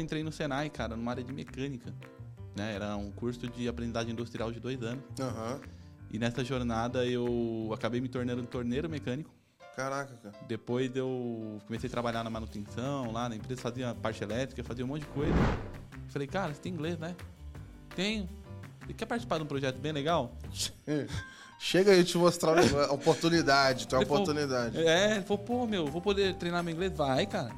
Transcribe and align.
Entrei 0.00 0.22
no 0.22 0.32
Senai, 0.32 0.68
cara, 0.70 0.96
numa 0.96 1.10
área 1.12 1.22
de 1.22 1.32
mecânica. 1.32 1.92
Né? 2.56 2.74
Era 2.74 2.96
um 2.96 3.10
curso 3.10 3.46
de 3.48 3.68
aprendizagem 3.68 4.12
industrial 4.12 4.50
de 4.50 4.58
dois 4.60 4.82
anos. 4.82 5.04
Aham. 5.20 5.60
E 6.10 6.18
nessa 6.18 6.44
jornada 6.44 7.06
eu 7.06 7.70
acabei 7.72 8.00
me 8.00 8.08
tornando 8.08 8.42
um 8.42 8.46
torneiro 8.46 8.88
mecânico. 8.88 9.30
Caraca, 9.76 10.14
cara. 10.16 10.34
Depois 10.48 10.90
eu 10.96 11.60
comecei 11.66 11.86
a 11.88 11.90
trabalhar 11.90 12.24
na 12.24 12.28
manutenção 12.30 13.12
lá 13.12 13.28
na 13.28 13.36
empresa, 13.36 13.60
fazia 13.60 13.94
parte 13.94 14.22
elétrica, 14.22 14.64
fazia 14.64 14.84
um 14.84 14.88
monte 14.88 15.02
de 15.02 15.06
coisa. 15.08 15.32
Falei, 16.08 16.26
cara, 16.26 16.52
você 16.52 16.60
tem 16.60 16.72
inglês, 16.72 16.98
né? 16.98 17.14
Tenho. 17.94 18.28
Você 18.84 18.92
quer 18.94 19.06
participar 19.06 19.38
de 19.38 19.44
um 19.44 19.46
projeto 19.46 19.78
bem 19.78 19.92
legal? 19.92 20.32
Chega 21.60 21.92
aí 21.92 22.02
te 22.02 22.16
mostrar 22.18 22.52
uma 22.64 22.90
oportunidade, 22.92 23.86
tem 23.86 23.96
uma 23.98 24.02
Ele 24.02 24.08
falou- 24.08 24.22
oportunidade. 24.24 24.78
É, 24.78 25.12
ele 25.16 25.22
falou, 25.24 25.44
pô, 25.44 25.66
meu, 25.66 25.86
vou 25.86 26.00
poder 26.00 26.34
treinar 26.34 26.64
meu 26.64 26.72
inglês? 26.74 26.92
Vai, 26.96 27.26
cara. 27.26 27.50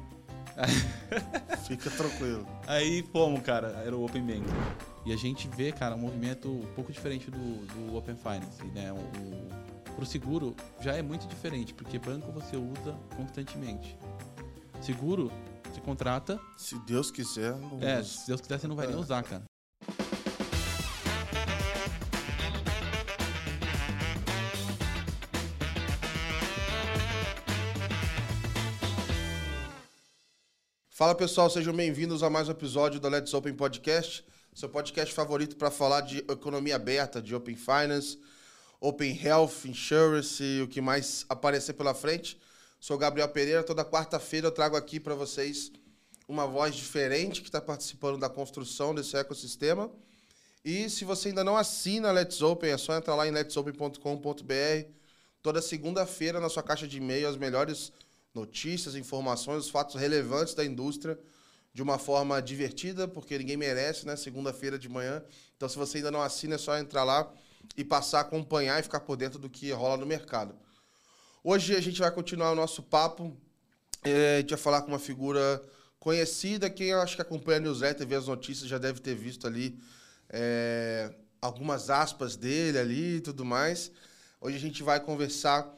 Fica 1.67 1.89
tranquilo. 1.89 2.45
Aí 2.67 3.03
fomos, 3.11 3.41
cara, 3.41 3.67
era 3.85 3.95
o 3.95 4.05
Open 4.05 4.21
Bank. 4.25 4.43
E 5.05 5.11
a 5.13 5.17
gente 5.17 5.47
vê, 5.49 5.71
cara, 5.71 5.95
um 5.95 5.99
movimento 5.99 6.49
um 6.49 6.65
pouco 6.75 6.91
diferente 6.91 7.29
do, 7.31 7.65
do 7.67 7.95
Open 7.97 8.15
Finance, 8.15 8.63
né? 8.73 8.91
O, 8.91 8.97
o, 8.97 9.93
pro 9.95 10.05
seguro 10.05 10.55
já 10.81 10.93
é 10.95 11.01
muito 11.01 11.27
diferente, 11.27 11.73
porque 11.73 11.99
banco 11.99 12.31
você 12.31 12.55
usa 12.57 12.95
constantemente. 13.15 13.97
Seguro, 14.81 15.31
você 15.71 15.79
contrata, 15.81 16.39
Se 16.57 16.77
Deus 16.79 17.09
quiser. 17.11 17.53
não 17.57 17.79
é, 17.81 17.99
usa. 17.99 18.03
se 18.09 18.27
Deus 18.27 18.41
quiser 18.41 18.59
você 18.59 18.67
não 18.67 18.75
vai 18.75 18.87
nem 18.87 18.95
É. 18.95 18.99
usar, 18.99 19.23
cara. 19.23 19.43
Fala 31.03 31.15
pessoal, 31.15 31.49
sejam 31.49 31.75
bem-vindos 31.75 32.23
a 32.23 32.29
mais 32.29 32.47
um 32.47 32.51
episódio 32.51 32.97
do 32.97 33.09
Let's 33.09 33.33
Open 33.33 33.53
Podcast, 33.53 34.23
seu 34.53 34.69
podcast 34.69 35.13
favorito 35.13 35.57
para 35.57 35.69
falar 35.69 35.99
de 35.99 36.19
economia 36.19 36.77
aberta, 36.77 37.21
de 37.21 37.35
Open 37.35 37.57
Finance, 37.57 38.17
Open 38.79 39.13
Health, 39.21 39.65
Insurance 39.65 40.41
e 40.41 40.61
o 40.61 40.67
que 40.69 40.79
mais 40.79 41.25
aparecer 41.27 41.73
pela 41.73 41.93
frente. 41.93 42.39
Sou 42.79 42.97
Gabriel 42.97 43.27
Pereira, 43.27 43.63
toda 43.63 43.83
quarta-feira 43.83 44.47
eu 44.47 44.51
trago 44.51 44.77
aqui 44.77 44.97
para 44.97 45.13
vocês 45.13 45.73
uma 46.25 46.47
voz 46.47 46.73
diferente 46.73 47.41
que 47.41 47.49
está 47.49 47.59
participando 47.59 48.17
da 48.17 48.29
construção 48.29 48.95
desse 48.95 49.17
ecossistema. 49.17 49.91
E 50.63 50.89
se 50.89 51.03
você 51.03 51.27
ainda 51.27 51.43
não 51.43 51.57
assina 51.57 52.07
a 52.07 52.11
Let's 52.13 52.41
Open, 52.41 52.71
é 52.71 52.77
só 52.77 52.95
entrar 52.95 53.15
lá 53.15 53.27
em 53.27 53.31
letsopen.com.br. 53.31 54.87
Toda 55.41 55.61
segunda-feira 55.61 56.39
na 56.39 56.47
sua 56.47 56.63
caixa 56.63 56.87
de 56.87 56.95
e-mail 56.95 57.27
as 57.27 57.35
melhores 57.35 57.91
notícias, 58.33 58.95
informações, 58.95 59.65
os 59.65 59.69
fatos 59.69 59.95
relevantes 59.95 60.53
da 60.53 60.65
indústria 60.65 61.19
de 61.73 61.81
uma 61.81 61.97
forma 61.97 62.41
divertida, 62.41 63.07
porque 63.07 63.37
ninguém 63.37 63.57
merece, 63.57 64.05
né? 64.05 64.15
Segunda-feira 64.15 64.77
de 64.77 64.87
manhã. 64.87 65.23
Então, 65.55 65.67
se 65.67 65.77
você 65.77 65.97
ainda 65.97 66.11
não 66.11 66.21
assina, 66.21 66.55
é 66.55 66.57
só 66.57 66.77
entrar 66.77 67.03
lá 67.03 67.31
e 67.75 67.83
passar 67.83 68.19
a 68.19 68.21
acompanhar 68.21 68.79
e 68.79 68.83
ficar 68.83 68.99
por 68.99 69.17
dentro 69.17 69.39
do 69.39 69.49
que 69.49 69.71
rola 69.71 69.97
no 69.97 70.05
mercado. 70.05 70.55
Hoje 71.43 71.75
a 71.75 71.81
gente 71.81 71.99
vai 71.99 72.11
continuar 72.11 72.51
o 72.51 72.55
nosso 72.55 72.83
papo. 72.83 73.35
É, 74.03 74.37
a 74.37 74.39
gente 74.41 74.51
vai 74.51 74.59
falar 74.59 74.81
com 74.83 74.89
uma 74.89 74.99
figura 74.99 75.61
conhecida. 75.99 76.69
Quem 76.69 76.87
eu 76.89 77.01
acho 77.01 77.15
que 77.15 77.21
acompanha 77.21 77.57
a 77.57 77.61
newsletter, 77.61 78.05
vê 78.05 78.15
as 78.15 78.27
notícias, 78.27 78.69
já 78.69 78.77
deve 78.77 78.99
ter 78.99 79.15
visto 79.15 79.47
ali 79.47 79.79
é, 80.29 81.13
algumas 81.41 81.89
aspas 81.89 82.35
dele 82.35 82.77
ali 82.77 83.15
e 83.15 83.21
tudo 83.21 83.43
mais. 83.43 83.91
Hoje 84.39 84.57
a 84.57 84.59
gente 84.59 84.83
vai 84.83 84.99
conversar 84.99 85.73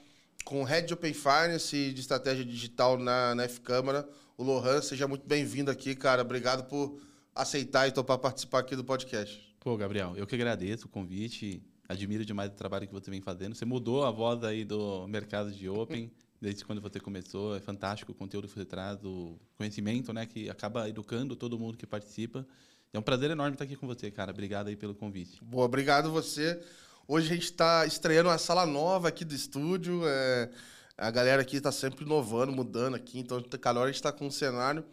com 0.46 0.62
o 0.62 0.64
Head 0.64 0.88
de 0.88 0.94
Open 0.94 1.12
Finance 1.12 1.76
e 1.76 1.92
de 1.92 2.00
Estratégia 2.00 2.46
Digital 2.46 3.00
na, 3.00 3.34
na 3.34 3.44
F-Câmara, 3.46 4.08
o 4.38 4.44
Lohan. 4.44 4.80
Seja 4.80 5.08
muito 5.08 5.28
bem-vindo 5.28 5.72
aqui, 5.72 5.96
cara. 5.96 6.22
Obrigado 6.22 6.70
por 6.70 7.02
aceitar 7.34 7.88
e 7.88 7.92
topar 7.92 8.20
participar 8.20 8.60
aqui 8.60 8.76
do 8.76 8.84
podcast. 8.84 9.44
Pô, 9.60 9.76
Gabriel, 9.76 10.14
eu 10.16 10.28
que 10.28 10.36
agradeço 10.36 10.86
o 10.86 10.90
convite, 10.90 11.64
admiro 11.90 12.24
demais 12.24 12.52
o 12.52 12.54
trabalho 12.54 12.88
que 12.88 12.94
você 12.94 13.10
vem 13.10 13.22
fazendo. 13.22 13.56
Você 13.56 13.66
mudou 13.66 14.06
a 14.06 14.12
voz 14.12 14.44
aí 14.44 14.64
do 14.64 15.08
mercado 15.08 15.52
de 15.52 15.68
Open 15.68 16.12
desde 16.40 16.64
quando 16.64 16.80
você 16.80 17.00
começou. 17.00 17.56
É 17.56 17.60
fantástico 17.60 18.12
o 18.12 18.16
conteúdo 18.16 18.48
que 18.48 18.54
você 18.54 18.66
traz, 18.66 19.04
o 19.04 19.40
conhecimento, 19.58 20.14
né, 20.14 20.28
que 20.28 20.48
acaba 20.48 20.88
educando 20.88 21.36
todo 21.36 21.58
mundo 21.58 21.76
que 21.76 21.88
participa. 21.88 22.46
É 22.94 23.00
um 23.00 23.02
prazer 23.02 23.32
enorme 23.32 23.56
estar 23.56 23.66
aqui 23.66 23.76
com 23.76 23.88
você, 23.88 24.12
cara. 24.12 24.32
Obrigado 24.32 24.68
aí 24.68 24.76
pelo 24.76 24.94
convite. 24.94 25.44
Boa, 25.44 25.66
obrigado 25.66 26.12
você. 26.12 26.62
Hoje 27.08 27.32
a 27.32 27.36
gente 27.36 27.46
está 27.46 27.86
estreando 27.86 28.30
uma 28.30 28.38
sala 28.40 28.66
nova 28.66 29.10
aqui 29.10 29.24
do 29.24 29.36
estúdio. 29.36 30.02
é, 30.08 30.50
a 30.98 31.12
galera 31.12 31.44
aqui 31.44 31.58
está 31.58 31.72
sempre 31.72 32.04
inovando, 32.04 32.52
mudando 32.52 32.96
aqui. 32.96 33.20
Então, 33.20 33.40
cada 33.62 33.80
hora 33.80 33.90
a 33.90 33.92
gente 33.92 34.00
está 34.00 34.12
com 34.12 34.26
um 34.26 34.32
cenário. 34.32 34.84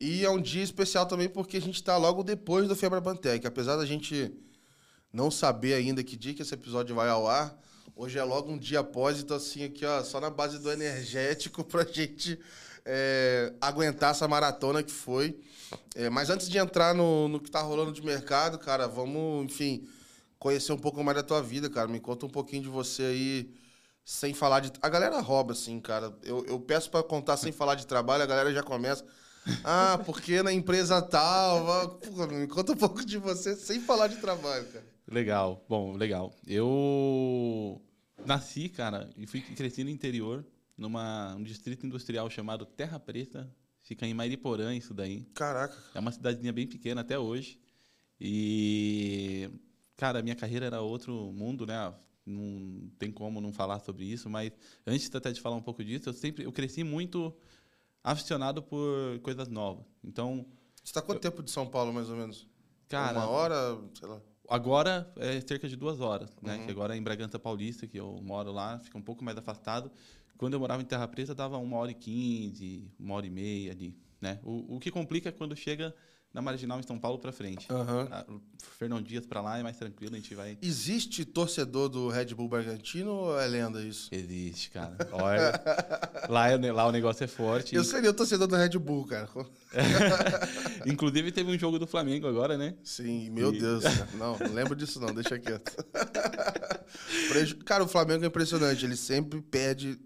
E 0.00 0.24
é 0.24 0.30
um 0.30 0.40
dia 0.40 0.62
especial 0.62 1.04
também 1.04 1.28
porque 1.28 1.58
a 1.58 1.60
gente 1.60 1.74
está 1.74 1.98
logo 1.98 2.22
depois 2.22 2.66
do 2.66 2.74
Febra 2.74 2.98
Bantec. 2.98 3.46
Apesar 3.46 3.76
da 3.76 3.84
gente 3.84 4.32
não 5.12 5.30
saber 5.30 5.74
ainda 5.74 6.02
que 6.02 6.16
dia 6.16 6.32
que 6.32 6.40
esse 6.40 6.54
episódio 6.54 6.94
vai 6.94 7.10
ao 7.10 7.28
ar, 7.28 7.54
hoje 7.94 8.18
é 8.18 8.24
logo 8.24 8.50
um 8.50 8.56
dia 8.56 8.80
após. 8.80 9.20
Então, 9.20 9.36
assim, 9.36 9.64
aqui, 9.64 9.84
ó, 9.84 10.02
só 10.02 10.18
na 10.20 10.30
base 10.30 10.58
do 10.58 10.72
energético 10.72 11.62
pra 11.62 11.84
gente 11.84 12.40
é, 12.86 13.52
aguentar 13.60 14.12
essa 14.12 14.26
maratona 14.26 14.82
que 14.82 14.92
foi. 14.92 15.38
É, 15.94 16.08
mas 16.08 16.30
antes 16.30 16.48
de 16.48 16.56
entrar 16.56 16.94
no, 16.94 17.28
no 17.28 17.38
que 17.38 17.50
tá 17.50 17.60
rolando 17.60 17.92
de 17.92 18.02
mercado, 18.02 18.58
cara, 18.58 18.88
vamos, 18.88 19.44
enfim, 19.44 19.86
conhecer 20.44 20.74
um 20.74 20.78
pouco 20.78 21.02
mais 21.02 21.16
da 21.16 21.22
tua 21.22 21.42
vida, 21.42 21.70
cara. 21.70 21.88
Me 21.88 21.98
conta 21.98 22.26
um 22.26 22.28
pouquinho 22.28 22.64
de 22.64 22.68
você 22.68 23.02
aí, 23.02 23.54
sem 24.04 24.34
falar 24.34 24.60
de. 24.60 24.70
A 24.82 24.90
galera 24.90 25.18
rouba, 25.20 25.54
assim, 25.54 25.80
cara. 25.80 26.14
Eu, 26.22 26.44
eu 26.44 26.60
peço 26.60 26.90
pra 26.90 27.02
contar 27.02 27.38
sem 27.38 27.50
falar 27.50 27.76
de 27.76 27.86
trabalho, 27.86 28.22
a 28.22 28.26
galera 28.26 28.52
já 28.52 28.62
começa. 28.62 29.06
Ah, 29.64 29.98
porque 30.04 30.42
na 30.42 30.52
empresa 30.52 31.00
tal. 31.00 31.98
Porra, 31.98 32.26
me 32.26 32.46
conta 32.46 32.72
um 32.72 32.76
pouco 32.76 33.02
de 33.06 33.16
você 33.16 33.56
sem 33.56 33.80
falar 33.80 34.08
de 34.08 34.16
trabalho, 34.16 34.66
cara. 34.66 34.84
Legal, 35.10 35.64
bom, 35.66 35.96
legal. 35.96 36.30
Eu 36.46 37.80
nasci, 38.26 38.68
cara, 38.68 39.08
e 39.16 39.26
fui 39.26 39.40
cresci 39.40 39.82
no 39.82 39.88
interior, 39.88 40.44
numa 40.76 41.34
um 41.36 41.42
distrito 41.42 41.86
industrial 41.86 42.28
chamado 42.28 42.66
Terra 42.66 43.00
Preta. 43.00 43.50
Fica 43.82 44.06
em 44.06 44.12
Mariporã, 44.12 44.74
isso 44.74 44.92
daí. 44.92 45.24
Caraca. 45.34 45.74
É 45.94 46.00
uma 46.00 46.12
cidadezinha 46.12 46.52
bem 46.52 46.66
pequena 46.66 47.00
até 47.00 47.18
hoje. 47.18 47.58
E, 48.20 49.50
cara, 49.96 50.22
minha 50.22 50.34
carreira 50.36 50.66
era 50.66 50.80
outro 50.80 51.32
mundo, 51.32 51.66
né? 51.66 51.94
Não 52.26 52.90
tem 52.98 53.10
como 53.12 53.40
não 53.40 53.52
falar 53.52 53.80
sobre 53.80 54.04
isso, 54.06 54.30
mas 54.30 54.50
antes 54.86 55.14
até 55.14 55.30
de 55.30 55.40
falar 55.40 55.56
um 55.56 55.62
pouco 55.62 55.84
disso, 55.84 56.08
eu 56.08 56.12
sempre 56.14 56.44
eu 56.44 56.52
cresci 56.52 56.82
muito 56.82 57.34
aficionado 58.02 58.62
por 58.62 59.18
coisas 59.22 59.48
novas. 59.48 59.84
Então, 60.02 60.46
Você 60.82 60.92
tá 60.92 61.02
quanto 61.02 61.20
tempo 61.20 61.42
de 61.42 61.50
São 61.50 61.66
Paulo, 61.66 61.92
mais 61.92 62.08
ou 62.08 62.16
menos? 62.16 62.46
cara, 62.88 63.18
Uma 63.18 63.28
hora, 63.28 63.78
sei 63.98 64.08
lá. 64.08 64.20
agora 64.48 65.12
é 65.16 65.40
cerca 65.40 65.68
de 65.68 65.76
duas 65.76 66.00
horas, 66.00 66.30
né? 66.42 66.56
Uhum. 66.56 66.64
Que 66.66 66.70
agora 66.70 66.94
é 66.94 66.98
em 66.98 67.02
Bragança 67.02 67.38
Paulista, 67.38 67.86
que 67.86 67.98
eu 67.98 68.18
moro 68.22 68.52
lá, 68.52 68.78
fica 68.78 68.96
um 68.96 69.02
pouco 69.02 69.24
mais 69.24 69.36
afastado. 69.36 69.90
Quando 70.36 70.54
eu 70.54 70.60
morava 70.60 70.82
em 70.82 70.86
Terra 70.86 71.06
Preta, 71.08 71.34
dava 71.34 71.56
uma 71.58 71.76
hora 71.76 71.90
e 71.90 71.94
quinze, 71.94 72.90
uma 72.98 73.14
hora 73.14 73.26
e 73.26 73.30
meia 73.30 73.72
ali, 73.72 73.96
né? 74.20 74.40
O, 74.42 74.76
o 74.76 74.80
que 74.80 74.90
complica 74.90 75.28
é 75.28 75.32
quando 75.32 75.54
chega 75.56 75.94
na 76.34 76.42
Marginal 76.42 76.80
em 76.80 76.82
São 76.82 76.98
Paulo 76.98 77.16
para 77.18 77.30
frente. 77.30 77.68
O 78.28 78.40
Fernão 78.76 79.00
Dias 79.00 79.24
para 79.24 79.40
lá 79.40 79.56
é 79.56 79.62
mais 79.62 79.76
tranquilo, 79.76 80.14
a 80.16 80.18
gente 80.18 80.34
vai. 80.34 80.58
Existe 80.60 81.24
torcedor 81.24 81.88
do 81.88 82.08
Red 82.08 82.34
Bull 82.34 82.48
Bragantino 82.48 83.12
ou 83.12 83.38
é 83.40 83.46
lenda 83.46 83.80
isso? 83.80 84.08
Existe, 84.12 84.70
cara. 84.70 84.96
Olha, 85.12 85.52
lá, 86.28 86.48
é- 86.50 86.72
lá 86.72 86.86
o 86.86 86.90
negócio 86.90 87.22
é 87.22 87.28
forte. 87.28 87.74
Eu 87.76 87.84
seria 87.84 88.10
o 88.10 88.14
torcedor 88.14 88.48
do 88.48 88.56
Red 88.56 88.76
Bull, 88.80 89.06
cara. 89.06 89.28
Inclusive 90.84 91.30
teve 91.30 91.52
um 91.52 91.58
jogo 91.58 91.78
do 91.78 91.86
Flamengo 91.86 92.26
agora, 92.26 92.58
né? 92.58 92.74
Sim, 92.82 93.30
meu 93.30 93.54
E- 93.54 93.58
Deus. 93.60 93.84
cara. 93.84 94.08
Não, 94.18 94.38
não 94.38 94.52
lembro 94.52 94.74
disso 94.76 94.98
não, 95.00 95.12
deixa 95.14 95.38
quieto. 95.38 95.72
Cara, 97.64 97.84
o 97.84 97.88
Flamengo 97.88 98.24
é 98.24 98.26
impressionante, 98.26 98.84
ele 98.84 98.96
sempre 98.96 99.40
perde 99.40 99.98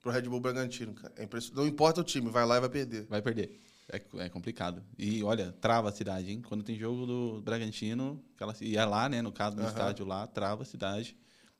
pro 0.00 0.10
Red 0.10 0.22
Bull 0.22 0.40
Bragantino, 0.40 0.94
cara. 0.94 1.12
É 1.16 1.28
Não 1.54 1.66
importa 1.66 2.00
o 2.00 2.04
time, 2.04 2.28
vai 2.30 2.44
lá 2.44 2.56
e 2.56 2.60
vai 2.60 2.68
perder. 2.68 3.06
Vai 3.08 3.22
perder. 3.22 3.60
É, 3.90 4.00
é 4.24 4.28
complicado. 4.28 4.82
E 4.98 5.22
olha, 5.22 5.52
trava 5.60 5.88
a 5.88 5.92
cidade, 5.92 6.30
hein? 6.30 6.42
Quando 6.42 6.62
tem 6.62 6.78
jogo 6.78 7.06
do 7.06 7.42
Bragantino, 7.42 8.22
aquela, 8.34 8.54
e 8.60 8.76
é 8.76 8.84
lá, 8.84 9.08
né? 9.08 9.20
No 9.20 9.32
caso 9.32 9.56
do 9.56 9.62
Aham. 9.62 9.70
estádio 9.70 10.06
lá, 10.06 10.26
trava 10.26 10.62
a 10.62 10.66
cidade. 10.66 11.16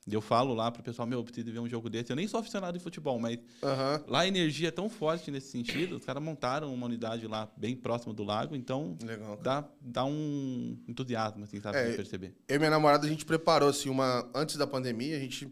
E 0.07 0.13
eu 0.13 0.21
falo 0.21 0.53
lá 0.53 0.71
pro 0.71 0.83
pessoal, 0.83 1.07
meu, 1.07 1.19
eu 1.19 1.23
preciso 1.23 1.51
ver 1.51 1.59
um 1.59 1.67
jogo 1.67 1.89
desse. 1.89 2.11
Eu 2.11 2.15
nem 2.15 2.27
sou 2.27 2.39
aficionado 2.39 2.77
de 2.77 2.83
futebol, 2.83 3.19
mas 3.19 3.39
Aham. 3.63 4.03
lá 4.07 4.19
a 4.21 4.27
energia 4.27 4.67
é 4.67 4.71
tão 4.71 4.87
forte 4.87 5.31
nesse 5.31 5.49
sentido. 5.49 5.97
Os 5.97 6.05
caras 6.05 6.21
montaram 6.21 6.71
uma 6.71 6.85
unidade 6.85 7.27
lá 7.27 7.51
bem 7.57 7.75
próximo 7.75 8.13
do 8.13 8.23
lago, 8.23 8.55
então 8.55 8.97
Legal. 9.03 9.37
dá, 9.37 9.67
dá 9.81 10.05
um 10.05 10.77
entusiasmo, 10.87 11.43
assim, 11.43 11.59
sabe? 11.59 11.79
É, 11.79 11.95
perceber. 11.95 12.35
Eu 12.47 12.55
e 12.55 12.59
minha 12.59 12.69
namorada, 12.69 13.07
a 13.07 13.09
gente 13.09 13.25
preparou, 13.25 13.69
assim, 13.69 13.89
uma... 13.89 14.29
Antes 14.33 14.57
da 14.57 14.67
pandemia, 14.67 15.17
a 15.17 15.19
gente... 15.19 15.51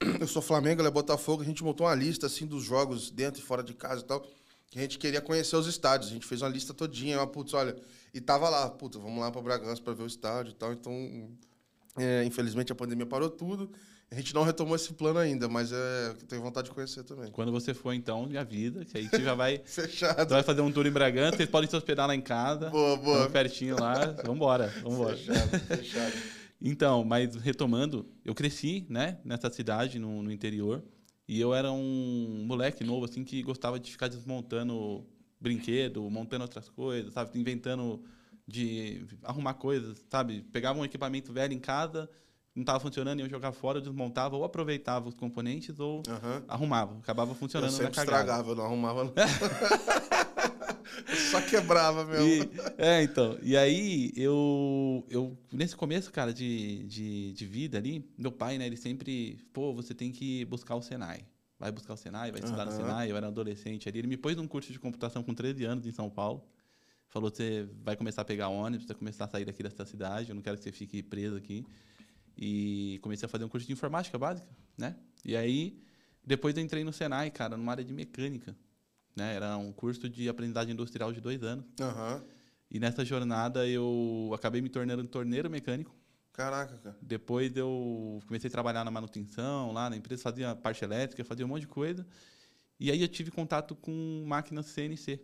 Eu 0.20 0.26
sou 0.26 0.42
Flamengo, 0.42 0.80
ela 0.80 0.88
é 0.88 0.92
Botafogo, 0.92 1.42
a 1.42 1.44
gente 1.46 1.64
montou 1.64 1.86
uma 1.86 1.94
lista, 1.94 2.26
assim, 2.26 2.44
dos 2.44 2.64
jogos 2.64 3.10
dentro 3.10 3.40
e 3.40 3.44
fora 3.44 3.62
de 3.62 3.72
casa 3.72 4.02
e 4.02 4.04
tal, 4.04 4.26
que 4.72 4.78
a 4.78 4.82
gente 4.82 4.98
queria 4.98 5.20
conhecer 5.20 5.54
os 5.54 5.66
estádios. 5.66 6.10
A 6.10 6.14
gente 6.14 6.26
fez 6.26 6.40
uma 6.40 6.48
lista 6.48 6.72
todinha, 6.72 7.18
uma, 7.18 7.26
putz, 7.26 7.52
olha... 7.52 7.76
E 8.14 8.20
tava 8.20 8.48
lá, 8.48 8.68
puta, 8.68 8.98
vamos 8.98 9.20
lá 9.20 9.30
pra 9.30 9.40
Bragança 9.40 9.80
pra 9.80 9.92
ver 9.92 10.02
o 10.02 10.06
estádio 10.06 10.50
e 10.50 10.54
tal, 10.54 10.72
então... 10.72 11.30
é, 11.98 12.24
infelizmente, 12.24 12.72
a 12.72 12.74
pandemia 12.74 13.06
parou 13.06 13.30
tudo, 13.30 13.70
A 14.10 14.14
gente 14.14 14.34
não 14.34 14.42
retomou 14.42 14.76
esse 14.76 14.92
plano 14.92 15.18
ainda, 15.18 15.48
mas 15.48 15.72
é, 15.72 16.14
tenho 16.28 16.42
vontade 16.42 16.68
de 16.68 16.74
conhecer 16.74 17.02
também. 17.04 17.30
Quando 17.30 17.52
você 17.52 17.72
for, 17.72 17.92
então, 17.92 18.26
me 18.26 18.36
avisa, 18.36 18.84
que 18.84 18.96
aí 18.98 19.08
você 19.08 19.22
já 19.22 19.34
vai. 19.34 19.60
Fechado. 19.64 20.28
Vai 20.28 20.42
fazer 20.42 20.60
um 20.60 20.72
tour 20.72 20.86
em 20.86 20.90
Bragança, 20.90 21.36
vocês 21.36 21.48
podem 21.48 21.68
se 21.68 21.76
hospedar 21.76 22.06
lá 22.06 22.14
em 22.14 22.20
casa. 22.20 22.70
Boa, 22.70 22.96
boa. 22.96 23.30
Pertinho 23.30 23.78
lá. 23.78 24.06
Vambora, 24.24 24.68
vambora. 24.82 25.16
Fechado, 25.16 25.58
fechado. 25.68 26.12
Então, 26.60 27.04
mas 27.04 27.34
retomando, 27.36 28.06
eu 28.24 28.34
cresci, 28.34 28.86
né, 28.88 29.18
nessa 29.24 29.50
cidade, 29.50 29.98
no, 29.98 30.22
no 30.22 30.30
interior, 30.30 30.82
e 31.28 31.40
eu 31.40 31.54
era 31.54 31.70
um 31.72 32.44
moleque 32.46 32.82
novo, 32.84 33.04
assim, 33.04 33.24
que 33.24 33.42
gostava 33.42 33.78
de 33.78 33.90
ficar 33.90 34.08
desmontando 34.08 35.06
brinquedo, 35.40 36.08
montando 36.10 36.42
outras 36.44 36.68
coisas, 36.68 37.12
sabe, 37.12 37.38
inventando 37.38 38.02
de 38.46 39.04
arrumar 39.22 39.54
coisas, 39.54 40.04
sabe, 40.10 40.42
pegava 40.52 40.78
um 40.78 40.84
equipamento 40.84 41.32
velho 41.32 41.52
em 41.52 41.58
casa, 41.58 42.08
não 42.54 42.62
estava 42.62 42.78
funcionando, 42.80 43.20
ia 43.20 43.28
jogar 43.28 43.52
fora, 43.52 43.78
eu 43.78 43.82
desmontava, 43.82 44.36
ou 44.36 44.44
aproveitava 44.44 45.08
os 45.08 45.14
componentes, 45.14 45.80
ou 45.80 46.02
Aham. 46.08 46.44
arrumava, 46.48 46.98
acabava 46.98 47.30
Eu 47.30 47.34
funcionando 47.34 47.70
na 47.72 47.76
sempre 47.78 47.94
cagada. 47.94 48.18
estragava, 48.20 48.50
eu 48.50 48.54
não 48.56 48.64
arrumava. 48.64 49.04
não. 49.04 49.12
Só 51.30 51.40
quebrava 51.40 52.04
mesmo. 52.04 52.26
E- 52.26 52.50
é, 52.78 53.02
então. 53.02 53.38
E 53.42 53.56
aí, 53.56 54.12
eu, 54.16 55.04
eu 55.08 55.36
nesse 55.52 55.74
começo, 55.76 56.10
cara, 56.12 56.32
de, 56.32 56.84
de, 56.84 57.32
de 57.32 57.46
vida 57.46 57.78
ali, 57.78 58.08
meu 58.16 58.32
pai, 58.32 58.58
né, 58.58 58.66
ele 58.66 58.76
sempre, 58.76 59.38
pô, 59.52 59.72
você 59.74 59.94
tem 59.94 60.10
que 60.12 60.44
buscar 60.46 60.74
o 60.76 60.82
Senai. 60.82 61.24
Vai 61.58 61.70
buscar 61.70 61.94
o 61.94 61.96
Senai, 61.96 62.32
vai 62.32 62.40
estudar 62.40 62.64
no 62.64 62.70
Aham. 62.72 62.80
Senai. 62.80 63.10
Eu 63.10 63.16
era 63.16 63.28
adolescente 63.28 63.88
ali. 63.88 64.00
Ele 64.00 64.08
me 64.08 64.16
pôs 64.16 64.36
num 64.36 64.48
curso 64.48 64.72
de 64.72 64.78
computação 64.80 65.22
com 65.22 65.32
13 65.32 65.64
anos 65.64 65.86
em 65.86 65.92
São 65.92 66.10
Paulo. 66.10 66.44
Falou: 67.08 67.30
você 67.30 67.68
vai 67.84 67.94
começar 67.94 68.22
a 68.22 68.24
pegar 68.24 68.48
ônibus, 68.48 68.86
vai 68.86 68.96
começar 68.96 69.26
a 69.26 69.28
sair 69.28 69.44
daqui 69.44 69.62
dessa 69.62 69.84
cidade. 69.84 70.30
Eu 70.30 70.34
não 70.34 70.42
quero 70.42 70.56
que 70.56 70.64
você 70.64 70.72
fique 70.72 71.02
preso 71.02 71.36
aqui. 71.36 71.64
E 72.36 72.98
comecei 73.02 73.26
a 73.26 73.28
fazer 73.28 73.44
um 73.44 73.48
curso 73.48 73.66
de 73.66 73.72
informática 73.72 74.18
básica, 74.18 74.48
né? 74.76 74.96
E 75.24 75.36
aí, 75.36 75.78
depois 76.26 76.56
eu 76.56 76.62
entrei 76.62 76.82
no 76.82 76.92
Senai, 76.92 77.30
cara, 77.30 77.56
numa 77.56 77.70
área 77.70 77.84
de 77.84 77.92
mecânica. 77.92 78.56
Né? 79.14 79.34
Era 79.34 79.56
um 79.56 79.72
curso 79.72 80.08
de 80.08 80.28
aprendizagem 80.28 80.72
industrial 80.72 81.12
de 81.12 81.20
dois 81.20 81.42
anos. 81.42 81.64
Aham. 81.80 82.22
E 82.70 82.80
nessa 82.80 83.04
jornada 83.04 83.66
eu 83.66 84.30
acabei 84.34 84.62
me 84.62 84.68
tornando 84.68 85.04
torneiro 85.04 85.50
mecânico. 85.50 85.94
Caraca, 86.32 86.78
cara. 86.78 86.96
Depois 87.02 87.54
eu 87.54 88.22
comecei 88.26 88.48
a 88.48 88.50
trabalhar 88.50 88.84
na 88.84 88.90
manutenção 88.90 89.72
lá 89.72 89.90
na 89.90 89.96
empresa, 89.96 90.22
fazia 90.22 90.56
parte 90.56 90.82
elétrica, 90.82 91.22
fazia 91.22 91.44
um 91.44 91.48
monte 91.48 91.62
de 91.62 91.68
coisa. 91.68 92.06
E 92.80 92.90
aí 92.90 93.02
eu 93.02 93.08
tive 93.08 93.30
contato 93.30 93.76
com 93.76 94.24
máquinas 94.26 94.66
CNC. 94.66 95.20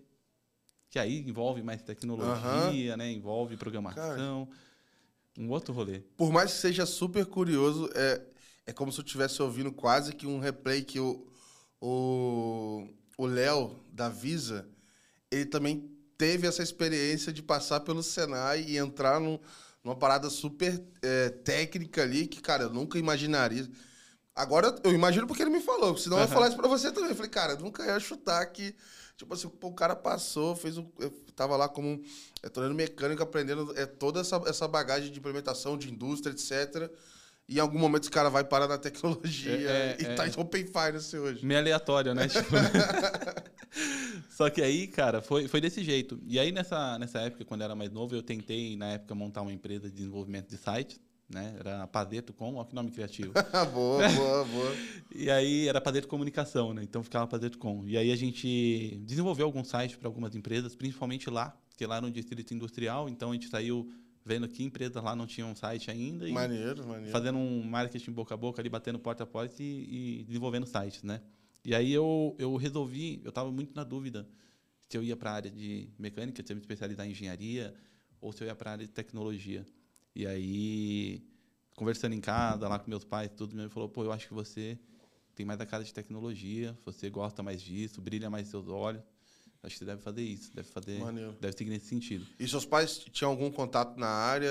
Que 0.91 0.99
aí 0.99 1.27
envolve 1.27 1.63
mais 1.63 1.83
tecnologia, 1.83 2.97
né? 2.97 3.11
Envolve 3.11 3.57
programação. 3.57 4.49
Um 5.39 5.49
outro 5.51 5.73
rolê. 5.73 6.01
Por 6.17 6.31
mais 6.31 6.53
que 6.53 6.59
seja 6.59 6.85
super 6.85 7.25
curioso, 7.25 7.91
é, 7.95 8.23
é 8.67 8.73
como 8.73 8.93
se 8.93 9.01
eu 9.01 9.05
estivesse 9.05 9.41
ouvindo 9.41 9.73
quase 9.73 10.15
que 10.15 10.27
um 10.27 10.39
replay 10.39 10.83
que 10.83 11.01
o 11.01 11.27
o 11.81 12.89
o 13.19 13.27
Léo 13.27 13.79
da 13.93 14.09
Visa, 14.09 14.67
ele 15.31 15.45
também 15.45 15.91
teve 16.17 16.47
essa 16.47 16.63
experiência 16.63 17.33
de 17.33 17.43
passar 17.43 17.81
pelo 17.81 18.03
Senai 18.03 18.63
e 18.63 18.79
entrar 18.79 19.21
num, 19.21 19.39
numa 19.83 19.97
parada 19.97 20.31
super 20.31 20.81
é, 21.03 21.29
técnica 21.29 22.03
ali, 22.03 22.29
que, 22.29 22.41
cara, 22.41 22.63
eu 22.63 22.71
nunca 22.71 22.99
imaginaria. 22.99 23.69
Agora 24.35 24.75
eu 24.85 24.93
imagino 24.93 25.27
porque 25.27 25.43
ele 25.43 25.51
me 25.51 25.61
falou, 25.61 25.97
senão 25.97 26.17
eu 26.17 26.23
ia 26.23 26.29
falar 26.29 26.47
isso 26.47 26.57
pra 26.57 26.69
você 26.69 26.93
também. 26.93 27.11
Eu 27.11 27.17
falei, 27.17 27.31
cara, 27.31 27.53
eu 27.55 27.59
nunca 27.59 27.85
ia 27.85 27.99
chutar 27.99 28.47
que. 28.47 28.75
Tipo 29.17 29.35
assim, 29.35 29.49
pô, 29.49 29.67
o 29.67 29.75
cara 29.75 29.97
passou, 29.97 30.55
fez 30.55 30.79
um. 30.79 30.89
Eu 31.01 31.11
tava 31.35 31.57
lá 31.57 31.69
como 31.69 31.89
um. 31.89 32.05
É, 32.41 32.49
torneiro 32.49 32.77
mecânico, 32.77 33.21
aprendendo 33.21 33.77
é, 33.77 33.85
toda 33.85 34.21
essa, 34.21 34.41
essa 34.47 34.69
bagagem 34.69 35.11
de 35.11 35.19
implementação 35.19 35.77
de 35.77 35.91
indústria, 35.91 36.31
etc. 36.31 36.89
E 37.49 37.57
em 37.57 37.61
algum 37.61 37.79
momento 37.79 38.03
esse 38.03 38.11
cara 38.11 38.29
vai 38.29 38.45
parar 38.45 38.69
na 38.69 38.77
tecnologia 38.77 39.53
É, 39.53 39.97
é, 39.99 40.03
e 40.03 40.15
tá 40.15 40.27
é. 40.27 40.29
em 40.29 40.33
Open 40.37 40.67
Finance 40.67 41.17
hoje. 41.17 41.47
Meio 41.47 41.61
aleatório, 41.61 42.15
né? 42.15 42.29
Tipo, 42.29 42.57
Só 44.29 44.51
que 44.51 44.61
aí, 44.61 44.87
cara, 44.87 45.23
foi, 45.23 45.49
foi 45.49 45.61
desse 45.61 45.83
jeito. 45.83 46.21
E 46.27 46.39
aí, 46.39 46.53
nessa, 46.53 46.99
nessa 46.99 47.21
época, 47.21 47.45
quando 47.45 47.63
eu 47.63 47.65
era 47.65 47.75
mais 47.75 47.91
novo, 47.91 48.15
eu 48.15 48.23
tentei, 48.23 48.77
na 48.77 48.93
época, 48.93 49.15
montar 49.15 49.43
uma 49.43 49.53
empresa 49.53 49.89
de 49.89 49.97
desenvolvimento 49.97 50.49
de 50.49 50.59
site, 50.59 51.01
né? 51.29 51.55
Era 51.59 51.83
a 51.83 51.87
Padeto 51.87 52.33
Com, 52.33 52.55
olha 52.55 52.67
que 52.67 52.75
nome 52.75 52.91
criativo. 52.91 53.33
boa, 53.73 54.09
boa, 54.09 54.45
boa. 54.45 54.77
E 55.15 55.31
aí 55.31 55.69
era 55.69 55.81
Padeto 55.81 56.07
Comunicação, 56.07 56.73
né? 56.73 56.83
Então 56.83 57.03
ficava 57.03 57.27
Padeto 57.27 57.59
Com. 57.59 57.87
E 57.87 57.97
aí 57.97 58.13
a 58.13 58.17
gente 58.17 59.01
desenvolveu 59.05 59.47
alguns 59.47 59.69
sites 59.69 59.97
para 59.97 60.09
algumas 60.09 60.35
empresas, 60.35 60.75
principalmente 60.75 61.29
lá, 61.29 61.57
porque 61.69 61.87
lá 61.87 62.01
no 62.01 62.11
distrito 62.11 62.53
industrial, 62.55 63.09
então 63.09 63.31
a 63.31 63.35
gente 63.35 63.49
saiu 63.49 63.91
vendo 64.29 64.47
que 64.47 64.63
empresas 64.63 65.03
lá 65.03 65.17
não 65.17 65.27
tinham 65.27 65.57
site 65.57 65.91
ainda 65.91 66.29
e 66.29 66.33
Maneiro, 66.33 66.87
maneiro. 66.87 67.11
fazendo 67.11 67.39
um 67.39 67.63
marketing 67.63 68.13
boca 68.13 68.35
a 68.35 68.37
boca 68.37 68.61
ali, 68.61 68.69
batendo 68.69 68.99
porta 68.99 69.25
a 69.25 69.27
porta 69.27 69.63
e, 69.63 70.21
e 70.21 70.25
desenvolvendo 70.25 70.67
sites, 70.67 71.03
né? 71.03 71.23
E 71.65 71.75
aí 71.75 71.91
eu, 71.91 72.37
eu 72.39 72.55
resolvi, 72.57 73.23
eu 73.25 73.31
estava 73.31 73.51
muito 73.51 73.75
na 73.75 73.85
dúvida 73.85 74.29
se 74.87 74.99
eu 74.99 75.03
ia 75.03 75.17
para 75.17 75.31
a 75.31 75.35
área 75.35 75.51
de 75.51 75.89
mecânica, 75.99 76.43
se 76.47 76.53
eu 76.53 76.57
me 76.57 76.61
especializar 76.61 77.07
em 77.07 77.11
engenharia 77.11 77.75
ou 78.21 78.31
se 78.31 78.45
eu 78.45 78.49
ia 78.49 78.55
para 78.55 78.71
a 78.71 78.73
área 78.75 78.87
de 78.87 78.93
tecnologia. 78.93 79.65
E 80.15 80.27
aí, 80.27 81.23
conversando 81.75 82.15
em 82.15 82.21
casa, 82.21 82.69
lá 82.69 82.79
com 82.79 82.91
meus 82.91 83.05
pais, 83.05 83.31
tudo, 83.35 83.57
meu 83.57 83.71
falou, 83.71 83.89
pô, 83.89 84.05
eu 84.05 84.13
acho 84.13 84.29
que 84.29 84.35
você 84.35 84.79
tem 85.35 85.47
mais 85.47 85.61
a 85.61 85.65
cara 85.65 85.83
de 85.83 85.95
tecnologia, 85.95 86.77
você 86.85 87.09
gosta 87.09 87.43
mais 87.43 87.63
disso, 87.63 88.01
brilha 88.01 88.29
mais 88.29 88.49
seus 88.49 88.69
olhos. 88.69 89.03
Acho 89.63 89.75
que 89.75 89.79
você 89.81 89.85
deve 89.85 90.01
fazer 90.01 90.23
isso, 90.23 90.55
deve 90.55 90.69
fazer, 90.69 91.01
Maneiro. 91.01 91.37
deve 91.41 91.57
seguir 91.57 91.71
nesse 91.71 91.87
sentido. 91.87 92.25
E 92.39 92.47
seus 92.47 92.65
pais 92.65 92.99
tinham 93.11 93.31
algum 93.33 93.51
contato 93.51 93.99
na 93.99 94.07
área 94.07 94.51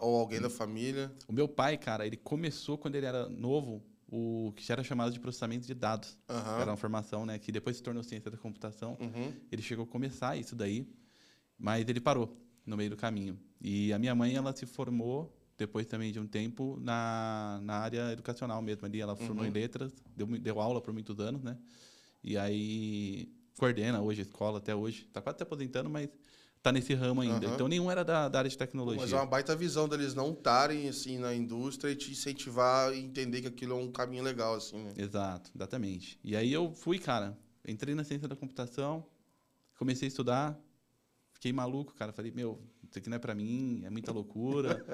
ou 0.00 0.16
alguém 0.18 0.40
da 0.40 0.48
família? 0.48 1.12
O 1.28 1.32
meu 1.32 1.46
pai, 1.46 1.76
cara, 1.76 2.06
ele 2.06 2.16
começou 2.16 2.78
quando 2.78 2.94
ele 2.94 3.04
era 3.04 3.28
novo, 3.28 3.84
o 4.08 4.52
que 4.56 4.64
já 4.64 4.72
era 4.74 4.82
chamado 4.82 5.12
de 5.12 5.20
processamento 5.20 5.66
de 5.66 5.74
dados. 5.74 6.16
Aham. 6.28 6.60
Era 6.62 6.70
uma 6.70 6.76
formação, 6.76 7.26
né, 7.26 7.38
que 7.38 7.52
depois 7.52 7.76
se 7.76 7.82
tornou 7.82 8.02
ciência 8.02 8.30
da 8.30 8.38
computação. 8.38 8.96
Uhum. 8.98 9.32
Ele 9.52 9.60
chegou 9.60 9.84
a 9.84 9.86
começar 9.86 10.36
isso 10.38 10.56
daí, 10.56 10.88
mas 11.58 11.86
ele 11.86 12.00
parou 12.00 12.34
no 12.64 12.76
meio 12.78 12.88
do 12.90 12.96
caminho. 12.96 13.38
E 13.60 13.92
a 13.92 13.98
minha 13.98 14.14
mãe, 14.14 14.34
ela 14.36 14.56
se 14.56 14.64
formou 14.64 15.32
depois 15.58 15.86
também 15.86 16.12
de 16.12 16.18
um 16.20 16.26
tempo 16.26 16.78
na, 16.80 17.60
na 17.62 17.74
área 17.74 18.12
educacional 18.12 18.60
mesmo 18.62 18.86
ali. 18.86 19.00
Ela 19.00 19.14
formou 19.16 19.44
Uhum. 19.44 19.50
em 19.50 19.52
letras, 19.52 19.92
deu, 20.16 20.26
deu 20.26 20.60
aula 20.60 20.80
por 20.80 20.94
muitos 20.94 21.18
anos, 21.20 21.42
né? 21.42 21.58
E 22.24 22.36
aí 22.38 23.28
coordena 23.58 24.00
hoje 24.00 24.20
a 24.20 24.24
escola 24.24 24.58
até 24.58 24.74
hoje. 24.74 25.08
Tá 25.12 25.20
quase 25.20 25.38
se 25.38 25.42
aposentando, 25.42 25.88
mas 25.90 26.08
tá 26.62 26.72
nesse 26.72 26.94
ramo 26.94 27.20
ainda. 27.20 27.46
Aham. 27.46 27.54
Então 27.54 27.68
nenhum 27.68 27.90
era 27.90 28.04
da, 28.04 28.28
da 28.28 28.38
área 28.38 28.50
de 28.50 28.56
tecnologia. 28.58 29.00
Mas 29.02 29.12
é 29.12 29.16
uma 29.16 29.26
baita 29.26 29.54
visão 29.56 29.88
deles 29.88 30.14
não 30.14 30.32
estarem 30.32 30.88
assim 30.88 31.18
na 31.18 31.34
indústria 31.34 31.90
e 31.90 31.96
te 31.96 32.10
incentivar 32.10 32.92
e 32.94 32.98
entender 33.00 33.40
que 33.42 33.48
aquilo 33.48 33.72
é 33.72 33.76
um 33.82 33.90
caminho 33.90 34.22
legal, 34.24 34.54
assim, 34.54 34.82
né? 34.82 34.92
Exato, 34.96 35.50
exatamente. 35.54 36.18
E 36.24 36.36
aí 36.36 36.52
eu 36.52 36.72
fui, 36.72 36.98
cara, 36.98 37.36
entrei 37.66 37.94
na 37.94 38.04
ciência 38.04 38.26
da 38.28 38.36
computação, 38.36 39.06
comecei 39.78 40.06
a 40.06 40.08
estudar, 40.08 40.58
fiquei 41.32 41.52
maluco, 41.52 41.94
cara. 41.94 42.12
Falei, 42.12 42.32
meu, 42.32 42.60
isso 42.88 42.98
aqui 42.98 43.08
não 43.08 43.16
é 43.16 43.20
pra 43.20 43.34
mim, 43.34 43.82
é 43.84 43.90
muita 43.90 44.10
loucura. 44.12 44.84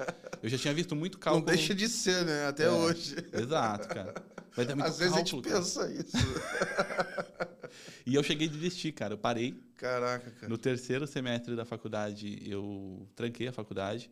eu 0.41 0.49
já 0.49 0.57
tinha 0.57 0.73
visto 0.73 0.95
muito 0.95 1.17
cálculo. 1.17 1.45
Não 1.45 1.53
deixa 1.53 1.73
de 1.73 1.87
ser, 1.89 2.23
né? 2.25 2.47
Até 2.47 2.65
É. 2.65 2.69
hoje. 2.71 3.15
Exato, 3.33 3.87
cara. 3.87 4.13
Mas 4.55 4.69
é 4.69 4.75
muito 4.75 4.87
Às 4.87 4.97
vezes 4.99 5.13
a 5.13 5.17
gente 5.17 5.31
cálculo, 5.31 5.41
cara. 5.51 5.63
pensa 5.63 5.91
isso. 5.91 6.17
E 8.05 8.15
eu 8.15 8.23
cheguei 8.23 8.47
a 8.47 8.51
desistir, 8.51 8.91
cara. 8.91 9.13
Eu 9.13 9.17
parei. 9.17 9.61
Caraca, 9.77 10.31
cara. 10.31 10.49
No 10.49 10.57
terceiro 10.57 11.05
semestre 11.07 11.55
da 11.55 11.65
faculdade, 11.65 12.39
eu 12.49 13.07
tranquei 13.15 13.47
a 13.47 13.51
faculdade. 13.51 14.09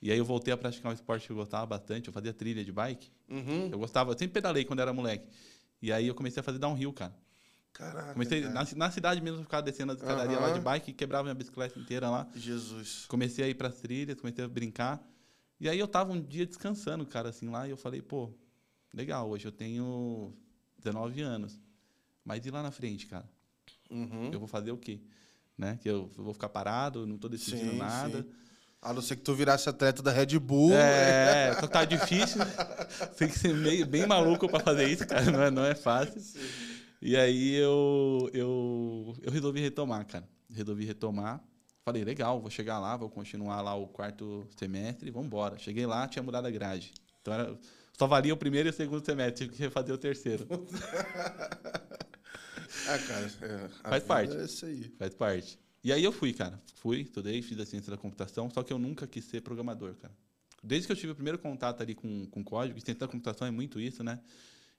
E 0.00 0.12
aí 0.12 0.18
eu 0.18 0.24
voltei 0.24 0.52
a 0.52 0.56
praticar 0.56 0.92
um 0.92 0.94
esporte 0.94 1.26
que 1.26 1.32
eu 1.32 1.36
gostava 1.36 1.66
bastante. 1.66 2.08
Eu 2.08 2.12
fazia 2.12 2.32
trilha 2.32 2.64
de 2.64 2.70
bike. 2.70 3.10
Uhum. 3.28 3.68
Eu 3.70 3.78
gostava, 3.78 4.12
eu 4.12 4.18
sempre 4.18 4.34
pedalei 4.34 4.64
quando 4.64 4.80
era 4.80 4.92
moleque. 4.92 5.26
E 5.82 5.92
aí 5.92 6.06
eu 6.06 6.14
comecei 6.14 6.40
a 6.40 6.42
fazer 6.42 6.58
downhill, 6.58 6.92
cara. 6.92 7.14
Caraca. 7.72 8.12
Comecei 8.12 8.42
cara. 8.42 8.54
na, 8.54 8.66
na 8.76 8.90
cidade 8.90 9.20
mesmo, 9.20 9.38
eu 9.38 9.44
ficava 9.44 9.62
descendo 9.62 9.92
a 9.92 9.94
escadaria 9.94 10.38
lá 10.38 10.48
Aham. 10.48 10.54
de 10.54 10.60
bike, 10.60 10.92
quebrava 10.92 11.24
minha 11.24 11.34
bicicleta 11.34 11.78
inteira 11.78 12.10
lá. 12.10 12.28
Jesus. 12.34 13.06
Comecei 13.06 13.44
a 13.44 13.48
ir 13.48 13.54
pras 13.54 13.80
trilhas, 13.80 14.20
comecei 14.20 14.44
a 14.44 14.48
brincar. 14.48 15.00
E 15.60 15.68
aí 15.68 15.78
eu 15.78 15.88
tava 15.88 16.12
um 16.12 16.20
dia 16.20 16.46
descansando, 16.46 17.04
cara, 17.06 17.28
assim, 17.28 17.48
lá, 17.48 17.66
e 17.66 17.70
eu 17.70 17.76
falei, 17.76 18.00
pô, 18.00 18.32
legal, 18.94 19.28
hoje 19.28 19.46
eu 19.46 19.52
tenho 19.52 20.32
19 20.78 21.20
anos. 21.20 21.60
Mas 22.28 22.44
e 22.44 22.50
lá 22.50 22.62
na 22.62 22.70
frente, 22.70 23.06
cara? 23.06 23.24
Uhum. 23.90 24.28
Eu 24.30 24.38
vou 24.38 24.46
fazer 24.46 24.70
o 24.70 24.76
quê? 24.76 25.00
Né? 25.56 25.78
Que 25.80 25.88
eu 25.88 26.10
vou 26.14 26.34
ficar 26.34 26.50
parado, 26.50 27.06
não 27.06 27.16
tô 27.16 27.26
decidindo 27.26 27.70
Sim, 27.70 27.78
nada. 27.78 28.22
sim. 28.22 28.28
A 28.82 28.92
não 28.92 29.00
ser 29.00 29.16
que 29.16 29.22
tu 29.22 29.34
virasse 29.34 29.66
atleta 29.66 30.02
da 30.02 30.12
Red 30.12 30.38
Bull. 30.38 30.74
É, 30.74 31.54
só 31.54 31.66
que 31.66 31.72
tá 31.72 31.86
difícil. 31.86 32.42
Tem 33.16 33.28
que 33.28 33.38
ser 33.38 33.54
meio, 33.54 33.86
bem 33.86 34.06
maluco 34.06 34.46
pra 34.46 34.60
fazer 34.60 34.86
isso, 34.88 35.06
cara. 35.06 35.24
Não 35.30 35.42
é, 35.42 35.50
não 35.50 35.64
é 35.64 35.74
fácil. 35.74 36.22
E 37.00 37.16
aí 37.16 37.54
eu, 37.54 38.30
eu, 38.34 39.16
eu 39.22 39.32
resolvi 39.32 39.60
retomar, 39.60 40.06
cara. 40.06 40.28
Resolvi 40.54 40.84
retomar. 40.84 41.42
Falei, 41.82 42.04
legal, 42.04 42.40
vou 42.42 42.50
chegar 42.50 42.78
lá, 42.78 42.94
vou 42.94 43.08
continuar 43.08 43.62
lá 43.62 43.74
o 43.74 43.88
quarto 43.88 44.46
semestre, 44.54 45.10
vamos 45.10 45.28
embora. 45.28 45.58
Cheguei 45.58 45.86
lá, 45.86 46.06
tinha 46.06 46.22
mudado 46.22 46.46
a 46.46 46.50
grade. 46.50 46.92
Então 47.22 47.32
era, 47.32 47.58
só 47.98 48.06
valia 48.06 48.34
o 48.34 48.36
primeiro 48.36 48.68
e 48.68 48.70
o 48.70 48.74
segundo 48.74 49.02
semestre, 49.04 49.46
tive 49.46 49.56
que 49.56 49.62
refazer 49.62 49.94
o 49.94 49.98
terceiro. 49.98 50.46
Ah, 52.86 52.98
cara. 52.98 53.26
É, 53.42 53.68
Faz 53.88 54.04
parte. 54.04 54.36
É 54.36 54.44
isso 54.44 54.66
aí. 54.66 54.84
Faz 54.98 55.14
parte. 55.14 55.58
E 55.82 55.92
aí 55.92 56.02
eu 56.02 56.12
fui, 56.12 56.32
cara. 56.32 56.60
Fui, 56.74 57.00
estudei, 57.00 57.40
fiz 57.42 57.58
a 57.58 57.66
ciência 57.66 57.90
da 57.90 57.96
computação, 57.96 58.50
só 58.50 58.62
que 58.62 58.72
eu 58.72 58.78
nunca 58.78 59.06
quis 59.06 59.24
ser 59.24 59.40
programador, 59.42 59.94
cara. 59.94 60.14
desde 60.62 60.86
que 60.86 60.92
eu 60.92 60.96
tive 60.96 61.12
o 61.12 61.14
primeiro 61.14 61.38
contato 61.38 61.82
ali 61.82 61.94
com, 61.94 62.26
com 62.26 62.42
código, 62.44 62.80
ciência 62.80 63.00
da 63.00 63.08
computação 63.08 63.46
é 63.46 63.50
muito 63.50 63.80
isso, 63.80 64.02
né? 64.02 64.20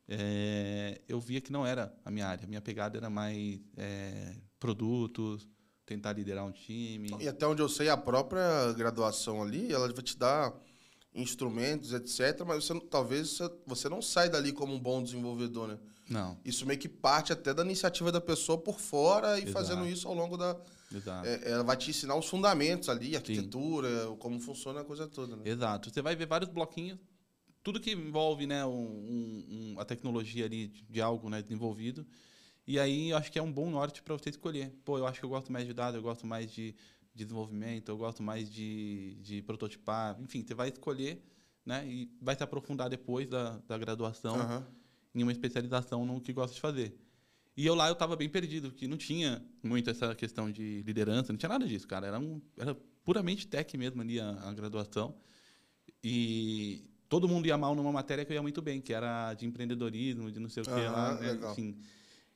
É, 0.07 0.99
eu 1.07 1.19
via 1.19 1.39
que 1.39 1.51
não 1.51 1.65
era 1.65 1.93
a 2.03 2.09
minha 2.09 2.27
área. 2.27 2.43
A 2.43 2.47
minha 2.47 2.61
pegada 2.61 2.97
era 2.97 3.09
mais 3.09 3.59
é, 3.77 4.35
produtos, 4.59 5.47
tentar 5.85 6.13
liderar 6.13 6.45
um 6.45 6.51
time. 6.51 7.09
E 7.19 7.27
até 7.27 7.45
onde 7.47 7.61
eu 7.61 7.69
sei, 7.69 7.89
a 7.89 7.97
própria 7.97 8.73
graduação 8.73 9.41
ali, 9.41 9.71
ela 9.71 9.91
vai 9.91 10.03
te 10.03 10.17
dar 10.17 10.53
instrumentos, 11.13 11.93
etc. 11.93 12.43
Mas 12.45 12.65
você, 12.65 12.79
talvez 12.81 13.37
você 13.65 13.87
não 13.87 14.01
sai 14.01 14.29
dali 14.29 14.51
como 14.51 14.73
um 14.73 14.79
bom 14.79 15.01
desenvolvedor, 15.03 15.67
né? 15.67 15.79
Não. 16.09 16.37
Isso 16.43 16.65
meio 16.65 16.79
que 16.79 16.89
parte 16.89 17.31
até 17.31 17.53
da 17.53 17.63
iniciativa 17.63 18.11
da 18.11 18.19
pessoa 18.19 18.57
por 18.57 18.79
fora 18.79 19.37
e 19.39 19.43
Exato. 19.43 19.51
fazendo 19.51 19.87
isso 19.87 20.07
ao 20.07 20.13
longo 20.13 20.35
da. 20.35 20.59
Exato. 20.91 21.27
É, 21.27 21.51
ela 21.51 21.63
vai 21.63 21.77
te 21.77 21.91
ensinar 21.91 22.15
os 22.15 22.27
fundamentos 22.27 22.89
ali, 22.89 23.15
arquitetura, 23.15 24.07
Sim. 24.07 24.15
como 24.17 24.39
funciona 24.39 24.81
a 24.81 24.83
coisa 24.83 25.07
toda. 25.07 25.35
Né? 25.35 25.43
Exato. 25.45 25.91
Você 25.91 26.01
vai 26.01 26.15
ver 26.15 26.25
vários 26.25 26.49
bloquinhos 26.49 26.97
tudo 27.63 27.79
que 27.79 27.91
envolve 27.91 28.47
né, 28.47 28.65
um, 28.65 28.71
um, 28.71 29.75
a 29.79 29.85
tecnologia 29.85 30.45
ali 30.45 30.67
de 30.67 31.01
algo 31.01 31.29
né, 31.29 31.41
desenvolvido. 31.41 32.05
E 32.65 32.79
aí 32.79 33.09
eu 33.09 33.17
acho 33.17 33.31
que 33.31 33.39
é 33.39 33.41
um 33.41 33.51
bom 33.51 33.69
norte 33.69 34.01
para 34.01 34.15
você 34.15 34.29
escolher. 34.29 34.73
Pô, 34.85 34.97
eu 34.97 35.05
acho 35.05 35.19
que 35.19 35.25
eu 35.25 35.29
gosto 35.29 35.51
mais 35.51 35.65
de 35.65 35.73
dados, 35.73 35.95
eu 35.95 36.01
gosto 36.01 36.25
mais 36.25 36.51
de, 36.51 36.75
de 37.13 37.25
desenvolvimento, 37.25 37.89
eu 37.89 37.97
gosto 37.97 38.23
mais 38.23 38.49
de, 38.49 39.17
de 39.21 39.41
prototipar. 39.41 40.19
Enfim, 40.21 40.43
você 40.45 40.53
vai 40.53 40.69
escolher 40.69 41.23
né, 41.65 41.85
e 41.87 42.11
vai 42.21 42.35
se 42.35 42.43
aprofundar 42.43 42.89
depois 42.89 43.27
da, 43.27 43.57
da 43.67 43.77
graduação 43.77 44.35
uhum. 44.35 44.63
Em 45.13 45.23
uma 45.23 45.31
especialização 45.31 46.05
no 46.05 46.21
que 46.21 46.33
gosta 46.33 46.53
de 46.55 46.61
fazer. 46.61 46.95
E 47.55 47.65
eu 47.65 47.75
lá 47.75 47.87
eu 47.87 47.93
estava 47.93 48.15
bem 48.15 48.29
perdido, 48.29 48.69
porque 48.69 48.87
não 48.87 48.97
tinha 48.97 49.43
muito 49.61 49.89
essa 49.89 50.15
questão 50.15 50.49
de 50.49 50.81
liderança, 50.83 51.33
não 51.33 51.37
tinha 51.37 51.49
nada 51.49 51.67
disso, 51.67 51.87
cara. 51.87 52.07
Era, 52.07 52.19
um, 52.19 52.41
era 52.57 52.75
puramente 53.03 53.47
tech 53.47 53.77
mesmo 53.77 54.01
ali 54.01 54.19
a, 54.19 54.29
a 54.29 54.53
graduação. 54.53 55.15
E, 56.03 56.89
todo 57.09 57.27
mundo 57.27 57.47
ia 57.47 57.57
mal 57.57 57.75
numa 57.75 57.91
matéria 57.91 58.23
que 58.23 58.31
eu 58.31 58.35
ia 58.35 58.41
muito 58.41 58.61
bem, 58.61 58.79
que 58.79 58.93
era 58.93 59.33
de 59.33 59.45
empreendedorismo, 59.45 60.31
de 60.31 60.39
não 60.39 60.47
sei 60.47 60.61
o 60.61 60.65
que 60.65 60.71
lá. 60.71 61.15
Né? 61.15 61.37
Enfim, 61.51 61.77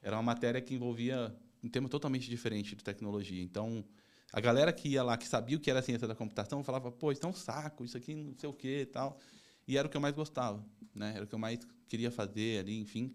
era 0.01 0.17
uma 0.17 0.23
matéria 0.23 0.59
que 0.59 0.73
envolvia 0.73 1.33
um 1.63 1.69
tema 1.69 1.87
totalmente 1.87 2.27
diferente 2.29 2.75
de 2.75 2.83
tecnologia. 2.83 3.41
Então, 3.41 3.85
a 4.33 4.41
galera 4.41 4.73
que 4.73 4.89
ia 4.89 5.03
lá, 5.03 5.15
que 5.15 5.27
sabia 5.27 5.55
o 5.55 5.59
que 5.59 5.69
era 5.69 5.81
ciência 5.81 6.07
da 6.07 6.15
computação, 6.15 6.63
falava, 6.63 6.91
pô, 6.91 7.11
isso 7.11 7.23
é 7.23 7.29
um 7.29 7.33
saco, 7.33 7.85
isso 7.85 7.95
aqui 7.95 8.15
não 8.15 8.33
sei 8.35 8.49
o 8.49 8.53
que 8.53 8.81
e 8.81 8.85
tal. 8.87 9.17
E 9.67 9.77
era 9.77 9.87
o 9.87 9.91
que 9.91 9.97
eu 9.97 10.01
mais 10.01 10.15
gostava, 10.15 10.65
né? 10.93 11.13
Era 11.15 11.25
o 11.25 11.27
que 11.27 11.35
eu 11.35 11.39
mais 11.39 11.59
queria 11.87 12.11
fazer 12.11 12.59
ali, 12.59 12.79
enfim. 12.79 13.13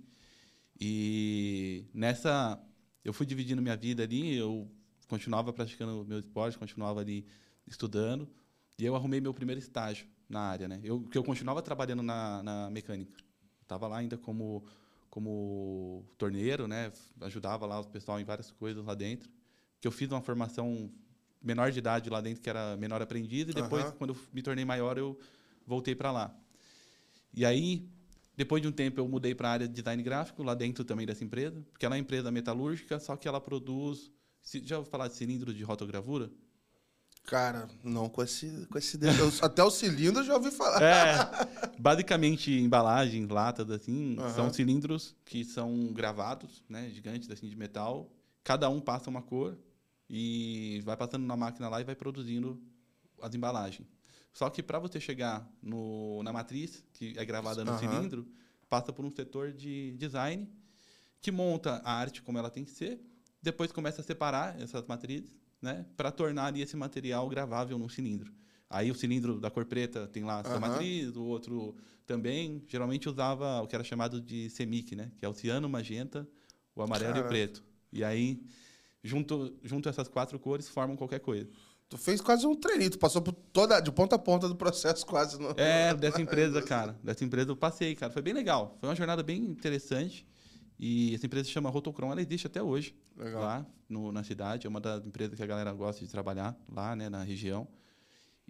E 0.80 1.84
nessa, 1.92 2.62
eu 3.04 3.12
fui 3.12 3.26
dividindo 3.26 3.60
minha 3.60 3.76
vida 3.76 4.02
ali, 4.02 4.36
eu 4.36 4.70
continuava 5.08 5.52
praticando 5.52 6.04
meu 6.04 6.18
esporte, 6.18 6.58
continuava 6.58 7.00
ali 7.00 7.26
estudando, 7.66 8.28
e 8.78 8.84
eu 8.84 8.94
arrumei 8.94 9.20
meu 9.20 9.34
primeiro 9.34 9.58
estágio 9.58 10.06
na 10.28 10.40
área, 10.40 10.68
né? 10.68 10.80
Eu 10.82 11.02
que 11.02 11.18
eu 11.18 11.24
continuava 11.24 11.62
trabalhando 11.62 12.02
na, 12.02 12.42
na 12.42 12.70
mecânica. 12.70 13.18
Estava 13.62 13.88
lá 13.88 13.98
ainda 13.98 14.16
como 14.16 14.64
como 15.10 16.04
torneiro, 16.16 16.68
né? 16.68 16.92
Ajudava 17.22 17.66
lá 17.66 17.80
o 17.80 17.84
pessoal 17.84 18.20
em 18.20 18.24
várias 18.24 18.50
coisas 18.52 18.84
lá 18.84 18.94
dentro. 18.94 19.28
Que 19.80 19.88
eu 19.88 19.92
fiz 19.92 20.10
uma 20.10 20.20
formação 20.20 20.90
menor 21.42 21.72
de 21.72 21.78
idade 21.78 22.10
lá 22.10 22.20
dentro, 22.20 22.42
que 22.42 22.50
era 22.50 22.76
menor 22.76 23.00
aprendiz, 23.00 23.48
e 23.48 23.52
depois, 23.52 23.84
uhum. 23.86 23.92
quando 23.92 24.14
eu 24.14 24.20
me 24.32 24.42
tornei 24.42 24.64
maior, 24.64 24.98
eu 24.98 25.18
voltei 25.68 25.94
para 25.94 26.10
lá. 26.10 26.34
E 27.32 27.44
aí, 27.44 27.88
depois 28.36 28.62
de 28.62 28.68
um 28.68 28.72
tempo, 28.72 28.98
eu 28.98 29.06
mudei 29.06 29.34
para 29.34 29.48
a 29.48 29.52
área 29.52 29.68
de 29.68 29.74
design 29.74 30.02
gráfico, 30.02 30.42
lá 30.42 30.54
dentro 30.54 30.84
também 30.84 31.06
dessa 31.06 31.22
empresa, 31.22 31.64
porque 31.70 31.84
ela 31.84 31.94
é 31.94 31.98
uma 31.98 32.00
empresa 32.00 32.30
metalúrgica, 32.30 32.98
só 32.98 33.16
que 33.16 33.28
ela 33.28 33.40
produz. 33.40 34.10
Já 34.64 34.78
ouviu 34.78 34.90
falar 34.90 35.08
de 35.08 35.14
cilindro 35.14 35.52
de 35.52 35.62
rotogravura? 35.62 36.30
Cara, 37.24 37.68
não 37.84 38.08
com 38.08 38.22
esse, 38.22 38.66
com 38.70 38.78
esse. 38.78 38.98
Até 39.42 39.62
o 39.62 39.70
cilindro 39.70 40.22
eu 40.22 40.24
já 40.24 40.34
ouvi 40.34 40.50
falar. 40.50 40.82
É, 40.82 41.76
basicamente, 41.78 42.50
embalagens, 42.50 43.28
latas, 43.28 43.70
assim, 43.70 44.18
uhum. 44.18 44.30
são 44.30 44.52
cilindros 44.52 45.14
que 45.26 45.44
são 45.44 45.92
gravados, 45.92 46.64
né, 46.66 46.88
gigantes, 46.88 47.30
assim, 47.30 47.46
de 47.46 47.54
metal. 47.54 48.10
Cada 48.42 48.70
um 48.70 48.80
passa 48.80 49.10
uma 49.10 49.20
cor 49.20 49.58
e 50.08 50.80
vai 50.86 50.96
passando 50.96 51.26
na 51.26 51.36
máquina 51.36 51.68
lá 51.68 51.82
e 51.82 51.84
vai 51.84 51.94
produzindo 51.94 52.58
as 53.20 53.34
embalagens. 53.34 53.86
Só 54.32 54.48
que 54.50 54.62
para 54.62 54.78
você 54.78 55.00
chegar 55.00 55.48
no, 55.62 56.22
na 56.22 56.32
matriz, 56.32 56.84
que 56.92 57.14
é 57.16 57.24
gravada 57.24 57.64
no 57.64 57.72
uhum. 57.72 57.78
cilindro, 57.78 58.28
passa 58.68 58.92
por 58.92 59.04
um 59.04 59.10
setor 59.10 59.52
de 59.52 59.96
design 59.96 60.48
que 61.20 61.32
monta 61.32 61.82
a 61.84 61.92
arte 61.92 62.22
como 62.22 62.38
ela 62.38 62.50
tem 62.50 62.64
que 62.64 62.70
ser, 62.70 63.00
depois 63.42 63.72
começa 63.72 64.00
a 64.00 64.04
separar 64.04 64.60
essas 64.60 64.86
matrizes 64.86 65.36
né, 65.60 65.84
para 65.96 66.10
tornar 66.10 66.56
esse 66.56 66.76
material 66.76 67.28
gravável 67.28 67.78
num 67.78 67.88
cilindro. 67.88 68.32
Aí 68.70 68.90
o 68.90 68.94
cilindro 68.94 69.40
da 69.40 69.50
cor 69.50 69.64
preta 69.64 70.06
tem 70.06 70.24
lá 70.24 70.40
a 70.40 70.44
sua 70.44 70.54
uhum. 70.54 70.60
matriz, 70.60 71.16
o 71.16 71.24
outro 71.24 71.74
também. 72.06 72.62
Geralmente 72.68 73.08
usava 73.08 73.62
o 73.62 73.66
que 73.66 73.74
era 73.74 73.82
chamado 73.82 74.20
de 74.20 74.50
semic, 74.50 74.94
né, 74.94 75.10
que 75.16 75.24
é 75.24 75.28
o 75.28 75.32
ciano, 75.32 75.68
magenta, 75.68 76.28
o 76.74 76.82
amarelo 76.82 77.14
Caraca. 77.14 77.26
e 77.26 77.26
o 77.26 77.28
preto. 77.28 77.64
E 77.92 78.04
aí, 78.04 78.42
junto, 79.02 79.56
junto 79.62 79.88
essas 79.88 80.08
quatro 80.08 80.38
cores, 80.38 80.68
formam 80.68 80.96
qualquer 80.96 81.20
coisa. 81.20 81.48
Tu 81.88 81.96
fez 81.96 82.20
quase 82.20 82.46
um 82.46 82.54
treininho, 82.54 82.90
tu 82.90 82.98
passou 82.98 83.22
por 83.22 83.32
toda, 83.32 83.80
de 83.80 83.90
ponta 83.90 84.16
a 84.16 84.18
ponta 84.18 84.46
do 84.46 84.54
processo 84.54 85.06
quase. 85.06 85.40
No... 85.40 85.50
É, 85.56 85.94
dessa 85.96 86.20
empresa, 86.20 86.60
cara. 86.60 86.94
Dessa 87.02 87.24
empresa 87.24 87.50
eu 87.50 87.56
passei, 87.56 87.94
cara. 87.94 88.12
Foi 88.12 88.20
bem 88.20 88.34
legal. 88.34 88.76
Foi 88.78 88.88
uma 88.88 88.94
jornada 88.94 89.22
bem 89.22 89.42
interessante. 89.42 90.26
E 90.78 91.14
essa 91.14 91.24
empresa 91.24 91.46
se 91.46 91.50
chama 91.50 91.70
Rotocron, 91.70 92.12
ela 92.12 92.20
existe 92.20 92.46
até 92.46 92.62
hoje. 92.62 92.94
Legal. 93.16 93.42
Lá 93.42 93.66
no, 93.88 94.12
na 94.12 94.22
cidade. 94.22 94.66
É 94.66 94.70
uma 94.70 94.80
das 94.80 95.04
empresas 95.06 95.34
que 95.34 95.42
a 95.42 95.46
galera 95.46 95.72
gosta 95.72 96.04
de 96.04 96.10
trabalhar 96.10 96.54
lá, 96.70 96.94
né, 96.94 97.08
na 97.08 97.22
região. 97.22 97.66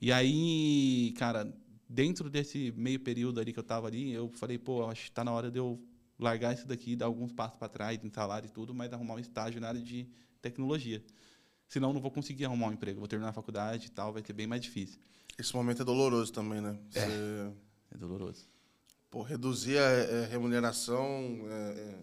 E 0.00 0.12
aí, 0.12 1.14
cara, 1.16 1.52
dentro 1.88 2.28
desse 2.28 2.72
meio 2.76 3.00
período 3.00 3.40
ali 3.40 3.52
que 3.52 3.58
eu 3.58 3.64
tava 3.64 3.86
ali, 3.86 4.12
eu 4.12 4.30
falei, 4.30 4.58
pô, 4.58 4.84
acho 4.86 5.04
que 5.04 5.12
tá 5.12 5.22
na 5.24 5.32
hora 5.32 5.50
de 5.50 5.58
eu 5.58 5.80
largar 6.18 6.52
isso 6.52 6.66
daqui, 6.66 6.96
dar 6.96 7.06
alguns 7.06 7.32
passos 7.32 7.56
para 7.56 7.68
trás 7.68 7.98
em 8.02 8.10
salário 8.10 8.46
e 8.46 8.50
tudo, 8.50 8.74
mas 8.74 8.92
arrumar 8.92 9.14
um 9.14 9.18
estágio 9.18 9.60
na 9.60 9.68
área 9.68 9.80
de 9.80 10.08
tecnologia. 10.42 11.02
Senão 11.68 11.92
não 11.92 12.00
vou 12.00 12.10
conseguir 12.10 12.46
arrumar 12.46 12.68
um 12.68 12.72
emprego. 12.72 12.98
Vou 12.98 13.08
terminar 13.08 13.30
a 13.30 13.32
faculdade 13.32 13.86
e 13.86 13.90
tal, 13.90 14.12
vai 14.12 14.22
ser 14.24 14.32
bem 14.32 14.46
mais 14.46 14.62
difícil. 14.62 14.98
Esse 15.38 15.54
momento 15.54 15.82
é 15.82 15.84
doloroso 15.84 16.32
também, 16.32 16.60
né? 16.60 16.78
Você... 16.90 16.98
É, 16.98 17.52
é 17.94 17.98
doloroso. 17.98 18.48
Pô, 19.10 19.22
reduzir 19.22 19.78
a, 19.78 20.24
a 20.24 20.26
remuneração 20.26 21.00
é, 21.48 21.80
é 21.80 21.98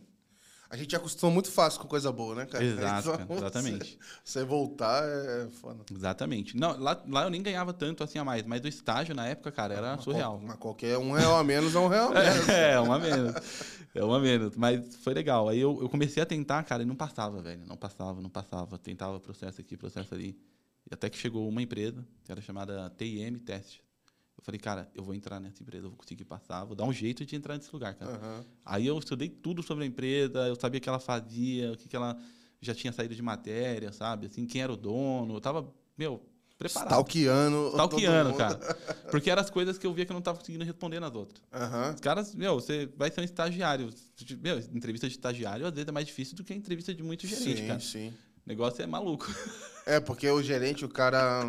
a 0.69 0.75
gente 0.75 0.95
acostuma 0.95 1.31
muito 1.31 1.51
fácil 1.51 1.79
com 1.79 1.88
coisa 1.88 2.12
boa, 2.12 2.36
né, 2.36 2.45
cara? 2.45 2.63
Exato, 2.63 3.22
então, 3.22 3.38
exatamente. 3.38 4.00
Você, 4.24 4.43
voltar 4.43 5.03
é 5.03 5.48
foda. 5.50 5.84
Exatamente. 5.91 6.57
Não, 6.57 6.77
lá, 6.79 7.01
lá 7.07 7.24
eu 7.24 7.29
nem 7.29 7.41
ganhava 7.41 7.72
tanto 7.74 8.03
assim 8.03 8.17
a 8.17 8.24
mais, 8.24 8.43
mas 8.43 8.62
do 8.62 8.67
estágio 8.67 9.13
na 9.13 9.27
época, 9.27 9.51
cara, 9.51 9.74
era 9.75 9.95
mas 9.95 10.03
surreal. 10.03 10.41
mas 10.43 10.57
qualquer 10.57 10.98
um 10.98 11.12
real 11.12 11.38
a 11.38 11.43
menos 11.43 11.75
é 11.75 11.79
um 11.79 11.88
real 11.88 12.10
a 12.10 12.19
menos. 12.19 12.50
é, 12.50 12.72
é, 12.74 12.81
um 12.81 12.91
a 12.91 13.00
menos. 13.00 13.36
É 13.93 14.03
um 14.03 14.13
a 14.13 14.19
menos. 14.19 14.55
Mas 14.55 14.95
foi 14.98 15.13
legal. 15.13 15.48
Aí 15.48 15.60
eu, 15.60 15.79
eu 15.81 15.88
comecei 15.88 16.22
a 16.22 16.25
tentar, 16.25 16.63
cara, 16.63 16.84
e 16.84 16.86
não 16.86 16.95
passava, 16.95 17.41
velho. 17.41 17.62
Não 17.65 17.77
passava, 17.77 18.19
não 18.19 18.29
passava. 18.29 18.77
Tentava 18.77 19.19
processo 19.19 19.62
aqui, 19.62 19.77
processo 19.77 20.13
ali. 20.13 20.38
E 20.89 20.93
até 20.93 21.10
que 21.10 21.17
chegou 21.17 21.48
uma 21.48 21.62
empresa, 21.62 22.05
que 22.24 22.31
era 22.31 22.41
chamada 22.41 22.91
TIM 22.98 23.38
Test. 23.39 23.84
Eu 24.37 24.43
falei, 24.43 24.59
cara, 24.59 24.89
eu 24.93 25.03
vou 25.03 25.13
entrar 25.15 25.39
nessa 25.39 25.63
empresa, 25.63 25.85
eu 25.85 25.89
vou 25.89 25.97
conseguir 25.97 26.25
passar, 26.25 26.65
vou 26.65 26.75
dar 26.75 26.83
um 26.83 26.93
jeito 26.93 27.25
de 27.25 27.35
entrar 27.35 27.55
nesse 27.55 27.71
lugar, 27.71 27.95
cara. 27.95 28.11
Uhum. 28.11 28.43
Aí 28.63 28.85
eu 28.85 28.97
estudei 28.99 29.29
tudo 29.29 29.63
sobre 29.63 29.83
a 29.83 29.87
empresa, 29.87 30.47
eu 30.47 30.55
sabia 30.55 30.77
o 30.77 30.81
que 30.81 30.89
ela 30.89 30.99
fazia, 30.99 31.71
o 31.71 31.77
que, 31.77 31.87
que 31.87 31.95
ela 31.95 32.17
já 32.61 32.73
tinha 32.73 32.91
saído 32.91 33.15
de 33.15 33.21
matéria, 33.21 33.91
sabe? 33.91 34.27
Assim, 34.27 34.45
quem 34.45 34.61
era 34.61 34.71
o 34.71 34.77
dono. 34.77 35.35
Eu 35.35 35.41
tava, 35.41 35.73
meu, 35.97 36.21
preparado. 36.57 36.89
Stalkeando. 36.89 37.69
Stalkeando, 37.69 38.33
cara. 38.33 38.55
Porque 39.11 39.29
eram 39.29 39.41
as 39.41 39.49
coisas 39.49 39.77
que 39.77 39.85
eu 39.85 39.93
via 39.93 40.05
que 40.05 40.11
eu 40.11 40.15
não 40.15 40.19
estava 40.19 40.37
conseguindo 40.37 40.63
responder 40.63 40.99
nas 40.99 41.13
outras. 41.13 41.41
Uhum. 41.53 41.93
Os 41.93 42.01
caras, 42.01 42.35
meu, 42.35 42.55
você 42.55 42.89
vai 42.97 43.11
ser 43.11 43.21
um 43.21 43.23
estagiário. 43.23 43.89
Meu, 44.41 44.59
entrevista 44.59 45.07
de 45.07 45.13
estagiário 45.13 45.65
às 45.65 45.73
vezes 45.73 45.87
é 45.87 45.91
mais 45.91 46.07
difícil 46.07 46.35
do 46.35 46.43
que 46.43 46.53
a 46.53 46.55
entrevista 46.55 46.93
de 46.93 47.03
muito 47.03 47.27
gerente, 47.27 47.61
sim, 47.61 47.67
cara. 47.67 47.79
Sim, 47.79 48.09
sim. 48.09 48.13
O 48.45 48.49
negócio 48.49 48.81
é 48.81 48.87
maluco. 48.87 49.33
É, 49.85 49.99
porque 49.99 50.29
o 50.29 50.41
gerente, 50.41 50.83
o 50.85 50.89
cara 50.89 51.43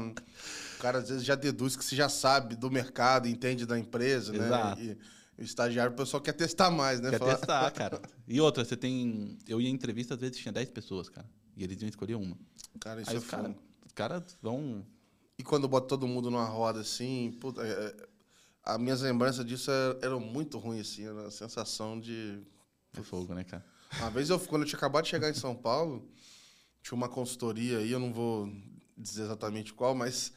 o 0.77 0.79
cara 0.81 0.99
às 0.99 1.09
vezes 1.09 1.25
já 1.25 1.35
deduz 1.35 1.77
que 1.77 1.85
você 1.85 1.97
já 1.97 2.09
sabe 2.09 2.55
do 2.57 2.71
mercado, 2.71 3.29
entende 3.29 3.67
da 3.67 3.79
empresa, 3.79 4.33
né? 4.33 4.47
Exato. 4.47 4.81
né? 4.81 4.97
E, 5.39 5.43
o 5.43 5.43
estagiário, 5.43 5.93
o 5.93 5.97
pessoal 5.97 6.23
quer 6.23 6.33
testar 6.33 6.71
mais, 6.71 6.99
né? 6.99 7.11
Quer 7.11 7.19
Fala... 7.19 7.37
testar, 7.37 7.71
cara. 7.73 8.01
E 8.27 8.41
outra, 8.41 8.65
você 8.65 8.75
tem. 8.75 9.37
Eu 9.47 9.61
ia 9.61 9.69
em 9.69 9.75
entrevista, 9.75 10.15
às 10.15 10.21
vezes 10.21 10.39
tinha 10.39 10.53
10 10.53 10.71
pessoas, 10.71 11.11
cara. 11.11 11.29
E 11.55 11.63
eles 11.63 11.81
iam 11.81 11.89
escolher 11.89 12.15
uma. 12.15 12.39
Cara, 12.81 13.03
isso 13.03 13.11
Aí 13.11 13.17
é 13.17 13.19
os 13.19 13.27
caras 13.27 13.55
cara 13.97 14.25
vão. 14.41 14.87
E 15.39 15.43
quando 15.43 15.67
bota 15.67 15.89
todo 15.89 16.07
mundo 16.07 16.31
numa 16.31 16.45
roda 16.45 16.81
assim, 16.81 17.37
puta, 17.41 17.67
é, 17.67 17.71
é 17.71 18.09
as 18.63 18.79
minhas 18.79 19.01
lembranças 19.01 19.45
disso 19.45 19.71
é, 19.71 20.07
eram 20.07 20.21
muito 20.21 20.59
ruins, 20.59 20.93
assim, 20.93 21.07
era 21.07 21.27
a 21.27 21.31
sensação 21.31 21.99
de. 21.99 22.41
É 22.97 23.03
fogo, 23.03 23.35
né, 23.35 23.43
cara? 23.43 23.65
Uma 23.99 24.11
vez, 24.11 24.29
eu, 24.29 24.39
quando 24.39 24.63
eu 24.63 24.69
tinha 24.69 24.77
acabado 24.77 25.05
de 25.05 25.11
chegar 25.11 25.31
em 25.31 25.35
São 25.35 25.55
Paulo, 25.55 26.09
tinha 26.83 26.97
uma 26.97 27.09
consultoria 27.09 27.79
aí, 27.79 27.91
eu 27.91 27.99
não 27.99 28.13
vou 28.13 28.53
dizer 28.97 29.23
exatamente 29.23 29.73
qual, 29.73 29.95
mas 29.95 30.33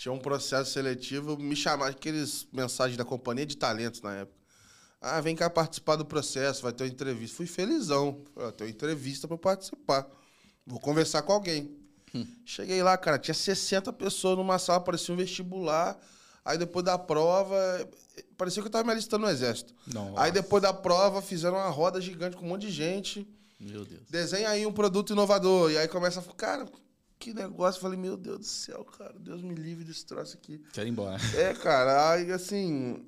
tinha 0.00 0.10
um 0.14 0.18
processo 0.18 0.72
seletivo, 0.72 1.36
me 1.36 1.54
chamaram 1.54 1.92
aqueles 1.92 2.46
mensagens 2.50 2.96
da 2.96 3.04
companhia 3.04 3.44
de 3.44 3.54
talentos 3.54 4.00
na 4.00 4.14
época. 4.14 4.38
Ah, 4.98 5.20
vem 5.20 5.36
cá 5.36 5.50
participar 5.50 5.96
do 5.96 6.06
processo, 6.06 6.62
vai 6.62 6.72
ter 6.72 6.84
uma 6.84 6.90
entrevista. 6.90 7.36
Fui 7.36 7.46
felizão. 7.46 8.22
Falei, 8.34 8.52
tem 8.52 8.66
uma 8.66 8.70
entrevista 8.70 9.28
para 9.28 9.36
participar. 9.36 10.08
Vou 10.66 10.80
conversar 10.80 11.20
com 11.20 11.34
alguém. 11.34 11.76
Hum. 12.14 12.26
Cheguei 12.46 12.82
lá, 12.82 12.96
cara, 12.96 13.18
tinha 13.18 13.34
60 13.34 13.92
pessoas 13.92 14.38
numa 14.38 14.58
sala, 14.58 14.80
parecia 14.80 15.12
um 15.12 15.18
vestibular. 15.18 15.98
Aí 16.46 16.56
depois 16.56 16.82
da 16.82 16.96
prova, 16.96 17.86
parecia 18.38 18.62
que 18.62 18.68
eu 18.68 18.72
tava 18.72 18.84
me 18.84 18.92
alistando 18.92 19.26
no 19.26 19.30
exército. 19.30 19.74
Não. 19.86 20.18
Aí 20.18 20.32
depois 20.32 20.62
da 20.62 20.72
prova, 20.72 21.20
fizeram 21.20 21.58
uma 21.58 21.68
roda 21.68 22.00
gigante 22.00 22.38
com 22.38 22.46
um 22.46 22.48
monte 22.48 22.62
de 22.62 22.72
gente. 22.72 23.28
Meu 23.60 23.84
Deus. 23.84 24.00
Desenha 24.08 24.48
aí 24.48 24.64
um 24.64 24.72
produto 24.72 25.12
inovador. 25.12 25.70
E 25.70 25.76
aí 25.76 25.86
começa 25.88 26.20
a 26.20 26.22
falar, 26.22 26.36
cara, 26.36 26.66
que 27.20 27.32
negócio. 27.34 27.78
Eu 27.78 27.82
falei, 27.82 27.98
meu 27.98 28.16
Deus 28.16 28.38
do 28.38 28.44
céu, 28.46 28.84
cara, 28.84 29.14
Deus 29.18 29.42
me 29.42 29.54
livre 29.54 29.84
desse 29.84 30.04
troço 30.06 30.36
aqui. 30.36 30.60
Quero 30.72 30.88
ir 30.88 30.90
embora. 30.90 31.20
É, 31.36 31.54
cara, 31.54 32.10
aí 32.12 32.32
assim. 32.32 33.06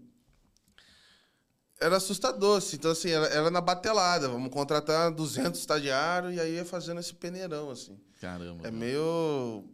Era 1.81 1.97
assustador, 1.97 2.59
assim. 2.59 2.77
Então, 2.77 2.93
assim, 2.93 3.11
era, 3.11 3.27
era 3.27 3.51
na 3.51 3.61
batelada. 3.61 4.29
Vamos 4.29 4.51
contratar 4.53 5.11
200 5.11 5.59
estagiários 5.59 6.35
e 6.35 6.39
aí 6.41 6.55
ia 6.55 6.65
fazendo 6.65 7.01
esse 7.01 7.13
peneirão, 7.13 7.71
assim. 7.71 7.99
Caramba. 8.21 8.69
É 8.69 8.71
meio. 8.71 9.65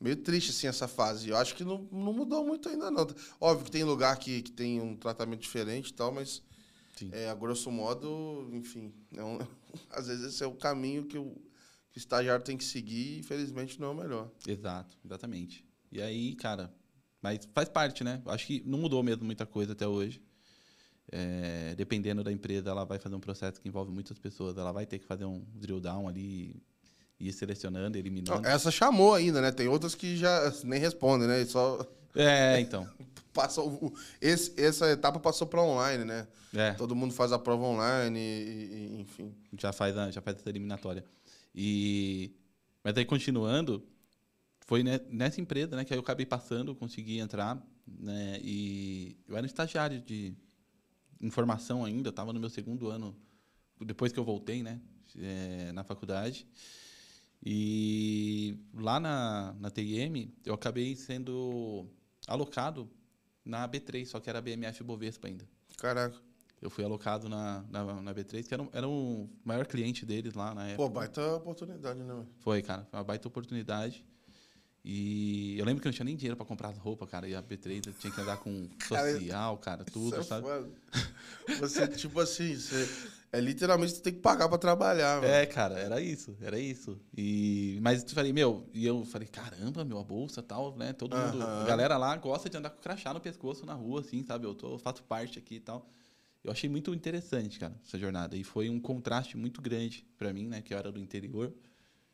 Meio 0.00 0.14
triste, 0.16 0.50
assim, 0.50 0.68
essa 0.68 0.86
fase. 0.86 1.30
Eu 1.30 1.36
acho 1.36 1.56
que 1.56 1.64
não, 1.64 1.88
não 1.90 2.12
mudou 2.12 2.44
muito 2.46 2.68
ainda, 2.68 2.88
não. 2.88 3.04
Óbvio 3.40 3.64
que 3.64 3.70
tem 3.72 3.82
lugar 3.82 4.16
que, 4.18 4.42
que 4.42 4.52
tem 4.52 4.80
um 4.80 4.94
tratamento 4.96 5.40
diferente 5.40 5.88
e 5.88 5.92
tal, 5.94 6.12
mas, 6.12 6.40
é, 7.10 7.28
a 7.28 7.34
grosso 7.34 7.68
modo, 7.72 8.48
enfim. 8.52 8.94
é 9.16 9.24
um- 9.24 9.38
às 9.90 10.06
vezes 10.06 10.34
esse 10.34 10.44
é 10.44 10.46
o 10.46 10.54
caminho 10.54 11.04
que 11.06 11.18
o, 11.18 11.34
que 11.34 11.47
o 11.98 12.00
estagiário 12.00 12.44
tem 12.44 12.56
que 12.56 12.64
seguir 12.64 13.16
e, 13.16 13.18
infelizmente, 13.18 13.80
não 13.80 13.88
é 13.88 13.90
o 13.90 13.94
melhor. 13.94 14.30
Exato, 14.46 14.96
exatamente. 15.04 15.64
E 15.90 16.00
aí, 16.00 16.34
cara, 16.36 16.72
mas 17.20 17.48
faz 17.52 17.68
parte, 17.68 18.04
né? 18.04 18.22
Acho 18.26 18.46
que 18.46 18.62
não 18.64 18.78
mudou 18.78 19.02
mesmo 19.02 19.24
muita 19.24 19.44
coisa 19.44 19.72
até 19.72 19.86
hoje. 19.86 20.22
É, 21.10 21.74
dependendo 21.76 22.22
da 22.22 22.30
empresa, 22.30 22.70
ela 22.70 22.84
vai 22.84 22.98
fazer 22.98 23.14
um 23.14 23.20
processo 23.20 23.60
que 23.60 23.68
envolve 23.68 23.90
muitas 23.90 24.18
pessoas. 24.18 24.56
Ela 24.56 24.72
vai 24.72 24.84
ter 24.86 24.98
que 24.98 25.06
fazer 25.06 25.24
um 25.24 25.42
drill 25.54 25.80
down 25.80 26.06
ali 26.06 26.62
ir 27.18 27.32
selecionando, 27.32 27.96
eliminando. 27.98 28.46
Essa 28.46 28.70
chamou 28.70 29.14
ainda, 29.14 29.40
né? 29.40 29.50
Tem 29.50 29.66
outras 29.68 29.94
que 29.94 30.16
já 30.16 30.52
nem 30.64 30.78
respondem, 30.78 31.26
né? 31.26 31.44
Só 31.46 31.84
É, 32.14 32.60
então. 32.60 32.88
o- 33.58 33.92
esse, 34.20 34.52
essa 34.60 34.90
etapa 34.90 35.18
passou 35.18 35.46
para 35.46 35.62
online, 35.62 36.04
né? 36.04 36.28
É, 36.54 36.72
Todo 36.74 36.94
mundo 36.94 37.12
faz 37.12 37.32
a 37.32 37.38
prova 37.38 37.64
online, 37.64 38.18
e- 38.18 38.94
e- 38.96 39.00
enfim. 39.00 39.34
já 39.58 39.72
faz, 39.72 39.96
a, 39.96 40.10
já 40.10 40.20
faz 40.20 40.36
essa 40.38 40.48
eliminatória. 40.48 41.04
E, 41.60 42.30
mas 42.84 42.96
aí, 42.96 43.04
continuando, 43.04 43.84
foi 44.60 44.84
ne- 44.84 45.00
nessa 45.10 45.40
empresa 45.40 45.74
né, 45.74 45.84
que 45.84 45.92
eu 45.92 45.98
acabei 45.98 46.24
passando, 46.24 46.72
consegui 46.72 47.18
entrar. 47.18 47.60
Né, 47.84 48.38
e 48.42 49.16
eu 49.26 49.36
era 49.36 49.42
um 49.44 49.46
estagiário 49.46 50.00
de 50.00 50.36
informação 51.20 51.84
ainda, 51.84 52.10
estava 52.10 52.32
no 52.32 52.38
meu 52.38 52.48
segundo 52.48 52.88
ano, 52.88 53.16
depois 53.80 54.12
que 54.12 54.20
eu 54.20 54.24
voltei 54.24 54.62
né, 54.62 54.80
eh, 55.18 55.72
na 55.72 55.82
faculdade. 55.82 56.46
E 57.44 58.56
lá 58.72 59.00
na, 59.00 59.54
na 59.58 59.70
TIM, 59.70 60.32
eu 60.44 60.54
acabei 60.54 60.94
sendo 60.94 61.88
alocado 62.28 62.88
na 63.44 63.66
B3, 63.66 64.08
só 64.08 64.20
que 64.20 64.30
era 64.30 64.40
BMF 64.40 64.84
Bovespa 64.84 65.26
ainda. 65.26 65.48
Caraca. 65.76 66.27
Eu 66.60 66.70
fui 66.70 66.84
alocado 66.84 67.28
na, 67.28 67.64
na, 67.70 68.02
na 68.02 68.14
B3, 68.14 68.46
que 68.46 68.52
era, 68.54 68.62
um- 68.62 68.68
era 68.72 68.88
o 68.88 69.28
maior 69.44 69.66
cliente 69.66 70.04
deles 70.04 70.34
lá 70.34 70.54
na 70.54 70.66
época. 70.68 70.76
Pô, 70.82 70.88
baita 70.88 71.34
oportunidade, 71.36 72.00
né? 72.00 72.24
Foi, 72.40 72.62
cara. 72.62 72.84
Foi 72.90 72.98
uma 72.98 73.04
baita 73.04 73.28
oportunidade. 73.28 74.04
E 74.84 75.58
eu 75.58 75.64
lembro 75.64 75.82
que 75.82 75.88
eu 75.88 75.90
não 75.90 75.94
tinha 75.94 76.04
nem 76.04 76.16
dinheiro 76.16 76.36
pra 76.36 76.46
comprar 76.46 76.70
roupa, 76.70 77.06
cara. 77.06 77.28
E 77.28 77.34
a 77.34 77.42
B3 77.42 77.86
eu 77.86 77.92
tinha 77.92 78.12
que 78.12 78.20
andar 78.20 78.38
com 78.38 78.68
social, 78.88 79.58
cara, 79.58 79.84
tudo, 79.84 80.16
é 80.16 80.22
sabe? 80.22 80.42
foda. 80.46 80.68
Você, 81.58 81.86
tipo 81.88 82.18
assim, 82.20 82.54
você, 82.54 82.88
é 83.32 83.40
literalmente 83.40 83.92
você 83.92 84.00
tem 84.00 84.12
que 84.14 84.20
pagar 84.20 84.48
pra 84.48 84.56
trabalhar. 84.56 85.22
É, 85.22 85.44
cara, 85.46 85.78
era 85.78 86.00
isso, 86.00 86.36
era 86.40 86.58
isso. 86.58 86.98
E, 87.16 87.78
mas 87.82 88.02
eu 88.02 88.08
falei, 88.10 88.32
meu, 88.32 88.68
e 88.72 88.86
eu 88.86 89.04
falei, 89.04 89.28
caramba, 89.28 89.84
meu, 89.84 89.98
a 89.98 90.04
bolsa 90.04 90.42
tal, 90.42 90.74
né? 90.76 90.92
Todo 90.92 91.14
mundo. 91.16 91.38
Aham. 91.42 91.62
A 91.62 91.66
galera 91.66 91.96
lá 91.96 92.16
gosta 92.16 92.48
de 92.48 92.56
andar 92.56 92.70
com 92.70 92.80
crachá 92.80 93.12
no 93.12 93.20
pescoço 93.20 93.66
na 93.66 93.74
rua, 93.74 94.00
assim, 94.00 94.24
sabe? 94.24 94.46
Eu, 94.46 94.54
tô, 94.54 94.74
eu 94.74 94.78
faço 94.78 95.02
parte 95.02 95.38
aqui 95.38 95.56
e 95.56 95.60
tal. 95.60 95.86
Eu 96.44 96.52
achei 96.52 96.68
muito 96.68 96.94
interessante, 96.94 97.58
cara, 97.58 97.74
essa 97.84 97.98
jornada. 97.98 98.36
E 98.36 98.44
foi 98.44 98.68
um 98.70 98.80
contraste 98.80 99.36
muito 99.36 99.60
grande 99.60 100.06
pra 100.16 100.32
mim, 100.32 100.46
né? 100.46 100.62
Que 100.62 100.72
eu 100.72 100.78
era 100.78 100.90
do 100.92 101.00
interior. 101.00 101.52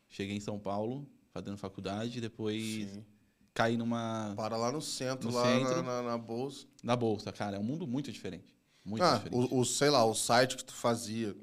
Cheguei 0.08 0.36
em 0.36 0.40
São 0.40 0.58
Paulo, 0.58 1.06
fazendo 1.32 1.56
faculdade, 1.56 2.20
depois 2.20 2.62
Sim. 2.62 3.04
caí 3.52 3.76
numa. 3.76 4.32
Para 4.36 4.56
lá 4.56 4.72
no 4.72 4.80
centro, 4.80 5.28
No 5.28 5.34
lá 5.34 5.42
centro. 5.44 5.76
Na, 5.76 5.82
na, 5.82 6.02
na 6.02 6.18
bolsa. 6.18 6.66
Na 6.82 6.96
bolsa, 6.96 7.32
cara. 7.32 7.56
É 7.56 7.60
um 7.60 7.64
mundo 7.64 7.86
muito 7.86 8.10
diferente. 8.10 8.54
Muito 8.84 9.02
ah, 9.02 9.16
diferente. 9.18 9.52
o, 9.52 9.60
o, 9.60 9.64
sei 9.64 9.90
lá, 9.90 10.04
o 10.04 10.14
site 10.14 10.56
que 10.56 10.64
tu 10.64 10.74
fazia 10.74 11.34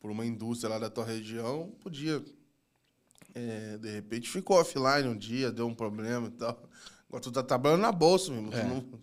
por 0.00 0.10
uma 0.10 0.24
indústria 0.24 0.68
lá 0.70 0.78
da 0.78 0.90
tua 0.90 1.04
região, 1.04 1.72
podia. 1.80 2.22
é, 3.34 3.78
de 3.78 3.90
repente 3.90 4.28
ficou 4.28 4.58
offline 4.58 5.08
um 5.08 5.16
dia, 5.16 5.50
deu 5.50 5.66
um 5.66 5.74
problema 5.74 6.28
e 6.28 6.30
tal. 6.32 6.68
Agora 7.08 7.22
tu 7.22 7.32
tá 7.32 7.42
trabalhando 7.42 7.80
na 7.82 7.92
bolsa, 7.92 8.30
meu 8.30 8.42
irmão. 8.42 8.50
Tu, 8.50 8.56
É. 8.58 8.64
não- 8.64 9.00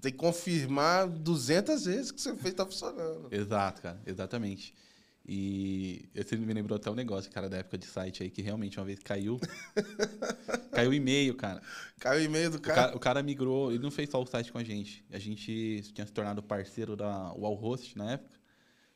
tem 0.00 0.12
que 0.12 0.18
confirmar 0.18 1.08
200 1.08 1.84
vezes 1.84 2.10
que 2.10 2.20
você 2.20 2.34
fez 2.36 2.54
tá 2.54 2.64
funcionando. 2.64 3.28
Exato, 3.32 3.82
cara, 3.82 4.00
exatamente. 4.06 4.74
E 5.30 6.08
esse 6.14 6.36
me 6.38 6.54
lembrou 6.54 6.76
até 6.76 6.90
um 6.90 6.94
negócio, 6.94 7.30
cara, 7.30 7.50
da 7.50 7.58
época 7.58 7.76
de 7.76 7.84
site 7.86 8.22
aí, 8.22 8.30
que 8.30 8.40
realmente 8.40 8.78
uma 8.78 8.86
vez 8.86 8.98
caiu. 9.00 9.38
caiu 10.72 10.90
o 10.90 10.94
e-mail, 10.94 11.34
cara. 11.34 11.60
Caiu 12.00 12.22
o 12.22 12.24
e-mail 12.24 12.50
do 12.50 12.56
O 12.56 12.60
cara. 12.60 12.82
cara. 12.82 12.96
o 12.96 12.98
cara 13.00 13.22
migrou, 13.22 13.70
ele 13.70 13.82
não 13.82 13.90
fez 13.90 14.08
só 14.08 14.22
o 14.22 14.26
site 14.26 14.50
com 14.50 14.56
a 14.56 14.64
gente. 14.64 15.04
A 15.10 15.18
gente 15.18 15.82
tinha 15.92 16.06
se 16.06 16.12
tornado 16.12 16.42
parceiro 16.42 16.96
da 16.96 17.30
Wallhost 17.32 17.98
na 17.98 18.12
época. 18.12 18.38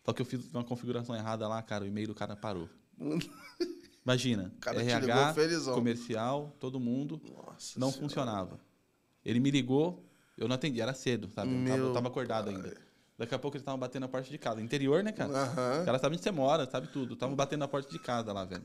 Só 0.06 0.12
que 0.14 0.22
eu 0.22 0.26
fiz 0.26 0.50
uma 0.54 0.64
configuração 0.64 1.14
errada 1.14 1.46
lá, 1.46 1.62
cara, 1.62 1.84
o 1.84 1.86
e-mail 1.86 2.08
do 2.08 2.14
cara 2.14 2.34
parou. 2.34 2.68
Imagina, 4.04 4.52
O 4.56 4.60
cara 4.60 4.82
te 4.82 4.88
RH, 4.90 5.34
comercial, 5.74 6.56
todo 6.58 6.80
mundo, 6.80 7.20
Nossa 7.24 7.78
não 7.78 7.90
Senhora. 7.90 8.00
funcionava. 8.08 8.60
Ele 9.24 9.38
me 9.38 9.50
ligou, 9.50 10.04
eu 10.36 10.48
não 10.48 10.54
atendi, 10.54 10.80
era 10.80 10.94
cedo, 10.94 11.28
sabe? 11.34 11.54
Eu 11.54 11.68
tava, 11.68 11.82
eu 11.82 11.92
tava 11.92 12.08
acordado 12.08 12.50
ainda. 12.50 12.74
Daqui 13.18 13.34
a 13.34 13.38
pouco 13.38 13.56
eles 13.56 13.62
estavam 13.62 13.78
batendo 13.78 14.02
na 14.02 14.08
porta 14.08 14.28
de 14.28 14.38
casa. 14.38 14.60
Interior, 14.60 15.02
né, 15.02 15.12
cara? 15.12 15.32
Aham. 15.32 15.78
Os 15.80 15.84
caras 15.84 16.00
sabem 16.00 16.16
onde 16.16 16.24
você 16.24 16.30
mora, 16.30 16.66
sabe 16.68 16.88
tudo. 16.88 17.14
Estavam 17.14 17.36
batendo 17.36 17.60
na 17.60 17.68
porta 17.68 17.90
de 17.90 17.98
casa 17.98 18.32
lá, 18.32 18.44
velho. 18.44 18.64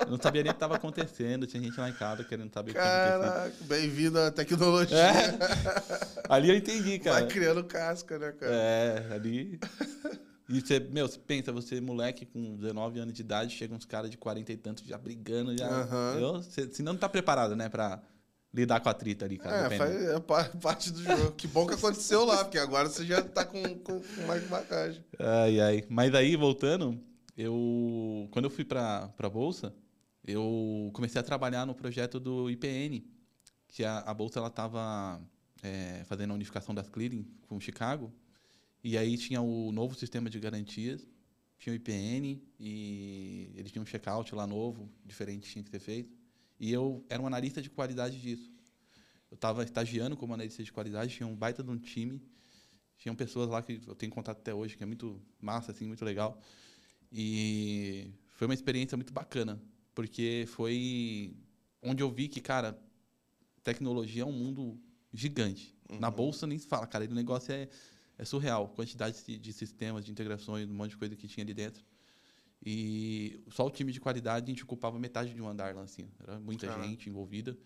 Eu 0.00 0.10
não 0.10 0.20
sabia 0.20 0.42
nem 0.42 0.50
o 0.50 0.54
que 0.54 0.56
estava 0.56 0.76
acontecendo. 0.76 1.46
Tinha 1.46 1.62
gente 1.62 1.78
lá 1.78 1.88
em 1.88 1.92
casa 1.92 2.24
querendo 2.24 2.52
saber 2.52 2.72
o 2.72 2.74
que 2.74 3.64
bem-vindo 3.64 4.18
à 4.18 4.30
tecnologia. 4.30 4.96
É. 4.96 5.38
Ali 6.28 6.50
eu 6.50 6.56
entendi, 6.56 6.98
Vai 6.98 6.98
cara. 7.00 7.26
criando 7.26 7.64
casca, 7.64 8.18
né, 8.18 8.32
cara? 8.32 8.52
É, 8.52 9.08
ali. 9.12 9.58
E 10.48 10.60
você, 10.60 10.78
meu, 10.78 11.08
você 11.08 11.18
pensa, 11.18 11.52
você 11.52 11.80
moleque 11.80 12.26
com 12.26 12.56
19 12.56 13.00
anos 13.00 13.14
de 13.14 13.22
idade, 13.22 13.54
chega 13.54 13.74
uns 13.74 13.84
caras 13.84 14.10
de 14.10 14.16
40 14.16 14.52
e 14.52 14.56
tantos 14.56 14.84
já 14.84 14.98
brigando, 14.98 15.56
já. 15.56 15.68
Aham. 15.68 16.18
Eu, 16.18 16.32
você, 16.34 16.66
você 16.66 16.82
não 16.82 16.96
tá 16.96 17.08
preparado, 17.08 17.56
né, 17.56 17.68
pra 17.68 18.00
lidar 18.54 18.80
com 18.80 18.88
a 18.88 18.94
trita 18.94 19.24
ali, 19.24 19.36
cara. 19.36 19.66
É, 19.66 19.76
faz, 19.78 19.94
é 19.96 20.20
pa- 20.20 20.44
parte 20.62 20.92
do 20.92 21.02
jogo. 21.02 21.32
Que 21.36 21.48
bom 21.48 21.66
que 21.66 21.74
aconteceu 21.74 22.24
lá, 22.24 22.44
porque 22.44 22.56
agora 22.58 22.88
você 22.88 23.04
já 23.04 23.20
tá 23.22 23.44
com, 23.44 23.62
com, 23.80 24.00
com 24.00 24.26
mais 24.26 24.46
bagagem. 24.48 25.04
Ai, 25.18 25.60
ai. 25.60 25.84
Mas 25.88 26.14
aí, 26.14 26.36
voltando, 26.36 26.98
eu. 27.36 28.28
Quando 28.30 28.44
eu 28.44 28.50
fui 28.50 28.64
pra, 28.64 29.08
pra 29.16 29.28
Bolsa, 29.28 29.74
eu 30.24 30.90
comecei 30.94 31.20
a 31.20 31.24
trabalhar 31.24 31.66
no 31.66 31.74
projeto 31.74 32.20
do 32.20 32.48
IPN, 32.48 33.04
que 33.66 33.84
a, 33.84 33.98
a 33.98 34.14
Bolsa 34.14 34.38
ela 34.38 34.48
estava 34.48 35.20
fazendo 36.06 36.30
a 36.30 36.34
unificação 36.34 36.74
das 36.74 36.88
clearing 36.88 37.26
com 37.48 37.58
Chicago. 37.58 38.12
E 38.82 38.98
aí 38.98 39.16
tinha 39.16 39.40
o 39.40 39.72
novo 39.72 39.94
sistema 39.94 40.28
de 40.28 40.38
garantias, 40.38 41.08
tinha 41.58 41.72
o 41.72 41.76
IPN, 41.76 42.38
e 42.60 43.50
eles 43.56 43.72
tinham 43.72 43.82
um 43.82 43.86
checkout 43.86 44.34
lá 44.34 44.46
novo, 44.46 44.90
diferente 45.04 45.50
tinha 45.50 45.64
que 45.64 45.70
ser 45.70 45.78
feito. 45.80 46.14
E 46.58 46.72
eu 46.72 47.04
era 47.08 47.20
um 47.20 47.26
analista 47.26 47.60
de 47.60 47.70
qualidade 47.70 48.20
disso. 48.20 48.52
Eu 49.30 49.34
estava 49.34 49.64
estagiando 49.64 50.16
como 50.16 50.32
analista 50.34 50.62
de 50.62 50.72
qualidade, 50.72 51.14
tinha 51.14 51.26
um 51.26 51.34
baita 51.34 51.62
de 51.62 51.70
um 51.70 51.78
time. 51.78 52.22
Tinham 52.96 53.14
pessoas 53.14 53.48
lá 53.48 53.60
que 53.60 53.80
eu 53.86 53.94
tenho 53.94 54.12
contato 54.12 54.38
até 54.38 54.54
hoje, 54.54 54.76
que 54.76 54.82
é 54.82 54.86
muito 54.86 55.20
massa, 55.40 55.72
assim, 55.72 55.86
muito 55.86 56.04
legal. 56.04 56.40
E 57.10 58.10
foi 58.28 58.46
uma 58.46 58.54
experiência 58.54 58.96
muito 58.96 59.12
bacana, 59.12 59.60
porque 59.94 60.44
foi 60.48 61.36
onde 61.82 62.02
eu 62.02 62.10
vi 62.10 62.28
que, 62.28 62.40
cara, 62.40 62.78
tecnologia 63.62 64.22
é 64.22 64.26
um 64.26 64.32
mundo 64.32 64.80
gigante. 65.12 65.74
Na 66.00 66.10
bolsa 66.10 66.46
nem 66.46 66.58
se 66.58 66.66
fala, 66.66 66.86
cara, 66.86 67.04
o 67.04 67.14
negócio 67.14 67.52
é, 67.52 67.68
é 68.16 68.24
surreal. 68.24 68.68
Quantidade 68.68 69.22
de, 69.24 69.38
de 69.38 69.52
sistemas, 69.52 70.04
de 70.04 70.10
integrações, 70.10 70.68
um 70.68 70.74
monte 70.74 70.90
de 70.90 70.96
coisa 70.96 71.14
que 71.14 71.28
tinha 71.28 71.44
ali 71.44 71.54
dentro. 71.54 71.84
E 72.64 73.42
só 73.50 73.66
o 73.66 73.70
time 73.70 73.92
de 73.92 74.00
qualidade 74.00 74.46
a 74.46 74.48
gente 74.48 74.64
ocupava 74.64 74.98
metade 74.98 75.34
de 75.34 75.42
um 75.42 75.48
andar 75.48 75.74
lá, 75.74 75.82
assim. 75.82 76.08
Era 76.20 76.40
muita 76.40 76.66
gente 76.82 77.10
envolvida 77.10 77.56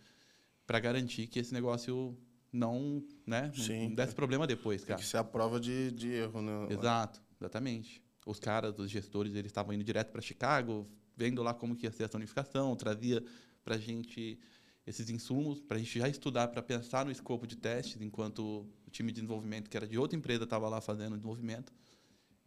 para 0.67 0.81
garantir 0.81 1.29
que 1.29 1.39
esse 1.39 1.55
negócio 1.55 2.19
não, 2.53 3.03
né, 3.27 3.53
Sim. 3.55 3.89
não 3.89 3.95
desse 3.95 4.15
problema 4.15 4.47
depois, 4.47 4.81
Tem 4.81 4.89
cara. 4.89 5.01
que 5.01 5.07
ser 5.07 5.19
a 5.19 5.25
prova 5.25 5.61
de, 5.61 5.93
de 5.93 6.09
erro, 6.09 6.43
né? 6.43 6.67
Exato, 6.71 7.23
exatamente. 7.41 8.03
Os 8.27 8.41
caras, 8.41 8.79
os 8.79 8.91
gestores, 8.91 9.35
eles 9.35 9.51
estavam 9.51 9.73
indo 9.73 9.85
direto 9.85 10.11
para 10.11 10.21
Chicago, 10.21 10.87
vendo 11.17 11.43
lá 11.43 11.55
como 11.55 11.77
que 11.77 11.87
ia 11.87 11.93
ser 11.93 12.05
essa 12.05 12.17
unificação, 12.17 12.75
trazia 12.75 13.23
para 13.63 13.77
a 13.77 13.79
gente 13.79 14.39
esses 14.87 15.11
insumos, 15.11 15.61
para 15.61 15.77
a 15.77 15.81
gente 15.81 15.99
já 15.99 16.09
estudar, 16.09 16.49
para 16.49 16.63
pensar 16.63 17.05
no 17.05 17.11
escopo 17.11 17.47
de 17.47 17.57
testes, 17.57 18.01
enquanto 18.01 18.67
o 18.87 18.91
time 18.91 19.13
de 19.13 19.21
desenvolvimento, 19.21 19.69
que 19.69 19.77
era 19.77 19.87
de 19.87 19.99
outra 19.99 20.17
empresa, 20.17 20.45
estava 20.45 20.67
lá 20.69 20.81
fazendo 20.81 21.13
o 21.13 21.17
desenvolvimento. 21.17 21.73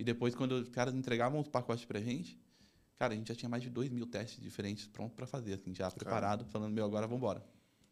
E 0.01 0.03
depois, 0.03 0.33
quando 0.33 0.53
os 0.53 0.67
caras 0.67 0.95
entregavam 0.95 1.39
os 1.39 1.47
pacotes 1.47 1.85
para 1.85 1.99
a 1.99 2.01
gente, 2.01 2.35
cara, 2.97 3.13
a 3.13 3.15
gente 3.15 3.27
já 3.27 3.35
tinha 3.35 3.47
mais 3.47 3.61
de 3.61 3.69
2 3.69 3.91
mil 3.91 4.07
testes 4.07 4.41
diferentes 4.41 4.87
prontos 4.87 5.13
para 5.15 5.27
fazer, 5.27 5.53
assim, 5.53 5.75
já 5.75 5.91
preparado, 5.91 6.43
falando, 6.45 6.73
meu, 6.73 6.83
agora 6.85 7.05
vamos 7.05 7.19
embora. 7.19 7.45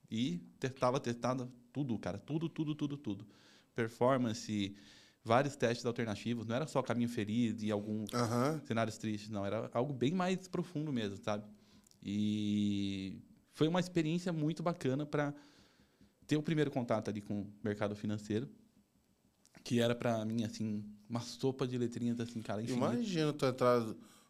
E 0.10 0.40
testava, 0.60 1.00
testava 1.00 1.48
tudo, 1.72 2.00
cara. 2.00 2.18
Tudo, 2.18 2.50
tudo, 2.50 2.74
tudo, 2.74 2.98
tudo. 2.98 3.28
Performance, 3.76 4.76
vários 5.24 5.56
testes 5.56 5.86
alternativos. 5.86 6.48
Não 6.48 6.56
era 6.56 6.66
só 6.66 6.82
caminho 6.82 7.10
feliz 7.10 7.62
e 7.62 7.70
alguns 7.70 8.10
cenários 8.66 8.98
tristes, 8.98 9.30
não. 9.30 9.46
Era 9.46 9.70
algo 9.72 9.94
bem 9.94 10.12
mais 10.12 10.48
profundo 10.48 10.92
mesmo, 10.92 11.16
sabe? 11.18 11.46
E 12.02 13.22
foi 13.52 13.68
uma 13.68 13.80
experiência 13.80 14.34
muito 14.34 14.64
bacana 14.64 15.06
para 15.06 15.32
ter 16.26 16.38
o 16.38 16.42
primeiro 16.42 16.72
contato 16.72 17.08
ali 17.08 17.22
com 17.22 17.42
o 17.42 17.54
mercado 17.64 17.96
financeiro, 17.96 18.50
que 19.70 19.80
era 19.80 19.94
para 19.94 20.26
mim, 20.26 20.44
assim, 20.44 20.84
uma 21.08 21.20
sopa 21.20 21.68
de 21.68 21.78
letrinhas, 21.78 22.20
assim, 22.20 22.42
cara, 22.42 22.60
infinita. 22.60 22.92
Imagina 22.92 23.32
tu 23.32 23.46
entrar, 23.46 23.86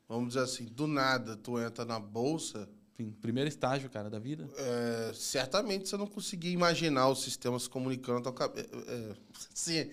vamos 0.06 0.28
dizer 0.28 0.42
assim, 0.42 0.66
do 0.66 0.86
nada, 0.86 1.38
tu 1.38 1.58
entra 1.58 1.86
na 1.86 1.98
bolsa. 1.98 2.68
Enfim, 2.96 3.16
primeiro 3.22 3.48
estágio, 3.48 3.90
cara, 3.90 4.10
da 4.10 4.20
vida. 4.20 4.50
é, 4.58 5.14
certamente 5.14 5.88
você 5.88 5.96
não 5.96 6.08
conseguia 6.08 6.52
imaginar 6.52 7.08
o 7.08 7.16
sistema 7.16 7.58
se 7.58 7.70
comunicando 7.70 8.18
na 8.18 8.24
tua 8.24 8.34
cabeça. 8.34 8.68
É, 8.86 9.16
sim, 9.54 9.90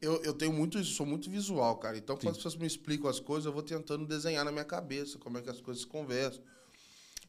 eu, 0.00 0.22
eu 0.22 0.32
tenho 0.32 0.52
muito 0.52 0.78
isso, 0.78 0.92
sou 0.92 1.04
muito 1.04 1.28
visual, 1.28 1.76
cara. 1.78 1.98
Então, 1.98 2.16
quando 2.16 2.30
as 2.30 2.36
pessoas 2.36 2.54
me 2.54 2.64
explicam 2.64 3.10
as 3.10 3.18
coisas, 3.18 3.46
eu 3.46 3.52
vou 3.52 3.64
tentando 3.64 4.06
desenhar 4.06 4.44
na 4.44 4.52
minha 4.52 4.64
cabeça 4.64 5.18
como 5.18 5.38
é 5.38 5.42
que 5.42 5.50
as 5.50 5.60
coisas 5.60 5.82
se 5.82 5.88
conversam. 5.88 6.40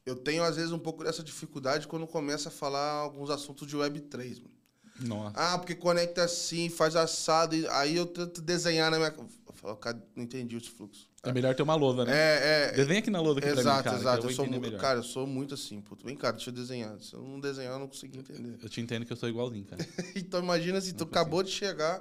Eu 0.05 0.15
tenho, 0.15 0.43
às 0.43 0.55
vezes, 0.55 0.71
um 0.71 0.77
pouco 0.77 1.03
dessa 1.03 1.23
dificuldade 1.23 1.87
quando 1.87 2.05
começa 2.05 2.49
a 2.49 2.51
falar 2.51 2.91
alguns 2.91 3.31
assuntos 3.31 3.67
de 3.67 3.75
Web3, 3.75 4.43
mano. 4.43 4.54
Nossa. 4.99 5.35
Ah, 5.37 5.57
porque 5.57 5.75
conecta 5.75 6.23
assim, 6.23 6.69
faz 6.69 6.95
assado. 6.95 7.55
e- 7.55 7.67
Aí 7.67 7.95
eu 7.95 8.05
tento 8.05 8.41
desenhar 8.41 8.89
na 8.91 8.97
minha. 8.97 9.13
Falo, 9.55 9.75
cara, 9.77 10.01
não 10.15 10.23
entendi 10.23 10.55
os 10.55 10.67
fluxos. 10.67 11.07
É 11.23 11.31
melhor 11.33 11.55
ter 11.55 11.63
uma 11.63 11.75
lousa, 11.75 12.05
né? 12.05 12.11
É, 12.13 12.67
é. 12.67 12.71
Desenha 12.73 12.99
aqui 12.99 13.09
na 13.09 13.19
lousa 13.19 13.39
aqui 13.39 13.47
pra 13.47 13.55
mim, 13.55 13.61
Exato, 13.61 13.83
cara, 13.83 13.97
exato. 13.97 14.19
que 14.19 14.25
eu 14.25 14.29
Eu 14.29 14.35
sou 14.35 14.45
muito, 14.45 14.61
melhor. 14.61 14.79
cara, 14.79 14.99
eu 14.99 15.03
sou 15.03 15.25
muito 15.25 15.53
assim, 15.55 15.81
puto. 15.81 16.05
Vem 16.05 16.15
cá, 16.15 16.31
deixa 16.31 16.49
eu 16.49 16.53
desenhar. 16.53 16.99
Se 17.01 17.13
eu 17.15 17.21
não 17.23 17.39
desenhar, 17.39 17.73
eu 17.73 17.79
não 17.79 17.87
consigo 17.87 18.15
entender. 18.17 18.59
Eu 18.61 18.69
te 18.69 18.79
entendo 18.79 19.05
que 19.05 19.11
eu 19.13 19.17
sou 19.17 19.27
igualzinho, 19.27 19.65
cara. 19.65 19.83
então 20.15 20.39
imagina 20.39 20.79
se 20.79 20.93
tu 20.93 21.03
acabou 21.05 21.41
de 21.41 21.49
chegar. 21.51 21.99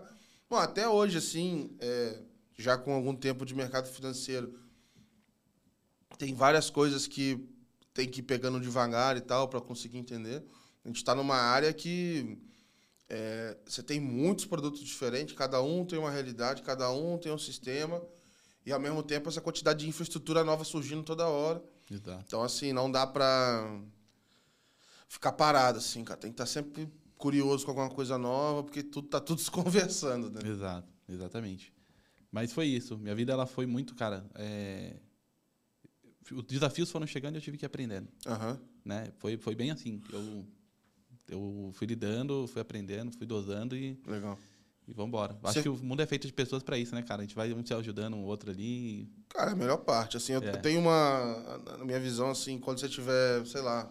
Bom, 0.51 0.57
até 0.57 0.87
hoje, 0.87 1.17
assim, 1.19 1.71
é, 1.81 2.19
já 2.59 2.77
com 2.77 2.93
algum 2.93 3.15
tempo 3.17 3.47
de 3.47 3.55
mercado 3.55 3.89
financeiro, 3.89 4.59
tem 6.19 6.35
várias 6.35 6.71
coisas 6.71 7.07
que 7.07 7.49
tem 7.93 8.09
que 8.09 8.21
ir 8.21 8.25
pegando 8.25 8.61
devagar 8.61 9.17
e 9.17 9.21
tal 9.21 9.49
para 9.49 9.61
conseguir 9.61 9.99
entender. 9.99 10.45
A 10.85 10.89
gente 10.89 10.97
está 10.99 11.15
numa 11.15 11.37
área 11.37 11.73
que 11.73 12.39
é, 13.17 13.57
você 13.65 13.81
tem 13.83 14.01
muitos 14.01 14.45
produtos 14.45 14.81
diferentes, 14.81 15.37
cada 15.37 15.63
um 15.63 15.85
tem 15.85 15.97
uma 15.99 16.11
realidade, 16.11 16.63
cada 16.63 16.91
um 16.91 17.17
tem 17.17 17.31
um 17.31 17.39
sistema, 17.39 18.03
e 18.67 18.73
ao 18.73 18.81
mesmo 18.81 19.03
tempo 19.05 19.29
essa 19.29 19.41
quantidade 19.41 19.81
de 19.85 19.89
infraestrutura 19.89 20.43
nova 20.43 20.65
surgindo 20.65 21.05
toda 21.05 21.29
hora. 21.29 21.63
Exato. 21.89 22.25
Então, 22.27 22.43
assim, 22.43 22.73
não 22.73 22.91
dá 22.91 23.07
pra 23.07 23.81
ficar 25.09 25.33
parado, 25.33 25.79
assim, 25.79 26.03
cara. 26.03 26.19
Tem 26.19 26.31
que 26.31 26.35
estar 26.35 26.47
sempre 26.47 26.89
curioso 27.17 27.65
com 27.65 27.71
alguma 27.71 27.89
coisa 27.91 28.19
nova, 28.19 28.65
porque 28.65 28.83
tudo 28.83 29.07
tá 29.09 29.21
tudo 29.21 29.41
se 29.41 29.51
conversando, 29.51 30.31
né? 30.31 30.41
Exato, 30.49 30.89
exatamente. 31.09 31.73
Mas 32.33 32.53
foi 32.53 32.67
isso. 32.67 32.99
Minha 32.99 33.15
vida 33.15 33.33
ela 33.33 33.47
foi 33.47 33.65
muito, 33.67 33.95
cara. 33.95 34.29
é, 34.35 34.97
Os 36.33 36.43
desafios 36.45 36.91
foram 36.91 37.07
chegando 37.07 37.35
e 37.35 37.39
eu 37.39 37.43
tive 37.43 37.57
que 37.59 37.65
ir 37.65 37.67
aprendendo, 37.69 38.09
Aham. 38.27 38.61
né? 38.85 39.13
Foi, 39.19 39.37
foi 39.37 39.55
bem 39.55 39.71
assim. 39.71 40.03
Eu, 40.13 40.45
eu 41.29 41.71
fui 41.75 41.87
lidando, 41.87 42.47
fui 42.47 42.61
aprendendo, 42.61 43.13
fui 43.17 43.27
dosando 43.27 43.77
e, 43.77 43.99
Legal. 44.07 44.39
e 44.87 44.93
vamos 44.93 45.09
embora. 45.09 45.39
Acho 45.43 45.55
Você- 45.55 45.63
que 45.63 45.69
o 45.69 45.77
mundo 45.77 46.01
é 46.03 46.07
feito 46.07 46.27
de 46.27 46.33
pessoas 46.33 46.63
para 46.63 46.79
isso, 46.79 46.95
né, 46.95 47.03
cara? 47.03 47.23
A 47.23 47.25
gente 47.25 47.35
vai 47.35 47.53
um 47.53 47.65
se 47.65 47.73
ajudando, 47.75 48.15
o 48.17 48.23
outro 48.25 48.51
ali. 48.51 49.09
Cara, 49.29 49.51
é 49.51 49.53
a 49.53 49.57
melhor 49.57 49.79
parte. 49.79 50.17
Assim, 50.17 50.33
eu, 50.35 50.43
É. 50.43 50.53
tenho 50.59 50.81
uma. 50.81 51.59
Na 51.79 51.85
minha 51.85 52.01
visão, 52.01 52.31
assim, 52.31 52.59
quando 52.59 52.81
você 52.81 52.89
tiver, 52.89 53.45
sei 53.47 53.61
lá. 53.63 53.91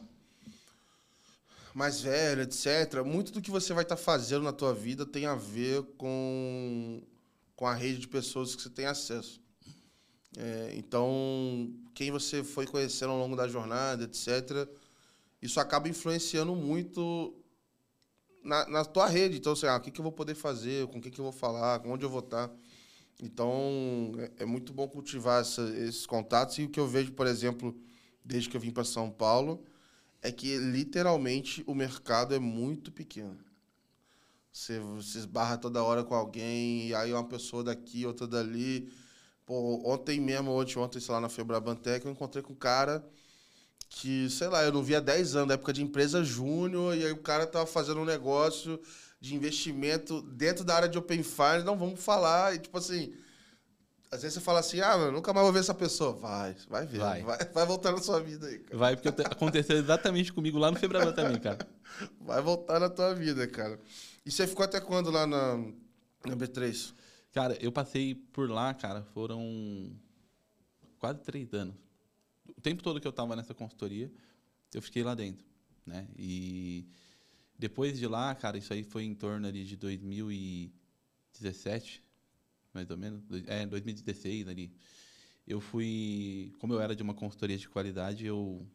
Mais 1.74 2.02
velho, 2.02 2.44
etc., 2.44 3.04
muito 3.04 3.32
do 3.32 3.42
que 3.42 3.50
você 3.50 3.74
vai 3.74 3.82
estar 3.84 3.98
fazendo 3.98 4.44
na 4.44 4.54
tua 4.54 4.76
vida 4.76 5.08
tem 5.08 5.26
a 5.26 5.34
ver 5.34 5.82
com, 5.98 7.02
com 7.56 7.66
a 7.66 7.74
rede 7.74 7.98
de 7.98 8.08
pessoas 8.08 8.56
que 8.56 8.62
você 8.62 8.70
tem 8.70 8.86
acesso. 8.86 9.42
É, 10.38 10.72
então, 10.76 11.74
quem 11.96 12.12
você 12.12 12.44
foi 12.44 12.68
conhecendo 12.68 13.10
ao 13.12 13.18
longo 13.18 13.36
da 13.36 13.48
jornada, 13.48 14.04
etc., 14.04 14.68
isso 15.44 15.60
acaba 15.60 15.90
influenciando 15.90 16.56
muito 16.56 17.36
na, 18.44 18.68
na 18.68 18.86
tua 18.86 19.08
rede. 19.08 19.38
Então, 19.38 19.54
assim, 19.54 19.68
ah, 19.68 19.78
o 19.78 19.82
que, 19.82 19.92
que 19.92 20.00
eu 20.00 20.04
vou 20.04 20.12
poder 20.12 20.36
fazer, 20.36 20.88
com 20.88 20.98
o 21.00 21.02
que, 21.02 21.12
que 21.12 21.20
eu 21.20 21.24
vou 21.24 21.32
falar, 21.32 21.80
com 21.80 21.92
onde 21.92 22.06
eu 22.06 22.10
vou 22.10 22.20
estar. 22.20 22.52
Então, 23.22 24.14
é, 24.40 24.44
é 24.44 24.46
muito 24.46 24.74
bom 24.74 24.88
cultivar 24.88 25.42
essa- 25.42 25.70
esses 25.78 26.06
contatos. 26.06 26.58
E 26.60 26.64
o 26.66 26.70
que 26.70 26.80
eu 26.80 26.88
vejo, 26.88 27.14
por 27.14 27.28
exemplo, 27.28 27.76
desde 28.26 28.50
que 28.50 28.58
eu 28.58 28.62
vim 28.62 28.72
para 28.72 28.84
São 28.84 29.12
Paulo, 29.12 29.64
é 30.22 30.32
que 30.32 30.58
literalmente 30.58 31.64
o 31.68 31.76
mercado 31.76 32.36
é 32.36 32.40
muito 32.40 32.92
pequeno. 32.92 33.40
Você, 34.52 34.80
você 34.80 35.18
esbarra 35.20 35.58
toda 35.58 35.84
hora 35.84 36.04
com 36.04 36.14
alguém, 36.14 36.88
e 36.90 36.96
aí 36.96 37.12
uma 37.12 37.24
pessoa 37.28 37.64
daqui, 37.64 38.06
outra 38.06 38.28
dali. 38.28 38.92
Pô, 39.46 39.82
ontem 39.92 40.20
mesmo, 40.22 40.52
ontem, 40.52 40.78
ontem, 40.80 41.00
sei 41.00 41.14
lá, 41.14 41.22
na 41.22 41.30
Febrabantec, 41.30 42.06
eu 42.06 42.12
encontrei 42.12 42.44
com 42.44 42.54
um 42.54 42.56
cara 42.56 43.06
que, 43.96 44.30
sei 44.30 44.48
lá, 44.48 44.64
eu 44.64 44.72
não 44.72 44.82
via 44.84 44.98
há 44.98 45.02
10 45.02 45.36
anos, 45.36 45.50
da 45.50 45.54
época 45.54 45.72
de 45.72 45.84
empresa 45.84 46.24
júnior, 46.24 46.98
e 46.98 47.06
aí 47.06 47.12
o 47.12 47.22
cara 47.22 47.46
tava 47.46 47.66
fazendo 47.66 48.00
um 48.02 48.06
negócio 48.06 48.80
de 49.22 49.36
investimento 49.36 50.22
dentro 50.24 50.64
da 50.66 50.76
área 50.76 50.90
de 50.90 50.98
Open 50.98 51.22
Finance, 51.24 51.64
não, 51.66 51.78
vamos 51.78 52.04
falar, 52.04 52.56
e 52.56 52.60
tipo 52.60 52.78
assim, 52.78 53.14
às 54.12 54.24
vezes 54.24 54.34
você 54.36 54.42
fala 54.42 54.60
assim, 54.60 54.82
ah, 54.82 54.98
mano, 54.98 55.12
nunca 55.12 55.32
mais 55.32 55.44
vou 55.46 55.54
ver 55.54 55.60
essa 55.60 55.74
pessoa. 55.76 56.12
Vai, 56.14 56.56
vai 56.68 56.86
ver, 56.88 57.00
vai, 57.00 57.22
Vai. 57.24 57.38
vai, 57.54 57.66
voltar 57.66 57.92
na 57.92 58.00
sua 58.00 58.20
vida 58.20 58.48
aí, 58.48 58.60
cara. 58.60 58.78
Vai, 58.78 58.96
porque 58.96 59.12
te- 59.12 59.22
aconteceu 59.28 59.78
exatamente 59.78 60.34
comigo 60.34 60.58
lá 60.58 60.72
no 60.72 60.78
Febraban 60.78 61.14
também, 61.14 61.40
cara. 61.40 61.66
Vai 62.20 62.42
voltar 62.42 62.80
na 62.80 62.90
tua 62.90 63.14
vida, 63.14 63.48
cara. 63.48 63.80
E 64.26 64.32
você 64.32 64.48
ficou 64.48 64.66
até 64.66 64.82
quando 64.82 65.12
lá 65.12 65.28
na, 65.28 65.58
na 66.26 66.36
B3? 66.36 66.92
Cara, 67.32 67.56
eu 67.62 67.72
passei 67.72 68.16
por 68.16 68.50
lá, 68.50 68.74
cara, 68.74 69.04
foram 69.14 69.92
quase 70.98 71.20
três 71.22 71.54
anos. 71.54 71.76
Tempo 72.64 72.82
todo 72.82 73.00
que 73.00 73.08
eu 73.08 73.12
tava 73.12 73.36
nessa 73.36 73.54
consultoria, 73.54 74.12
eu 74.74 74.82
fiquei 74.82 75.04
lá 75.04 75.14
dentro, 75.14 75.46
né? 75.86 76.08
E 76.18 76.88
depois 77.60 78.00
de 78.00 78.08
lá, 78.08 78.34
cara, 78.34 78.58
isso 78.58 78.74
aí 78.74 78.84
foi 78.84 79.04
em 79.04 79.14
torno 79.14 79.46
ali 79.46 79.66
de 79.66 79.76
2017, 79.76 82.02
mais 82.74 82.90
ou 82.90 82.98
menos. 82.98 83.22
É, 83.48 83.66
2016 83.66 84.48
ali. 84.48 84.74
Eu 85.46 85.60
fui, 85.60 86.54
como 86.58 86.74
eu 86.74 86.80
era 86.80 86.96
de 86.96 87.04
uma 87.04 87.14
consultoria 87.14 87.58
de 87.58 87.68
qualidade, 87.68 88.26
eu 88.26 88.66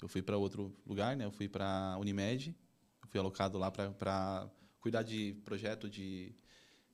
eu 0.00 0.08
fui 0.08 0.22
para 0.22 0.36
outro 0.36 0.74
lugar, 0.86 1.16
né? 1.16 1.24
Eu 1.24 1.32
fui 1.32 1.48
para 1.48 1.96
Unimed, 1.98 2.54
eu 3.02 3.08
fui 3.08 3.18
alocado 3.18 3.58
lá 3.58 3.70
para 3.70 4.50
cuidar 4.80 5.02
de 5.02 5.34
projeto 5.44 5.88
de, 5.88 6.34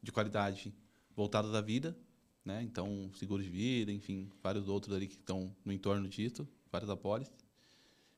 de 0.03 0.13
qualidade 0.13 0.75
voltados 1.15 1.55
à 1.55 1.61
vida, 1.61 1.97
né? 2.45 2.63
Então, 2.63 3.11
seguro 3.19 3.43
de 3.43 3.49
vida, 3.49 3.91
enfim, 3.91 4.31
vários 4.43 4.69
outros 4.69 4.95
ali 4.95 5.07
que 5.07 5.15
estão 5.15 5.55
no 5.65 5.73
entorno 5.73 6.09
disso, 6.09 6.47
vários 6.71 6.91
apólices. 6.91 7.35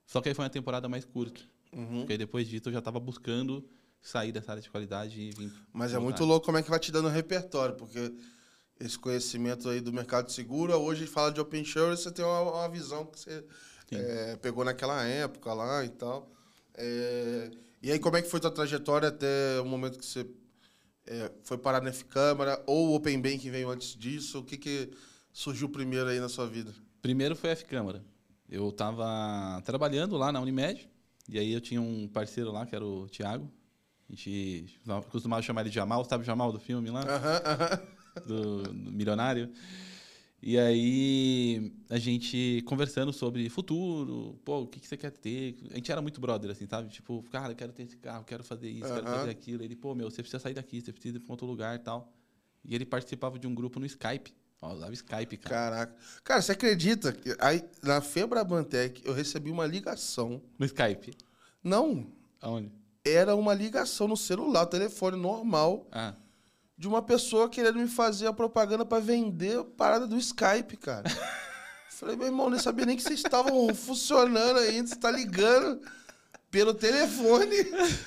Só 0.07 0.21
que 0.21 0.29
aí 0.29 0.35
foi 0.35 0.45
uma 0.45 0.51
temporada 0.51 0.89
mais 0.89 1.05
curta. 1.05 1.41
Uhum. 1.73 1.99
Porque 1.99 2.13
aí 2.13 2.19
depois 2.19 2.49
disso 2.49 2.69
eu 2.69 2.73
já 2.73 2.79
estava 2.79 2.99
buscando 2.99 3.65
sair 4.01 4.33
dessa 4.33 4.53
área 4.53 4.63
de 4.63 4.71
qualidade 4.71 5.21
e 5.21 5.31
vir. 5.31 5.53
Mas 5.73 5.93
é 5.93 5.99
muito 5.99 6.25
louco 6.25 6.47
como 6.47 6.59
é 6.59 6.63
que 6.63 6.71
vai 6.71 6.79
te 6.79 6.93
dando 6.93 7.09
repertório, 7.09 7.75
porque 7.75 8.13
esse 8.79 8.99
conhecimento 8.99 9.69
aí 9.69 9.81
do 9.81 9.93
mercado 9.93 10.27
de 10.27 10.33
seguro, 10.33 10.73
hoje 10.75 11.07
fala 11.07 11.33
de 11.33 11.41
Open 11.41 11.63
Insurance, 11.63 12.03
você 12.03 12.11
tem 12.13 12.25
uma, 12.25 12.41
uma 12.41 12.69
visão 12.69 13.07
que 13.07 13.19
você 13.19 13.45
é, 13.91 14.37
pegou 14.37 14.65
naquela 14.65 15.03
época 15.05 15.53
lá 15.53 15.85
e 15.85 15.89
tal. 15.89 16.31
É, 16.75 17.51
e 17.83 17.91
aí, 17.91 17.99
como 17.99 18.17
é 18.17 18.23
que 18.23 18.29
foi 18.29 18.41
tua 18.41 18.51
trajetória 18.51 19.09
até 19.09 19.61
o 19.61 19.65
momento 19.65 19.99
que 19.99 20.05
você 20.05 20.27
é, 21.07 21.31
foi 21.43 21.57
parar 21.59 21.81
na 21.81 21.91
F-Câmara, 21.91 22.63
ou 22.67 22.89
o 22.89 22.95
Open 22.95 23.21
Bank 23.21 23.49
veio 23.49 23.71
antes 23.71 23.97
disso? 23.97 24.41
O 24.41 24.45
que, 24.45 24.57
que 24.57 24.91
surgiu 25.33 25.69
primeiro 25.69 26.09
aí 26.09 26.21
na 26.21 26.29
sua 26.29 26.47
vida? 26.47 26.73
Primeiro 27.01 27.37
foi 27.37 27.51
a 27.51 27.53
F-Câmara. 27.53 28.05
Eu 28.49 28.69
estava 28.69 29.61
trabalhando 29.65 30.17
lá 30.17 30.31
na 30.33 30.41
Unimed, 30.41 30.89
e 31.29 31.39
aí 31.39 31.53
eu 31.53 31.61
tinha 31.61 31.81
um 31.81 32.09
parceiro 32.09 32.53
lá, 32.53 32.67
que 32.67 32.75
era 32.75 32.85
o 32.85 33.09
Thiago. 33.09 33.51
A 34.09 34.13
gente 34.13 34.79
costumava 35.11 35.43
chamar 35.43 35.63
ele 35.63 35.71
de 35.71 35.75
Jamal, 35.75 36.05
sabe 36.05 36.23
o 36.23 36.27
Jamal 36.27 36.53
do 36.53 36.61
filme 36.61 36.91
lá? 36.91 37.01
Aham, 37.01 37.43
aham. 37.45 37.81
do, 38.25 38.63
do 38.63 38.93
milionário. 38.93 39.53
E 40.49 40.57
aí 40.57 41.73
a 41.91 41.99
gente 41.99 42.63
conversando 42.67 43.13
sobre 43.13 43.49
futuro, 43.49 44.39
pô, 44.45 44.61
o 44.61 44.67
que, 44.69 44.79
que 44.79 44.87
você 44.87 44.97
quer 44.97 45.11
ter? 45.11 45.57
A 45.73 45.75
gente 45.75 45.91
era 45.91 46.01
muito 46.01 46.21
brother, 46.21 46.53
assim, 46.53 46.69
sabe? 46.69 46.89
Tipo, 46.89 47.21
cara, 47.33 47.51
eu 47.51 47.57
quero 47.57 47.73
ter 47.73 47.83
esse 47.83 47.97
carro, 47.97 48.23
quero 48.25 48.45
fazer 48.45 48.71
isso, 48.71 48.87
quero 48.95 49.09
Aham. 49.09 49.19
fazer 49.19 49.31
aquilo. 49.31 49.65
Ele, 49.65 49.75
pô, 49.75 49.93
meu, 49.93 50.09
você 50.09 50.23
precisa 50.23 50.39
sair 50.39 50.55
daqui, 50.55 50.81
você 50.81 50.93
precisa 50.93 51.17
ir 51.17 51.21
para 51.21 51.33
outro 51.33 51.49
lugar 51.49 51.75
e 51.75 51.81
tal. 51.81 52.13
E 52.65 52.77
ele 52.77 52.87
participava 52.87 53.41
de 53.41 53.49
um 53.49 53.55
grupo 53.57 53.81
no 53.81 53.87
Skype. 53.87 54.33
Ó, 54.63 54.73
usava 54.73 54.93
Skype, 54.93 55.37
cara. 55.37 55.55
Caraca. 55.57 55.97
Cara, 56.23 56.41
você 56.41 56.53
acredita 56.53 57.13
que 57.13 57.35
aí, 57.41 57.65
na 57.83 58.01
Febrabantec 58.01 59.03
eu 59.05 59.13
recebi 59.13 59.51
uma 59.51 59.67
ligação? 59.67 60.41
No 60.57 60.65
Skype. 60.65 61.13
Não, 61.61 62.07
Aonde? 62.41 62.71
era 63.05 63.35
uma 63.35 63.53
ligação 63.53 64.07
no 64.07 64.17
celular, 64.17 64.67
telefone 64.67 65.17
normal, 65.17 65.89
Ah, 65.91 66.15
de 66.79 66.87
uma 66.87 67.01
pessoa 67.03 67.49
querendo 67.49 67.79
me 67.79 67.89
fazer 67.89 68.27
a 68.27 68.33
propaganda 68.33 68.85
pra 68.85 68.99
vender 68.99 69.59
a 69.59 69.65
parada 69.65 70.07
do 70.07 70.17
Skype, 70.19 70.77
cara. 70.77 71.05
Falei, 71.91 72.15
meu 72.15 72.27
irmão, 72.27 72.51
nem 72.51 72.61
sabia 72.61 72.85
nem 72.85 72.97
que 72.97 73.03
vocês 73.03 73.21
estavam 73.21 73.75
funcionando 73.75 74.59
ainda, 74.59 74.87
você 74.87 74.97
tá 74.97 75.11
ligando, 75.11 75.81
pelo 76.51 76.75
telefone. 76.75 77.57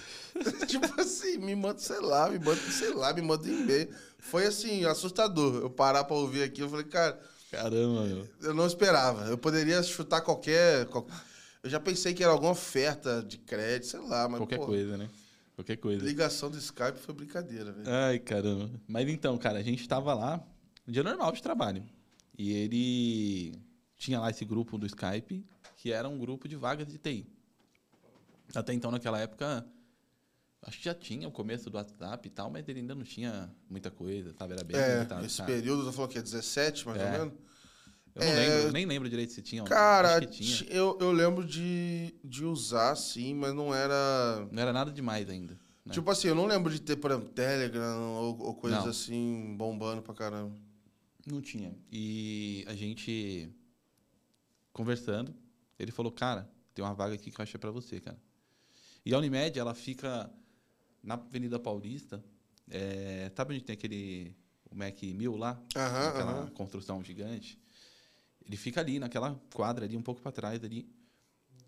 tipo 0.67 1.01
assim, 1.01 1.37
me 1.37 1.55
manda, 1.55 1.79
sei 1.79 1.99
lá, 1.99 2.29
me 2.29 2.37
manda, 2.37 2.61
sei 2.71 2.93
lá, 2.93 3.11
me 3.11 3.21
manda 3.23 3.47
em 3.47 3.61
e-mail. 3.61 3.89
Foi 4.19 4.45
assim, 4.45 4.85
assustador. 4.85 5.55
Eu 5.61 5.69
parar 5.71 6.03
pra 6.03 6.15
ouvir 6.15 6.43
aqui, 6.43 6.61
eu 6.61 6.69
falei, 6.69 6.85
cara. 6.85 7.19
Caramba, 7.49 8.03
meu. 8.03 8.29
Eu 8.43 8.53
não 8.53 8.67
esperava. 8.67 9.25
Eu 9.25 9.37
poderia 9.37 9.81
chutar 9.81 10.21
qualquer. 10.21 10.85
qual- 10.85 11.07
Eu 11.63 11.69
já 11.69 11.79
pensei 11.79 12.13
que 12.13 12.23
era 12.23 12.31
alguma 12.31 12.51
oferta 12.51 13.23
de 13.23 13.39
crédito, 13.39 13.87
sei 13.87 13.99
lá, 14.01 14.29
mas. 14.29 14.39
Qualquer 14.39 14.59
pô, 14.59 14.67
coisa, 14.67 14.97
né? 14.97 15.09
Qualquer 15.59 15.75
coisa. 15.75 16.05
Ligação 16.05 16.49
do 16.49 16.57
Skype 16.57 16.97
foi 16.99 17.13
brincadeira, 17.13 17.73
velho. 17.73 17.85
Ai, 17.89 18.17
caramba. 18.17 18.71
Mas 18.87 19.09
então, 19.09 19.37
cara, 19.37 19.59
a 19.59 19.61
gente 19.61 19.85
tava 19.89 20.13
lá, 20.13 20.41
um 20.87 20.91
dia 20.93 21.03
normal 21.03 21.33
de 21.33 21.43
trabalho. 21.43 21.83
E 22.37 22.53
ele 22.53 23.59
tinha 23.97 24.21
lá 24.21 24.29
esse 24.29 24.45
grupo 24.45 24.77
do 24.77 24.85
Skype, 24.87 25.45
que 25.75 25.91
era 25.91 26.07
um 26.07 26.17
grupo 26.17 26.47
de 26.47 26.55
vagas 26.55 26.87
de 26.87 26.97
TI. 26.97 27.27
Até 28.55 28.73
então, 28.73 28.89
naquela 28.89 29.19
época, 29.19 29.67
acho 30.61 30.77
que 30.77 30.85
já 30.85 30.93
tinha 30.95 31.27
o 31.27 31.31
começo 31.31 31.69
do 31.69 31.75
WhatsApp 31.75 32.25
e 32.25 32.31
tal, 32.31 32.49
mas 32.49 32.65
ele 32.69 32.79
ainda 32.79 32.95
não 32.95 33.03
tinha 33.03 33.53
muita 33.69 33.91
coisa, 33.91 34.33
sabe? 34.39 34.53
Era 34.53 34.63
bem 34.63 34.77
É, 34.77 34.93
limitado, 34.95 35.25
esse 35.25 35.35
sabe? 35.35 35.51
período, 35.51 35.83
você 35.83 35.91
falou 35.91 36.07
que 36.07 36.17
é 36.17 36.21
17, 36.21 36.87
mais 36.87 37.01
É. 37.01 37.05
ou 37.05 37.11
menos? 37.11 37.33
Eu 38.19 38.25
não 38.25 38.33
É, 38.33 38.49
lembro, 38.55 38.71
nem 38.73 38.85
lembro 38.85 39.09
direito 39.09 39.33
se 39.33 39.41
tinha. 39.41 39.63
Cara, 39.63 40.17
acho 40.17 40.27
tinha. 40.27 40.57
ti- 40.57 40.67
eu, 40.69 40.97
eu 40.99 41.11
lembro 41.11 41.45
de, 41.45 42.13
de 42.23 42.43
usar, 42.45 42.95
sim, 42.95 43.33
mas 43.33 43.53
não 43.53 43.73
era. 43.73 44.47
Não 44.51 44.61
era 44.61 44.73
nada 44.73 44.91
demais 44.91 45.29
ainda. 45.29 45.53
né? 45.85 45.93
Tipo 45.93 46.09
assim, 46.11 46.27
eu 46.27 46.35
não 46.35 46.45
lembro 46.45 46.71
de 46.71 46.79
ter, 46.79 46.95
por 46.97 47.11
exemplo, 47.11 47.29
Telegram 47.29 48.13
ou, 48.13 48.37
ou 48.39 48.55
coisas 48.55 48.83
Não. 48.83 48.89
assim 48.89 49.55
bombando 49.57 50.01
pra 50.01 50.13
caramba. 50.13 50.55
Não 51.25 51.41
tinha. 51.41 51.73
E 51.91 52.63
a 52.67 52.73
gente 52.75 53.49
conversando, 54.71 55.33
ele 55.77 55.91
falou, 55.91 56.11
cara, 56.11 56.49
tem 56.73 56.83
uma 56.83 56.93
vaga 56.93 57.15
aqui 57.15 57.31
que 57.31 57.39
eu 57.39 57.43
achei 57.43 57.59
pra 57.59 57.71
você, 57.71 57.99
cara. 57.99 58.17
E 59.05 59.13
a 59.13 59.17
Unimed, 59.17 59.57
ela 59.59 59.73
fica 59.73 60.29
na 61.03 61.15
Avenida 61.15 61.59
Paulista, 61.59 62.23
é, 62.69 63.31
sabe 63.35 63.55
onde 63.55 63.63
tem 63.63 63.73
aquele 63.73 64.35
o 64.69 64.75
Mac 64.75 65.01
1000 65.03 65.35
lá? 65.35 65.61
Aham, 65.75 66.07
aquela 66.09 66.31
aham. 66.41 66.47
construção 66.51 67.03
gigante. 67.03 67.59
Ele 68.49 68.57
fica 68.57 68.81
ali, 68.81 68.97
naquela 68.97 69.39
quadra 69.53 69.85
ali, 69.85 69.95
um 69.95 70.01
pouco 70.01 70.21
para 70.21 70.31
trás 70.31 70.63
ali. 70.63 70.89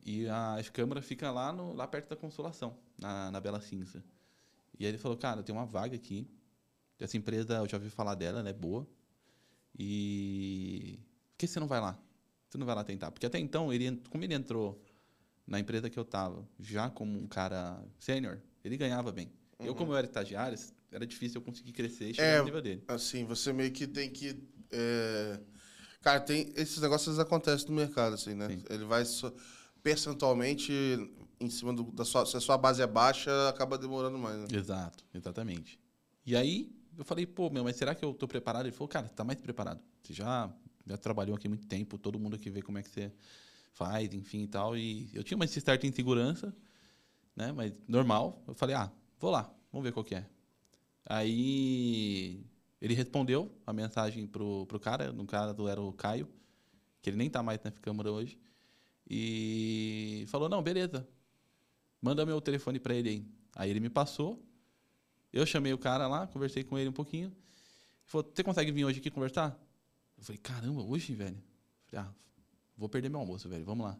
E 0.03 0.27
a 0.27 0.57
câmera 0.73 0.99
fica 0.99 1.29
lá, 1.29 1.53
no, 1.53 1.73
lá 1.73 1.87
perto 1.87 2.09
da 2.09 2.15
Consolação, 2.15 2.75
na, 2.99 3.29
na 3.29 3.39
Bela 3.39 3.61
Cinza. 3.61 4.03
E 4.79 4.83
aí 4.83 4.89
ele 4.89 4.97
falou, 4.97 5.15
cara, 5.15 5.43
tem 5.43 5.53
uma 5.53 5.63
vaga 5.63 5.95
aqui. 5.95 6.27
Essa 6.99 7.17
empresa, 7.17 7.53
eu 7.57 7.67
já 7.69 7.77
ouvi 7.77 7.91
falar 7.91 8.15
dela, 8.15 8.39
ela 8.39 8.49
é 8.49 8.53
boa. 8.53 8.87
E 9.77 10.99
por 11.31 11.37
que 11.37 11.47
você 11.47 11.59
não 11.59 11.67
vai 11.67 11.79
lá? 11.79 11.99
Você 12.49 12.57
não 12.57 12.65
vai 12.65 12.75
lá 12.75 12.83
tentar? 12.83 13.11
Porque 13.11 13.27
até 13.27 13.37
então, 13.37 13.71
ele, 13.71 14.01
como 14.09 14.23
ele 14.23 14.33
entrou 14.33 14.83
na 15.45 15.59
empresa 15.59 15.87
que 15.87 15.99
eu 15.99 16.03
tava, 16.03 16.47
já 16.59 16.89
como 16.89 17.15
um 17.15 17.27
cara 17.27 17.83
sênior, 17.99 18.39
ele 18.63 18.75
ganhava 18.75 19.11
bem. 19.11 19.31
Eu, 19.59 19.75
como 19.75 19.91
eu 19.93 19.97
era 19.97 20.07
estagiário, 20.07 20.57
era 20.91 21.05
difícil 21.05 21.39
eu 21.39 21.45
conseguir 21.45 21.73
crescer 21.73 22.09
e 22.09 22.13
chegar 22.15 22.27
É, 22.27 22.39
no 22.39 22.45
nível 22.45 22.61
dele. 22.61 22.83
Assim, 22.87 23.23
você 23.23 23.53
meio 23.53 23.71
que 23.71 23.85
tem 23.85 24.09
que. 24.09 24.35
é, 24.71 25.39
Cara, 26.01 26.19
tem 26.19 26.51
esses 26.55 26.79
negócios 26.79 27.19
acontecem 27.19 27.67
no 27.69 27.75
mercado, 27.75 28.15
assim, 28.15 28.33
né? 28.33 28.47
Sim. 28.49 28.63
Ele 28.69 28.85
vai 28.85 29.05
só- 29.05 29.31
percentualmente 29.83 30.71
em 31.39 31.49
cima 31.49 31.73
do, 31.73 31.83
da 31.91 32.03
sua. 32.05 32.25
Se 32.25 32.37
a 32.37 32.39
sua 32.39 32.57
base 32.57 32.81
é 32.81 32.87
baixa, 32.87 33.49
acaba 33.49 33.77
demorando 33.77 34.17
mais, 34.17 34.37
né? 34.37 34.47
Exato, 34.51 35.03
exatamente. 35.13 35.79
E 36.25 36.35
aí 36.35 36.71
eu 36.97 37.05
falei, 37.05 37.25
pô, 37.25 37.49
meu, 37.49 37.63
mas 37.63 37.75
será 37.75 37.95
que 37.95 38.03
eu 38.03 38.13
tô 38.13 38.27
preparado? 38.27 38.65
Ele 38.65 38.71
falou, 38.73 38.87
cara, 38.87 39.07
você 39.07 39.13
tá 39.13 39.23
mais 39.23 39.39
preparado. 39.39 39.79
Você 40.03 40.13
já, 40.13 40.51
já 40.85 40.97
trabalhou 40.97 41.35
aqui 41.35 41.47
muito 41.47 41.67
tempo, 41.67 41.97
todo 41.97 42.19
mundo 42.19 42.35
aqui 42.35 42.49
vê 42.49 42.61
como 42.61 42.77
é 42.77 42.83
que 42.83 42.89
você 42.89 43.11
faz, 43.73 44.13
enfim 44.13 44.43
e 44.43 44.47
tal. 44.47 44.75
E 44.77 45.09
eu 45.13 45.23
tinha 45.23 45.35
uma 45.35 45.47
certa 45.47 45.85
insegurança, 45.87 46.53
né? 47.35 47.51
Mas 47.51 47.73
normal. 47.87 48.43
Eu 48.47 48.53
falei, 48.53 48.75
ah, 48.75 48.91
vou 49.19 49.31
lá, 49.31 49.51
vamos 49.71 49.83
ver 49.83 49.91
qual 49.93 50.03
que 50.03 50.15
é. 50.15 50.25
Aí 51.05 52.43
ele 52.81 52.93
respondeu 52.93 53.51
a 53.65 53.71
mensagem 53.71 54.25
pro, 54.25 54.65
pro 54.65 54.79
cara, 54.79 55.13
no 55.13 55.25
caso 55.25 55.67
era 55.67 55.79
o 55.79 55.93
Caio, 55.93 56.27
que 57.01 57.09
ele 57.09 57.17
nem 57.17 57.29
tá 57.29 57.43
mais 57.43 57.61
na 57.63 57.71
câmera 57.71 58.11
hoje. 58.11 58.39
E 59.07 60.25
falou, 60.27 60.49
não, 60.49 60.63
beleza. 60.63 61.07
Manda 62.01 62.25
meu 62.25 62.41
telefone 62.41 62.79
para 62.79 62.95
ele 62.95 63.09
aí. 63.09 63.25
Aí 63.55 63.69
ele 63.69 63.79
me 63.79 63.89
passou. 63.89 64.43
Eu 65.31 65.45
chamei 65.45 65.71
o 65.73 65.77
cara 65.77 66.07
lá, 66.07 66.27
conversei 66.27 66.63
com 66.63 66.77
ele 66.77 66.89
um 66.89 66.93
pouquinho. 66.93 67.27
Ele 67.27 67.35
falou: 68.05 68.29
Você 68.33 68.43
consegue 68.43 68.71
vir 68.71 68.85
hoje 68.85 68.99
aqui 68.99 69.09
conversar? 69.09 69.57
Eu 70.17 70.23
falei: 70.23 70.39
Caramba, 70.39 70.81
hoje, 70.81 71.13
velho? 71.13 71.37
Falei: 71.87 72.05
Ah, 72.05 72.13
vou 72.75 72.89
perder 72.89 73.09
meu 73.09 73.19
almoço, 73.19 73.47
velho, 73.47 73.63
vamos 73.63 73.85
lá. 73.85 73.97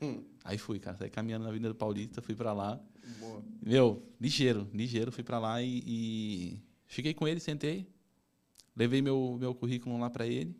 Aí 0.44 0.58
fui, 0.58 0.78
cara, 0.78 0.96
saí 0.96 1.10
caminhando 1.10 1.44
na 1.44 1.50
Avenida 1.50 1.74
Paulista, 1.74 2.22
fui 2.22 2.34
pra 2.34 2.52
lá. 2.52 2.80
Boa. 3.20 3.42
Meu, 3.60 4.02
ligeiro, 4.20 4.68
ligeiro, 4.72 5.12
fui 5.12 5.22
pra 5.22 5.38
lá 5.38 5.62
e, 5.62 5.82
e 5.86 6.62
cheguei 6.86 7.14
com 7.14 7.28
ele, 7.28 7.38
sentei, 7.38 7.86
levei 8.76 9.00
meu, 9.02 9.36
meu 9.38 9.54
currículo 9.54 9.98
lá 9.98 10.10
pra 10.10 10.26
ele. 10.26 10.56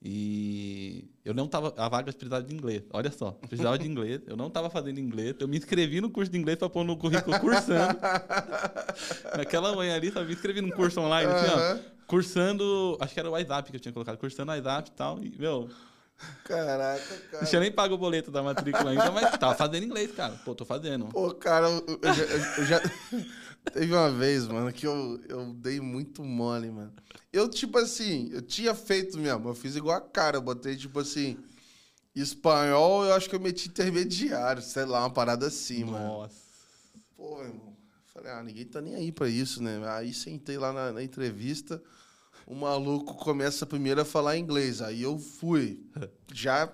E 0.00 1.10
eu 1.24 1.34
não 1.34 1.48
tava. 1.48 1.74
A 1.76 1.88
vaga 1.88 2.12
precisava 2.12 2.42
de 2.44 2.54
inglês. 2.54 2.82
Olha 2.92 3.10
só, 3.10 3.32
precisava 3.32 3.76
de 3.76 3.88
inglês. 3.88 4.20
Eu 4.26 4.36
não 4.36 4.48
tava 4.48 4.70
fazendo 4.70 5.00
inglês. 5.00 5.34
Eu 5.40 5.48
me 5.48 5.58
inscrevi 5.58 6.00
no 6.00 6.08
curso 6.08 6.30
de 6.30 6.38
inglês 6.38 6.56
pra 6.56 6.68
pôr 6.68 6.84
no 6.84 6.96
currículo 6.96 7.38
cursando. 7.40 7.98
Naquela 9.36 9.74
manhã 9.74 9.96
ali, 9.96 10.12
sabe? 10.12 10.26
Me 10.26 10.34
inscrevi 10.34 10.60
num 10.60 10.70
curso 10.70 11.00
online, 11.00 11.30
assim, 11.32 11.50
ó. 11.50 11.78
Cursando. 12.06 12.96
Acho 13.00 13.12
que 13.12 13.18
era 13.20 13.28
o 13.28 13.32
WhatsApp 13.32 13.70
que 13.70 13.76
eu 13.76 13.80
tinha 13.80 13.92
colocado. 13.92 14.16
Cursando 14.18 14.52
o 14.52 14.54
WhatsApp 14.54 14.88
e 14.88 14.92
tal. 14.92 15.18
E, 15.22 15.36
meu, 15.36 15.68
Caraca, 16.44 17.02
cara. 17.30 17.42
não 17.42 17.48
tinha 17.48 17.60
nem 17.60 17.70
pago 17.72 17.94
o 17.94 17.98
boleto 17.98 18.30
da 18.30 18.42
matrícula 18.42 18.90
ainda, 18.90 19.10
mas 19.10 19.36
tava 19.38 19.54
fazendo 19.54 19.84
inglês, 19.84 20.12
cara. 20.12 20.34
Pô, 20.44 20.54
tô 20.54 20.64
fazendo. 20.64 21.06
Pô, 21.06 21.32
cara, 21.34 21.68
eu, 21.68 21.84
eu 22.02 22.14
já, 22.14 22.24
eu 22.58 22.64
já- 22.66 22.82
Teve 23.72 23.92
uma 23.92 24.10
vez, 24.10 24.46
mano, 24.46 24.72
que 24.72 24.86
eu, 24.86 25.20
eu 25.28 25.52
dei 25.52 25.78
muito 25.80 26.24
mole, 26.24 26.70
mano. 26.70 26.92
Eu, 27.32 27.48
tipo 27.48 27.76
assim, 27.78 28.28
eu 28.32 28.40
tinha 28.40 28.74
feito 28.74 29.18
mesmo, 29.18 29.48
eu 29.48 29.54
fiz 29.54 29.76
igual 29.76 29.96
a 29.96 30.00
cara, 30.00 30.36
eu 30.38 30.42
botei, 30.42 30.74
tipo 30.76 30.98
assim, 30.98 31.36
espanhol, 32.14 33.04
eu 33.04 33.14
acho 33.14 33.28
que 33.28 33.36
eu 33.36 33.40
meti 33.40 33.68
intermediário, 33.68 34.62
sei 34.62 34.84
lá, 34.84 35.00
uma 35.00 35.10
parada 35.10 35.46
assim, 35.46 35.84
mano. 35.84 35.98
Nossa. 36.20 36.36
Pô, 37.16 37.42
irmão, 37.42 37.76
falei, 38.14 38.32
ah, 38.32 38.42
ninguém 38.42 38.64
tá 38.66 38.80
nem 38.80 38.94
aí 38.94 39.12
pra 39.12 39.28
isso, 39.28 39.62
né? 39.62 39.80
Aí 39.90 40.14
sentei 40.14 40.56
lá 40.58 40.72
na, 40.72 40.92
na 40.92 41.02
entrevista, 41.02 41.82
o 42.46 42.54
maluco 42.54 43.14
começa 43.16 43.66
primeiro 43.66 44.00
a 44.00 44.04
falar 44.04 44.38
inglês, 44.38 44.80
aí 44.82 45.02
eu 45.02 45.18
fui, 45.18 45.80
já 46.32 46.72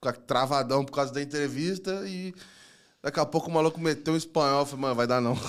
com 0.00 0.08
a- 0.08 0.12
travadão 0.12 0.84
por 0.84 0.92
causa 0.92 1.12
da 1.12 1.22
entrevista 1.22 2.06
e 2.08 2.34
daqui 3.06 3.20
a 3.20 3.24
pouco 3.24 3.48
o 3.48 3.52
maluco 3.52 3.80
meteu 3.80 4.14
um 4.14 4.16
espanhol, 4.16 4.60
eu 4.62 4.66
falei, 4.66 4.80
mano, 4.82 4.94
vai 4.96 5.06
dar 5.06 5.20
não. 5.20 5.36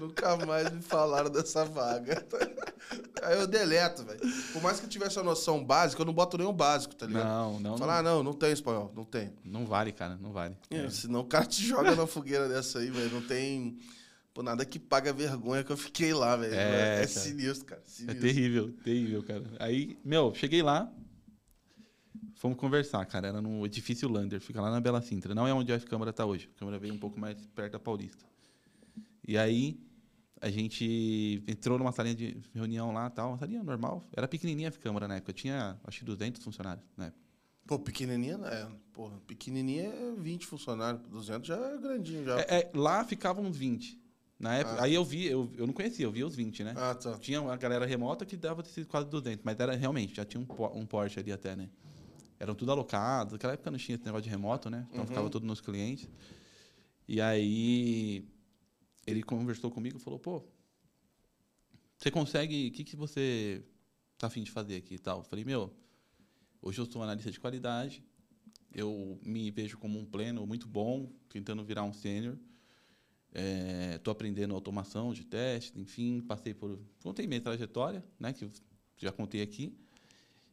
Nunca 0.00 0.36
mais 0.46 0.70
me 0.72 0.80
falaram 0.80 1.28
dessa 1.30 1.64
vaga. 1.64 2.24
Aí 3.22 3.38
eu 3.38 3.46
deleto, 3.46 4.02
velho. 4.04 4.20
Por 4.52 4.62
mais 4.62 4.78
que 4.80 4.86
eu 4.86 4.90
tivesse 4.90 5.18
uma 5.18 5.24
noção 5.24 5.62
básica, 5.62 6.00
eu 6.00 6.06
não 6.06 6.12
boto 6.14 6.38
nenhum 6.38 6.52
básico, 6.52 6.94
tá 6.94 7.04
ligado? 7.06 7.24
Não, 7.26 7.60
não. 7.60 7.76
Falar, 7.78 7.98
ah, 7.98 8.02
não, 8.02 8.22
não 8.22 8.32
tem 8.32 8.52
espanhol, 8.52 8.90
não 8.94 9.04
tem. 9.04 9.32
Não 9.44 9.66
vale, 9.66 9.92
cara, 9.92 10.16
não 10.16 10.32
vale. 10.32 10.56
É, 10.70 10.88
senão 10.88 11.20
o 11.20 11.24
cara 11.24 11.44
te 11.44 11.62
joga 11.66 11.94
na 11.94 12.06
fogueira 12.06 12.48
dessa 12.48 12.78
aí, 12.78 12.90
velho. 12.90 13.10
Não 13.10 13.22
tem 13.22 13.76
pô, 14.32 14.42
nada 14.42 14.64
que 14.64 14.78
paga 14.78 15.10
a 15.10 15.12
vergonha 15.12 15.64
que 15.64 15.72
eu 15.72 15.76
fiquei 15.76 16.14
lá, 16.14 16.36
velho. 16.36 16.54
É, 16.54 16.92
É, 16.92 16.94
cara. 16.96 17.08
sinistro, 17.08 17.66
cara. 17.66 17.82
É 17.84 17.90
Sinistro. 17.90 18.20
terrível, 18.22 18.72
terrível, 18.84 19.22
cara. 19.22 19.44
Aí, 19.58 19.98
meu, 20.04 20.32
cheguei 20.34 20.62
lá, 20.62 20.90
fomos 22.38 22.56
conversar, 22.56 23.04
cara. 23.06 23.28
Era 23.28 23.42
no 23.42 23.66
edifício 23.66 24.08
Lander, 24.08 24.40
fica 24.40 24.60
lá 24.60 24.70
na 24.70 24.80
Bela 24.80 25.02
Sintra. 25.02 25.34
Não 25.34 25.46
é 25.46 25.52
onde 25.52 25.72
a 25.72 25.78
Câmara 25.80 26.12
tá 26.12 26.24
hoje. 26.24 26.48
A 26.56 26.58
Câmara 26.58 26.78
veio 26.78 26.94
um 26.94 26.98
pouco 26.98 27.18
mais 27.20 27.36
perto 27.48 27.72
da 27.72 27.78
Paulista. 27.78 28.24
E 29.26 29.36
aí, 29.36 29.78
a 30.40 30.48
gente 30.48 31.42
entrou 31.46 31.78
numa 31.78 31.92
salinha 31.92 32.14
de 32.14 32.40
reunião 32.54 32.92
lá 32.92 33.10
tal, 33.10 33.30
uma 33.30 33.38
salinha 33.38 33.62
normal. 33.62 34.08
Era 34.16 34.26
pequenininha 34.26 34.68
a 34.68 34.72
Câmara 34.72 35.06
na 35.06 35.16
época. 35.16 35.32
Tinha, 35.32 35.78
acho 35.84 35.98
que 35.98 36.04
200 36.04 36.42
funcionários 36.42 36.84
na 36.96 37.06
época. 37.06 37.22
Pô, 37.66 37.78
pequenininha, 37.78 38.38
é. 38.46 38.66
Porra, 38.94 39.18
pequenininha 39.26 39.84
é 39.84 40.12
20 40.16 40.46
funcionários. 40.46 41.02
200 41.08 41.46
já 41.46 41.56
é 41.56 41.76
grandinho, 41.76 42.24
já. 42.24 42.40
É, 42.40 42.60
é, 42.60 42.70
lá 42.74 43.04
ficavam 43.04 43.44
uns 43.44 43.56
20. 43.58 44.00
Na 44.38 44.54
época, 44.54 44.76
Ah. 44.80 44.84
aí 44.84 44.94
eu 44.94 45.04
vi, 45.04 45.26
eu, 45.26 45.50
eu 45.56 45.66
não 45.66 45.74
conhecia, 45.74 46.06
eu 46.06 46.12
vi 46.12 46.22
os 46.22 46.34
20, 46.34 46.62
né? 46.62 46.72
Ah, 46.76 46.94
tá. 46.94 47.18
Tinha 47.18 47.42
uma 47.42 47.56
galera 47.56 47.84
remota 47.84 48.24
que 48.24 48.36
dava 48.36 48.62
quase 48.88 49.08
200, 49.10 49.44
mas 49.44 49.58
era 49.58 49.74
realmente, 49.74 50.14
já 50.14 50.24
tinha 50.24 50.40
um, 50.40 50.46
um 50.78 50.86
Porsche 50.86 51.18
ali 51.18 51.32
até, 51.32 51.56
né? 51.56 51.68
Eram 52.40 52.54
tudo 52.54 52.70
alocados. 52.70 53.32
Naquela 53.32 53.54
época 53.54 53.70
não 53.70 53.78
tinha 53.78 53.96
esse 53.96 54.04
negócio 54.04 54.22
de 54.22 54.30
remoto, 54.30 54.70
né? 54.70 54.86
Então 54.90 55.06
ficava 55.06 55.28
tudo 55.30 55.46
nos 55.46 55.60
clientes. 55.60 56.08
E 57.06 57.20
aí 57.20 58.24
ele 59.06 59.22
conversou 59.22 59.70
comigo 59.70 59.96
e 59.96 60.00
falou: 60.00 60.18
pô, 60.18 60.44
você 61.96 62.10
consegue. 62.10 62.68
O 62.68 62.72
que, 62.72 62.84
que 62.84 62.94
você 62.96 63.64
tá 64.16 64.26
afim 64.28 64.42
de 64.42 64.50
fazer 64.50 64.76
aqui 64.76 64.94
e 64.94 64.98
tal? 64.98 65.18
Eu 65.18 65.24
falei: 65.24 65.44
meu, 65.44 65.72
hoje 66.62 66.80
eu 66.80 66.86
sou 66.86 67.02
analista 67.02 67.30
de 67.30 67.40
qualidade. 67.40 68.04
Eu 68.72 69.18
me 69.22 69.50
vejo 69.50 69.78
como 69.78 69.98
um 69.98 70.04
pleno 70.04 70.46
muito 70.46 70.68
bom, 70.68 71.10
tentando 71.28 71.64
virar 71.64 71.84
um 71.84 71.92
sênior. 71.92 72.36
Estou 73.96 74.12
aprendendo 74.12 74.54
automação 74.54 75.12
de 75.12 75.24
teste, 75.24 75.78
enfim, 75.78 76.20
passei 76.20 76.54
por. 76.54 76.78
Contei 77.02 77.26
minha 77.26 77.40
trajetória, 77.40 78.04
né? 78.20 78.32
Que 78.32 78.48
já 78.96 79.10
contei 79.10 79.42
aqui. 79.42 79.76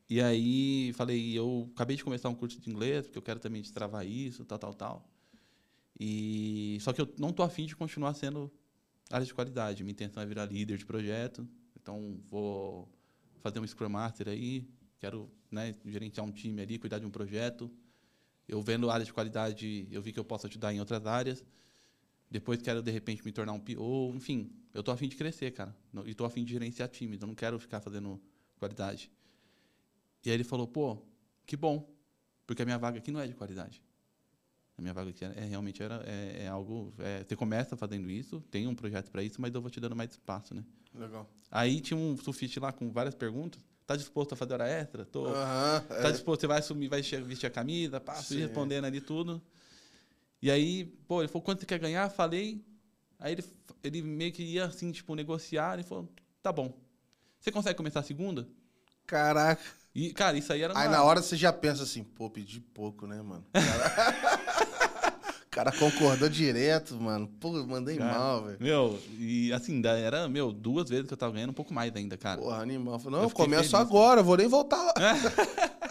E 0.10 0.22
aí 0.22 0.94
falei, 0.94 1.38
eu 1.38 1.70
acabei 1.74 1.96
de 1.96 2.04
começar 2.04 2.30
um 2.30 2.36
curso 2.36 2.60
de 2.60 2.70
inglês, 2.70 3.06
porque 3.06 3.18
eu 3.18 3.24
quero 3.24 3.40
também 3.40 3.62
destravar 3.62 4.06
isso, 4.06 4.46
tal, 4.46 4.60
tal, 4.60 4.74
tal. 4.74 5.10
E 6.00 6.78
só 6.82 6.94
que 6.94 7.02
eu 7.02 7.12
não 7.18 7.32
tô 7.32 7.42
afim 7.42 7.66
de 7.66 7.76
continuar 7.76 8.14
sendo 8.14 8.52
área 9.10 9.26
de 9.26 9.34
qualidade. 9.34 9.84
Minha 9.84 9.94
intenção 9.94 10.22
é 10.22 10.26
virar 10.26 10.46
líder 10.46 10.78
de 10.78 10.86
projeto. 10.86 11.48
Então 11.76 12.20
vou 12.30 12.90
fazer 13.42 13.60
um 13.60 13.68
Scrum 13.68 13.90
Master 13.90 14.28
aí, 14.28 14.68
quero 15.00 15.32
né, 15.52 15.76
gerenciar 15.86 16.26
um 16.26 16.32
time 16.32 16.62
ali, 16.62 16.78
cuidar 16.78 17.00
de 17.00 17.06
um 17.06 17.12
projeto. 17.12 17.72
Eu 18.48 18.62
vendo 18.62 18.90
área 18.92 19.06
de 19.06 19.14
qualidade, 19.14 19.88
eu 19.90 20.02
vi 20.02 20.12
que 20.12 20.20
eu 20.20 20.26
posso 20.26 20.46
ajudar 20.48 20.74
em 20.74 20.80
outras 20.80 21.06
áreas. 21.06 21.44
Depois 22.30 22.62
quero, 22.62 22.82
de 22.82 22.92
repente, 22.92 23.24
me 23.24 23.32
tornar 23.32 23.54
um 23.54 23.60
PO. 23.60 24.14
Enfim, 24.16 24.52
eu 24.74 24.84
tô 24.84 24.92
afim 24.92 25.08
de 25.08 25.16
crescer, 25.16 25.52
cara. 25.52 25.76
E 26.06 26.14
tô 26.14 26.26
afim 26.26 26.44
de 26.44 26.52
gerenciar 26.54 26.90
times. 26.90 27.22
Eu 27.22 27.28
não 27.28 27.36
quero 27.36 27.58
ficar 27.60 27.82
fazendo 27.82 28.22
qualidade. 28.58 29.12
E 30.26 30.30
aí 30.30 30.36
ele 30.36 30.44
falou, 30.44 30.68
pô, 30.68 30.98
que 31.46 31.56
bom. 31.56 31.88
Porque 32.46 32.62
a 32.62 32.66
minha 32.66 32.78
vaga 32.78 32.98
aqui 32.98 33.12
não 33.12 33.20
é 33.20 33.28
de 33.28 33.34
qualidade. 33.34 33.82
A 34.78 34.82
minha 34.82 34.94
vaga 34.94 35.10
aqui 35.10 35.24
é, 35.24 35.34
é 35.38 35.46
realmente 35.46 35.82
era, 35.82 36.04
é, 36.06 36.44
é 36.44 36.48
algo... 36.48 36.94
É, 37.00 37.24
você 37.24 37.36
começa 37.36 37.78
fazendo 37.78 38.10
isso, 38.10 38.42
tem 38.52 38.68
um 38.68 38.76
projeto 38.76 39.10
para 39.12 39.24
isso, 39.24 39.40
mas 39.40 39.54
eu 39.54 39.62
vou 39.62 39.70
te 39.70 39.80
dando 39.80 39.96
mais 39.96 40.12
espaço, 40.12 40.54
né? 40.54 40.64
Legal. 40.94 41.30
Aí 41.50 41.80
tinha 41.80 41.98
um 41.98 42.18
sulfite 42.18 42.60
lá 42.60 42.72
com 42.72 42.92
várias 42.92 43.16
perguntas. 43.16 43.62
Tá 43.86 43.96
disposto 43.96 44.34
a 44.34 44.36
fazer 44.36 44.54
hora 44.54 44.68
extra? 44.68 45.06
Tô. 45.06 45.28
Aham, 45.28 45.82
Tá 45.88 46.10
é. 46.10 46.12
disposto, 46.12 46.42
você 46.42 46.48
vai 46.48 46.60
assumir, 46.60 46.88
vai 46.88 47.02
vestir 47.02 47.46
a 47.46 47.52
camisa, 47.52 48.02
pá, 48.02 48.16
fui 48.16 48.38
respondendo 48.38 48.86
ali 48.86 49.00
tudo. 49.00 49.42
E 50.42 50.50
aí, 50.50 50.86
pô, 51.08 51.22
ele 51.22 51.28
falou, 51.28 51.44
quanto 51.44 51.60
você 51.60 51.66
quer 51.66 51.80
ganhar? 51.80 52.10
Falei. 52.10 52.66
Aí 53.20 53.34
ele, 53.34 53.44
ele 53.84 54.02
meio 54.02 54.32
que 54.32 54.44
ia, 54.44 54.66
assim, 54.66 54.92
tipo, 54.92 55.14
negociar. 55.16 55.76
Ele 55.76 55.84
falou, 55.84 56.12
tá 56.42 56.52
bom. 56.52 56.74
Você 57.40 57.52
consegue 57.52 57.78
começar 57.78 58.00
a 58.00 58.04
segunda? 58.04 58.48
Caraca. 59.06 59.64
E, 59.96 60.12
cara, 60.12 60.38
isso 60.38 60.52
aí 60.52 60.62
era 60.62 60.78
Aí 60.78 60.90
na 60.90 61.02
hora 61.04 61.22
você 61.22 61.38
já 61.38 61.54
pensa 61.54 61.84
assim, 61.84 62.04
pô, 62.04 62.30
pedi 62.30 62.60
pouco, 62.60 63.08
né, 63.08 63.22
mano? 63.22 63.46
O 65.48 65.50
cara 65.50 65.72
concordou 65.80 66.28
direto, 66.28 66.96
mano. 67.00 67.30
Pô, 67.40 67.52
mandei 67.66 67.96
Cara, 67.96 68.12
mal, 68.20 68.44
velho. 68.44 68.58
Meu, 68.60 69.00
e 69.18 69.54
assim, 69.54 69.82
era, 69.86 70.28
meu, 70.28 70.52
duas 70.52 70.90
vezes 70.90 71.08
que 71.08 71.14
eu 71.14 71.18
tava 71.18 71.32
ganhando, 71.32 71.52
um 71.52 71.54
pouco 71.54 71.74
mais 71.74 71.96
ainda, 71.96 72.18
cara. 72.18 72.42
Porra, 72.42 72.62
animal. 72.62 73.00
Falei, 73.00 73.14
não, 73.18 73.24
Eu 73.24 73.30
eu 73.30 73.34
começo 73.34 73.70
feliz, 73.70 73.74
agora, 73.74 74.22
vou 74.22 74.36
nem 74.36 74.48
voltar 74.48 74.84
lá. 74.84 74.94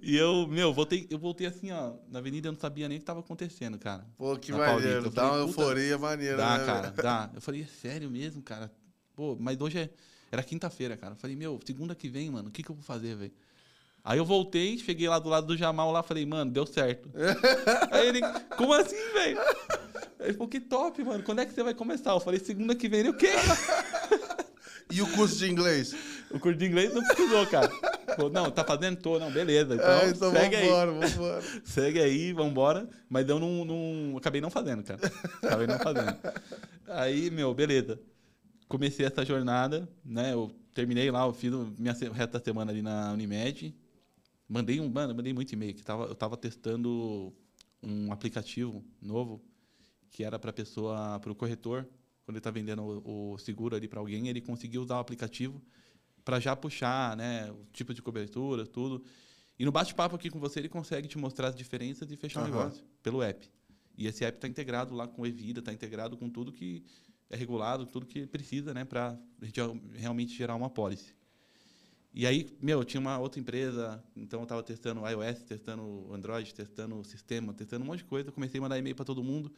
E 0.00 0.16
eu, 0.16 0.46
meu, 0.48 0.72
voltei, 0.72 1.06
eu 1.10 1.18
voltei 1.18 1.46
assim, 1.46 1.70
ó, 1.70 1.94
na 2.10 2.18
avenida 2.18 2.48
eu 2.48 2.52
não 2.52 2.58
sabia 2.60 2.88
nem 2.88 2.96
o 2.96 3.00
que 3.00 3.06
tava 3.06 3.20
acontecendo, 3.20 3.78
cara. 3.78 4.06
Pô, 4.16 4.36
que 4.36 4.52
maneiro. 4.52 5.06
Eu 5.06 5.10
Dá 5.10 5.24
uma 5.24 5.32
falei, 5.32 5.44
euforia 5.48 5.98
maneira, 5.98 6.36
Dá, 6.36 6.58
né? 6.58 6.64
cara, 6.66 6.90
velho? 6.90 7.02
dá. 7.02 7.30
Eu 7.34 7.40
falei, 7.40 7.62
é 7.62 7.66
sério 7.66 8.10
mesmo, 8.10 8.42
cara? 8.42 8.70
Pô, 9.14 9.36
mas 9.38 9.58
hoje 9.60 9.78
é, 9.78 9.90
era 10.34 10.42
quinta-feira, 10.42 10.96
cara. 10.96 11.14
Eu 11.14 11.16
falei, 11.16 11.36
meu, 11.36 11.58
segunda 11.64 11.94
que 11.94 12.08
vem, 12.08 12.30
mano, 12.30 12.48
o 12.48 12.52
que, 12.52 12.62
que 12.62 12.70
eu 12.70 12.74
vou 12.74 12.84
fazer, 12.84 13.16
velho? 13.16 13.32
Aí 14.04 14.18
eu 14.18 14.24
voltei, 14.24 14.76
cheguei 14.76 15.08
lá 15.08 15.18
do 15.18 15.30
lado 15.30 15.46
do 15.46 15.56
Jamal 15.56 15.90
lá, 15.90 16.02
falei, 16.02 16.26
mano, 16.26 16.50
deu 16.50 16.66
certo. 16.66 17.08
Aí 17.90 18.08
ele, 18.08 18.20
como 18.56 18.74
assim, 18.74 18.96
velho? 19.14 19.38
Ele 20.20 20.32
falou, 20.34 20.48
que 20.48 20.60
top, 20.60 21.02
mano. 21.02 21.24
Quando 21.24 21.40
é 21.40 21.46
que 21.46 21.54
você 21.54 21.62
vai 21.62 21.72
começar? 21.72 22.10
Eu 22.10 22.20
falei, 22.20 22.38
segunda 22.38 22.74
que 22.74 22.86
vem. 22.88 23.00
Ele, 23.00 23.08
o 23.10 23.14
quê? 23.14 23.30
E 24.90 25.00
o 25.00 25.10
curso 25.12 25.38
de 25.38 25.50
inglês? 25.50 25.94
O 26.30 26.38
curso 26.38 26.58
de 26.58 26.66
inglês 26.66 26.92
não 26.92 27.02
precisou, 27.02 27.46
cara. 27.46 27.70
Falou, 28.14 28.30
não, 28.30 28.50
tá 28.50 28.62
fazendo? 28.62 28.98
Tô, 28.98 29.18
não, 29.18 29.30
beleza. 29.30 29.74
Então, 29.74 29.90
é, 29.90 30.08
então 30.10 30.30
segue 30.30 30.56
aí. 30.56 30.68
vambora, 30.68 30.92
vambora. 30.92 31.42
Segue 31.64 32.00
aí, 32.00 32.32
vambora. 32.32 32.88
Mas 33.08 33.28
eu 33.28 33.40
não, 33.40 33.64
não. 33.64 34.16
Acabei 34.18 34.40
não 34.40 34.50
fazendo, 34.50 34.84
cara. 34.84 35.00
Acabei 35.42 35.66
não 35.66 35.78
fazendo. 35.78 36.16
Aí, 36.86 37.30
meu, 37.30 37.54
beleza. 37.54 37.98
Comecei 38.68 39.06
essa 39.06 39.24
jornada, 39.24 39.88
né? 40.04 40.32
Eu 40.32 40.50
terminei 40.74 41.10
lá, 41.10 41.26
eu 41.26 41.32
fiz 41.32 41.52
minha 41.78 41.94
reta 42.12 42.42
semana 42.42 42.72
ali 42.72 42.82
na 42.82 43.12
Unimed. 43.12 43.74
Mandei 44.48 44.80
um, 44.80 44.88
mano, 44.88 45.14
mandei 45.14 45.32
muito 45.32 45.52
e-mail, 45.52 45.74
que 45.74 45.82
tava, 45.82 46.04
eu 46.04 46.14
tava 46.14 46.36
testando 46.36 47.32
um 47.82 48.12
aplicativo 48.12 48.84
novo 49.00 49.42
que 50.10 50.22
era 50.22 50.38
para 50.38 50.52
pessoa, 50.52 51.18
para 51.18 51.32
o 51.32 51.34
corretor, 51.34 51.88
quando 52.24 52.36
ele 52.36 52.40
tá 52.40 52.50
vendendo 52.50 52.82
o, 52.82 53.32
o 53.32 53.38
seguro 53.38 53.74
ali 53.74 53.88
para 53.88 53.98
alguém, 53.98 54.28
ele 54.28 54.40
conseguiu 54.40 54.82
usar 54.82 54.96
o 54.96 55.00
aplicativo 55.00 55.60
para 56.24 56.38
já 56.38 56.54
puxar, 56.54 57.16
né, 57.16 57.50
o 57.50 57.66
tipo 57.72 57.92
de 57.92 58.00
cobertura, 58.00 58.64
tudo. 58.64 59.04
E 59.58 59.64
no 59.64 59.72
bate-papo 59.72 60.16
aqui 60.16 60.30
com 60.30 60.38
você, 60.38 60.60
ele 60.60 60.68
consegue 60.68 61.06
te 61.08 61.18
mostrar 61.18 61.48
as 61.48 61.56
diferenças 61.56 62.10
e 62.10 62.16
fechar 62.16 62.40
o 62.40 62.42
Aham. 62.44 62.52
negócio 62.52 62.84
pelo 63.02 63.22
app. 63.22 63.50
E 63.96 64.06
esse 64.06 64.24
app 64.24 64.38
está 64.38 64.48
integrado 64.48 64.94
lá 64.94 65.06
com 65.06 65.22
o 65.22 65.26
Evida, 65.26 65.60
está 65.60 65.72
integrado 65.72 66.16
com 66.16 66.30
tudo 66.30 66.52
que 66.52 66.84
é 67.30 67.36
regulado, 67.36 67.86
tudo 67.86 68.06
que 68.06 68.26
precisa, 68.26 68.74
né, 68.74 68.84
para 68.84 69.18
realmente 69.94 70.34
gerar 70.34 70.54
uma 70.54 70.70
policy. 70.70 71.14
E 72.16 72.28
aí, 72.28 72.56
meu, 72.62 72.84
tinha 72.84 73.00
uma 73.00 73.18
outra 73.18 73.40
empresa, 73.40 74.02
então 74.14 74.38
eu 74.38 74.44
estava 74.44 74.62
testando 74.62 75.00
iOS, 75.04 75.42
testando 75.42 76.14
Android, 76.14 76.54
testando 76.54 76.96
o 77.00 77.04
sistema, 77.04 77.52
testando 77.52 77.84
um 77.84 77.88
monte 77.88 77.98
de 77.98 78.04
coisa. 78.04 78.30
Comecei 78.30 78.60
a 78.60 78.62
mandar 78.62 78.78
e-mail 78.78 78.94
para 78.94 79.04
todo 79.04 79.20
mundo. 79.20 79.52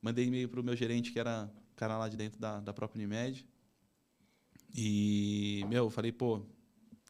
Mandei 0.00 0.24
e-mail 0.24 0.48
para 0.48 0.60
o 0.60 0.64
meu 0.64 0.74
gerente, 0.74 1.12
que 1.12 1.18
era 1.18 1.52
o 1.72 1.76
cara 1.76 1.98
lá 1.98 2.08
de 2.08 2.16
dentro 2.16 2.40
da, 2.40 2.58
da 2.58 2.72
própria 2.72 2.98
Unimed. 2.98 3.46
E, 4.74 5.62
meu, 5.68 5.84
eu 5.84 5.90
falei, 5.90 6.10
pô, 6.10 6.40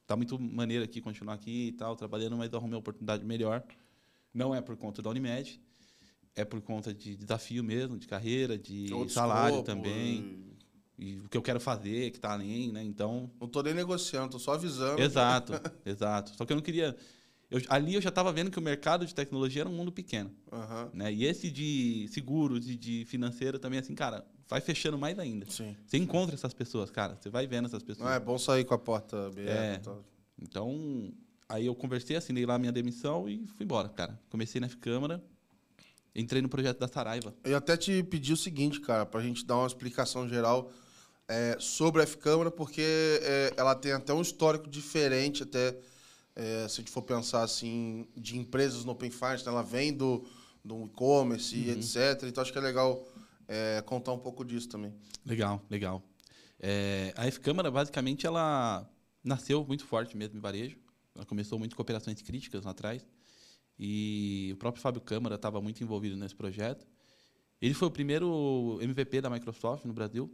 tá 0.09 0.17
muito 0.17 0.37
maneiro 0.41 0.83
aqui 0.83 1.01
continuar 1.01 1.35
aqui 1.35 1.69
e 1.69 1.73
tal, 1.73 1.95
trabalhando, 1.95 2.37
mas 2.37 2.53
eu 2.53 2.59
arrumei 2.59 2.75
uma 2.75 2.81
oportunidade 2.81 3.25
melhor. 3.25 3.63
Não 4.35 4.53
é 4.53 4.61
por 4.61 4.77
conta 4.77 5.01
da 5.01 5.11
Unimed, 5.11 5.61
é 6.37 6.45
por 6.45 6.61
conta 6.61 6.93
de 6.95 7.17
desafio 7.17 7.63
mesmo, 7.63 7.99
de 7.99 8.07
carreira, 8.07 8.57
de 8.59 8.93
Outro 8.93 9.13
salário 9.13 9.57
escopo, 9.61 9.67
também, 9.67 10.47
e 10.99 11.17
o 11.19 11.29
que 11.29 11.37
eu 11.37 11.43
quero 11.43 11.59
fazer, 11.61 12.11
que 12.11 12.21
tá 12.21 12.33
além, 12.33 12.71
né? 12.73 12.83
Então, 12.85 13.31
Não 13.41 13.49
tô 13.49 13.63
nem 13.63 13.75
negociando, 13.75 14.33
tô 14.33 14.39
só 14.39 14.55
avisando. 14.55 15.01
Exato, 15.01 15.53
exato. 15.85 16.33
Só 16.37 16.45
que 16.45 16.53
eu 16.53 16.57
não 16.57 16.63
queria. 16.63 16.97
eu- 17.51 17.61
ali 17.69 17.95
eu 17.95 18.01
já 18.01 18.11
estava 18.11 18.33
vendo 18.33 18.51
que 18.51 18.59
o 18.59 18.63
mercado 18.63 19.05
de 19.07 19.15
tecnologia 19.15 19.63
era 19.63 19.69
um 19.69 19.73
mundo 19.75 19.91
pequeno. 19.91 20.31
Aham. 20.53 20.91
Né? 20.93 21.13
E 21.13 21.25
esse 21.25 21.51
de 21.51 22.07
seguros 22.13 22.69
e 22.69 22.77
de 22.77 23.05
financeiro 23.07 23.59
também, 23.59 23.79
assim, 23.81 23.95
cara, 23.95 24.25
vai 24.49 24.61
fechando 24.61 24.99
mais 24.99 25.19
ainda. 25.19 25.47
Sim. 25.51 25.75
Você 25.87 25.97
encontra 25.97 26.35
essas 26.35 26.53
pessoas, 26.55 26.91
cara. 26.91 27.17
Você 27.21 27.29
vai 27.31 27.47
vendo 27.47 27.67
essas 27.67 27.83
pessoas. 27.83 28.07
Não, 28.09 28.15
é 28.15 28.21
bom 28.21 28.39
sair 28.39 28.65
com 28.65 28.75
a 28.75 28.79
porta 28.79 29.27
aberta. 29.27 29.51
É. 29.53 29.75
e 29.77 29.79
tal. 29.81 30.05
Então, 30.41 31.13
aí 31.49 31.67
eu 31.67 31.75
conversei, 31.75 32.17
assinei 32.17 32.45
lá 32.47 32.55
a 32.55 32.59
minha 32.59 32.73
demissão 32.73 33.29
e 33.29 33.47
fui 33.47 33.65
embora, 33.65 33.89
cara. 33.89 34.19
Comecei 34.31 34.61
na 34.61 34.67
F-Câmara, 34.69 35.23
entrei 36.15 36.43
no 36.43 36.49
projeto 36.49 36.79
da 36.79 36.89
Saraiva. 36.89 37.35
Eu 37.45 37.57
até 37.57 37.77
te 37.77 38.03
pedi 38.03 38.33
o 38.33 38.37
seguinte, 38.37 38.81
cara, 38.81 39.07
pra 39.07 39.21
gente 39.21 39.45
dar 39.45 39.57
uma 39.57 39.67
explicação 39.67 40.29
geral 40.29 40.71
é, 41.29 41.57
sobre 41.61 42.01
a 42.01 42.05
F-Câmara, 42.05 42.51
porque 42.51 42.83
é, 42.83 43.55
ela 43.57 43.75
tem 43.75 43.93
até 43.93 44.13
um 44.13 44.21
histórico 44.21 44.69
diferente, 44.69 45.45
até 45.45 45.79
é, 46.35 46.67
se 46.69 46.81
a 46.81 46.83
gente 46.83 46.91
for 46.91 47.03
pensar 47.03 47.43
assim, 47.43 48.07
de 48.17 48.37
empresas 48.37 48.85
no 48.85 48.93
Open 48.93 49.11
Finance, 49.11 49.45
né? 49.45 49.53
ela 49.53 49.63
vem 49.63 49.93
do, 49.93 50.27
do 50.65 50.87
e-commerce 50.87 51.55
e 51.57 51.71
etc. 51.71 52.25
Então 52.25 52.43
acho 52.43 52.53
que 52.53 52.59
é 52.59 52.63
legal 52.63 53.07
é, 53.47 53.83
contar 53.83 54.13
um 54.13 54.19
pouco 54.19 54.45
disso 54.45 54.69
também. 54.69 54.93
Legal, 55.25 55.63
legal. 55.71 56.03
É, 56.59 57.13
a 57.17 57.27
F-Câmara, 57.27 57.71
basicamente, 57.71 58.27
ela 58.27 58.89
nasceu 59.23 59.65
muito 59.65 59.85
forte 59.85 60.17
mesmo 60.17 60.37
em 60.37 60.41
varejo. 60.41 60.79
Ela 61.15 61.25
começou 61.25 61.59
muito 61.59 61.75
com 61.75 61.83
operações 61.83 62.21
críticas 62.23 62.65
lá 62.65 62.71
atrás. 62.71 63.05
E 63.83 64.51
o 64.53 64.57
próprio 64.59 64.83
Fábio 64.83 65.01
Câmara 65.01 65.37
estava 65.37 65.59
muito 65.59 65.83
envolvido 65.83 66.15
nesse 66.15 66.37
projeto. 66.37 66.87
Ele 67.63 67.73
foi 67.73 67.89
o 67.89 67.91
primeiro 67.91 68.79
MVP 68.83 69.23
da 69.23 69.31
Microsoft 69.31 69.87
no 69.87 69.95
Brasil. 69.95 70.31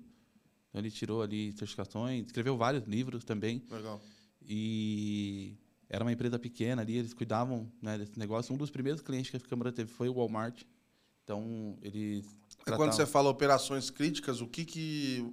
Então, 0.68 0.80
ele 0.80 0.90
tirou 0.90 1.22
ali 1.22 1.52
certificações, 1.52 2.26
escreveu 2.26 2.56
vários 2.56 2.82
livros 2.88 3.22
também. 3.22 3.62
Legal. 3.70 4.00
E 4.44 5.56
era 5.88 6.02
uma 6.02 6.10
empresa 6.10 6.40
pequena 6.40 6.82
ali, 6.82 6.96
eles 6.96 7.14
cuidavam 7.14 7.70
né, 7.80 7.96
desse 7.96 8.18
negócio. 8.18 8.52
Um 8.52 8.58
dos 8.58 8.68
primeiros 8.68 9.00
clientes 9.00 9.30
que 9.30 9.36
a 9.36 9.38
F-Câmara 9.38 9.70
teve 9.70 9.92
foi 9.92 10.08
o 10.08 10.14
Walmart. 10.14 10.64
Então, 11.22 11.78
eles... 11.82 12.26
E 12.66 12.72
quando 12.72 12.92
você 12.92 13.06
fala 13.06 13.30
operações 13.30 13.90
críticas, 13.90 14.40
o 14.40 14.48
que 14.48 14.64
que... 14.64 15.32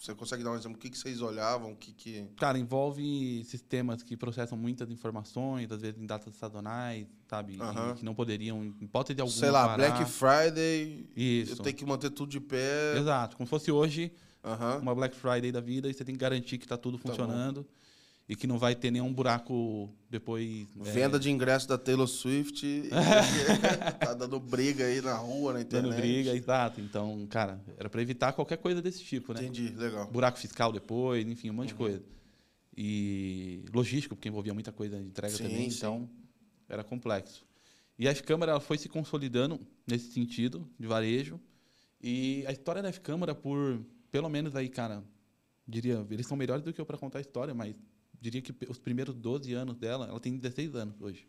Você 0.00 0.14
consegue 0.14 0.44
dar 0.44 0.52
um 0.52 0.54
exemplo? 0.54 0.76
O 0.76 0.80
que, 0.80 0.90
que 0.90 0.98
vocês 0.98 1.20
olhavam? 1.20 1.72
O 1.72 1.76
que 1.76 1.92
que... 1.92 2.24
Cara, 2.36 2.58
envolve 2.58 3.44
sistemas 3.44 4.02
que 4.02 4.16
processam 4.16 4.56
muitas 4.56 4.90
informações, 4.90 5.70
às 5.70 5.80
vezes 5.80 6.00
em 6.00 6.06
datas 6.06 6.34
sazonais, 6.36 7.06
sabe? 7.28 7.58
Que 7.96 8.04
não 8.04 8.14
poderiam, 8.14 8.64
em 8.64 8.74
hipótese 8.80 9.20
alguma, 9.20 9.38
Sei 9.38 9.50
lá, 9.50 9.66
parar. 9.66 9.76
Black 9.76 10.10
Friday, 10.10 11.06
Isso. 11.16 11.52
eu 11.52 11.56
tenho 11.58 11.76
que 11.76 11.84
manter 11.84 12.10
tudo 12.10 12.30
de 12.30 12.40
pé. 12.40 12.96
Exato. 12.96 13.36
Como 13.36 13.46
se 13.46 13.50
fosse 13.50 13.72
hoje 13.72 14.12
uma 14.80 14.94
Black 14.94 15.16
Friday 15.16 15.50
da 15.50 15.60
vida 15.60 15.88
e 15.88 15.94
você 15.94 16.04
tem 16.04 16.14
que 16.14 16.20
garantir 16.20 16.58
que 16.58 16.64
está 16.64 16.76
tudo 16.76 16.96
bom. 16.98 17.08
funcionando 17.08 17.66
e 18.28 18.36
que 18.36 18.46
não 18.46 18.58
vai 18.58 18.74
ter 18.74 18.90
nenhum 18.90 19.12
buraco 19.12 19.88
depois. 20.10 20.66
é, 20.84 20.90
Venda 20.92 21.18
de 21.18 21.30
ingresso 21.30 21.66
da 21.66 21.78
Taylor 21.78 22.06
Swift. 22.06 22.66
tá 24.00 24.12
dando 24.14 24.38
briga 24.38 24.84
aí 24.84 25.00
na 25.00 25.14
rua, 25.16 25.54
na 25.54 25.60
internet. 25.62 25.90
dando 25.90 26.00
briga, 26.00 26.34
exato. 26.36 26.80
Então, 26.80 27.26
cara, 27.28 27.58
era 27.78 27.88
para 27.88 28.02
evitar 28.02 28.32
qualquer 28.32 28.58
coisa 28.58 28.82
desse 28.82 29.02
tipo, 29.02 29.32
né? 29.32 29.40
Entendi, 29.42 29.70
legal. 29.70 30.10
Buraco 30.10 30.38
fiscal 30.38 30.70
depois, 30.72 31.26
enfim, 31.26 31.50
um 31.50 31.54
monte 31.54 31.70
Uhum. 31.72 31.78
de 31.78 31.84
coisa. 31.84 32.02
E 32.76 33.64
logístico, 33.72 34.14
porque 34.14 34.28
envolvia 34.28 34.54
muita 34.54 34.70
coisa 34.70 34.96
de 34.98 35.04
entrega 35.06 35.34
Sim, 35.34 35.44
também, 35.44 35.70
sim. 35.70 35.76
então 35.78 36.08
era 36.68 36.84
complexo. 36.84 37.44
E 37.98 38.06
a 38.06 38.12
F-Câmara 38.12 38.52
ela 38.52 38.60
foi 38.60 38.78
se 38.78 38.88
consolidando 38.88 39.58
nesse 39.86 40.12
sentido 40.12 40.68
de 40.78 40.86
varejo. 40.86 41.40
E 42.00 42.44
a 42.46 42.52
história 42.52 42.80
da 42.80 42.88
F-Câmara, 42.90 43.34
por 43.34 43.80
pelo 44.12 44.28
menos 44.28 44.54
aí, 44.54 44.68
cara, 44.68 45.02
diria, 45.66 46.06
eles 46.08 46.26
são 46.26 46.36
melhores 46.36 46.62
do 46.64 46.72
que 46.72 46.80
eu 46.80 46.86
para 46.86 46.96
contar 46.96 47.18
a 47.18 47.20
história, 47.20 47.52
mas 47.52 47.74
diria 48.20 48.42
que 48.42 48.54
os 48.68 48.78
primeiros 48.78 49.14
12 49.14 49.52
anos 49.52 49.76
dela, 49.76 50.06
ela 50.06 50.20
tem 50.20 50.36
16 50.36 50.74
anos 50.74 51.00
hoje. 51.00 51.26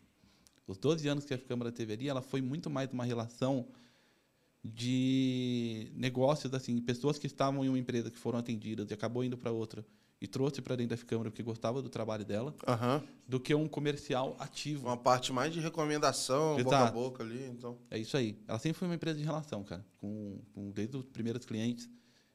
Os 0.67 0.77
12 0.77 1.07
anos 1.07 1.25
que 1.25 1.33
a 1.33 1.37
Câmara 1.37 1.71
teve 1.71 1.93
ali, 1.93 2.07
ela 2.07 2.21
foi 2.21 2.41
muito 2.41 2.69
mais 2.69 2.91
uma 2.91 3.03
relação 3.03 3.67
de 4.63 5.91
negócios, 5.95 6.53
assim, 6.53 6.79
pessoas 6.81 7.17
que 7.17 7.27
estavam 7.27 7.63
em 7.63 7.69
uma 7.69 7.79
empresa 7.79 8.11
que 8.11 8.17
foram 8.17 8.39
atendidas 8.39 8.89
e 8.91 8.93
acabou 8.93 9.23
indo 9.23 9.37
para 9.37 9.51
outra 9.51 9.85
e 10.21 10.27
trouxe 10.27 10.61
para 10.61 10.75
dentro 10.75 10.97
da 10.97 11.03
Câmara 11.03 11.29
porque 11.31 11.41
gostava 11.41 11.81
do 11.81 11.87
trabalho 11.87 12.25
dela, 12.25 12.53
Aham. 12.67 13.01
do 13.25 13.39
que 13.39 13.55
um 13.55 13.67
comercial 13.69 14.35
ativo. 14.37 14.85
Uma 14.87 14.97
parte 14.97 15.31
mais 15.31 15.53
de 15.53 15.61
recomendação, 15.61 16.57
boca 16.57 16.75
a 16.75 16.79
Exato. 16.81 16.93
boca 16.93 17.23
ali, 17.23 17.45
então. 17.45 17.77
É 17.89 17.97
isso 17.97 18.17
aí. 18.17 18.37
Ela 18.47 18.59
sempre 18.59 18.77
foi 18.77 18.87
uma 18.89 18.95
empresa 18.95 19.17
de 19.17 19.23
relação, 19.23 19.63
cara, 19.63 19.85
com, 19.97 20.41
com 20.53 20.71
desde 20.71 20.97
os 20.97 21.05
primeiros 21.05 21.45
clientes 21.45 21.89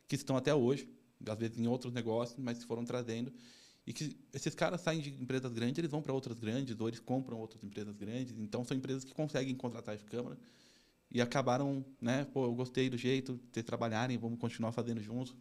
que 0.08 0.14
estão 0.14 0.34
até 0.36 0.54
hoje, 0.54 0.88
às 1.28 1.38
vezes 1.38 1.58
em 1.58 1.66
outros 1.66 1.92
negócios, 1.92 2.38
mas 2.38 2.58
que 2.58 2.64
foram 2.64 2.84
trazendo 2.84 3.30
e 3.86 3.92
que 3.92 4.16
esses 4.32 4.54
caras 4.54 4.80
saem 4.80 5.00
de 5.00 5.10
empresas 5.22 5.52
grandes, 5.52 5.78
eles 5.78 5.90
vão 5.90 6.02
para 6.02 6.12
outras 6.12 6.38
grandes, 6.38 6.78
ou 6.80 6.88
eles 6.88 7.00
compram 7.00 7.38
outras 7.38 7.62
empresas 7.62 7.94
grandes. 7.96 8.36
Então 8.38 8.64
são 8.64 8.76
empresas 8.76 9.04
que 9.04 9.12
conseguem 9.14 9.54
contratar 9.54 9.94
a 9.94 9.98
Câmara 9.98 10.38
e 11.10 11.20
acabaram, 11.20 11.84
né? 12.00 12.24
Pô, 12.26 12.44
eu 12.46 12.54
gostei 12.54 12.90
do 12.90 12.96
jeito 12.98 13.40
de 13.52 13.62
trabalharem, 13.62 14.18
vamos 14.18 14.38
continuar 14.38 14.72
fazendo 14.72 15.00
juntos. 15.00 15.34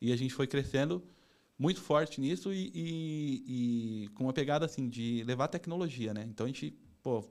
E 0.00 0.12
a 0.12 0.16
gente 0.16 0.34
foi 0.34 0.46
crescendo 0.46 1.02
muito 1.58 1.80
forte 1.80 2.20
nisso 2.20 2.52
e, 2.52 2.70
e- 2.74 4.04
e 4.04 4.08
com 4.10 4.24
uma 4.24 4.32
pegada 4.32 4.64
assim 4.66 4.88
de 4.88 5.22
levar 5.24 5.48
tecnologia, 5.48 6.12
né? 6.14 6.24
Então 6.28 6.46
a 6.46 6.48
gente, 6.48 6.76
pô, 7.02 7.24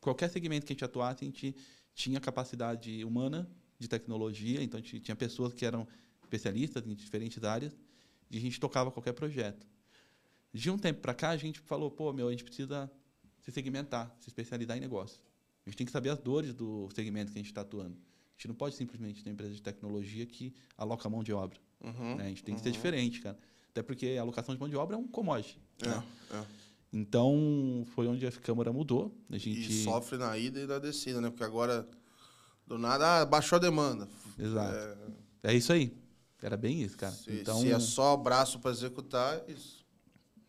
qualquer 0.00 0.28
segmento 0.30 0.66
que 0.66 0.72
a 0.72 0.74
gente 0.74 0.84
atuasse, 0.84 1.24
a 1.24 1.26
gente 1.26 1.54
tinha 1.94 2.20
capacidade 2.20 3.04
humana 3.04 3.50
de 3.78 3.88
tecnologia, 3.88 4.62
então 4.62 4.78
a 4.78 4.82
gente 4.82 5.00
tinha 5.00 5.16
pessoas 5.16 5.52
que 5.54 5.64
eram 5.64 5.86
especialistas 6.22 6.86
em 6.86 6.94
diferentes 6.94 7.42
áreas 7.44 7.76
e 8.30 8.36
a 8.36 8.40
gente 8.40 8.60
tocava 8.60 8.90
qualquer 8.90 9.12
projeto. 9.12 9.66
De 10.58 10.70
um 10.70 10.76
tempo 10.76 11.00
para 11.00 11.14
cá, 11.14 11.30
a 11.30 11.36
gente 11.36 11.60
falou, 11.60 11.88
pô, 11.88 12.12
meu, 12.12 12.26
a 12.26 12.30
gente 12.32 12.42
precisa 12.42 12.90
se 13.40 13.52
segmentar, 13.52 14.12
se 14.18 14.28
especializar 14.28 14.76
em 14.76 14.80
negócio. 14.80 15.20
A 15.64 15.70
gente 15.70 15.76
tem 15.76 15.86
que 15.86 15.92
saber 15.92 16.10
as 16.10 16.18
dores 16.18 16.52
do 16.52 16.88
segmento 16.94 17.30
que 17.30 17.38
a 17.38 17.40
gente 17.40 17.50
está 17.50 17.60
atuando. 17.60 17.94
A 17.94 18.32
gente 18.32 18.48
não 18.48 18.54
pode 18.56 18.74
simplesmente 18.74 19.22
ter 19.22 19.30
uma 19.30 19.34
empresa 19.34 19.54
de 19.54 19.62
tecnologia 19.62 20.26
que 20.26 20.52
aloca 20.76 21.08
mão 21.08 21.22
de 21.22 21.32
obra. 21.32 21.60
Uhum. 21.80 22.16
né? 22.16 22.24
A 22.24 22.28
gente 22.28 22.42
tem 22.42 22.56
que 22.56 22.60
ser 22.60 22.72
diferente, 22.72 23.20
cara. 23.20 23.38
Até 23.70 23.82
porque 23.82 24.16
a 24.18 24.22
alocação 24.22 24.52
de 24.52 24.60
mão 24.60 24.68
de 24.68 24.74
obra 24.74 24.96
é 24.96 24.98
um 24.98 25.06
commodity. 25.06 25.60
né? 25.80 26.02
É, 26.32 26.36
é. 26.36 26.44
Então, 26.92 27.86
foi 27.94 28.08
onde 28.08 28.26
a 28.26 28.32
Câmara 28.32 28.72
mudou. 28.72 29.14
A 29.30 29.38
gente... 29.38 29.70
E 29.70 29.84
sofre 29.84 30.18
na 30.18 30.36
ida 30.36 30.58
e 30.60 30.66
na 30.66 30.80
descida, 30.80 31.20
né? 31.20 31.30
Porque 31.30 31.44
agora, 31.44 31.88
do 32.66 32.78
nada, 32.78 33.20
ah, 33.20 33.24
baixou 33.24 33.56
a 33.56 33.60
demanda. 33.60 34.08
Exato. 34.36 34.74
É, 35.42 35.52
É 35.52 35.54
isso 35.54 35.72
aí. 35.72 35.92
Era 36.42 36.56
bem 36.56 36.82
isso, 36.82 36.96
cara. 36.96 37.12
se, 37.12 37.30
então, 37.32 37.60
se 37.60 37.70
é 37.70 37.78
só 37.78 38.16
braço 38.16 38.58
para 38.58 38.70
executar, 38.70 39.42
isso. 39.48 39.77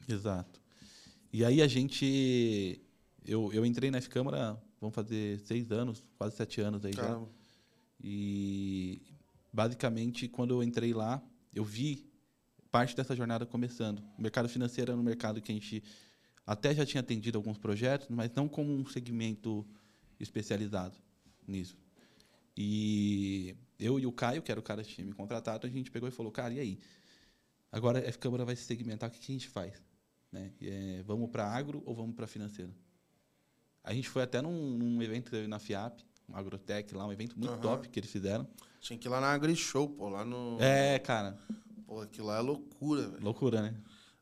Exato. 0.10 0.62
E 1.32 1.46
aí 1.46 1.62
a 1.62 1.68
gente... 1.68 2.82
Eu, 3.26 3.54
eu 3.54 3.66
entrei 3.66 3.92
na 3.92 4.02
Câmara, 4.02 4.60
vamos 4.82 4.96
fazer 4.96 5.40
seis 5.42 5.72
anos, 5.72 6.04
quase 6.18 6.36
sete 6.36 6.62
anos 6.62 6.84
aí 6.84 6.94
já. 6.94 7.04
Caramba. 7.04 7.30
E 8.02 9.02
basicamente, 9.54 10.28
quando 10.28 10.52
eu 10.52 10.64
entrei 10.64 10.94
lá, 10.94 11.22
eu 11.54 11.64
vi 11.64 12.10
parte 12.72 12.96
dessa 12.96 13.16
jornada 13.16 13.46
começando. 13.46 14.00
O 14.18 14.22
mercado 14.22 14.48
financeiro 14.48 14.92
era 14.92 15.00
um 15.00 15.04
mercado 15.04 15.42
que 15.42 15.52
a 15.52 15.56
gente 15.56 15.84
até 16.46 16.74
já 16.74 16.86
tinha 16.86 17.02
atendido 17.02 17.38
alguns 17.38 17.58
projetos, 17.58 18.08
mas 18.10 18.32
não 18.34 18.48
como 18.48 18.74
um 18.74 18.86
segmento 18.86 19.66
especializado 20.20 20.96
nisso. 21.48 21.78
E 22.58 23.56
eu 23.80 24.00
e 24.00 24.06
o 24.06 24.12
Caio, 24.12 24.42
que 24.42 24.52
era 24.52 24.60
o 24.60 24.64
cara 24.64 24.84
que 24.84 24.94
tinha 24.94 25.06
me 25.06 25.14
contratado, 25.14 25.68
a 25.68 25.70
gente 25.70 25.92
pegou 25.92 26.10
e 26.10 26.12
falou, 26.12 26.32
cara, 26.32 26.54
e 26.54 26.60
aí? 26.60 26.80
Agora 27.72 28.00
a 28.00 28.14
Câmara 28.14 28.46
vai 28.46 28.56
se 28.56 28.64
segmentar, 28.64 29.10
o 29.10 29.12
que 29.12 29.20
a 29.20 29.34
gente 29.34 29.48
faz? 29.48 29.82
Né? 30.32 30.52
É, 30.62 31.04
vamos 31.06 31.30
para 31.30 31.46
agro 31.46 31.82
ou 31.86 31.96
vamos 31.96 32.16
para 32.16 32.28
financeiro? 32.28 32.74
A 33.84 33.94
gente 33.94 34.10
foi 34.10 34.22
até 34.24 34.42
num, 34.42 34.78
num 34.78 35.02
evento 35.02 35.36
na 35.48 35.58
FIAP, 35.58 36.02
um 36.28 36.36
Agrotech 36.36 36.94
lá, 36.94 37.06
um 37.08 37.12
evento 37.12 37.38
muito 37.40 37.52
Aham. 37.54 37.62
top 37.62 37.90
que 37.90 38.00
eles 38.00 38.12
fizeram. 38.12 38.48
Tinha 38.80 38.98
que 38.98 39.08
ir 39.08 39.10
lá 39.10 39.20
na 39.20 39.32
AgriShow, 39.34 39.90
pô, 39.90 40.10
lá 40.10 40.24
no. 40.24 40.58
É, 40.62 41.00
cara, 41.00 41.38
Pô, 41.88 42.02
aquilo 42.02 42.28
lá 42.28 42.38
é 42.38 42.42
loucura, 42.42 43.08
velho. 43.08 43.24
loucura, 43.24 43.62
né? 43.64 43.76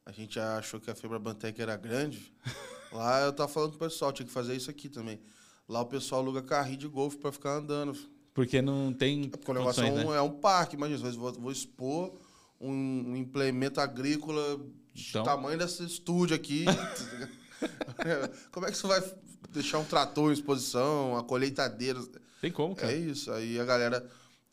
A 0.06 0.12
gente 0.14 0.40
achou 0.40 0.80
que 0.80 0.90
a 0.90 0.96
Febra 0.96 1.20
Bantec 1.20 1.62
era 1.62 1.76
grande. 1.76 2.34
Lá 2.94 3.20
eu 3.20 3.34
tava 3.34 3.50
falando 3.52 3.72
com 3.72 3.76
o 3.76 3.80
pessoal, 3.80 4.14
tinha 4.14 4.26
que 4.26 4.32
fazer 4.32 4.56
isso 4.56 4.70
aqui 4.72 4.88
também. 4.88 5.20
Lá 5.68 5.82
o 5.82 5.86
pessoal 5.86 6.22
aluga 6.22 6.42
carrinho 6.42 6.78
de 6.78 6.88
golfe 6.88 7.18
pra 7.18 7.30
ficar 7.34 7.58
andando. 7.58 7.94
Porque 8.34 8.62
não 8.62 8.94
tem 8.94 9.26
É 9.26 9.30
porque 9.32 9.52
o 9.52 9.54
negócio 9.54 9.84
é 9.84 9.92
um, 9.92 10.10
né? 10.10 10.16
é 10.16 10.22
um 10.22 10.32
parque, 10.40 10.78
imagina, 10.78 10.96
às 10.96 11.02
vezes 11.02 11.18
vou, 11.18 11.34
vou 11.34 11.52
expor 11.52 12.18
um, 12.62 12.72
um 12.72 13.18
implemento 13.18 13.82
agrícola 13.82 14.66
Então? 14.98 15.24
tamanho 15.24 15.58
desse 15.58 15.84
estúdio 15.84 16.36
aqui. 16.36 16.66
Como 18.52 18.66
é 18.66 18.72
que 18.72 18.78
você 18.78 18.88
vai 18.88 19.04
deixar 19.52 19.80
um 19.80 19.86
trator 19.86 20.32
em 20.32 20.34
exposição, 20.34 21.12
uma 21.12 21.24
colheitadeira? 21.24 22.00
Tem 22.42 22.52
como, 22.52 22.76
cara. 22.76 22.92
É 22.92 22.96
isso. 22.96 23.32
Aí 23.32 23.60
a 23.60 23.66
galera 23.66 24.10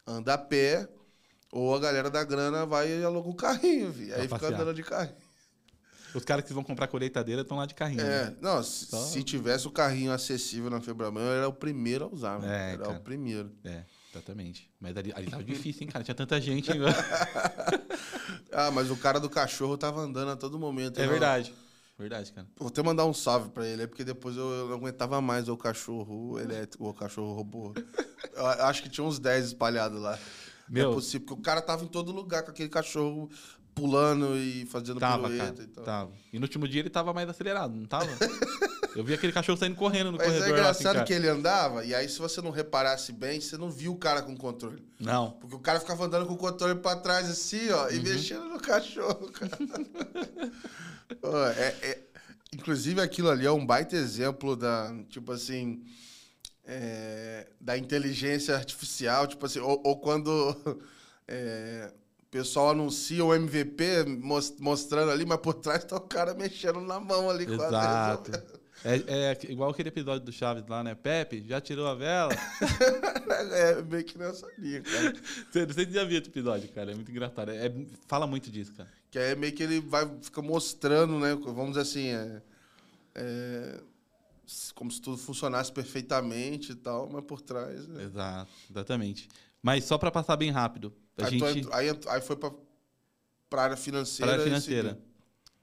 anda 0.07 0.35
a 0.35 0.39
pé, 0.39 0.89
ou 1.51 1.75
a 1.75 1.79
galera 1.79 2.11
da 2.11 2.25
grana 2.25 2.67
vai 2.67 3.01
e 3.01 3.05
aluga 3.05 3.29
um 3.29 3.35
carrinho, 3.35 3.93
vi. 3.93 4.13
Aí 4.13 4.29
fica 4.29 4.49
andando 4.49 4.75
de 4.75 4.83
carrinho. 4.83 5.17
Os 6.15 6.25
caras 6.25 6.45
que 6.45 6.53
vão 6.53 6.63
comprar 6.63 6.87
colheitadeira 6.87 7.43
estão 7.43 7.57
lá 7.57 7.67
de 7.67 7.75
carrinho. 7.75 8.01
É, 8.01 8.27
né? 8.27 8.37
não, 8.41 8.63
se, 8.63 8.87
Só- 8.87 9.03
se 9.03 9.23
tivesse 9.25 9.67
o 9.67 9.71
carrinho 9.71 10.13
acessível 10.13 10.71
na 10.71 10.81
Febraban, 10.81 11.21
eu 11.21 11.33
era 11.33 11.49
o 11.49 11.53
primeiro 11.53 12.05
a 12.05 12.09
usar. 12.09 12.43
É, 12.45 12.75
era 12.75 12.85
cara. 12.85 12.99
o 12.99 13.01
primeiro. 13.01 13.51
É, 13.65 13.85
exatamente. 14.19 14.71
Mas 14.81 14.97
ali, 14.97 15.13
ali 15.15 15.27
tava 15.31 15.45
difícil, 15.45 15.83
hein, 15.85 15.89
cara? 15.89 16.05
Tinha 16.05 16.15
tanta 16.15 16.41
gente. 16.41 16.71
Ah, 18.57 18.71
mas 18.71 18.89
o 18.89 18.97
cara 18.97 19.19
do 19.19 19.29
cachorro 19.29 19.77
tava 19.77 20.01
andando 20.01 20.31
a 20.31 20.37
todo 20.37 20.59
momento. 20.61 20.99
é 20.99 21.03
né? 21.03 21.09
verdade. 21.09 21.53
Verdade, 21.99 22.33
cara. 22.33 22.47
Vou 22.57 22.69
até 22.69 22.83
mandar 22.85 23.05
um 23.05 23.13
salve 23.13 23.51
pra 23.51 23.67
ele, 23.67 23.83
é 23.83 23.87
porque 23.89 24.05
depois 24.05 24.37
eu, 24.37 24.69
não 24.69 24.77
aguentava 24.77 25.21
mais 25.21 25.49
o 25.49 25.57
cachorro 25.57 26.39
elétrico, 26.39 26.89
o 26.89 26.95
cachorro 26.95 27.35
robô. 27.35 27.75
Eu 28.33 28.47
acho 28.47 28.83
que 28.83 28.89
tinha 28.89 29.05
uns 29.05 29.19
10 29.19 29.47
espalhados 29.47 30.01
lá. 30.01 30.17
Meu- 30.69 30.85
Não 30.85 30.93
é 30.93 30.95
possível, 30.95 31.27
porque 31.27 31.41
o 31.41 31.43
cara 31.43 31.61
tava 31.61 31.85
em 31.85 31.89
todo 31.89 32.13
lugar 32.13 32.45
com 32.45 32.51
aquele 32.53 32.69
cachorro 32.69 33.29
pulando 33.75 34.37
e 34.37 34.67
fazendo 34.67 35.01
Tava, 35.01 35.29
pirueta 35.29 35.53
cara. 35.53 35.63
e 35.65 35.67
tal. 35.67 35.85
Tava. 35.85 36.13
E 36.33 36.39
no 36.39 36.45
último 36.45 36.69
dia 36.69 36.81
ele 36.81 36.91
tava 36.91 37.13
mais 37.13 37.29
acelerado, 37.29 37.75
não 37.75 37.87
tava? 37.87 38.07
Eu 38.95 39.03
vi 39.05 39.15
aquele 39.15 39.33
cachorro 39.33 39.59
saindo 39.59 39.75
correndo 39.77 40.13
no 40.13 40.19
Mas 40.19 40.27
corredor 40.29 40.47
é 40.47 40.51
lá, 40.63 40.71
assim, 40.71 40.81
engraçado 40.83 40.95
cara. 40.95 41.05
que 41.07 41.13
ele 41.13 41.29
andava, 41.29 41.85
e 41.85 41.95
aí 41.95 42.09
se 42.09 42.19
você 42.19 42.41
não 42.41 42.51
reparasse 42.51 43.13
bem, 43.13 43.41
você 43.41 43.57
não 43.57 43.71
viu 43.71 43.93
o 43.93 43.97
cara 43.97 44.23
com 44.23 44.37
controle. 44.37 44.87
Não. 45.01 45.33
Porque 45.33 45.57
o 45.57 45.59
cara 45.59 45.81
ficava 45.81 46.05
andando 46.05 46.27
com 46.27 46.35
o 46.35 46.37
controle 46.37 46.77
pra 46.77 46.95
trás 46.97 47.29
assim, 47.29 47.71
ó, 47.71 47.85
Uhum. 47.87 47.91
e 47.91 48.01
mexendo 48.01 48.45
no 48.49 48.61
cachorro, 48.61 49.31
cara. 49.33 49.59
É- 51.57 51.75
é- 51.91 51.99
inclusive 52.53 53.01
aquilo 53.01 53.31
ali 53.31 53.47
é 53.47 53.51
um 53.51 53.65
baita 53.65 53.95
exemplo 53.97 54.57
da, 54.57 54.93
tipo 55.09 55.33
assim, 55.33 55.85
é, 56.65 57.47
da 57.61 57.77
inteligência 57.77 58.55
artificial, 58.57 59.27
tipo 59.27 59.45
assim, 59.47 59.59
ou, 59.61 59.81
ou 59.85 59.99
quando 59.99 60.33
é, 61.29 61.93
o 62.23 62.27
pessoal 62.31 62.71
anuncia 62.71 63.25
o 63.25 63.35
MVP 63.35 64.05
mos- 64.07 64.55
mostrando 64.59 65.11
ali, 65.11 65.25
mas 65.27 65.39
por 65.39 65.55
trás 65.55 65.85
tá 65.85 65.97
o 65.97 66.01
cara 66.01 66.33
mexendo 66.35 66.81
na 66.81 66.99
mão 66.99 67.29
ali 67.31 67.45
Exato. 67.45 68.33
É, 68.85 68.97
é 69.33 69.39
igual 69.51 69.71
aquele 69.71 69.89
episódio 69.89 70.25
do 70.27 70.33
Chaves 70.33 70.65
lá, 70.69 70.85
né? 70.85 70.95
Pepe, 70.95 71.43
já 71.49 71.61
tirou 71.61 71.87
a 71.87 71.95
vela? 71.95 72.33
É 73.53 73.83
meio 73.83 74.05
que 74.05 74.17
nessa 74.19 74.47
linha, 74.59 74.81
cara. 74.83 75.15
Você- 75.51 75.67
Você 75.67 75.91
já 75.91 76.05
viu 76.05 76.19
esse 76.21 76.29
episódio, 76.29 76.69
cara? 76.69 76.93
É 76.93 76.95
muito 76.95 77.11
engraçado. 77.11 77.51
É, 77.51 77.73
fala 78.07 78.27
muito 78.27 78.51
disso, 78.51 78.73
cara. 78.75 78.89
Que 79.11 79.19
aí 79.19 79.33
é 79.33 79.35
meio 79.35 79.53
que 79.53 79.63
ele 79.63 79.81
vai 79.81 80.09
fica 80.23 80.43
mostrando, 80.43 81.19
né? 81.19 81.35
Vamos 81.35 81.71
dizer 81.71 81.81
assim, 81.81 82.09
é, 82.09 82.43
é, 83.15 83.81
como 84.75 84.91
se 84.91 85.01
tudo 85.01 85.17
funcionasse 85.17 85.73
perfeitamente 85.73 86.73
e 86.73 86.75
tal, 86.75 87.09
mas 87.11 87.25
por 87.25 87.41
trás. 87.41 87.87
né? 87.89 88.05
Exato, 88.05 88.51
exatamente. 88.71 89.29
Mas 89.63 89.85
só 89.85 89.97
para 89.97 90.11
passar 90.11 90.37
bem 90.37 90.51
rápido, 90.51 90.93
a 91.17 91.27
Aí, 91.27 91.39
gente 91.39 91.69
aí, 91.73 91.89
aí 92.09 92.21
foi 92.21 92.37
pra, 92.37 92.53
pra 93.49 93.63
área 93.63 93.77
financeira. 93.77 94.33
para 94.33 94.43
a 94.43 94.45
e 94.45 94.49
financeira. 94.49 94.99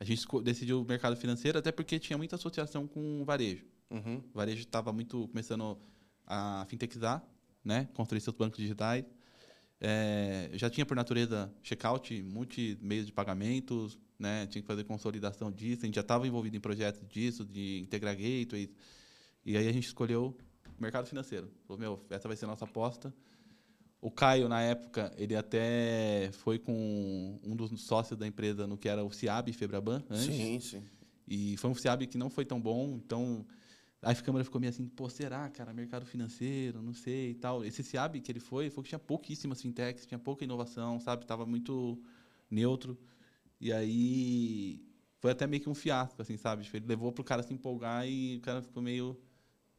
A 0.01 0.03
gente 0.03 0.25
decidiu 0.43 0.81
o 0.81 0.83
mercado 0.83 1.15
financeiro 1.15 1.59
até 1.59 1.71
porque 1.71 1.99
tinha 1.99 2.17
muita 2.17 2.35
associação 2.35 2.87
com 2.87 3.21
o 3.21 3.23
varejo. 3.23 3.63
Uhum. 3.87 4.17
O 4.33 4.35
varejo 4.35 4.61
estava 4.61 4.91
muito 4.91 5.27
começando 5.27 5.77
a 6.25 6.65
fintechizar, 6.67 7.23
né? 7.63 7.87
Construir 7.93 8.19
seus 8.19 8.35
bancos 8.35 8.57
digitais. 8.57 9.05
É, 9.79 10.49
já 10.53 10.71
tinha 10.71 10.87
por 10.87 10.97
natureza 10.97 11.53
checkout, 11.61 12.19
multi 12.23 12.79
meios 12.81 13.05
de 13.05 13.13
pagamentos, 13.13 13.95
né? 14.17 14.47
Tinha 14.47 14.63
que 14.63 14.67
fazer 14.67 14.85
consolidação 14.85 15.51
disso. 15.51 15.83
A 15.83 15.85
gente 15.85 15.93
já 15.93 16.01
estava 16.01 16.27
envolvido 16.27 16.57
em 16.57 16.59
projetos 16.59 17.07
disso, 17.07 17.45
de 17.45 17.77
integrar 17.77 18.15
gateways. 18.15 18.73
E 19.45 19.55
aí 19.55 19.67
a 19.67 19.71
gente 19.71 19.85
escolheu 19.85 20.35
o 20.79 20.81
mercado 20.81 21.05
financeiro. 21.05 21.47
Falou, 21.67 21.79
meu, 21.79 22.05
essa 22.09 22.27
vai 22.27 22.35
ser 22.35 22.45
a 22.45 22.47
nossa 22.47 22.65
aposta. 22.65 23.13
O 24.01 24.09
Caio, 24.09 24.49
na 24.49 24.61
época, 24.61 25.13
ele 25.15 25.35
até 25.35 26.31
foi 26.33 26.57
com 26.57 27.39
um 27.43 27.55
dos 27.55 27.79
sócios 27.81 28.17
da 28.17 28.25
empresa 28.25 28.65
no 28.65 28.75
que 28.77 28.89
era 28.89 29.03
o 29.03 29.11
Ciab 29.11 29.53
Febraban 29.53 30.03
antes. 30.09 30.35
Sim, 30.35 30.59
sim. 30.59 30.83
E 31.27 31.55
foi 31.57 31.69
um 31.69 31.75
FIAB 31.75 32.07
que 32.07 32.17
não 32.17 32.29
foi 32.29 32.43
tão 32.43 32.59
bom, 32.59 32.99
então 33.01 33.45
a 34.01 34.13
Câmara 34.15 34.43
ficou 34.43 34.59
meio 34.59 34.71
assim, 34.71 34.85
pô, 34.85 35.09
será, 35.09 35.47
cara, 35.49 35.71
mercado 35.73 36.05
financeiro, 36.05 36.81
não 36.81 36.93
sei 36.93 37.29
e 37.29 37.35
tal. 37.35 37.63
Esse 37.63 37.83
FIAB 37.83 38.19
que 38.19 38.31
ele 38.31 38.39
foi, 38.39 38.69
foi 38.69 38.83
que 38.83 38.89
tinha 38.89 38.99
pouquíssimas 38.99 39.61
fintechs, 39.61 40.05
tinha 40.05 40.19
pouca 40.19 40.43
inovação, 40.43 40.99
sabe? 40.99 41.25
Tava 41.25 41.45
muito 41.45 42.01
neutro. 42.49 42.97
E 43.61 43.71
aí 43.71 44.83
foi 45.19 45.31
até 45.31 45.45
meio 45.45 45.61
que 45.61 45.69
um 45.69 45.75
fiasco, 45.75 46.21
assim, 46.21 46.35
sabe? 46.35 46.63
Tipo, 46.63 46.77
ele 46.77 46.87
levou 46.87 47.11
pro 47.11 47.23
cara 47.23 47.43
se 47.43 47.53
empolgar 47.53 48.05
e 48.05 48.37
o 48.37 48.41
cara 48.41 48.61
ficou 48.61 48.81
meio 48.81 49.17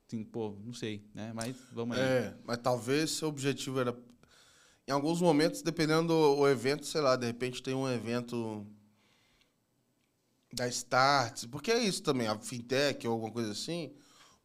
assim, 0.07 0.25
pô, 0.25 0.57
não 0.65 0.73
sei, 0.73 1.05
né? 1.15 1.33
Mas 1.35 1.57
vamos 1.73 1.99
aí. 1.99 2.03
É, 2.03 2.35
mas 2.45 2.59
talvez 2.59 3.11
seu 3.11 3.29
objetivo 3.29 3.81
era. 3.81 3.95
Em 4.87 4.93
alguns 4.93 5.21
momentos, 5.21 5.63
dependendo 5.63 6.09
do 6.09 6.49
evento, 6.49 6.87
sei 6.87 7.01
lá, 7.01 7.15
de 7.17 7.27
repente 7.27 7.63
tem 7.63 7.75
um 7.75 7.89
evento 7.89 8.67
da 10.53 10.69
Start, 10.69 11.47
porque 11.49 11.71
é 11.71 11.79
isso 11.79 12.03
também, 12.03 12.27
a 12.27 12.39
fintech 12.39 13.07
ou 13.07 13.15
alguma 13.15 13.33
coisa 13.33 13.53
assim. 13.53 13.93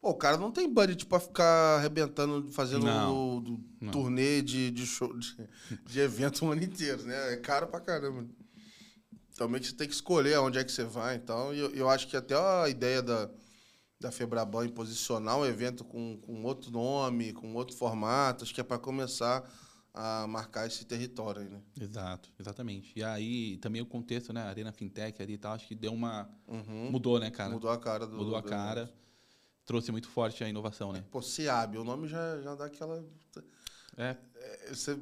Pô, 0.00 0.10
o 0.10 0.14
cara 0.14 0.36
não 0.36 0.52
tem 0.52 0.72
budget 0.72 1.04
pra 1.06 1.18
ficar 1.18 1.78
arrebentando, 1.78 2.50
fazendo 2.52 2.86
Não, 2.86 3.36
o, 3.36 3.40
do 3.40 3.58
turnê 3.90 4.40
de, 4.40 4.70
de 4.70 4.86
show, 4.86 5.12
de, 5.18 5.36
de 5.84 6.00
evento 6.00 6.46
o 6.46 6.52
ano 6.52 6.62
inteiro, 6.62 7.02
né? 7.02 7.34
É 7.34 7.36
caro 7.36 7.66
pra 7.66 7.80
caramba. 7.80 8.26
Também 9.36 9.62
você 9.62 9.72
tem 9.72 9.88
que 9.88 9.94
escolher 9.94 10.38
onde 10.38 10.58
é 10.58 10.64
que 10.64 10.70
você 10.70 10.84
vai, 10.84 11.16
então. 11.16 11.52
E 11.52 11.58
eu, 11.58 11.70
eu 11.74 11.90
acho 11.90 12.06
que 12.08 12.16
até 12.16 12.34
a 12.36 12.68
ideia 12.68 13.02
da, 13.02 13.28
da 14.00 14.10
Febraban 14.12 14.66
em 14.66 14.68
posicionar 14.68 15.36
o 15.38 15.46
evento 15.46 15.84
com, 15.84 16.16
com 16.18 16.44
outro 16.44 16.70
nome, 16.70 17.32
com 17.32 17.54
outro 17.54 17.76
formato, 17.76 18.44
acho 18.44 18.54
que 18.54 18.60
é 18.60 18.64
para 18.64 18.78
começar 18.78 19.48
a 19.94 20.26
marcar 20.28 20.66
esse 20.66 20.84
território 20.84 21.42
aí, 21.42 21.48
né? 21.48 21.60
Exato, 21.80 22.28
exatamente. 22.38 22.92
E 22.96 23.02
aí 23.02 23.56
também 23.58 23.80
o 23.82 23.86
contexto, 23.86 24.32
né? 24.32 24.42
Arena 24.42 24.72
Fintech 24.72 25.20
ali 25.22 25.34
e 25.34 25.38
tal, 25.38 25.52
acho 25.54 25.66
que 25.66 25.74
deu 25.74 25.92
uma. 25.92 26.28
Uhum. 26.46 26.90
Mudou, 26.90 27.18
né, 27.18 27.30
cara? 27.30 27.50
Mudou 27.50 27.70
a 27.70 27.78
cara 27.78 28.06
do. 28.06 28.16
Mudou 28.16 28.36
a 28.36 28.40
do 28.40 28.48
cara. 28.48 28.80
evento. 28.82 28.94
Trouxe 29.64 29.92
muito 29.92 30.08
forte 30.08 30.42
a 30.42 30.48
inovação, 30.48 30.92
né? 30.92 31.04
Pô, 31.10 31.20
SEAB, 31.20 31.76
o 31.76 31.84
nome 31.84 32.08
já, 32.08 32.40
já 32.40 32.54
dá 32.54 32.64
aquela. 32.66 33.04
É, 33.96 34.16
é, 34.36 34.68
Você, 34.74 34.98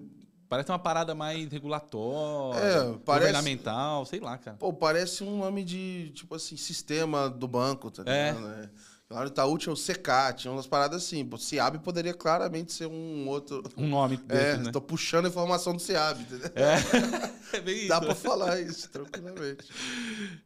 parece 0.48 0.70
uma 0.72 0.78
parada 0.78 1.14
mais 1.14 1.48
regulatória, 1.52 2.58
É, 2.60 2.98
parece- 3.04 3.32
governamental, 3.32 4.04
sei 4.06 4.18
lá, 4.20 4.36
cara. 4.38 4.56
pô, 4.56 4.72
parece 4.72 5.22
um 5.22 5.38
nome 5.38 5.62
de, 5.62 6.10
tipo 6.14 6.34
assim, 6.34 6.56
sistema 6.56 7.28
do 7.30 7.46
banco, 7.46 7.90
tá 7.90 8.02
É. 8.06 8.32
ligado? 8.32 8.48
né? 8.48 8.70
No 9.08 9.24
Itaú 9.24 9.56
tinha 9.56 9.72
o 9.72 9.76
CECAT, 9.76 10.42
tinha 10.42 10.52
umas 10.52 10.66
paradas 10.66 11.04
assim. 11.04 11.24
Pô, 11.24 11.38
SEAB 11.38 11.78
poderia 11.78 12.12
claramente 12.12 12.72
ser 12.72 12.86
um 12.86 13.28
outro. 13.28 13.62
Um 13.76 13.86
nome 13.88 14.16
É, 14.16 14.18
desse, 14.56 14.64
né? 14.64 14.72
tô 14.72 14.80
puxando 14.80 15.26
a 15.26 15.28
informação 15.28 15.74
do 15.74 15.80
SEAB, 15.80 16.22
entendeu? 16.22 16.50
É, 16.56 17.54
é 17.56 17.60
bem 17.60 17.76
isso. 17.78 17.88
Dá 17.88 18.00
pra 18.00 18.14
falar 18.16 18.60
isso 18.60 18.90
tranquilamente. 18.90 19.70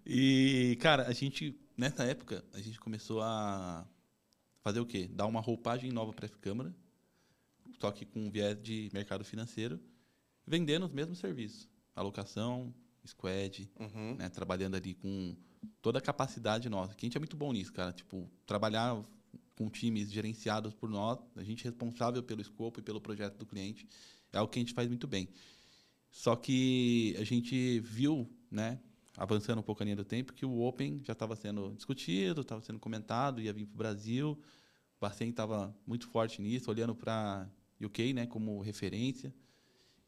E, 0.05 0.77
cara, 0.81 1.07
a 1.09 1.13
gente, 1.13 1.59
nessa 1.75 2.05
época, 2.05 2.45
a 2.53 2.61
gente 2.61 2.79
começou 2.79 3.23
a 3.23 3.87
fazer 4.63 4.81
o 4.81 4.85
quê? 4.87 5.09
Dar 5.11 5.25
uma 5.25 5.41
roupagem 5.41 5.91
nova 5.91 6.13
para 6.13 6.27
a 6.27 6.29
F-Câmara, 6.29 6.75
só 7.81 7.91
que 7.91 8.05
com 8.05 8.31
viés 8.31 8.63
de 8.63 8.91
mercado 8.93 9.25
financeiro, 9.25 9.81
vendendo 10.47 10.85
os 10.85 10.93
mesmos 10.93 11.19
serviços. 11.19 11.67
Alocação, 11.97 12.75
squad, 13.07 13.71
Uhum. 13.81 14.17
né? 14.17 14.29
Trabalhando 14.29 14.75
ali 14.77 14.93
com 14.93 15.35
toda 15.81 15.99
a 15.99 16.03
capacidade 16.03 16.69
nossa. 16.69 16.95
Que 16.95 17.05
a 17.05 17.07
gente 17.07 17.17
é 17.17 17.21
muito 17.21 17.37
bom 17.37 17.53
nisso, 17.53 17.73
cara. 17.73 17.93
Tipo, 17.93 18.31
trabalhar 18.47 19.03
com 19.57 19.69
times 19.69 20.11
gerenciados 20.11 20.73
por 20.73 20.89
nós, 20.89 21.19
a 21.37 21.43
gente 21.43 21.67
é 21.67 21.71
responsável 21.71 22.23
pelo 22.23 22.41
escopo 22.41 22.81
e 22.81 22.83
pelo 22.83 23.01
projeto 23.01 23.37
do 23.37 23.45
cliente, 23.45 23.87
é 24.33 24.39
algo 24.39 24.51
que 24.51 24.59
a 24.59 24.63
gente 24.63 24.73
faz 24.73 24.89
muito 24.89 25.07
bem. 25.07 25.29
Só 26.11 26.35
que 26.35 27.15
a 27.19 27.25
gente 27.25 27.79
viu, 27.81 28.27
né, 28.51 28.81
avançando 29.17 29.59
um 29.59 29.63
pouco 29.63 29.83
a 29.83 29.85
linha 29.85 29.97
do 29.97 30.05
tempo, 30.05 30.33
que 30.33 30.47
o 30.47 30.61
Open 30.63 31.03
já 31.05 31.13
estava 31.13 31.37
sendo 31.37 31.75
discutido, 31.77 32.41
estava 32.41 32.63
sendo 32.63 32.79
comentado, 32.79 33.41
ia 33.41 33.53
vir 33.53 33.67
para 33.67 33.75
o 33.75 33.79
Brasil. 33.79 34.31
O 34.97 35.01
Bacen 35.01 35.29
estava 35.29 35.77
muito 35.87 36.09
forte 36.09 36.41
nisso, 36.41 36.71
olhando 36.71 36.95
para 36.95 37.47
UK 37.81 38.15
né, 38.15 38.27
como 38.27 38.61
referência. 38.61 39.35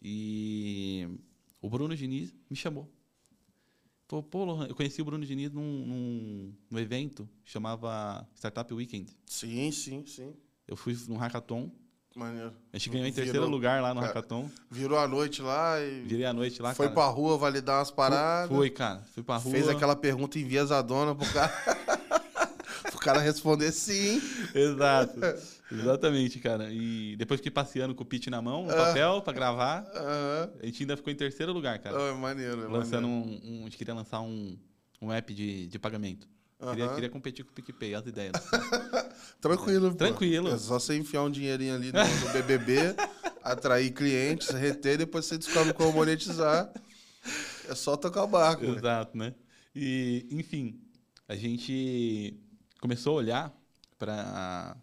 E 0.02 1.06
o 1.60 1.68
Bruno 1.68 1.94
Diniz 1.94 2.34
me 2.48 2.56
chamou. 2.56 2.90
Falou, 4.12 4.22
pô, 4.22 4.44
Lohan, 4.44 4.66
eu 4.66 4.74
conheci 4.74 5.00
o 5.00 5.06
Bruno 5.06 5.24
Diniz 5.24 5.50
num, 5.50 5.62
num, 5.62 6.52
num 6.70 6.78
evento 6.78 7.26
que 7.42 7.50
chamava 7.50 8.28
Startup 8.34 8.74
Weekend. 8.74 9.10
Sim, 9.24 9.72
sim, 9.72 10.04
sim. 10.04 10.34
Eu 10.68 10.76
fui 10.76 10.94
num 11.08 11.16
hackathon, 11.16 11.70
Maneiro. 12.14 12.52
a 12.70 12.76
gente 12.76 12.90
ganhou 12.90 13.06
em 13.06 13.10
Virou- 13.10 13.24
terceiro 13.24 13.48
lugar 13.48 13.80
lá 13.80 13.94
no 13.94 14.00
Cara, 14.02 14.12
hackathon. 14.12 14.50
Virou 14.70 14.98
a 14.98 15.08
noite 15.08 15.40
lá 15.40 15.80
e 15.80 16.02
Virei 16.02 16.26
a 16.26 16.32
noite 16.34 16.60
lá, 16.60 16.74
foi 16.74 16.88
cara. 16.88 16.94
pra 16.94 17.06
rua 17.06 17.38
validar 17.38 17.78
umas 17.78 17.90
paradas. 17.90 18.54
Foi, 18.54 18.68
cara. 18.68 19.00
Fui 19.14 19.22
pra 19.22 19.38
rua. 19.38 19.50
Fez 19.50 19.66
aquela 19.66 19.96
pergunta 19.96 20.38
enviesadona 20.38 21.14
pro 21.14 21.26
cara. 21.32 21.50
cara 23.02 23.20
responder 23.20 23.72
sim. 23.72 24.20
Exato. 24.54 25.18
Exatamente, 25.70 26.38
cara. 26.38 26.68
E 26.70 27.16
depois 27.16 27.38
fiquei 27.38 27.50
passeando 27.50 27.94
com 27.94 28.02
o 28.02 28.06
pitch 28.06 28.26
na 28.28 28.40
mão, 28.42 28.64
no 28.66 28.72
Ah. 28.72 28.76
papel, 28.86 29.22
pra 29.22 29.32
gravar. 29.32 29.84
Aham. 29.94 30.50
A 30.62 30.66
gente 30.66 30.82
ainda 30.82 30.96
ficou 30.96 31.12
em 31.12 31.16
terceiro 31.16 31.52
lugar, 31.52 31.78
cara. 31.78 31.96
É 32.00 32.12
maneiro, 32.14 32.64
é 32.64 32.68
lançando 32.68 33.08
maneiro. 33.08 33.40
um, 33.44 33.54
um- 33.54 33.60
A 33.60 33.64
gente 33.64 33.76
queria 33.78 33.94
lançar 33.94 34.20
um, 34.20 34.56
um 35.00 35.10
app 35.12 35.32
de, 35.32 35.66
de 35.66 35.78
pagamento. 35.78 36.28
Queria, 36.70 36.88
queria 36.90 37.08
competir 37.10 37.44
com 37.44 37.50
o 37.50 37.54
PicPay, 37.54 37.92
as 37.94 38.06
ideias. 38.06 38.32
Tranquilo, 39.40 39.90
pô. 39.90 39.96
Tranquilo. 39.96 40.48
É 40.48 40.58
só 40.58 40.78
você 40.78 40.96
enfiar 40.96 41.22
um 41.22 41.30
dinheirinho 41.30 41.74
ali 41.74 41.90
no, 41.92 41.98
no 41.98 42.32
BBB, 42.32 42.94
atrair 43.42 43.90
clientes, 43.90 44.48
reter, 44.50 44.96
depois 44.98 45.24
você 45.26 45.36
descobre 45.38 45.72
como 45.72 45.92
monetizar. 45.92 46.72
É 47.68 47.74
só 47.74 47.96
tocar 47.96 48.22
o 48.24 48.28
barco. 48.28 48.62
velho. 48.62 48.76
Exato, 48.78 49.16
né? 49.16 49.34
E, 49.74 50.26
enfim, 50.30 50.80
a 51.28 51.34
gente 51.34 52.38
começou 52.82 53.12
a 53.12 53.16
olhar 53.18 53.62
para 53.96 54.76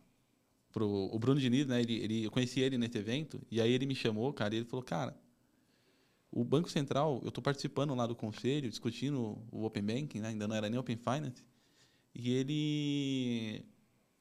o 0.78 1.20
Bruno 1.20 1.38
Diniz, 1.38 1.68
né? 1.68 1.82
Ele, 1.82 1.96
ele, 1.98 2.24
eu 2.24 2.32
conheci 2.32 2.62
ele 2.62 2.78
nesse 2.78 2.98
evento, 2.98 3.46
e 3.52 3.60
aí 3.60 3.70
ele 3.70 3.86
me 3.86 3.94
chamou, 3.94 4.32
cara, 4.32 4.56
e 4.56 4.60
ele 4.60 4.66
falou, 4.66 4.82
cara, 4.82 5.20
o 6.32 6.46
Banco 6.46 6.70
Central, 6.70 7.20
eu 7.24 7.28
estou 7.28 7.44
participando 7.44 7.94
lá 7.94 8.08
do 8.08 8.16
conselho, 8.16 8.70
discutindo 8.70 9.38
o 9.52 9.66
Open 9.66 9.84
Banking, 9.84 10.22
né? 10.22 10.30
ainda 10.30 10.48
não 10.48 10.56
era 10.56 10.70
nem 10.70 10.80
Open 10.80 10.96
Finance, 10.96 11.46
e 12.16 12.32
ele 12.32 13.66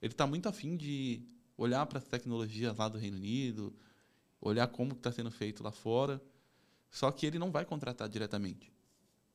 ele 0.02 0.12
está 0.12 0.26
muito 0.26 0.48
afim 0.48 0.76
de 0.76 1.22
olhar 1.56 1.86
para 1.86 1.98
as 1.98 2.08
tecnologias 2.08 2.76
lá 2.76 2.88
do 2.88 2.98
Reino 2.98 3.16
Unido, 3.16 3.72
olhar 4.40 4.66
como 4.66 4.92
está 4.92 5.12
sendo 5.12 5.30
feito 5.30 5.62
lá 5.62 5.70
fora, 5.70 6.20
só 6.90 7.12
que 7.12 7.26
ele 7.26 7.38
não 7.38 7.52
vai 7.52 7.64
contratar 7.64 8.08
diretamente. 8.08 8.72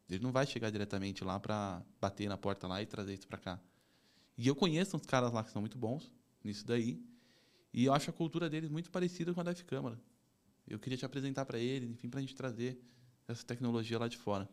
Ele 0.10 0.22
não 0.22 0.34
vai 0.34 0.46
chegar 0.46 0.70
diretamente 0.70 1.24
lá 1.24 1.40
para 1.40 1.82
bater 2.02 2.28
na 2.28 2.38
porta 2.38 2.68
lá 2.68 2.82
e 2.82 2.86
trazer 2.86 3.14
isso 3.14 3.28
para 3.28 3.38
cá. 3.38 3.62
E 4.38 4.48
eu 4.48 4.56
conheço 4.56 4.96
uns 4.98 5.06
caras 5.06 5.32
lá 5.32 5.44
que 5.44 5.52
são 5.52 5.62
muito 5.62 5.78
bons 5.78 6.12
nisso 6.44 6.66
daí, 6.66 7.02
e 7.74 7.86
eu 7.86 7.94
acho 7.94 8.10
a 8.10 8.14
cultura 8.14 8.50
deles 8.50 8.70
muito 8.70 8.92
parecida 8.92 9.34
com 9.34 9.40
a 9.40 9.44
da 9.44 9.52
F-Câmara. 9.52 10.00
Eu 10.68 10.80
queria 10.80 10.98
te 10.98 11.06
apresentar 11.06 11.46
para 11.46 11.58
eles, 11.60 11.90
enfim, 11.90 12.10
para 12.10 12.20
a 12.20 12.22
gente 12.22 12.36
trazer 12.36 12.80
essa 13.28 13.46
tecnologia 13.46 13.98
lá 14.00 14.08
de 14.08 14.18
fora. 14.18 14.48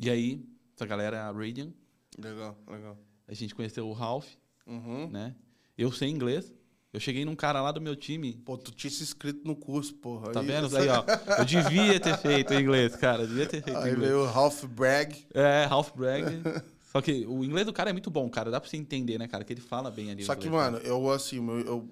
E 0.00 0.08
aí, 0.10 0.44
essa 0.74 0.86
galera 0.86 1.16
é 1.16 1.20
a 1.20 1.30
Radian, 1.32 1.72
Legal, 2.18 2.56
legal. 2.66 2.98
a 3.26 3.34
gente 3.34 3.54
conheceu 3.54 3.88
o 3.88 3.92
Ralph, 3.92 4.28
Uhum. 4.66 5.08
né? 5.10 5.34
Eu 5.76 5.90
sei 5.92 6.08
inglês. 6.10 6.52
Eu 6.92 6.98
cheguei 7.00 7.24
num 7.24 7.36
cara 7.36 7.60
lá 7.62 7.70
do 7.70 7.80
meu 7.80 7.94
time. 7.94 8.32
Pô, 8.44 8.56
tu 8.56 8.70
tinha 8.72 8.90
se 8.90 9.02
inscrito 9.02 9.46
no 9.46 9.54
curso, 9.54 9.94
porra. 9.94 10.32
Tá 10.32 10.40
vendo? 10.40 10.74
Aí, 10.76 10.88
ó. 10.88 11.04
Eu 11.38 11.44
devia 11.44 12.00
ter 12.00 12.16
feito 12.18 12.52
inglês, 12.54 12.96
cara. 12.96 13.22
Eu 13.22 13.28
devia 13.28 13.46
ter 13.46 13.62
feito 13.62 13.76
Aí 13.78 13.92
inglês. 13.92 14.10
veio 14.10 14.22
o 14.22 14.26
Ralph 14.26 14.64
Bragg. 14.64 15.26
É, 15.34 15.64
Ralph 15.66 15.92
Bragg. 15.94 16.24
Só 16.90 17.00
que 17.02 17.26
o 17.26 17.44
inglês 17.44 17.66
do 17.66 17.72
cara 17.72 17.90
é 17.90 17.92
muito 17.92 18.10
bom, 18.10 18.28
cara. 18.30 18.50
Dá 18.50 18.60
pra 18.60 18.68
você 18.68 18.76
entender, 18.76 19.18
né, 19.18 19.28
cara? 19.28 19.44
Que 19.44 19.52
ele 19.52 19.60
fala 19.60 19.90
bem 19.90 20.10
ali. 20.10 20.24
Só 20.24 20.34
que, 20.34 20.46
inglês, 20.48 20.62
mano, 20.64 20.78
eu 20.78 21.10
assim, 21.10 21.46
eu, 21.46 21.60
eu, 21.60 21.88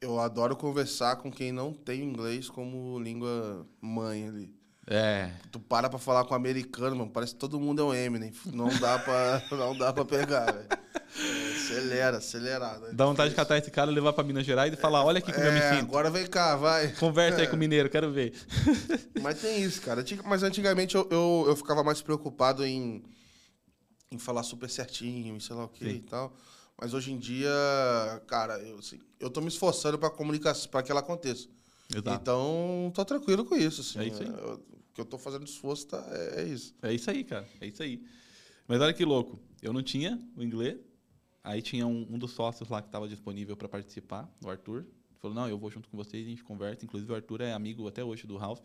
eu 0.00 0.20
adoro 0.20 0.54
conversar 0.54 1.16
com 1.16 1.30
quem 1.30 1.50
não 1.50 1.72
tem 1.72 2.02
inglês 2.02 2.48
como 2.48 2.98
língua 2.98 3.66
mãe 3.80 4.28
ali. 4.28 4.54
É. 4.88 5.32
Tu 5.50 5.58
para 5.58 5.88
pra 5.88 5.98
falar 5.98 6.24
com 6.24 6.32
um 6.34 6.36
americano, 6.36 6.94
mano, 6.94 7.10
parece 7.10 7.32
que 7.32 7.40
todo 7.40 7.58
mundo 7.58 7.82
é 7.82 7.84
um 7.84 7.92
Eminem. 7.94 8.32
Não 8.52 8.68
dá 8.78 8.98
pra, 8.98 9.42
não 9.50 9.76
dá 9.76 9.92
pra 9.92 10.04
pegar, 10.04 10.52
velho. 10.52 10.68
É, 10.68 11.56
acelera, 11.56 12.18
acelerado. 12.18 12.92
Dá 12.92 13.04
vontade 13.06 13.30
de 13.30 13.36
catar 13.36 13.56
esse 13.58 13.70
cara, 13.70 13.90
levar 13.90 14.12
pra 14.12 14.22
Minas 14.22 14.44
Gerais 14.46 14.72
e 14.72 14.76
falar: 14.76 15.02
olha 15.04 15.18
aqui 15.18 15.32
como 15.32 15.44
eu 15.44 15.52
me 15.52 15.58
É, 15.58 15.70
sinto. 15.74 15.86
agora 15.88 16.10
vem 16.10 16.26
cá, 16.26 16.54
vai. 16.54 16.92
Conversa 16.92 17.40
aí 17.40 17.48
com 17.48 17.56
o 17.56 17.58
mineiro, 17.58 17.88
quero 17.90 18.12
ver. 18.12 18.32
Mas 19.20 19.40
tem 19.40 19.60
isso, 19.62 19.80
cara. 19.82 20.04
Mas 20.24 20.42
antigamente 20.44 20.94
eu, 20.94 21.08
eu, 21.10 21.44
eu 21.48 21.56
ficava 21.56 21.82
mais 21.82 22.00
preocupado 22.02 22.64
em, 22.64 23.02
em 24.10 24.18
falar 24.18 24.42
super 24.42 24.68
certinho, 24.70 25.36
e 25.36 25.40
sei 25.40 25.54
lá 25.56 25.64
o 25.64 25.68
que 25.68 25.84
e 25.86 26.00
tal. 26.00 26.34
Mas 26.80 26.92
hoje 26.94 27.10
em 27.12 27.18
dia, 27.18 27.48
cara, 28.26 28.58
eu, 28.60 28.78
assim, 28.78 29.00
eu 29.18 29.30
tô 29.30 29.40
me 29.40 29.48
esforçando 29.48 29.98
pra 29.98 30.10
comunicação, 30.10 30.70
para 30.70 30.82
que 30.82 30.90
ela 30.90 31.00
aconteça. 31.00 31.48
Exato. 31.90 32.10
Então, 32.20 32.90
tô 32.94 33.04
tranquilo 33.04 33.44
com 33.44 33.54
isso, 33.56 33.80
assim. 33.80 33.98
É 33.98 34.06
isso 34.06 34.22
aí. 34.22 34.28
Eu- 34.28 34.76
O 34.88 34.96
que 34.96 35.00
eu 35.02 35.04
tô 35.04 35.18
fazendo 35.18 35.44
esforço 35.44 35.86
tá, 35.88 36.02
é, 36.10 36.42
é 36.42 36.44
isso. 36.48 36.74
É 36.82 36.92
isso 36.94 37.10
aí, 37.10 37.22
cara. 37.22 37.46
É 37.60 37.66
isso 37.66 37.82
aí. 37.82 38.02
Mas 38.66 38.80
olha 38.80 38.94
que 38.94 39.04
louco. 39.04 39.38
Eu 39.60 39.70
não 39.72 39.82
tinha 39.82 40.18
o 40.34 40.42
inglês. 40.42 40.78
Aí 41.44 41.60
tinha 41.60 41.86
um, 41.86 42.06
um 42.14 42.18
dos 42.18 42.32
sócios 42.32 42.68
lá 42.70 42.80
que 42.80 42.88
estava 42.88 43.06
disponível 43.06 43.54
para 43.56 43.68
participar, 43.68 44.26
o 44.42 44.48
Arthur. 44.48 44.78
Ele 45.10 45.18
falou: 45.20 45.34
Não, 45.34 45.48
eu 45.48 45.58
vou 45.58 45.70
junto 45.70 45.88
com 45.90 45.96
vocês, 45.98 46.26
a 46.26 46.30
gente 46.30 46.42
conversa. 46.42 46.82
Inclusive, 46.84 47.12
o 47.12 47.14
Arthur 47.14 47.42
é 47.42 47.52
amigo 47.52 47.86
até 47.86 48.02
hoje 48.02 48.26
do 48.26 48.36
Ralph. 48.38 48.62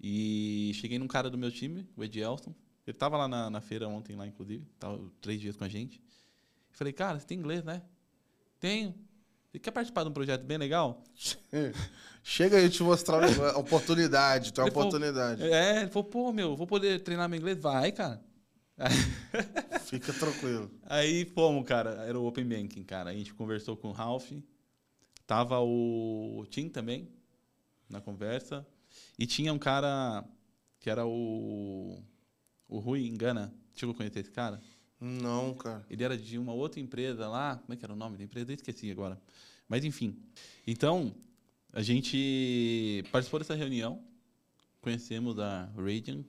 E 0.00 0.72
cheguei 0.74 0.98
num 0.98 1.06
cara 1.08 1.28
do 1.30 1.38
meu 1.38 1.50
time, 1.50 1.86
o 1.96 2.04
Ed 2.04 2.18
Elston. 2.20 2.54
Ele 2.86 2.94
estava 2.94 3.16
lá 3.16 3.26
na, 3.28 3.48
na 3.50 3.60
feira 3.60 3.88
ontem, 3.88 4.14
lá, 4.16 4.26
inclusive. 4.26 4.64
Tava 4.78 5.00
três 5.20 5.40
dias 5.40 5.56
com 5.56 5.64
a 5.64 5.68
gente. 5.68 6.00
Falei: 6.70 6.92
Cara, 6.92 7.18
você 7.18 7.26
tem 7.26 7.38
inglês, 7.38 7.64
né? 7.64 7.82
Tenho. 8.60 8.94
Você 9.50 9.58
quer 9.58 9.70
participar 9.70 10.02
de 10.02 10.10
um 10.10 10.12
projeto 10.12 10.42
bem 10.44 10.58
legal? 10.58 11.02
Chega 12.22 12.56
aí 12.56 12.68
te 12.68 12.82
mostrar 12.82 13.28
uma 13.28 13.56
oportunidade, 13.58 14.52
tem 14.52 14.62
uma 14.62 14.68
Ele 14.68 14.74
falou- 14.74 14.88
oportunidade. 14.88 15.42
É, 15.44 15.80
ele 15.82 15.90
falou: 15.90 16.08
Pô, 16.08 16.32
meu, 16.32 16.56
vou 16.56 16.66
poder 16.66 17.00
treinar 17.00 17.28
meu 17.28 17.38
inglês? 17.38 17.58
Vai, 17.58 17.92
cara. 17.92 18.20
Fica 19.86 20.12
tranquilo. 20.12 20.70
Aí 20.84 21.24
fomos, 21.26 21.64
cara. 21.66 21.90
Era 22.06 22.18
o 22.18 22.26
Open 22.26 22.44
Banking, 22.46 22.82
cara. 22.82 23.10
A 23.10 23.14
gente 23.14 23.32
conversou 23.34 23.76
com 23.76 23.88
o 23.88 23.92
Ralph. 23.92 24.32
Tava 25.26 25.60
o 25.60 26.44
Tim 26.50 26.68
também 26.68 27.08
na 27.88 28.00
conversa. 28.00 28.66
E 29.18 29.26
tinha 29.26 29.52
um 29.52 29.58
cara 29.58 30.24
que 30.80 30.90
era 30.90 31.06
o. 31.06 32.02
O 32.74 32.80
Rui 32.80 33.06
Engana. 33.06 33.54
Chegou 33.76 33.94
a 33.94 33.96
conhecer 33.96 34.18
esse 34.18 34.32
cara? 34.32 34.60
Não, 35.00 35.54
cara. 35.54 35.86
Ele 35.88 36.02
era 36.02 36.18
de 36.18 36.36
uma 36.36 36.52
outra 36.52 36.80
empresa 36.80 37.28
lá. 37.28 37.56
Como 37.58 37.72
é 37.72 37.76
que 37.76 37.84
era 37.84 37.92
o 37.92 37.96
nome 37.96 38.16
da 38.16 38.24
empresa? 38.24 38.50
Eu 38.50 38.56
esqueci 38.56 38.90
agora. 38.90 39.16
Mas 39.68 39.84
enfim. 39.84 40.18
Então, 40.66 41.14
a 41.72 41.82
gente 41.82 43.04
participou 43.12 43.38
dessa 43.38 43.54
reunião. 43.54 44.02
Conhecemos 44.80 45.38
a 45.38 45.66
Radiant. 45.76 46.24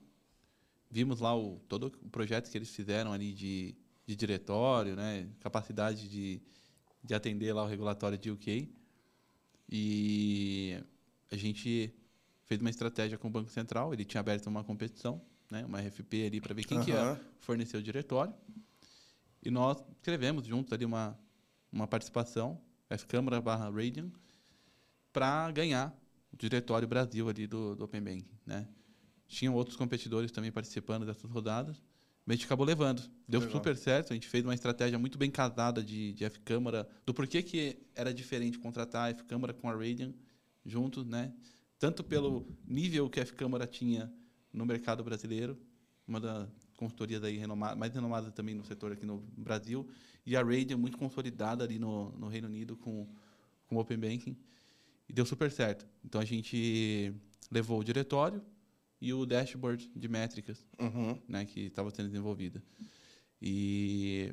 Vimos 0.88 1.18
lá 1.18 1.36
o, 1.36 1.58
todo 1.68 1.88
o 2.00 2.08
projeto 2.10 2.48
que 2.48 2.56
eles 2.56 2.70
fizeram 2.70 3.12
ali 3.12 3.32
de, 3.32 3.74
de 4.06 4.14
diretório, 4.14 4.94
né? 4.94 5.28
Capacidade 5.40 6.08
de, 6.08 6.40
de 7.02 7.12
atender 7.12 7.52
lá 7.52 7.64
o 7.64 7.66
regulatório 7.66 8.16
de 8.16 8.30
UK. 8.30 8.72
E 9.68 10.80
a 11.28 11.36
gente 11.36 11.92
fez 12.44 12.60
uma 12.60 12.70
estratégia 12.70 13.18
com 13.18 13.26
o 13.26 13.30
Banco 13.32 13.50
Central. 13.50 13.92
Ele 13.92 14.04
tinha 14.04 14.20
aberto 14.20 14.46
uma 14.46 14.62
competição, 14.62 15.20
né? 15.50 15.64
uma 15.64 15.80
RFP 15.80 16.26
ali 16.26 16.40
para 16.40 16.54
ver 16.54 16.64
quem 16.64 16.80
que 16.80 16.90
ia 16.90 17.00
Aham. 17.00 17.20
fornecer 17.40 17.76
o 17.76 17.82
diretório. 17.82 18.34
E 19.42 19.50
nós 19.50 19.82
escrevemos 19.96 20.46
juntos 20.46 20.72
ali 20.72 20.84
uma, 20.84 21.18
uma 21.70 21.86
participação, 21.86 22.60
F-Câmara 22.90 23.40
barra 23.40 23.70
Radian, 23.70 24.10
para 25.12 25.50
ganhar 25.50 25.96
o 26.32 26.36
diretório 26.36 26.86
Brasil 26.86 27.28
ali 27.28 27.46
do, 27.46 27.74
do 27.74 27.84
Open 27.84 28.02
Banking, 28.02 28.28
né? 28.44 28.68
Tinham 29.28 29.54
outros 29.54 29.76
competidores 29.76 30.30
também 30.30 30.52
participando 30.52 31.04
dessas 31.04 31.30
rodadas, 31.30 31.82
mas 32.24 32.34
a 32.34 32.36
gente 32.36 32.46
acabou 32.46 32.66
levando. 32.66 33.02
Deu 33.28 33.40
Legal. 33.40 33.56
super 33.56 33.76
certo, 33.76 34.12
a 34.12 34.14
gente 34.14 34.28
fez 34.28 34.44
uma 34.44 34.54
estratégia 34.54 34.98
muito 34.98 35.16
bem 35.16 35.30
casada 35.30 35.82
de, 35.82 36.12
de 36.12 36.24
F-Câmara, 36.24 36.88
do 37.04 37.14
porquê 37.14 37.42
que 37.42 37.78
era 37.94 38.12
diferente 38.12 38.58
contratar 38.58 39.06
a 39.06 39.10
F-Câmara 39.10 39.52
com 39.54 39.68
a 39.68 39.72
Radian 39.72 40.12
juntos, 40.64 41.06
né? 41.06 41.32
Tanto 41.78 42.02
pelo 42.02 42.46
nível 42.66 43.08
que 43.08 43.20
a 43.20 43.22
F-Câmara 43.22 43.66
tinha 43.66 44.12
no 44.56 44.64
mercado 44.66 45.04
brasileiro, 45.04 45.56
uma 46.08 46.18
das 46.18 46.48
consultorias 46.76 47.22
aí 47.22 47.36
renoma- 47.36 47.76
mais 47.76 47.92
renomadas 47.94 48.32
também 48.32 48.54
no 48.54 48.64
setor 48.64 48.90
aqui 48.92 49.04
no 49.06 49.18
Brasil, 49.36 49.86
e 50.24 50.34
a 50.36 50.42
Radian 50.42 50.76
muito 50.78 50.96
consolidada 50.98 51.62
ali 51.62 51.78
no, 51.78 52.10
no 52.12 52.26
Reino 52.28 52.48
Unido 52.48 52.76
com, 52.76 53.06
com 53.68 53.76
Open 53.76 53.98
Banking, 53.98 54.36
e 55.08 55.12
deu 55.12 55.24
super 55.26 55.50
certo. 55.52 55.86
Então 56.04 56.20
a 56.20 56.24
gente 56.24 57.12
levou 57.50 57.78
o 57.80 57.84
diretório 57.84 58.42
e 59.00 59.12
o 59.12 59.26
dashboard 59.26 59.90
de 59.94 60.08
métricas 60.08 60.64
Uhum. 60.80 61.20
né, 61.28 61.44
que 61.44 61.60
estava 61.66 61.90
sendo 61.90 62.06
desenvolvida. 62.08 62.62
E, 63.40 64.32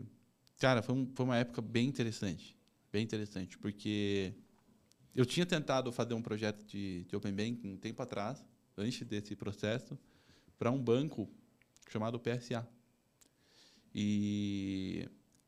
cara, 0.57 0.81
foi, 0.81 0.95
um- 0.95 1.11
foi 1.13 1.25
uma 1.25 1.37
época 1.37 1.61
bem 1.61 1.87
interessante. 1.87 2.57
Bem 2.91 3.03
interessante, 3.03 3.57
porque 3.57 4.33
eu 5.15 5.25
tinha 5.25 5.45
tentado 5.45 5.91
fazer 5.91 6.13
um 6.13 6.21
projeto 6.21 6.63
de, 6.65 7.03
de 7.05 7.15
Open 7.15 7.33
Banking 7.33 7.73
um 7.73 7.77
tempo 7.77 8.01
atrás, 8.01 8.45
antes 8.77 9.05
desse 9.07 9.35
processo, 9.35 9.97
para 10.57 10.71
um 10.71 10.81
banco 10.81 11.29
chamado 11.89 12.19
PSA. 12.19 12.67
E, 13.93 15.07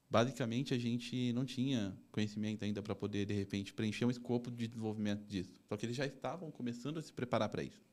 basicamente, 0.10 0.74
a 0.74 0.78
gente 0.78 1.34
não 1.34 1.46
tinha 1.46 1.98
conhecimento 2.12 2.64
ainda 2.64 2.82
para 2.82 2.94
poder, 2.96 3.26
de 3.26 3.34
repente, 3.34 3.74
preencher 3.74 4.06
um 4.06 4.12
escopo 4.12 4.52
de 4.52 4.68
desenvolvimento 4.68 5.26
disso. 5.26 5.60
Só 5.68 5.76
que 5.76 5.86
eles 5.86 5.96
já 5.96 6.06
estavam 6.06 6.52
começando 6.52 6.98
a 7.00 7.02
se 7.02 7.12
preparar 7.12 7.50
para 7.50 7.64
isso. 7.64 7.84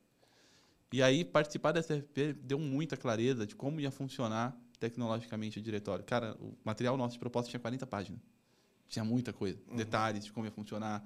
E 0.91 1.01
aí, 1.01 1.25
participar 1.25 1.71
dessa 1.71 1.95
RFP 1.95 2.33
deu 2.33 2.59
muita 2.59 2.95
clareza 2.95 3.47
de 3.47 3.55
como 3.55 3.79
ia 3.79 3.89
funcionar 3.89 4.55
tecnologicamente 4.79 5.57
o 5.57 5.61
diretório. 5.61 6.05
Cara, 6.05 6.37
o 6.39 6.55
material 6.63 6.95
nosso 6.95 7.13
de 7.13 7.19
proposta 7.19 7.49
tinha 7.49 7.59
40 7.59 7.87
páginas. 7.87 8.21
Tinha 8.87 9.03
muita 9.03 9.33
coisa. 9.33 9.59
Detalhes 9.75 10.25
de 10.25 10.31
como 10.31 10.45
ia 10.45 10.51
funcionar, 10.51 11.03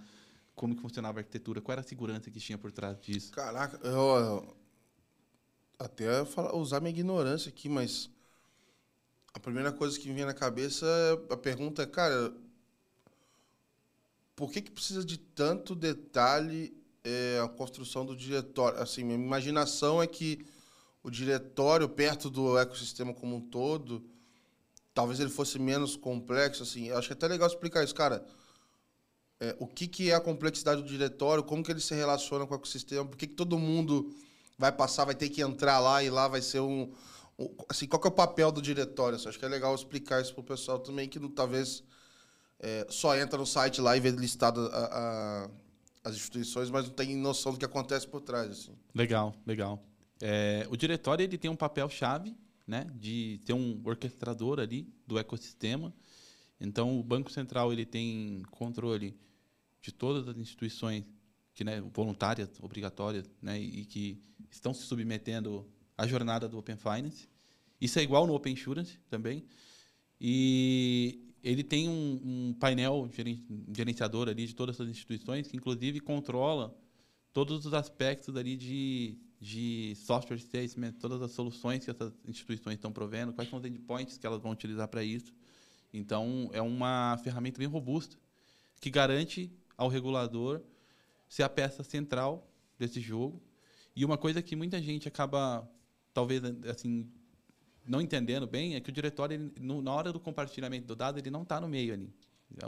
como 0.53 0.75
que 0.75 0.81
funcionava 0.81 1.19
a 1.19 1.21
arquitetura, 1.21 1.61
qual 1.61 1.73
era 1.73 1.81
a 1.81 1.83
segurança 1.85 2.29
que 2.29 2.39
tinha 2.39 2.57
por 2.57 2.69
trás 2.69 2.99
disso. 2.99 3.31
Caraca, 3.31 3.77
eu- 3.87 4.56
até 5.79 6.25
falar, 6.25 6.55
usar 6.55 6.79
minha 6.79 6.91
ignorância 6.91 7.49
aqui, 7.49 7.69
mas 7.69 8.09
a 9.33 9.39
primeira 9.39 9.71
coisa 9.71 9.99
que 9.99 10.07
me 10.07 10.15
vem 10.15 10.25
na 10.25 10.33
cabeça, 10.33 10.85
é- 10.85 11.33
a 11.33 11.37
pergunta 11.37 11.83
é, 11.83 11.85
cara, 11.85 12.33
por 14.35 14.51
que 14.51 14.61
que 14.61 14.71
precisa 14.71 15.03
de 15.03 15.17
tanto 15.17 15.75
detalhe 15.75 16.73
é, 17.03 17.39
a 17.43 17.47
construção 17.47 18.05
do 18.05 18.15
diretório? 18.15 18.79
Assim, 18.79 19.03
minha 19.03 19.17
imaginação 19.17 20.01
é 20.01 20.07
que 20.07 20.45
o 21.03 21.09
diretório 21.09 21.89
perto 21.89 22.29
do 22.29 22.57
ecossistema 22.57 23.13
como 23.13 23.37
um 23.37 23.41
todo, 23.41 24.05
talvez 24.93 25.19
ele 25.19 25.29
fosse 25.29 25.59
menos 25.59 25.95
complexo, 25.95 26.63
assim. 26.63 26.87
Eu 26.87 26.97
acho 26.97 27.07
que 27.07 27.13
é 27.13 27.17
até 27.17 27.27
legal 27.27 27.47
explicar 27.47 27.83
isso, 27.83 27.95
cara. 27.95 28.25
É, 29.39 29.55
o 29.59 29.67
que, 29.67 29.87
que 29.87 30.09
é 30.09 30.15
a 30.15 30.19
complexidade 30.19 30.81
do 30.81 30.87
diretório, 30.87 31.43
como 31.43 31.63
que 31.63 31.71
ele 31.71 31.79
se 31.79 31.93
relaciona 31.93 32.45
com 32.47 32.53
o 32.53 32.57
ecossistema, 32.57 33.05
por 33.05 33.15
que, 33.17 33.27
que 33.27 33.35
todo 33.35 33.57
mundo 33.59 34.11
vai 34.57 34.71
passar, 34.71 35.05
vai 35.05 35.15
ter 35.15 35.29
que 35.29 35.41
entrar 35.41 35.79
lá 35.79 36.03
e 36.03 36.09
lá 36.09 36.27
vai 36.27 36.41
ser 36.41 36.59
um. 36.59 36.91
um- 37.37 37.55
assim, 37.69 37.85
qual 37.87 38.01
que 38.01 38.07
é 38.07 38.09
o 38.11 38.13
papel 38.13 38.51
do 38.51 38.61
diretório? 38.61 39.15
Assim, 39.15 39.29
acho 39.29 39.37
que 39.39 39.45
é 39.45 39.49
legal 39.49 39.73
explicar 39.75 40.21
isso 40.21 40.33
pro 40.33 40.43
pessoal 40.43 40.79
também, 40.79 41.07
que 41.07 41.19
não, 41.19 41.29
talvez 41.29 41.83
é, 42.59 42.87
só 42.89 43.15
entra 43.15 43.37
no 43.37 43.45
site 43.45 43.79
lá 43.79 43.95
e 43.95 43.99
vê 43.99 44.09
listado 44.09 44.61
a- 44.73 44.85
a- 45.45 45.49
as 46.03 46.15
instituições, 46.15 46.69
mas 46.71 46.87
não 46.87 46.93
tem 46.93 47.15
noção 47.15 47.51
do 47.51 47.59
que 47.59 47.65
acontece 47.65 48.07
por 48.07 48.21
trás. 48.21 48.49
Assim. 48.49 48.71
Legal, 48.95 49.35
legal. 49.45 49.83
É, 50.19 50.65
o 50.71 50.75
diretório 50.75 51.23
ele 51.23 51.37
tem 51.37 51.51
um 51.51 51.55
papel 51.55 51.87
chave, 51.89 52.35
né, 52.65 52.87
de 52.95 53.39
ser 53.45 53.53
um 53.53 53.79
orquestrador 53.85 54.59
ali 54.59 54.91
do 55.05 55.19
ecossistema. 55.19 55.93
Então, 56.59 56.99
o 56.99 57.03
Banco 57.03 57.31
Central 57.31 57.71
ele 57.71 57.85
tem 57.85 58.41
controle 58.49 59.15
de 59.81 59.91
todas 59.91 60.27
as 60.27 60.35
instituições 60.37 61.03
que, 61.57 61.63
né, 61.63 61.81
voluntárias, 61.91 62.47
obrigatórias, 62.61 63.27
né, 63.41 63.59
e 63.59 63.83
que 63.83 64.21
estão 64.51 64.75
se 64.75 64.83
submetendo 64.83 65.67
à 65.97 66.05
jornada 66.05 66.47
do 66.47 66.55
Open 66.59 66.77
Finance. 66.77 67.27
Isso 67.81 67.97
é 67.97 68.03
igual 68.03 68.27
no 68.27 68.35
Open 68.35 68.53
Insurance 68.53 68.99
também. 69.09 69.43
E 70.21 71.33
ele 71.43 71.63
tem 71.63 71.89
um, 71.89 72.21
um 72.23 72.53
painel 72.53 73.09
geren- 73.11 73.43
gerenciador 73.75 74.29
ali 74.29 74.45
de 74.45 74.53
todas 74.53 74.75
essas 74.75 74.87
instituições 74.87 75.47
que, 75.47 75.57
inclusive, 75.57 75.99
controla 75.99 76.77
todos 77.33 77.65
os 77.65 77.73
aspectos 77.73 78.35
ali 78.35 78.55
de, 78.55 79.17
de 79.41 79.95
software 79.95 80.37
statement, 80.37 80.91
todas 80.99 81.23
as 81.23 81.31
soluções 81.31 81.83
que 81.83 81.89
essas 81.89 82.13
instituições 82.27 82.75
estão 82.75 82.91
provendo, 82.91 83.33
quais 83.33 83.49
são 83.49 83.57
os 83.57 83.65
endpoints 83.65 84.15
que 84.19 84.27
elas 84.27 84.43
vão 84.43 84.51
utilizar 84.51 84.87
para 84.87 85.03
isso. 85.03 85.33
Então, 85.91 86.51
é 86.53 86.61
uma 86.61 87.19
ferramenta 87.23 87.57
bem 87.57 87.67
robusta 87.67 88.15
que 88.79 88.91
garante 88.91 89.51
ao 89.75 89.87
regulador 89.87 90.61
ser 91.27 91.43
a 91.43 91.49
peça 91.49 91.83
central 91.83 92.49
desse 92.77 92.99
jogo. 93.01 93.41
E 93.95 94.05
uma 94.05 94.17
coisa 94.17 94.41
que 94.41 94.55
muita 94.55 94.81
gente 94.81 95.07
acaba, 95.07 95.67
talvez, 96.13 96.41
assim, 96.69 97.09
não 97.85 97.99
entendendo 98.01 98.45
bem 98.45 98.75
é 98.75 98.79
que 98.81 98.89
o 98.89 98.93
diretório, 98.93 99.33
ele, 99.35 99.51
no- 99.59 99.81
na 99.81 99.91
hora 99.93 100.11
do 100.13 100.19
compartilhamento 100.19 100.85
do 100.87 100.95
dado, 100.95 101.17
ele 101.19 101.29
não 101.31 101.43
está 101.43 101.59
no 101.59 101.67
meio 101.67 101.93
ali. 101.93 102.13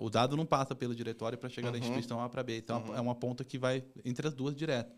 O 0.01 0.09
dado 0.09 0.35
não 0.35 0.45
passa 0.45 0.75
pelo 0.75 0.93
diretório 0.93 1.37
para 1.37 1.47
chegar 1.49 1.71
da 1.71 1.77
Uhum. 1.77 1.83
instituição 1.83 2.19
A 2.21 2.27
para 2.27 2.43
B. 2.43 2.57
Então, 2.57 2.83
é 2.95 2.99
uma 2.99 3.15
ponta 3.15 3.45
que 3.45 3.57
vai 3.57 3.83
entre 4.03 4.27
as 4.27 4.33
duas 4.33 4.55
direto. 4.55 4.91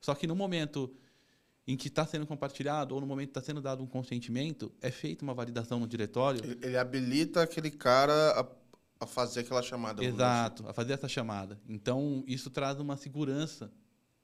Só 0.00 0.14
que 0.14 0.26
no 0.26 0.36
momento 0.36 0.94
em 1.66 1.76
que 1.76 1.88
está 1.88 2.06
sendo 2.06 2.26
compartilhado 2.26 2.94
ou 2.94 3.00
no 3.00 3.06
momento 3.06 3.28
que 3.28 3.38
está 3.38 3.40
sendo 3.42 3.60
dado 3.60 3.82
um 3.82 3.86
consentimento, 3.86 4.70
é 4.82 4.90
feita 4.90 5.24
uma 5.24 5.32
validação 5.34 5.80
no 5.80 5.86
diretório. 5.88 6.44
Ele, 6.44 6.58
ele 6.62 6.76
habilita 6.76 7.42
aquele 7.42 7.70
cara 7.70 8.12
a, 8.38 8.46
a 9.04 9.06
fazer 9.06 9.40
aquela 9.40 9.62
chamada. 9.62 10.00
dizer 10.02 10.14
Exato, 10.14 10.68
a 10.68 10.72
fazer 10.72 10.92
essa 10.94 11.08
chamada. 11.08 11.60
Então, 11.68 12.24
isso 12.26 12.50
traz 12.50 12.78
uma 12.80 12.96
segurança 12.96 13.72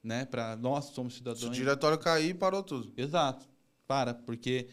né, 0.03 0.25
para 0.25 0.55
nós 0.55 0.85
somos 0.85 1.13
assim. 1.13 1.17
Se 1.17 1.17
cidadãos. 1.19 1.43
o 1.49 1.51
diretório 1.59 1.97
cair, 1.97 2.33
parou 2.35 2.63
tudo. 2.63 2.91
Exato. 2.97 3.47
Para, 3.87 4.13
porque 4.13 4.67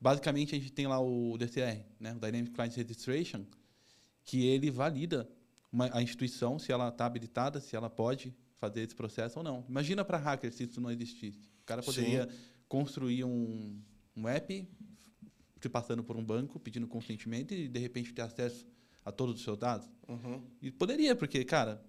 basicamente 0.00 0.54
a 0.54 0.58
gente 0.58 0.72
tem 0.72 0.86
lá 0.86 1.00
o 1.00 1.36
DCR, 1.38 1.84
né, 2.00 2.12
o 2.14 2.20
Dynamic 2.20 2.50
Client 2.52 2.74
Registration, 2.74 3.44
que 4.24 4.46
ele 4.46 4.70
valida 4.70 5.28
uma- 5.70 5.90
a 5.92 6.02
instituição 6.02 6.58
se 6.58 6.72
ela 6.72 6.88
está 6.88 7.04
habilitada, 7.06 7.60
se 7.60 7.74
ela 7.76 7.90
pode 7.90 8.34
fazer 8.58 8.82
esse 8.82 8.94
processo 8.94 9.38
ou 9.38 9.44
não. 9.44 9.64
Imagina 9.68 10.04
para 10.04 10.16
hacker 10.16 10.52
se 10.52 10.64
isso 10.64 10.80
não 10.80 10.90
existisse. 10.90 11.50
O 11.62 11.64
cara 11.66 11.82
poderia 11.82 12.28
construir 12.68 13.24
um, 13.24 13.78
um 14.16 14.26
app 14.28 14.66
se 15.60 15.68
passando 15.68 16.02
por 16.04 16.16
um 16.16 16.24
banco, 16.24 16.58
pedindo 16.60 16.86
consentimento 16.86 17.52
e 17.54 17.68
de 17.68 17.78
repente 17.78 18.12
ter 18.12 18.22
acesso 18.22 18.66
a 19.04 19.12
todos 19.12 19.36
os 19.36 19.42
seus 19.42 19.58
dados. 19.58 19.88
Uhum. 20.08 20.42
E 20.62 20.70
poderia, 20.70 21.14
porque, 21.14 21.44
cara, 21.44 21.82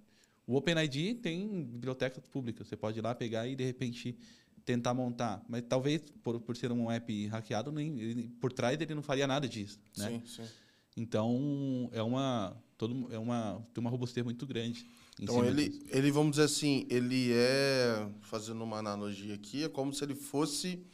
o 0.45 0.55
OpenID 0.55 1.15
tem 1.15 1.63
bibliotecas 1.63 2.25
públicas. 2.27 2.67
Você 2.67 2.75
pode 2.75 2.99
ir 2.99 3.01
lá 3.01 3.15
pegar 3.15 3.47
e, 3.47 3.55
de 3.55 3.63
repente, 3.63 4.17
tentar 4.63 4.93
montar. 4.93 5.43
Mas 5.47 5.63
talvez, 5.67 6.01
por, 6.23 6.39
por 6.39 6.55
ser 6.57 6.71
um 6.71 6.91
app 6.91 7.27
hackeado, 7.27 7.71
nem, 7.71 7.99
ele- 7.99 8.29
por 8.39 8.51
trás 8.51 8.79
ele 8.79 8.95
não 8.95 9.03
faria 9.03 9.27
nada 9.27 9.47
disso. 9.47 9.79
Né? 9.97 10.09
Sim, 10.09 10.43
sim. 10.43 10.49
Então, 10.97 11.89
é 11.91 12.01
uma, 12.01 12.55
todo, 12.77 13.13
é 13.13 13.19
uma, 13.19 13.65
tem 13.73 13.81
uma 13.81 13.89
robustez 13.89 14.23
muito 14.23 14.45
grande. 14.45 14.87
Então 15.19 15.45
ele, 15.45 15.69
disso. 15.69 15.85
ele, 15.91 16.11
vamos 16.11 16.31
dizer 16.31 16.43
assim, 16.43 16.85
ele 16.89 17.31
é, 17.33 18.07
fazendo 18.21 18.63
uma 18.63 18.77
analogia 18.79 19.33
aqui, 19.33 19.63
é 19.63 19.69
como 19.69 19.93
se 19.93 20.03
ele 20.03 20.15
fosse 20.15 20.85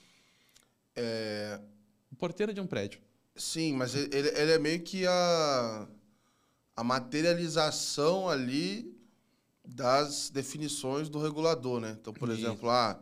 é, 0.96 1.60
o 2.12 2.16
porteiro 2.16 2.54
de 2.54 2.62
um 2.62 2.68
prédio. 2.68 3.00
Sim, 3.36 3.74
mas 3.74 3.96
ele, 3.96 4.16
ele 4.16 4.52
é 4.52 4.60
meio 4.60 4.82
que 4.82 5.06
a, 5.08 5.88
a 6.76 6.84
materialização 6.84 8.30
ali 8.30 8.96
das 9.66 10.30
definições 10.30 11.10
do 11.10 11.20
regulador, 11.22 11.80
né? 11.80 11.96
Então, 12.00 12.14
por 12.14 12.30
Isso. 12.30 12.40
exemplo, 12.40 12.70
ah, 12.70 13.00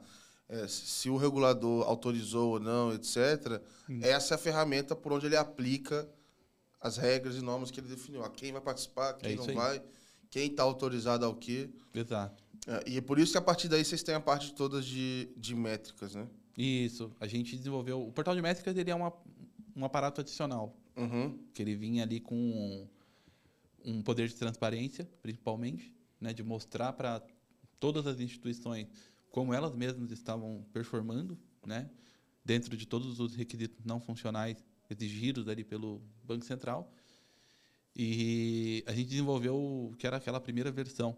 é, 0.48 0.68
se 0.68 1.10
o 1.10 1.18
regulador 1.18 1.88
autorizou 1.88 2.54
ou 2.54 2.60
não, 2.60 2.94
etc., 2.94 3.62
essa 4.02 4.34
é 4.34 4.36
a 4.36 4.38
ferramenta 4.38 4.96
por 4.96 5.14
onde 5.14 5.26
ele 5.26 5.38
aplica 5.38 6.10
as 6.82 6.98
regras 6.98 7.36
e 7.36 7.42
normas 7.42 7.72
que 7.72 7.80
ele 7.80 7.88
definiu. 7.88 8.24
A 8.24 8.30
quem 8.30 8.52
vai 8.52 8.62
participar, 8.62 9.14
quem 9.14 9.34
É 9.34 9.36
não 9.36 9.46
aí. 9.46 9.54
vai, 9.54 9.84
quem 10.30 10.48
está 10.48 10.64
autorizado 10.64 11.26
ao 11.26 11.36
quê. 11.36 11.70
Exato. 11.94 12.44
É, 12.68 12.84
e 12.90 12.98
é 12.98 13.02
por 13.02 13.20
isso 13.20 13.32
que 13.32 13.38
a 13.38 13.42
partir 13.42 13.68
daí 13.68 13.84
vocês 13.84 14.04
têm 14.04 14.16
a 14.16 14.20
parte 14.20 14.54
toda 14.54 14.82
de, 14.82 15.30
de 15.36 15.56
métricas, 15.56 16.16
né? 16.16 16.28
Isso. 16.58 17.12
A 17.20 17.28
gente 17.28 17.56
desenvolveu. 17.56 18.06
O 18.06 18.12
portal 18.12 18.36
de 18.36 18.42
métricas 18.42 18.76
ele 18.76 18.92
é 18.92 18.96
uma, 18.96 19.14
um 19.76 19.86
aparato 19.86 20.22
adicional. 20.22 20.76
Uhum. 20.96 21.38
Que 21.54 21.62
ele 21.62 21.76
vinha 21.76 22.04
ali 22.04 22.20
com 22.20 22.88
um 23.86 24.02
poder 24.02 24.28
de 24.28 24.36
transparência, 24.36 25.10
principalmente, 25.22 25.94
né, 26.20 26.34
de 26.34 26.44
mostrar 26.44 26.94
para 26.94 27.22
todas 27.80 28.06
as 28.06 28.20
instituições 28.20 28.88
como 29.30 29.54
elas 29.54 29.76
mesmas 29.76 30.12
estavam 30.12 30.66
performando, 30.74 31.38
né, 31.66 31.90
dentro 32.44 32.76
de 32.76 32.86
todos 32.86 33.20
os 33.20 33.36
requisitos 33.36 33.86
não 33.86 34.00
funcionais 34.00 34.64
exigidos 34.90 35.48
ali 35.48 35.64
pelo 35.64 36.02
Banco 36.24 36.46
Central. 36.46 36.92
E 37.96 38.84
a 38.88 38.94
gente 38.94 39.10
desenvolveu 39.10 39.56
o 39.56 39.96
que 39.98 40.08
era 40.08 40.18
aquela 40.18 40.40
primeira 40.40 40.72
versão 40.72 41.18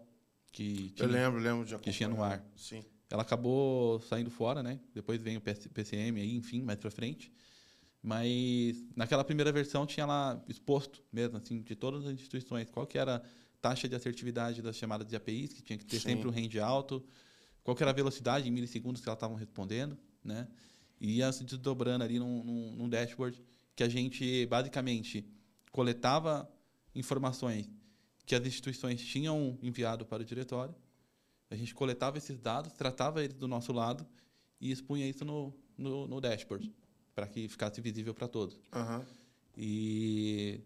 que 0.50 0.90
tinha, 0.90 1.08
Eu 1.08 1.12
lembro, 1.12 1.40
lembro 1.40 1.64
de 1.64 1.78
que 1.78 1.90
tinha 1.90 2.08
no 2.08 2.22
ar. 2.22 2.44
Sim. 2.56 2.84
ela 3.08 3.22
acabou 3.22 4.00
saindo 4.00 4.30
fora, 4.30 4.62
né? 4.62 4.80
Depois 4.94 5.20
vem 5.22 5.36
o 5.36 5.40
PCM 5.40 6.20
aí, 6.20 6.36
enfim, 6.36 6.62
mais 6.62 6.78
para 6.78 6.90
frente. 6.90 7.32
Mas 8.02 8.84
naquela 8.96 9.22
primeira 9.22 9.52
versão 9.52 9.86
tinha 9.86 10.04
lá 10.04 10.42
exposto 10.48 11.02
mesmo, 11.12 11.36
assim, 11.36 11.62
de 11.62 11.76
todas 11.76 12.04
as 12.04 12.12
instituições, 12.12 12.68
qual 12.68 12.86
que 12.86 12.98
era 12.98 13.16
a 13.16 13.22
taxa 13.60 13.88
de 13.88 13.94
assertividade 13.94 14.60
das 14.60 14.76
chamadas 14.76 15.06
de 15.06 15.14
APIs, 15.14 15.52
que 15.52 15.62
tinha 15.62 15.78
que 15.78 15.86
ter 15.86 16.00
Sim. 16.00 16.08
sempre 16.08 16.26
um 16.26 16.30
range 16.32 16.58
alto, 16.58 17.04
qual 17.62 17.76
que 17.76 17.82
era 17.82 17.90
a 17.90 17.94
velocidade 17.94 18.48
em 18.48 18.50
milissegundos 18.50 19.00
que 19.00 19.08
elas 19.08 19.18
estavam 19.18 19.36
respondendo, 19.36 19.96
né? 20.24 20.48
E 21.00 21.18
ia 21.18 21.32
se 21.32 21.44
desdobrando 21.44 22.02
ali 22.02 22.18
num, 22.18 22.42
num, 22.42 22.76
num 22.76 22.88
dashboard 22.88 23.40
que 23.76 23.84
a 23.84 23.88
gente 23.88 24.46
basicamente 24.46 25.24
coletava 25.70 26.50
informações 26.94 27.70
que 28.26 28.34
as 28.34 28.44
instituições 28.46 29.00
tinham 29.00 29.58
enviado 29.62 30.04
para 30.04 30.22
o 30.22 30.24
diretório, 30.24 30.74
a 31.50 31.56
gente 31.56 31.74
coletava 31.74 32.18
esses 32.18 32.38
dados, 32.38 32.72
tratava 32.72 33.22
eles 33.22 33.36
do 33.36 33.46
nosso 33.46 33.72
lado 33.72 34.06
e 34.60 34.70
expunha 34.70 35.08
isso 35.08 35.24
no, 35.24 35.54
no, 35.76 36.06
no 36.06 36.20
dashboard, 36.20 36.72
para 37.14 37.26
que 37.26 37.48
ficasse 37.48 37.80
visível 37.80 38.14
para 38.14 38.28
todos. 38.28 38.58
Aham. 38.72 39.04
E 39.56 40.60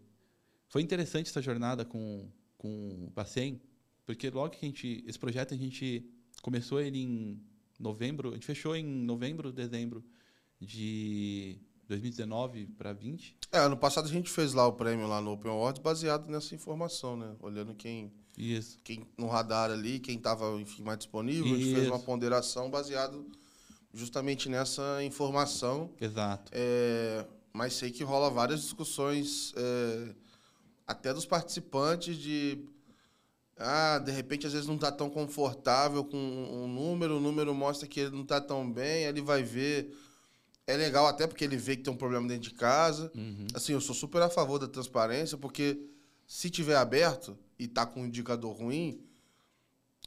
foi 0.69 0.81
interessante 0.81 1.29
essa 1.29 1.41
jornada 1.41 1.83
com, 1.83 2.29
com 2.57 3.05
o 3.07 3.11
Bacen, 3.11 3.61
porque 4.05 4.29
logo 4.29 4.49
que 4.51 4.65
a 4.65 4.67
gente. 4.67 5.03
Esse 5.05 5.19
projeto 5.19 5.53
a 5.53 5.57
gente 5.57 6.09
começou 6.41 6.79
ele 6.79 6.99
em 6.99 7.41
novembro, 7.79 8.31
a 8.31 8.33
gente 8.33 8.45
fechou 8.45 8.75
em 8.75 8.85
novembro, 8.85 9.51
dezembro 9.51 10.03
de 10.59 11.59
2019 11.87 12.67
para 12.77 12.93
20. 12.93 13.35
É, 13.51 13.59
ano 13.59 13.77
passado 13.77 14.05
a 14.05 14.11
gente 14.11 14.29
fez 14.29 14.53
lá 14.53 14.67
o 14.67 14.73
prêmio 14.73 15.07
lá 15.07 15.21
no 15.21 15.31
Open 15.31 15.51
Awards 15.51 15.81
baseado 15.81 16.29
nessa 16.29 16.55
informação, 16.55 17.15
né? 17.15 17.35
Olhando 17.39 17.73
quem, 17.75 18.11
Isso. 18.37 18.79
quem 18.83 19.07
no 19.17 19.27
radar 19.27 19.71
ali, 19.71 19.99
quem 19.99 20.17
estava 20.17 20.59
enfim, 20.59 20.83
mais 20.83 20.97
disponível, 20.97 21.53
a 21.53 21.57
gente 21.57 21.73
fez 21.73 21.87
uma 21.87 21.97
Isso. 21.97 22.05
ponderação 22.05 22.69
baseado 22.69 23.25
justamente 23.93 24.49
nessa 24.49 25.03
informação. 25.03 25.89
Exato. 25.99 26.51
É, 26.53 27.25
mas 27.53 27.73
sei 27.73 27.91
que 27.91 28.03
rola 28.03 28.29
várias 28.29 28.61
discussões, 28.61 29.53
é, 29.55 30.15
até 30.85 31.13
dos 31.13 31.25
participantes, 31.25 32.15
de. 32.17 32.59
Ah, 33.59 33.97
de 33.97 34.11
repente 34.11 34.45
às 34.45 34.53
vezes 34.53 34.67
não 34.67 34.75
está 34.75 34.91
tão 34.91 35.09
confortável 35.09 36.03
com 36.03 36.15
um 36.15 36.67
número, 36.67 37.17
o 37.17 37.19
número 37.19 37.55
mostra 37.55 37.87
que 37.87 38.01
ele 38.01 38.11
não 38.11 38.21
está 38.21 38.39
tão 38.39 38.71
bem, 38.71 39.05
ele 39.05 39.21
vai 39.21 39.41
ver. 39.41 39.91
É 40.67 40.77
legal 40.77 41.07
até 41.07 41.25
porque 41.25 41.43
ele 41.43 41.57
vê 41.57 41.75
que 41.75 41.81
tem 41.81 41.91
um 41.91 41.97
problema 41.97 42.27
dentro 42.27 42.49
de 42.49 42.53
casa. 42.53 43.11
Uhum. 43.15 43.47
Assim, 43.55 43.73
eu 43.73 43.81
sou 43.81 43.95
super 43.95 44.21
a 44.21 44.29
favor 44.29 44.59
da 44.59 44.67
transparência, 44.67 45.37
porque 45.37 45.79
se 46.27 46.49
tiver 46.49 46.75
aberto 46.75 47.35
e 47.57 47.67
tá 47.67 47.85
com 47.85 48.01
um 48.01 48.05
indicador 48.05 48.55
ruim, 48.55 49.01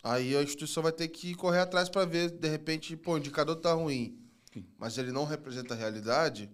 aí 0.02 0.36
a 0.36 0.42
instituição 0.42 0.82
vai 0.82 0.92
ter 0.92 1.08
que 1.08 1.34
correr 1.34 1.60
atrás 1.60 1.88
para 1.88 2.04
ver, 2.04 2.30
de 2.30 2.48
repente, 2.48 2.96
pô, 2.96 3.14
o 3.14 3.18
indicador 3.18 3.56
tá 3.56 3.72
ruim, 3.72 4.18
Sim. 4.52 4.64
mas 4.78 4.96
ele 4.98 5.12
não 5.12 5.24
representa 5.24 5.74
a 5.74 5.76
realidade. 5.76 6.50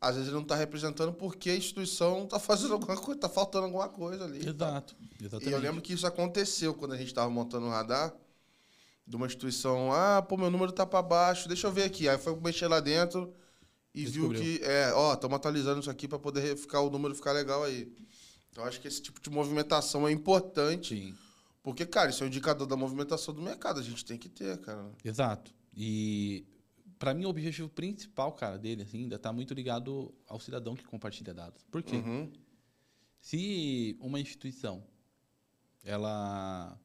Às 0.00 0.14
vezes 0.14 0.28
ele 0.28 0.36
não 0.36 0.42
está 0.42 0.56
representando 0.56 1.12
porque 1.12 1.50
a 1.50 1.56
instituição 1.56 2.24
está 2.24 2.38
fazendo 2.38 2.72
alguma 2.72 2.96
coisa, 2.96 3.18
está 3.18 3.28
faltando 3.28 3.66
alguma 3.66 3.88
coisa 3.88 4.24
ali. 4.24 4.48
Exato. 4.48 4.96
E 5.20 5.26
Exatamente. 5.26 5.52
eu 5.52 5.58
lembro 5.58 5.82
que 5.82 5.92
isso 5.92 6.06
aconteceu 6.06 6.72
quando 6.72 6.92
a 6.94 6.96
gente 6.96 7.08
estava 7.08 7.28
montando 7.28 7.66
o 7.66 7.70
radar 7.70 8.14
de 9.06 9.16
uma 9.16 9.26
instituição. 9.26 9.92
Ah, 9.92 10.22
pô, 10.22 10.38
meu 10.38 10.50
número 10.50 10.72
tá 10.72 10.86
para 10.86 11.02
baixo, 11.02 11.48
deixa 11.48 11.66
eu 11.66 11.72
ver 11.72 11.82
aqui. 11.82 12.08
Aí 12.08 12.16
foi 12.16 12.34
mexer 12.40 12.66
lá 12.66 12.80
dentro 12.80 13.34
e 13.94 14.06
viu 14.06 14.30
Descobriu. 14.30 14.40
que, 14.42 14.64
é, 14.64 14.92
ó, 14.94 15.12
estamos 15.12 15.36
atualizando 15.36 15.80
isso 15.80 15.90
aqui 15.90 16.08
para 16.08 16.18
poder 16.18 16.56
ficar 16.56 16.80
o 16.80 16.88
número 16.88 17.14
ficar 17.14 17.32
legal 17.32 17.62
aí. 17.62 17.92
Então 18.50 18.64
acho 18.64 18.80
que 18.80 18.88
esse 18.88 19.02
tipo 19.02 19.20
de 19.20 19.28
movimentação 19.28 20.08
é 20.08 20.12
importante, 20.12 20.96
Sim. 20.96 21.14
Porque, 21.70 21.86
cara, 21.86 22.10
isso 22.10 22.22
é 22.22 22.26
um 22.26 22.28
indicador 22.28 22.66
da 22.66 22.76
movimentação 22.76 23.32
do 23.32 23.40
mercado, 23.40 23.78
a 23.78 23.82
gente 23.82 24.04
tem 24.04 24.18
que 24.18 24.28
ter, 24.28 24.58
cara. 24.58 24.90
Exato. 25.04 25.54
E 25.74 26.44
para 26.98 27.14
mim 27.14 27.24
o 27.24 27.28
objetivo 27.28 27.68
principal, 27.68 28.32
cara, 28.32 28.58
dele 28.58 28.82
assim, 28.82 29.02
ainda 29.02 29.18
tá 29.18 29.32
muito 29.32 29.54
ligado 29.54 30.12
ao 30.26 30.40
cidadão 30.40 30.74
que 30.74 30.84
compartilha 30.84 31.32
dados. 31.32 31.64
Por 31.70 31.82
quê? 31.82 31.96
Uhum. 31.96 32.32
Se 33.20 33.96
uma 34.00 34.18
instituição 34.18 34.84
ela 35.84 36.76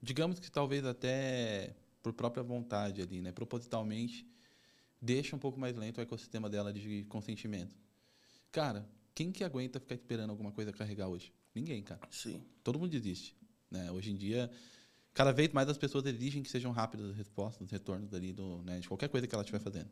digamos 0.00 0.40
que 0.40 0.50
talvez 0.50 0.84
até 0.84 1.76
por 2.02 2.12
própria 2.14 2.42
vontade 2.42 3.02
ali, 3.02 3.20
né, 3.20 3.30
propositalmente 3.32 4.26
deixa 5.00 5.36
um 5.36 5.38
pouco 5.38 5.60
mais 5.60 5.76
lento 5.76 5.98
o 5.98 6.00
ecossistema 6.00 6.48
dela 6.48 6.72
de 6.72 7.04
consentimento. 7.04 7.76
Cara, 8.50 8.88
quem 9.14 9.30
que 9.30 9.44
aguenta 9.44 9.78
ficar 9.78 9.94
esperando 9.94 10.30
alguma 10.30 10.52
coisa 10.52 10.72
carregar 10.72 11.08
hoje? 11.08 11.32
Ninguém, 11.54 11.82
cara. 11.82 12.00
Sim. 12.10 12.42
todo 12.64 12.78
mundo 12.78 12.90
desiste. 12.90 13.36
Né? 13.72 13.90
Hoje 13.90 14.10
em 14.10 14.16
dia, 14.16 14.50
cada 15.14 15.32
vez 15.32 15.50
mais 15.52 15.68
as 15.68 15.78
pessoas 15.78 16.04
exigem 16.04 16.42
que 16.42 16.50
sejam 16.50 16.70
rápidas 16.72 17.10
as 17.10 17.16
respostas, 17.16 17.62
os 17.62 17.70
retornos 17.70 18.12
ali 18.12 18.32
do, 18.32 18.62
né, 18.62 18.78
de 18.78 18.86
qualquer 18.86 19.08
coisa 19.08 19.26
que 19.26 19.34
ela 19.34 19.42
estiver 19.42 19.58
fazendo. 19.58 19.88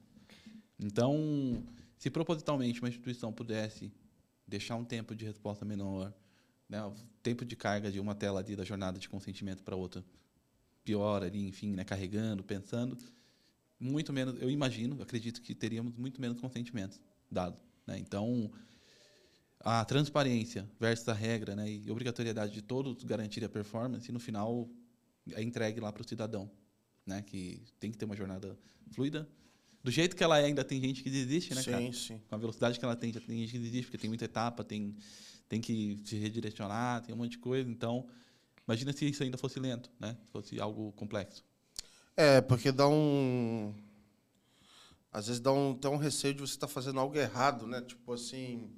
Então, 0.78 1.64
se 1.96 2.10
propositalmente 2.10 2.80
uma 2.80 2.88
instituição 2.88 3.32
pudesse 3.32 3.90
deixar 4.46 4.76
um 4.76 4.84
tempo 4.84 5.14
de 5.14 5.24
resposta 5.24 5.64
menor, 5.64 6.12
né, 6.68 6.84
o 6.84 6.92
tempo 7.22 7.44
de 7.44 7.56
carga 7.56 7.90
de 7.90 7.98
uma 7.98 8.14
tela 8.14 8.40
ali 8.40 8.54
da 8.54 8.64
jornada 8.64 8.98
de 8.98 9.08
consentimento 9.08 9.62
para 9.62 9.74
outra 9.74 10.04
pior 10.84 11.22
ali, 11.22 11.48
enfim, 11.48 11.72
né, 11.72 11.84
carregando, 11.84 12.42
pensando, 12.44 12.98
muito 13.78 14.12
menos, 14.12 14.40
eu 14.42 14.50
imagino, 14.50 15.00
acredito 15.02 15.40
que 15.40 15.54
teríamos 15.54 15.96
muito 15.96 16.20
menos 16.20 16.38
consentimentos 16.38 17.00
dado. 17.30 17.58
Né? 17.86 17.98
Então, 17.98 18.50
a 19.60 19.84
transparência 19.84 20.68
versus 20.78 21.08
a 21.08 21.12
regra 21.12 21.54
né, 21.54 21.70
e 21.70 21.90
obrigatoriedade 21.90 22.52
de 22.52 22.62
todos 22.62 23.04
garantir 23.04 23.44
a 23.44 23.48
performance, 23.48 24.08
e 24.08 24.12
no 24.12 24.18
final 24.18 24.68
é 25.32 25.42
entregue 25.42 25.80
lá 25.80 25.92
para 25.92 26.02
o 26.02 26.08
cidadão, 26.08 26.50
né, 27.06 27.22
que 27.22 27.62
tem 27.78 27.90
que 27.90 27.98
ter 27.98 28.06
uma 28.06 28.16
jornada 28.16 28.58
fluida. 28.90 29.28
Do 29.82 29.90
jeito 29.90 30.14
que 30.14 30.22
ela 30.22 30.38
é, 30.38 30.44
ainda 30.44 30.62
tem 30.64 30.80
gente 30.80 31.02
que 31.02 31.10
desiste, 31.10 31.54
né, 31.54 31.62
sim, 31.62 31.70
cara? 31.70 31.92
sim. 31.92 32.20
Com 32.28 32.34
a 32.34 32.38
velocidade 32.38 32.78
que 32.78 32.84
ela 32.84 32.96
tem, 32.96 33.12
já 33.12 33.20
tem 33.20 33.38
gente 33.38 33.52
que 33.52 33.58
desiste, 33.58 33.84
porque 33.84 33.98
tem 33.98 34.10
muita 34.10 34.24
etapa, 34.24 34.64
tem, 34.64 34.96
tem 35.48 35.60
que 35.60 36.00
se 36.04 36.16
redirecionar, 36.16 37.02
tem 37.02 37.14
um 37.14 37.18
monte 37.18 37.32
de 37.32 37.38
coisa. 37.38 37.68
Então, 37.70 38.06
imagina 38.66 38.92
se 38.92 39.08
isso 39.08 39.22
ainda 39.22 39.38
fosse 39.38 39.58
lento, 39.58 39.90
né? 39.98 40.18
Se 40.26 40.30
fosse 40.30 40.60
algo 40.60 40.92
complexo. 40.92 41.44
É, 42.14 42.42
porque 42.42 42.70
dá 42.70 42.86
um. 42.86 43.74
Às 45.10 45.26
vezes 45.26 45.40
dá 45.40 45.50
um, 45.50 45.72
até 45.72 45.88
um 45.88 45.96
receio 45.96 46.34
de 46.34 46.40
você 46.40 46.52
estar 46.52 46.68
fazendo 46.68 47.00
algo 47.00 47.16
errado, 47.16 47.66
né? 47.66 47.80
Tipo 47.80 48.12
assim. 48.12 48.70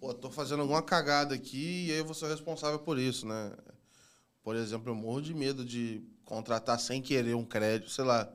Pô, 0.00 0.14
tô 0.14 0.30
fazendo 0.30 0.62
alguma 0.62 0.82
cagada 0.82 1.34
aqui 1.34 1.88
e 1.88 1.92
aí 1.92 1.98
eu 1.98 2.04
vou 2.06 2.14
ser 2.14 2.26
responsável 2.28 2.78
por 2.78 2.98
isso, 2.98 3.26
né? 3.26 3.52
Por 4.42 4.56
exemplo, 4.56 4.90
eu 4.90 4.94
morro 4.94 5.20
de 5.20 5.34
medo 5.34 5.62
de 5.62 6.02
contratar 6.24 6.80
sem 6.80 7.02
querer 7.02 7.36
um 7.36 7.44
crédito, 7.44 7.90
sei 7.90 8.04
lá. 8.04 8.32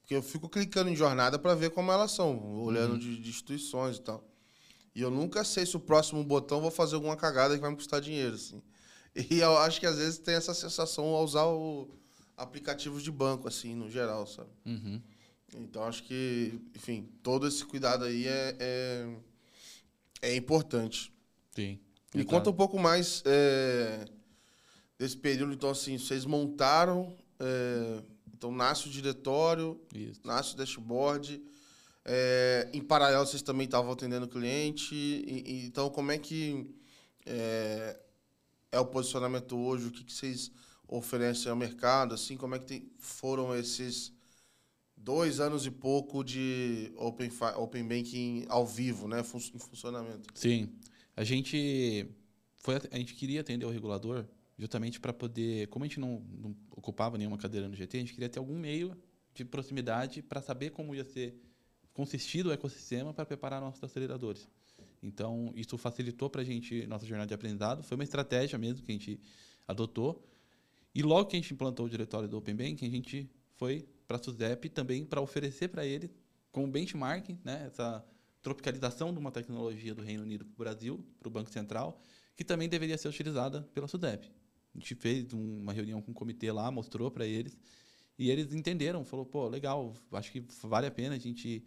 Porque 0.00 0.14
eu 0.14 0.22
fico 0.22 0.48
clicando 0.48 0.88
em 0.88 0.94
jornada 0.94 1.36
para 1.36 1.54
ver 1.54 1.70
como 1.70 1.90
elas 1.90 2.12
são, 2.12 2.62
olhando 2.62 2.96
de, 2.96 3.18
de 3.18 3.28
instituições 3.28 3.96
e 3.96 4.02
tal. 4.02 4.24
E 4.94 5.02
eu 5.02 5.10
nunca 5.10 5.42
sei 5.42 5.66
se 5.66 5.76
o 5.76 5.80
próximo 5.80 6.22
botão 6.22 6.60
vou 6.60 6.70
fazer 6.70 6.94
alguma 6.94 7.16
cagada 7.16 7.54
que 7.54 7.60
vai 7.60 7.70
me 7.70 7.76
custar 7.76 8.00
dinheiro, 8.00 8.36
assim. 8.36 8.62
E 9.30 9.38
eu 9.38 9.56
acho 9.58 9.78
que 9.78 9.86
às 9.86 9.96
vezes 9.96 10.18
tem 10.18 10.34
essa 10.34 10.52
sensação 10.52 11.04
ao 11.04 11.24
usar 11.24 11.46
o 11.46 11.88
aplicativos 12.36 13.00
de 13.02 13.12
banco, 13.12 13.46
assim, 13.46 13.72
no 13.74 13.88
geral, 13.88 14.26
sabe? 14.26 14.50
Uhum. 14.66 15.00
Então 15.54 15.84
acho 15.84 16.02
que, 16.02 16.60
enfim, 16.74 17.08
todo 17.22 17.46
esse 17.46 17.64
cuidado 17.64 18.04
aí 18.04 18.26
é, 18.26 18.56
é, 18.58 19.16
é 20.24 20.36
importante. 20.36 21.12
Sim. 21.54 21.78
Me 22.14 22.24
conta 22.24 22.48
um 22.48 22.54
pouco 22.54 22.78
mais 22.78 23.22
é, 23.26 24.04
desse 24.98 25.16
período, 25.16 25.52
então, 25.52 25.70
assim, 25.70 25.98
vocês 25.98 26.24
montaram, 26.24 27.14
é, 27.40 28.02
então 28.32 28.52
nasce 28.52 28.86
o 28.88 28.90
diretório, 28.90 29.80
Isso. 29.94 30.20
nasce 30.24 30.54
o 30.54 30.56
dashboard. 30.56 31.42
É, 32.04 32.68
em 32.72 32.80
paralelo, 32.80 33.26
vocês 33.26 33.42
também 33.42 33.64
estavam 33.64 33.92
atendendo 33.92 34.28
cliente. 34.28 34.94
E, 34.94 35.42
e, 35.46 35.66
então, 35.66 35.90
como 35.90 36.12
é 36.12 36.18
que 36.18 36.70
é, 37.26 37.98
é 38.70 38.78
o 38.78 38.86
posicionamento 38.86 39.56
hoje? 39.56 39.88
O 39.88 39.90
que, 39.90 40.04
que 40.04 40.12
vocês 40.12 40.52
oferecem 40.86 41.50
ao 41.50 41.56
mercado? 41.56 42.14
Assim, 42.14 42.36
como 42.36 42.54
é 42.54 42.58
que 42.58 42.66
tem, 42.66 42.92
foram 42.98 43.56
esses 43.56 44.12
dois 45.04 45.38
anos 45.38 45.66
e 45.66 45.70
pouco 45.70 46.24
de 46.24 46.90
Open, 46.96 47.30
open 47.56 47.86
Banking 47.86 48.46
ao 48.48 48.66
vivo, 48.66 49.06
né, 49.06 49.20
em 49.20 49.58
funcionamento? 49.58 50.30
Sim. 50.34 50.70
A 51.14 51.22
gente, 51.22 52.08
foi, 52.56 52.76
a 52.90 52.96
gente 52.96 53.14
queria 53.14 53.42
atender 53.42 53.66
o 53.66 53.70
regulador 53.70 54.24
justamente 54.58 54.98
para 54.98 55.12
poder, 55.12 55.68
como 55.68 55.84
a 55.84 55.88
gente 55.88 56.00
não, 56.00 56.20
não 56.40 56.56
ocupava 56.70 57.18
nenhuma 57.18 57.36
cadeira 57.36 57.68
no 57.68 57.74
GT, 57.74 57.98
a 57.98 58.00
gente 58.00 58.14
queria 58.14 58.28
ter 58.28 58.38
algum 58.38 58.58
meio 58.58 58.96
de 59.34 59.44
proximidade 59.44 60.22
para 60.22 60.40
saber 60.40 60.70
como 60.70 60.94
ia 60.94 61.04
ser 61.04 61.38
consistido 61.92 62.46
o 62.48 62.52
ecossistema 62.52 63.12
para 63.12 63.26
preparar 63.26 63.60
nossos 63.60 63.84
aceleradores. 63.84 64.48
Então, 65.02 65.52
isso 65.54 65.76
facilitou 65.76 66.30
para 66.30 66.40
a 66.40 66.44
gente 66.44 66.86
nossa 66.86 67.04
jornada 67.04 67.28
de 67.28 67.34
aprendizado. 67.34 67.82
Foi 67.82 67.94
uma 67.94 68.04
estratégia 68.04 68.58
mesmo 68.58 68.82
que 68.82 68.90
a 68.90 68.94
gente 68.94 69.20
adotou. 69.68 70.26
E 70.94 71.02
logo 71.02 71.28
que 71.28 71.36
a 71.36 71.40
gente 71.40 71.52
implantou 71.52 71.84
o 71.84 71.90
diretório 71.90 72.28
do 72.28 72.38
Open 72.38 72.54
Bank, 72.54 72.84
a 72.84 72.88
gente 72.88 73.28
foi 73.56 73.86
para 74.06 74.16
a 74.16 74.22
SUSEP 74.22 74.68
também 74.68 75.04
para 75.04 75.20
oferecer 75.20 75.68
para 75.68 75.84
ele, 75.84 76.10
como 76.52 76.68
benchmark, 76.68 77.30
né, 77.44 77.64
essa 77.66 78.04
tropicalização 78.42 79.12
de 79.12 79.18
uma 79.18 79.32
tecnologia 79.32 79.94
do 79.94 80.02
Reino 80.02 80.22
Unido 80.22 80.44
para 80.44 80.52
o 80.52 80.58
Brasil, 80.58 81.06
para 81.18 81.28
o 81.28 81.30
Banco 81.30 81.50
Central, 81.50 82.00
que 82.36 82.44
também 82.44 82.68
deveria 82.68 82.98
ser 82.98 83.08
utilizada 83.08 83.62
pela 83.72 83.88
SUDEP. 83.88 84.30
A 84.74 84.78
gente 84.78 84.94
fez 84.94 85.32
uma 85.32 85.72
reunião 85.72 86.02
com 86.02 86.10
o 86.10 86.14
comitê 86.14 86.52
lá, 86.52 86.70
mostrou 86.70 87.10
para 87.10 87.26
eles, 87.26 87.56
e 88.18 88.30
eles 88.30 88.52
entenderam, 88.52 89.04
falou, 89.04 89.24
pô, 89.24 89.48
legal, 89.48 89.94
acho 90.12 90.30
que 90.30 90.44
vale 90.62 90.86
a 90.86 90.90
pena 90.90 91.14
a 91.14 91.18
gente 91.18 91.64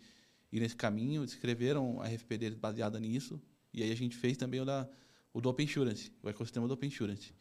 ir 0.51 0.59
nesse 0.59 0.75
caminho, 0.75 1.23
escreveram 1.23 1.99
a 2.01 2.07
RFP 2.07 2.37
deles 2.37 2.57
baseada 2.57 2.99
nisso, 2.99 3.41
e 3.73 3.83
aí 3.83 3.91
a 3.91 3.95
gente 3.95 4.15
fez 4.15 4.37
também 4.37 4.61
o, 4.61 4.65
da, 4.65 4.89
o 5.33 5.41
do 5.41 5.49
Open 5.49 5.65
Insurance, 5.65 6.11
o 6.21 6.29
ecossistema 6.29 6.67
do 6.67 6.73
Open 6.73 6.87
Insurance. 6.87 7.33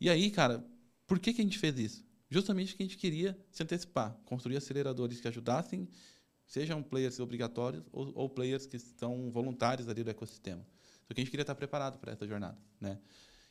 E 0.00 0.08
aí, 0.08 0.30
cara, 0.30 0.64
por 1.06 1.18
que, 1.18 1.32
que 1.32 1.40
a 1.40 1.44
gente 1.44 1.58
fez 1.58 1.78
isso? 1.78 2.07
Justamente 2.30 2.76
que 2.76 2.82
a 2.82 2.86
gente 2.86 2.98
queria 2.98 3.38
se 3.50 3.62
antecipar, 3.62 4.18
construir 4.24 4.56
aceleradores 4.56 5.20
que 5.20 5.28
ajudassem, 5.28 5.88
sejam 6.44 6.82
players 6.82 7.18
obrigatórios 7.20 7.84
ou, 7.92 8.12
ou 8.14 8.28
players 8.28 8.66
que 8.66 8.78
são 8.78 9.30
voluntários 9.30 9.88
ali 9.88 10.04
do 10.04 10.10
ecossistema. 10.10 10.66
Só 11.06 11.14
que 11.14 11.20
a 11.20 11.24
gente 11.24 11.30
queria 11.30 11.42
estar 11.42 11.54
preparado 11.54 11.98
para 11.98 12.12
essa 12.12 12.26
jornada, 12.26 12.58
né? 12.80 12.98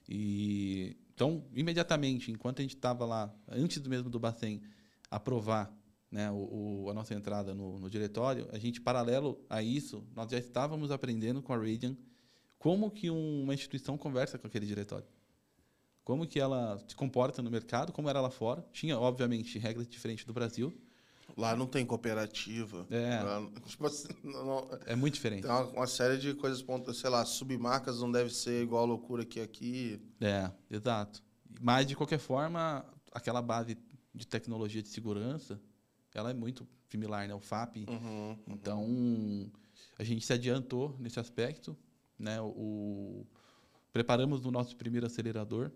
E 0.08 0.96
então, 1.18 1.44
imediatamente, 1.56 2.32
enquanto 2.32 2.60
a 2.60 2.62
gente 2.62 2.76
estava 2.76 3.04
lá, 3.04 3.34
antes 3.48 3.82
mesmo 3.88 4.08
do 4.08 4.20
Bacen 4.20 4.62
aprovar 5.10 5.76
né, 6.12 6.30
o, 6.30 6.84
o, 6.84 6.90
a 6.92 6.94
nossa 6.94 7.16
entrada 7.16 7.56
no, 7.56 7.80
no, 7.80 7.90
diretório, 7.90 8.48
a 8.52 8.60
gente, 8.60 8.80
paralelo 8.80 9.44
a 9.50 9.64
isso, 9.64 10.08
nós 10.16 10.30
já 10.30 10.38
estávamos 10.38 10.92
aprendendo 10.92 11.42
com 11.42 11.52
a 11.54 11.58
Radian 11.58 11.98
como 12.60 12.92
que 12.92 13.10
um, 13.10 13.42
uma 13.42 13.54
instituição 13.56 13.98
conversa 13.98 14.38
com 14.38 14.46
aquele 14.46 14.68
diretório. 14.68 15.08
Como 16.08 16.26
que 16.26 16.40
ela 16.40 16.82
se 16.88 16.96
comporta 16.96 17.42
no 17.42 17.52
mercado, 17.52 17.92
como 17.92 18.08
era 18.08 18.22
lá 18.22 18.30
fora. 18.30 18.66
Tinha, 18.72 18.98
obviamente, 18.98 19.60
regras 19.60 19.86
diferentes 19.86 20.24
do 20.24 20.32
Brasil, 20.32 20.74
Lá 21.36 21.54
não 21.54 21.68
tem 21.68 21.86
cooperativa. 21.86 22.88
É. 22.90 23.22
Lá, 23.22 23.46
tipo 23.68 23.86
assim, 23.86 24.08
não, 24.24 24.70
é 24.86 24.96
muito 24.96 25.16
diferente. 25.16 25.42
Tem 25.42 25.52
uma, 25.52 25.66
uma, 25.66 25.86
série 25.86 26.18
de 26.18 26.34
coisas, 26.34 26.66
sei 26.96 27.10
lá, 27.10 27.26
submarcas 27.26 28.00
não 28.00 28.10
deve 28.10 28.34
ser 28.34 28.64
igual 28.64 28.84
a 28.84 28.88
loucura 28.88 29.26
que 29.26 29.42
aqui. 29.42 30.02
É, 30.22 30.50
exato. 30.72 31.22
Mas, 31.60 31.86
de 31.86 31.94
qualquer 31.94 32.20
forma, 32.20 32.86
aquela 33.12 33.42
base 33.42 33.78
de 34.16 34.26
tecnologia 34.26 34.82
de 34.82 34.88
segurança, 34.88 35.60
ela 36.16 36.32
é 36.32 36.34
muito 36.34 36.66
similar, 36.90 37.28
né? 37.28 37.36
O 37.36 37.42
FAP. 37.42 37.86
Uhum, 37.86 38.30
uhum. 38.30 38.38
Então, 38.48 39.52
a 40.00 40.06
gente 40.06 40.26
se 40.26 40.32
adiantou 40.32 40.96
nesse 41.00 41.20
aspecto. 41.20 41.78
Né? 42.18 42.40
O, 42.42 43.28
preparamos 43.92 44.46
o 44.46 44.52
nosso 44.52 44.74
primeiro 44.78 45.06
acelerador. 45.06 45.70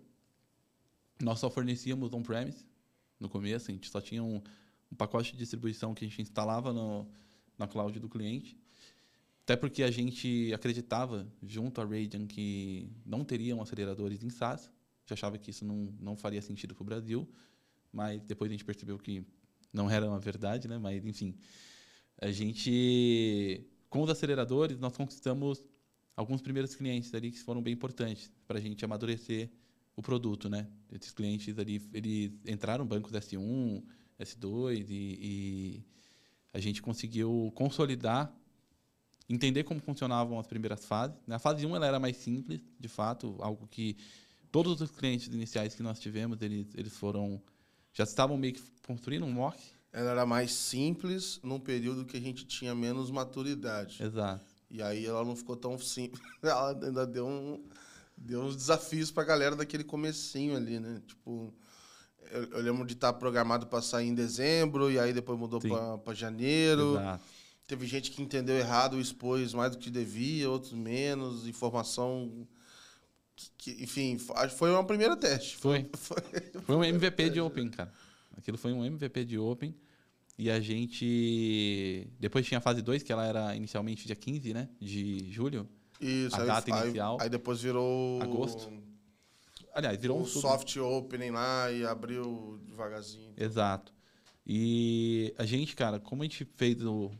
Nós 1.20 1.38
só 1.38 1.50
fornecíamos 1.50 2.12
on-premise 2.12 2.64
no 3.18 3.28
começo, 3.28 3.70
a 3.70 3.74
gente 3.74 3.88
só 3.88 4.00
tinha 4.00 4.22
um 4.22 4.42
um 4.92 4.94
pacote 4.94 5.32
de 5.32 5.38
distribuição 5.38 5.94
que 5.94 6.04
a 6.04 6.08
gente 6.08 6.20
instalava 6.20 6.72
no, 6.72 7.08
na 7.58 7.66
cloud 7.66 7.98
do 7.98 8.08
cliente. 8.08 8.58
Até 9.42 9.56
porque 9.56 9.82
a 9.82 9.90
gente 9.90 10.52
acreditava, 10.52 11.26
junto 11.42 11.80
à 11.80 11.84
Radeon, 11.84 12.26
que 12.26 12.88
não 13.04 13.24
teriam 13.24 13.60
aceleradores 13.60 14.22
em 14.22 14.28
SaaS. 14.28 14.70
Gente 15.00 15.14
achava 15.14 15.38
que 15.38 15.50
isso 15.50 15.64
não, 15.64 15.92
não 15.98 16.16
faria 16.16 16.42
sentido 16.42 16.74
para 16.74 16.82
o 16.82 16.84
Brasil. 16.84 17.28
Mas 17.90 18.22
depois 18.22 18.50
a 18.50 18.52
gente 18.52 18.64
percebeu 18.64 18.98
que 18.98 19.24
não 19.72 19.90
era 19.90 20.06
uma 20.06 20.20
verdade, 20.20 20.68
né? 20.68 20.78
Mas, 20.78 21.04
enfim. 21.04 21.34
A 22.20 22.30
gente... 22.30 23.66
Com 23.88 24.02
os 24.02 24.10
aceleradores, 24.10 24.78
nós 24.78 24.96
conquistamos 24.96 25.64
alguns 26.16 26.40
primeiros 26.40 26.74
clientes 26.74 27.12
ali 27.14 27.30
que 27.30 27.38
foram 27.40 27.62
bem 27.62 27.74
importantes 27.74 28.30
para 28.46 28.58
a 28.58 28.60
gente 28.60 28.84
amadurecer 28.84 29.50
o 30.02 30.04
produto, 30.04 30.48
né? 30.48 30.66
Esses 30.92 31.12
clientes 31.12 31.58
ali, 31.58 31.80
eles 31.92 32.32
entraram 32.44 32.84
bancos 32.84 33.12
S1, 33.12 33.82
S2 34.20 34.86
e, 34.88 35.18
e 35.20 35.84
a 36.52 36.60
gente 36.60 36.82
conseguiu 36.82 37.52
consolidar, 37.54 38.34
entender 39.28 39.62
como 39.62 39.80
funcionavam 39.80 40.38
as 40.38 40.46
primeiras 40.46 40.84
fases. 40.84 41.16
Na 41.26 41.38
fase 41.38 41.64
1 41.64 41.76
ela 41.76 41.86
era 41.86 42.00
mais 42.00 42.16
simples, 42.16 42.60
de 42.78 42.88
fato, 42.88 43.36
algo 43.38 43.66
que 43.68 43.96
todos 44.50 44.80
os 44.80 44.90
clientes 44.90 45.28
iniciais 45.28 45.74
que 45.74 45.82
nós 45.82 45.98
tivemos, 45.98 46.42
eles, 46.42 46.66
eles 46.74 46.92
foram 46.92 47.40
já 47.94 48.04
estavam 48.04 48.36
meio 48.36 48.54
que 48.54 48.62
construindo 48.86 49.24
um 49.24 49.32
mock. 49.32 49.58
Ela 49.92 50.10
era 50.12 50.26
mais 50.26 50.50
simples 50.52 51.38
num 51.42 51.60
período 51.60 52.06
que 52.06 52.16
a 52.16 52.20
gente 52.20 52.46
tinha 52.46 52.74
menos 52.74 53.10
maturidade. 53.10 54.02
Exato. 54.02 54.44
E 54.70 54.82
aí 54.82 55.04
ela 55.04 55.22
não 55.22 55.36
ficou 55.36 55.54
tão 55.54 55.78
simples. 55.78 56.22
Ela 56.42 56.70
ainda 56.70 57.06
deu, 57.06 57.26
um, 57.26 57.62
deu 58.16 58.42
uns 58.42 58.56
desafios 58.56 59.10
para 59.10 59.22
a 59.22 59.26
galera 59.26 59.56
daquele 59.56 59.84
comecinho 59.84 60.56
ali, 60.56 60.78
né? 60.78 61.02
Tipo, 61.06 61.52
eu, 62.30 62.44
eu 62.44 62.62
lembro 62.62 62.86
de 62.86 62.94
estar 62.94 63.12
programado 63.12 63.66
para 63.66 63.82
sair 63.82 64.08
em 64.08 64.14
dezembro, 64.14 64.90
e 64.90 64.98
aí 64.98 65.12
depois 65.12 65.38
mudou 65.38 65.60
para 66.04 66.14
janeiro. 66.14 66.96
Exato. 66.96 67.24
Teve 67.66 67.86
gente 67.86 68.10
que 68.10 68.20
entendeu 68.20 68.56
errado 68.56 69.00
expôs 69.00 69.54
mais 69.54 69.72
do 69.72 69.78
que 69.78 69.90
devia, 69.90 70.50
outros 70.50 70.72
menos, 70.72 71.46
informação. 71.46 72.46
Que, 73.34 73.50
que, 73.56 73.84
enfim, 73.84 74.18
foi 74.18 74.70
uma 74.70 74.84
primeira 74.84 75.16
teste. 75.16 75.56
Foi. 75.56 75.88
Foi, 75.96 76.22
foi 76.66 76.76
um 76.76 76.84
MVP 76.84 77.30
de 77.30 77.40
Open, 77.40 77.70
cara. 77.70 77.92
Aquilo 78.36 78.58
foi 78.58 78.72
um 78.72 78.84
MVP 78.84 79.24
de 79.24 79.38
Open. 79.38 79.74
E 80.38 80.50
a 80.50 80.60
gente. 80.60 82.08
Depois 82.18 82.46
tinha 82.46 82.58
a 82.58 82.60
fase 82.60 82.82
2, 82.82 83.02
que 83.02 83.12
ela 83.12 83.26
era 83.26 83.54
inicialmente 83.54 84.06
dia 84.06 84.16
15, 84.16 84.52
né? 84.52 84.68
De 84.80 85.30
julho. 85.30 85.68
Isso, 86.02 86.36
a 86.36 86.40
aí, 86.40 86.46
data 86.46 86.70
inicial. 86.70 87.18
Aí 87.20 87.28
depois 87.28 87.62
virou. 87.62 88.20
Agosto. 88.20 88.70
Aliás, 89.72 89.98
virou 89.98 90.20
um 90.20 90.26
soft 90.26 90.76
opening 90.76 91.30
lá 91.30 91.70
e 91.70 91.86
abriu 91.86 92.60
devagarzinho. 92.66 93.32
Exato. 93.36 93.94
E 94.46 95.32
a 95.38 95.46
gente, 95.46 95.74
cara, 95.74 95.98
como 95.98 96.22
a 96.22 96.24
gente 96.26 96.44
fez 96.56 96.84
o 96.84 97.10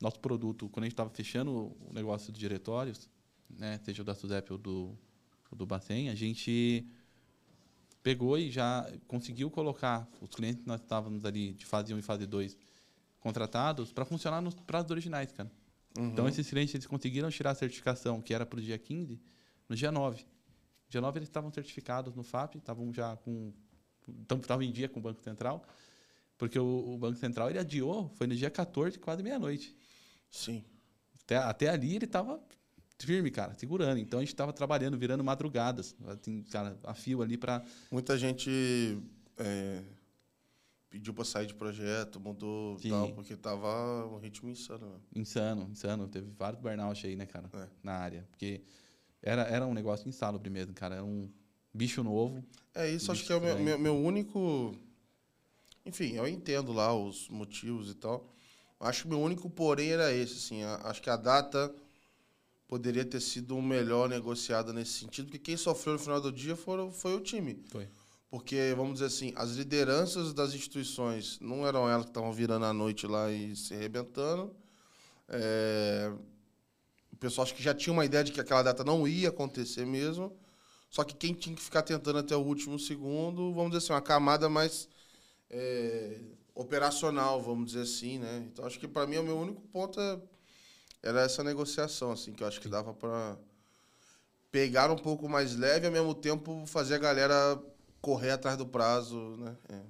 nosso 0.00 0.18
produto, 0.18 0.68
quando 0.70 0.84
a 0.84 0.86
gente 0.86 0.94
estava 0.94 1.10
fechando 1.10 1.52
o 1.52 1.92
negócio 1.92 2.32
de 2.32 2.40
diretórios, 2.40 3.08
né, 3.48 3.78
seja 3.84 4.02
o 4.02 4.04
da 4.04 4.14
Suzep 4.14 4.50
ou 4.50 4.58
do, 4.58 4.98
ou 5.52 5.58
do 5.58 5.66
Bacen, 5.66 6.08
a 6.08 6.14
gente 6.14 6.86
pegou 8.02 8.38
e 8.38 8.50
já 8.50 8.90
conseguiu 9.06 9.50
colocar 9.50 10.08
os 10.20 10.30
clientes 10.30 10.62
que 10.62 10.68
nós 10.68 10.80
estávamos 10.80 11.24
ali 11.24 11.52
de 11.52 11.66
fase 11.66 11.92
1 11.92 11.98
e 11.98 12.02
fase 12.02 12.26
2 12.26 12.56
contratados 13.20 13.92
para 13.92 14.06
funcionar 14.06 14.40
nos 14.40 14.54
prazos 14.54 14.90
originais, 14.90 15.30
cara. 15.30 15.50
Uhum. 15.98 16.08
Então, 16.08 16.28
esses 16.28 16.48
clientes 16.48 16.74
eles 16.74 16.86
conseguiram 16.86 17.30
tirar 17.30 17.50
a 17.50 17.54
certificação, 17.54 18.20
que 18.20 18.32
era 18.32 18.46
para 18.46 18.58
o 18.58 18.62
dia 18.62 18.78
15, 18.78 19.20
no 19.68 19.76
dia 19.76 19.90
9. 19.90 20.24
Dia 20.88 21.00
9 21.00 21.18
eles 21.18 21.28
estavam 21.28 21.52
certificados 21.52 22.14
no 22.14 22.22
FAP, 22.22 22.56
estavam 22.56 22.92
já 22.92 23.16
com. 23.16 23.52
Estavam 24.36 24.62
em 24.62 24.72
dia 24.72 24.88
com 24.88 24.98
o 24.98 25.02
Banco 25.02 25.22
Central, 25.22 25.64
porque 26.36 26.58
o, 26.58 26.94
o, 26.94 26.98
Banco 26.98 27.18
Central 27.18 27.48
ele 27.48 27.58
adiou, 27.58 28.08
foi 28.16 28.26
no 28.26 28.34
dia 28.34 28.50
14, 28.50 28.98
quase 28.98 29.22
meia-noite. 29.22 29.76
Sim. 30.30 30.64
Até, 31.22 31.36
até 31.36 31.68
ali 31.68 31.94
ele 31.94 32.06
estava 32.06 32.42
firme, 32.98 33.30
cara, 33.30 33.54
segurando. 33.54 33.98
Então 33.98 34.18
a 34.18 34.22
gente 34.22 34.32
estava 34.32 34.52
trabalhando, 34.52 34.98
virando 34.98 35.22
madrugadas, 35.22 35.94
assim, 36.06 36.42
cara, 36.44 36.76
a 36.82 36.94
fio 36.94 37.22
ali 37.22 37.36
para. 37.36 37.64
Muita 37.90 38.18
gente 38.18 38.98
é, 39.36 39.82
pediu 40.90 41.14
para 41.14 41.24
sair 41.24 41.46
de 41.46 41.54
projeto, 41.54 42.18
mudou 42.18 42.76
Sim. 42.80 42.90
tal, 42.90 43.12
porque 43.12 43.36
tava 43.36 44.06
um 44.08 44.18
ritmo 44.18 44.50
insano. 44.50 44.86
Né? 44.88 44.98
Insano, 45.14 45.68
insano. 45.70 46.08
Teve 46.08 46.30
vários 46.36 46.60
burnout 46.60 47.06
aí, 47.06 47.14
né, 47.14 47.24
cara, 47.24 47.48
é. 47.54 47.68
na 47.82 47.92
área. 47.92 48.26
Porque 48.30 48.60
era, 49.22 49.42
era 49.42 49.64
um 49.64 49.72
negócio 49.72 50.08
insalubre 50.08 50.50
mesmo, 50.50 50.74
cara. 50.74 50.96
Era 50.96 51.04
um 51.04 51.30
bicho 51.72 52.02
novo. 52.02 52.44
É 52.74 52.90
isso, 52.90 53.10
acho 53.12 53.24
que 53.24 53.32
é 53.32 53.36
o 53.36 53.40
meu, 53.40 53.58
meu, 53.58 53.78
meu, 53.78 53.96
único. 53.96 54.74
Enfim, 55.86 56.14
eu 56.14 56.26
entendo 56.26 56.72
lá 56.72 56.92
os 56.92 57.28
motivos 57.28 57.90
e 57.90 57.94
tal. 57.94 58.28
Acho 58.80 59.02
que 59.02 59.08
meu 59.08 59.20
único 59.20 59.48
porém 59.48 59.90
era 59.90 60.12
esse, 60.12 60.34
assim. 60.34 60.62
Acho 60.84 61.00
que 61.00 61.10
a 61.10 61.16
data 61.16 61.72
poderia 62.66 63.04
ter 63.04 63.20
sido 63.20 63.60
melhor 63.60 64.08
negociada 64.08 64.72
nesse 64.72 64.92
sentido, 64.92 65.26
porque 65.26 65.38
quem 65.38 65.56
sofreu 65.56 65.94
no 65.94 65.98
final 65.98 66.20
do 66.20 66.32
dia 66.32 66.56
foram, 66.56 66.90
foi 66.90 67.14
o 67.14 67.20
time. 67.20 67.62
Foi. 67.68 67.88
Porque, 68.30 68.72
vamos 68.76 68.94
dizer 68.94 69.06
assim, 69.06 69.32
as 69.36 69.52
lideranças 69.52 70.32
das 70.32 70.54
instituições 70.54 71.38
não 71.40 71.66
eram 71.66 71.88
elas 71.90 72.04
que 72.04 72.10
estavam 72.10 72.32
virando 72.32 72.64
a 72.64 72.72
noite 72.72 73.06
lá 73.06 73.30
e 73.30 73.56
se 73.56 73.74
arrebentando 73.74 74.54
É, 75.28 76.12
o 77.12 77.16
pessoal 77.16 77.44
acho 77.44 77.54
que 77.54 77.62
já 77.62 77.74
tinha 77.74 77.92
uma 77.92 78.04
ideia 78.04 78.24
de 78.24 78.32
que 78.32 78.40
aquela 78.40 78.62
data 78.62 78.82
não 78.84 79.06
ia 79.06 79.28
acontecer 79.28 79.86
mesmo. 79.86 80.36
Só 80.90 81.04
que 81.04 81.14
quem 81.14 81.34
tinha 81.34 81.54
que 81.54 81.62
ficar 81.62 81.82
tentando 81.82 82.18
até 82.18 82.36
o 82.36 82.40
último 82.40 82.78
segundo, 82.78 83.52
vamos 83.54 83.70
dizer 83.72 83.78
assim, 83.84 83.92
uma 83.92 84.02
camada 84.02 84.48
mais 84.48 84.88
é, 85.50 86.18
operacional, 86.54 87.40
vamos 87.42 87.66
dizer 87.72 87.82
assim, 87.82 88.18
né? 88.18 88.44
Então 88.52 88.64
acho 88.66 88.78
que 88.78 88.88
para 88.88 89.06
mim 89.06 89.18
o 89.18 89.22
meu 89.22 89.38
único 89.38 89.60
ponto 89.68 90.00
é, 90.00 90.20
era 91.02 91.22
essa 91.22 91.44
negociação, 91.44 92.12
assim, 92.12 92.32
que 92.32 92.42
eu 92.42 92.48
acho 92.48 92.60
que 92.60 92.68
dava 92.68 92.92
para 92.94 93.36
pegar 94.50 94.90
um 94.90 94.96
pouco 94.96 95.28
mais 95.28 95.56
leve 95.56 95.86
e 95.86 95.88
ao 95.88 95.92
mesmo 95.92 96.14
tempo 96.14 96.64
fazer 96.66 96.94
a 96.96 96.98
galera 96.98 97.60
correr 98.00 98.30
atrás 98.30 98.56
do 98.56 98.66
prazo, 98.66 99.36
né? 99.36 99.56
É. 99.68 99.82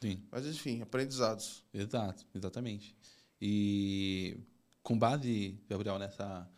Sim. 0.00 0.22
Mas 0.30 0.46
enfim, 0.46 0.80
aprendizados. 0.80 1.62
Exato, 1.72 2.26
exatamente. 2.34 2.96
E 3.40 4.38
com 4.82 4.98
base, 4.98 5.58
Gabriel, 5.68 5.98
nessa 5.98 6.48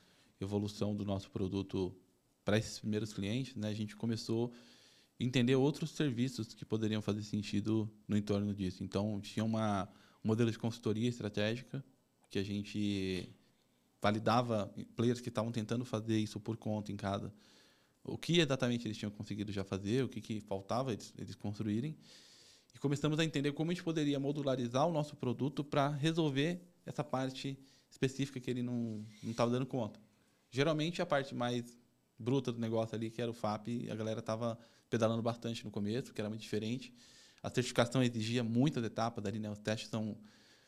evolução 0.40 0.94
do 0.94 1.04
nosso 1.04 1.30
produto 1.30 1.94
para 2.44 2.58
esses 2.58 2.78
primeiros 2.78 3.12
clientes, 3.12 3.54
né, 3.56 3.68
a 3.68 3.74
gente 3.74 3.96
começou 3.96 4.52
a 5.20 5.24
entender 5.24 5.54
outros 5.54 5.90
serviços 5.90 6.54
que 6.54 6.64
poderiam 6.64 7.00
fazer 7.00 7.22
sentido 7.22 7.90
no 8.06 8.16
entorno 8.16 8.52
disso. 8.52 8.82
Então, 8.82 9.20
tinha 9.20 9.44
uma, 9.44 9.88
um 10.24 10.28
modelo 10.28 10.50
de 10.50 10.58
consultoria 10.58 11.08
estratégica 11.08 11.84
que 12.30 12.38
a 12.38 12.42
gente 12.42 13.28
validava 14.00 14.72
players 14.96 15.20
que 15.20 15.28
estavam 15.28 15.52
tentando 15.52 15.84
fazer 15.84 16.18
isso 16.18 16.40
por 16.40 16.56
conta 16.56 16.90
em 16.90 16.96
cada 16.96 17.32
o 18.04 18.18
que 18.18 18.40
exatamente 18.40 18.86
eles 18.86 18.96
tinham 18.96 19.10
conseguido 19.10 19.52
já 19.52 19.64
fazer, 19.64 20.04
o 20.04 20.08
que, 20.08 20.20
que 20.20 20.40
faltava 20.40 20.92
eles, 20.92 21.12
eles 21.18 21.34
construírem. 21.34 21.96
E 22.74 22.78
começamos 22.78 23.18
a 23.18 23.24
entender 23.24 23.52
como 23.52 23.70
a 23.70 23.74
gente 23.74 23.84
poderia 23.84 24.18
modularizar 24.18 24.86
o 24.86 24.92
nosso 24.92 25.16
produto 25.16 25.62
para 25.62 25.88
resolver 25.88 26.60
essa 26.84 27.04
parte 27.04 27.58
específica 27.90 28.40
que 28.40 28.50
ele 28.50 28.62
não 28.62 29.04
estava 29.22 29.50
dando 29.50 29.66
conta. 29.66 30.00
Geralmente, 30.50 31.00
a 31.00 31.06
parte 31.06 31.34
mais 31.34 31.78
bruta 32.18 32.52
do 32.52 32.58
negócio 32.58 32.94
ali, 32.94 33.10
que 33.10 33.20
era 33.20 33.30
o 33.30 33.34
FAP, 33.34 33.88
a 33.90 33.94
galera 33.94 34.20
estava 34.20 34.58
pedalando 34.88 35.22
bastante 35.22 35.64
no 35.64 35.70
começo, 35.70 36.12
que 36.12 36.20
era 36.20 36.28
muito 36.28 36.42
diferente. 36.42 36.92
A 37.42 37.50
certificação 37.50 38.02
exigia 38.02 38.42
muitas 38.42 38.84
etapas 38.84 39.24
ali, 39.26 39.38
né? 39.38 39.50
Os 39.50 39.58
testes 39.58 39.88
são... 39.88 40.16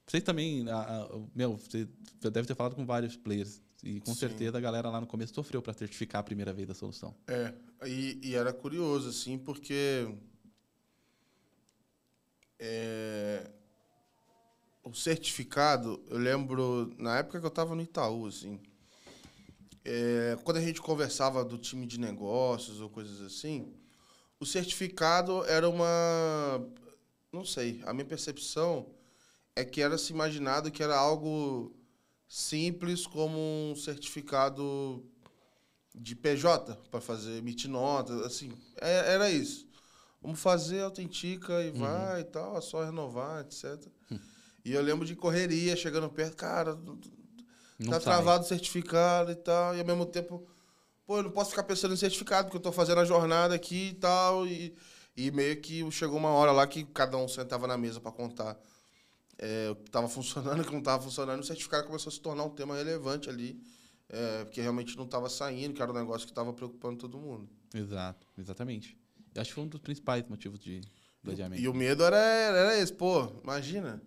Vocês 0.07 0.23
também... 0.23 0.69
A, 0.69 1.03
a, 1.03 1.09
meu, 1.35 1.57
você 1.57 1.89
deve 2.31 2.47
ter 2.47 2.55
falado 2.55 2.75
com 2.75 2.85
vários 2.85 3.17
players. 3.17 3.63
E 3.83 4.01
com 4.01 4.15
Sim. 4.15 4.21
certeza 4.21 4.57
a 4.57 4.61
galera 4.61 4.89
lá 4.89 5.01
no 5.01 5.07
começo 5.07 5.35
sofreu 5.35 5.61
para 5.61 5.73
certificar 5.75 6.21
a 6.21 6.25
primeira 6.25 6.53
vez 6.53 6.71
a 6.71 6.75
solução. 6.75 7.15
É, 7.27 7.53
e, 7.87 8.19
e 8.23 8.35
era 8.35 8.53
curioso, 8.53 9.11
assim, 9.11 9.37
porque 9.37 10.09
é, 12.59 13.51
o 14.83 14.95
certificado, 14.95 16.03
eu 16.09 16.19
lembro, 16.19 16.95
na 16.99 17.19
época 17.19 17.41
que 17.41 17.45
eu 17.45 17.49
estava 17.49 17.75
no 17.75 17.83
Itaú, 17.83 18.27
assim, 18.27 18.61
é, 19.85 20.39
quando 20.43 20.59
a 20.59 20.61
gente 20.61 20.81
conversava 20.81 21.45
do 21.45 21.59
time 21.59 21.87
de 21.87 22.01
negócios 22.01 22.81
ou 22.81 22.89
coisas 22.89 23.21
assim, 23.21 23.75
o 24.41 24.47
certificado 24.47 25.45
era 25.45 25.69
uma. 25.69 26.67
Não 27.33 27.45
sei, 27.45 27.83
a 27.85 27.93
minha 27.93 28.05
percepção 28.05 28.87
é 29.57 29.65
que 29.65 29.81
era 29.81 29.99
se 29.99 30.13
imaginado 30.13 30.71
que 30.71 30.83
era 30.83 30.97
algo 30.97 31.75
simples 32.35 33.07
como 33.07 33.39
um 33.39 33.77
certificado 33.77 35.05
de 35.95 36.17
PJ 36.17 36.77
para 36.91 37.01
fazer 37.01 37.37
emitir 37.37 37.71
nota, 37.71 38.27
assim, 38.27 38.53
é, 38.81 39.15
era 39.15 39.31
isso. 39.31 39.69
Vamos 40.21 40.41
fazer, 40.41 40.81
autentica 40.81 41.63
e 41.63 41.71
uhum. 41.71 41.79
vai 41.79 42.23
e 42.23 42.25
tal, 42.25 42.59
é 42.59 42.61
só 42.61 42.83
renovar, 42.83 43.43
etc. 43.43 43.81
Hum. 44.11 44.19
E 44.65 44.73
eu 44.73 44.83
lembro 44.83 45.07
de 45.07 45.15
correria, 45.15 45.77
chegando 45.77 46.09
perto, 46.09 46.37
cara, 46.37 46.75
não 46.75 47.91
tá 47.93 48.01
sai. 48.01 48.15
travado 48.15 48.45
o 48.45 48.49
certificado 48.49 49.31
e 49.31 49.37
tal, 49.37 49.77
e 49.77 49.79
ao 49.79 49.87
mesmo 49.87 50.05
tempo, 50.05 50.45
pô, 51.07 51.19
eu 51.19 51.23
não 51.23 51.31
posso 51.31 51.51
ficar 51.51 51.63
pensando 51.63 51.95
em 51.95 51.97
certificado, 51.97 52.49
porque 52.49 52.57
eu 52.57 52.63
tô 52.63 52.73
fazendo 52.73 52.99
a 52.99 53.05
jornada 53.05 53.55
aqui 53.55 53.91
e 53.91 53.95
tal, 53.95 54.45
e, 54.45 54.75
e 55.17 55.31
meio 55.31 55.61
que 55.61 55.89
chegou 55.93 56.19
uma 56.19 56.31
hora 56.31 56.51
lá 56.51 56.67
que 56.67 56.83
cada 56.83 57.17
um 57.17 57.29
sentava 57.29 57.69
na 57.69 57.79
mesa 57.79 58.01
para 58.01 58.11
contar 58.11 58.59
é, 59.39 59.71
o 59.71 59.77
que 59.77 59.89
estava 59.89 60.09
funcionando, 60.09 60.61
o 60.61 60.65
que 60.65 60.73
não 60.73 60.79
estava 60.79 61.03
funcionando, 61.03 61.41
o 61.41 61.45
certificado 61.45 61.87
começou 61.87 62.11
a 62.11 62.13
se 62.13 62.21
tornar 62.21 62.45
um 62.45 62.51
tema 62.51 62.77
relevante 62.77 63.29
ali, 63.29 63.61
é, 64.09 64.45
porque 64.45 64.61
realmente 64.61 64.97
não 64.97 65.05
estava 65.05 65.29
saindo, 65.29 65.75
que 65.75 65.83
era 65.83 65.91
um 65.91 65.95
negócio 65.95 66.27
que 66.27 66.33
estava 66.33 66.53
preocupando 66.53 66.99
todo 66.99 67.19
mundo. 67.19 67.49
Exato, 67.75 68.27
exatamente. 68.39 68.97
Eu 69.35 69.43
acho 69.43 69.51
que 69.51 69.55
foi 69.55 69.65
um 69.65 69.69
dos 69.69 69.81
principais 69.81 70.27
motivos 70.29 70.61
de, 70.61 70.81
do 71.23 71.33
adiamento. 71.33 71.61
E 71.61 71.69
o 71.69 71.75
medo 71.75 72.05
era, 72.05 72.17
era 72.17 72.79
esse, 72.79 72.93
pô, 72.93 73.33
imagina. 73.43 74.01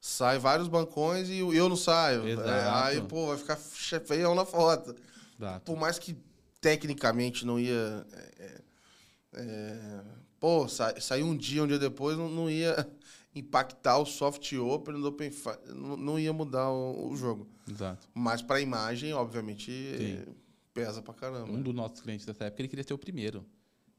Sai 0.00 0.36
vários 0.36 0.66
bancões 0.66 1.28
e 1.28 1.38
eu 1.38 1.68
não 1.68 1.76
saio. 1.76 2.26
É, 2.26 2.68
aí, 2.70 3.00
pô, 3.02 3.28
vai 3.28 3.38
ficar 3.38 3.56
feião 3.56 4.34
na 4.34 4.44
foto. 4.44 4.96
Exato. 5.38 5.64
Por 5.64 5.78
mais 5.78 5.96
que 5.96 6.16
tecnicamente 6.60 7.46
não 7.46 7.60
ia. 7.60 8.04
É, 8.12 8.44
é, 8.44 8.62
é 9.34 10.02
pô, 10.40 10.66
sa, 10.66 11.00
sair 11.00 11.22
um 11.22 11.36
dia, 11.36 11.62
um 11.62 11.68
dia 11.68 11.78
depois, 11.78 12.18
não, 12.18 12.28
não 12.28 12.50
ia 12.50 12.74
impactar 13.34 13.98
o 13.98 14.04
soft 14.04 14.52
open 14.52 15.00
do 15.00 15.08
Open 15.08 15.30
não, 15.68 15.96
não 15.96 16.18
ia 16.18 16.32
mudar 16.32 16.70
o, 16.70 17.10
o 17.10 17.16
jogo. 17.16 17.48
Exato. 17.68 18.08
Mas 18.14 18.42
para 18.42 18.56
a 18.56 18.60
imagem, 18.60 19.12
obviamente, 19.14 19.70
Sim. 19.70 20.34
pesa 20.74 21.00
pra 21.00 21.14
caramba. 21.14 21.50
Um 21.50 21.62
dos 21.62 21.74
nossos 21.74 22.00
clientes 22.00 22.26
dessa 22.26 22.44
época, 22.44 22.62
ele 22.62 22.68
queria 22.68 22.84
ser 22.84 22.94
o 22.94 22.98
primeiro. 22.98 23.44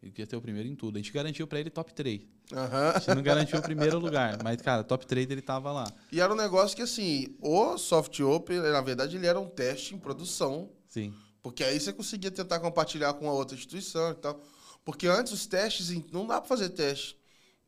Ele 0.01 0.11
queria 0.11 0.29
ser 0.29 0.35
o 0.35 0.41
primeiro 0.41 0.67
em 0.67 0.75
tudo. 0.75 0.97
A 0.97 0.99
gente 0.99 1.13
garantiu 1.13 1.47
para 1.47 1.59
ele 1.59 1.69
top 1.69 1.93
3. 1.93 2.21
Uhum. 2.21 2.59
A 2.93 2.99
gente 2.99 3.15
não 3.15 3.23
garantiu 3.23 3.57
o 3.57 3.61
primeiro 3.61 3.97
lugar, 3.99 4.37
mas, 4.43 4.61
cara, 4.61 4.83
top 4.83 5.07
3 5.07 5.29
ele 5.31 5.41
tava 5.41 5.71
lá. 5.71 5.91
E 6.11 6.19
era 6.19 6.31
um 6.31 6.35
negócio 6.35 6.75
que, 6.75 6.83
assim, 6.83 7.37
o 7.39 7.77
soft 7.77 8.19
open, 8.19 8.59
na 8.59 8.81
verdade, 8.81 9.15
ele 9.15 9.25
era 9.25 9.39
um 9.39 9.47
teste 9.47 9.95
em 9.95 9.97
produção. 9.97 10.69
Sim. 10.89 11.13
Porque 11.41 11.63
aí 11.63 11.79
você 11.79 11.93
conseguia 11.93 12.29
tentar 12.29 12.59
compartilhar 12.59 13.13
com 13.13 13.29
a 13.29 13.33
outra 13.33 13.55
instituição 13.55 14.11
e 14.11 14.15
tal. 14.15 14.41
Porque 14.83 15.07
antes 15.07 15.31
os 15.31 15.45
testes, 15.45 15.89
não 16.11 16.27
dá 16.27 16.41
para 16.41 16.49
fazer 16.49 16.69
teste 16.69 17.17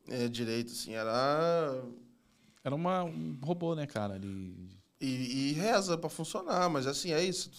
é, 0.08 0.28
direito, 0.28 0.72
assim, 0.72 0.94
era. 0.94 1.82
Era 2.62 2.74
uma, 2.74 3.04
um 3.04 3.38
robô, 3.42 3.74
né, 3.74 3.86
cara? 3.86 4.20
E, 5.00 5.50
e 5.50 5.52
reza 5.52 5.96
para 5.98 6.08
funcionar, 6.08 6.68
mas 6.68 6.86
assim, 6.86 7.12
é 7.12 7.22
isso. 7.22 7.50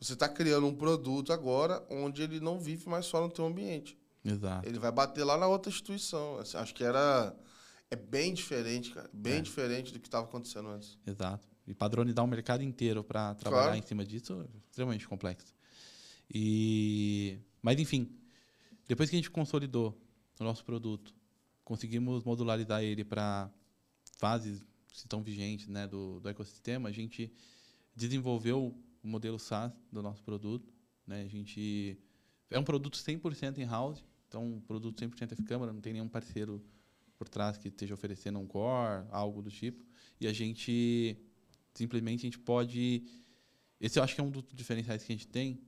Você 0.00 0.12
está 0.12 0.28
criando 0.28 0.66
um 0.66 0.74
produto 0.74 1.32
agora 1.32 1.84
onde 1.90 2.22
ele 2.22 2.40
não 2.40 2.58
vive 2.58 2.88
mais 2.88 3.06
só 3.06 3.20
no 3.20 3.30
teu 3.30 3.46
ambiente. 3.46 3.98
Exato. 4.24 4.68
Ele 4.68 4.78
vai 4.78 4.92
bater 4.92 5.24
lá 5.24 5.36
na 5.36 5.46
outra 5.46 5.70
instituição. 5.70 6.38
Assim, 6.38 6.56
acho 6.56 6.74
que 6.74 6.84
era. 6.84 7.34
É 7.90 7.96
bem 7.96 8.32
diferente, 8.32 8.90
cara. 8.90 9.08
Bem 9.12 9.38
é. 9.38 9.40
diferente 9.40 9.92
do 9.92 10.00
que 10.00 10.08
estava 10.08 10.24
acontecendo 10.24 10.68
antes. 10.68 10.98
Exato. 11.06 11.46
E 11.66 11.74
padronizar 11.74 12.24
o 12.24 12.28
mercado 12.28 12.62
inteiro 12.62 13.04
para 13.04 13.34
trabalhar 13.34 13.64
claro. 13.64 13.78
em 13.78 13.82
cima 13.82 14.04
disso 14.04 14.42
é 14.42 14.58
extremamente 14.68 15.06
complexo. 15.06 15.54
E... 16.32 17.38
Mas, 17.62 17.78
enfim, 17.78 18.10
depois 18.88 19.08
que 19.08 19.16
a 19.16 19.18
gente 19.18 19.30
consolidou 19.30 19.98
o 20.40 20.44
nosso 20.44 20.64
produto, 20.64 21.14
conseguimos 21.64 22.22
modularizar 22.24 22.82
ele 22.82 23.04
para 23.04 23.50
fases 24.18 24.62
que 24.88 24.98
estão 24.98 25.22
vigentes 25.22 25.66
né, 25.68 25.86
do, 25.86 26.20
do 26.20 26.28
ecossistema, 26.28 26.88
a 26.88 26.92
gente 26.92 27.32
desenvolveu 27.96 28.74
o 29.02 29.08
modelo 29.08 29.38
SaaS 29.38 29.72
do 29.90 30.02
nosso 30.02 30.22
produto. 30.22 30.72
Né? 31.06 31.22
A 31.22 31.28
gente 31.28 31.98
é 32.50 32.58
um 32.58 32.64
produto 32.64 32.96
100% 32.96 33.58
in-house, 33.58 34.04
então 34.28 34.44
um 34.44 34.60
produto 34.60 35.04
100% 35.04 35.32
F-Câmara, 35.32 35.72
não 35.72 35.80
tem 35.80 35.92
nenhum 35.92 36.08
parceiro 36.08 36.64
por 37.16 37.28
trás 37.28 37.56
que 37.56 37.68
esteja 37.68 37.94
oferecendo 37.94 38.38
um 38.38 38.46
core, 38.46 39.06
algo 39.10 39.42
do 39.42 39.50
tipo. 39.50 39.84
E 40.20 40.26
a 40.26 40.32
gente 40.32 41.16
simplesmente 41.72 42.20
a 42.20 42.26
gente 42.28 42.38
pode 42.38 43.04
esse 43.80 43.98
eu 43.98 44.02
acho 44.02 44.14
que 44.14 44.20
é 44.20 44.24
um 44.24 44.30
dos 44.30 44.44
diferenciais 44.54 45.02
que 45.02 45.12
a 45.12 45.14
gente 45.14 45.26
tem, 45.26 45.60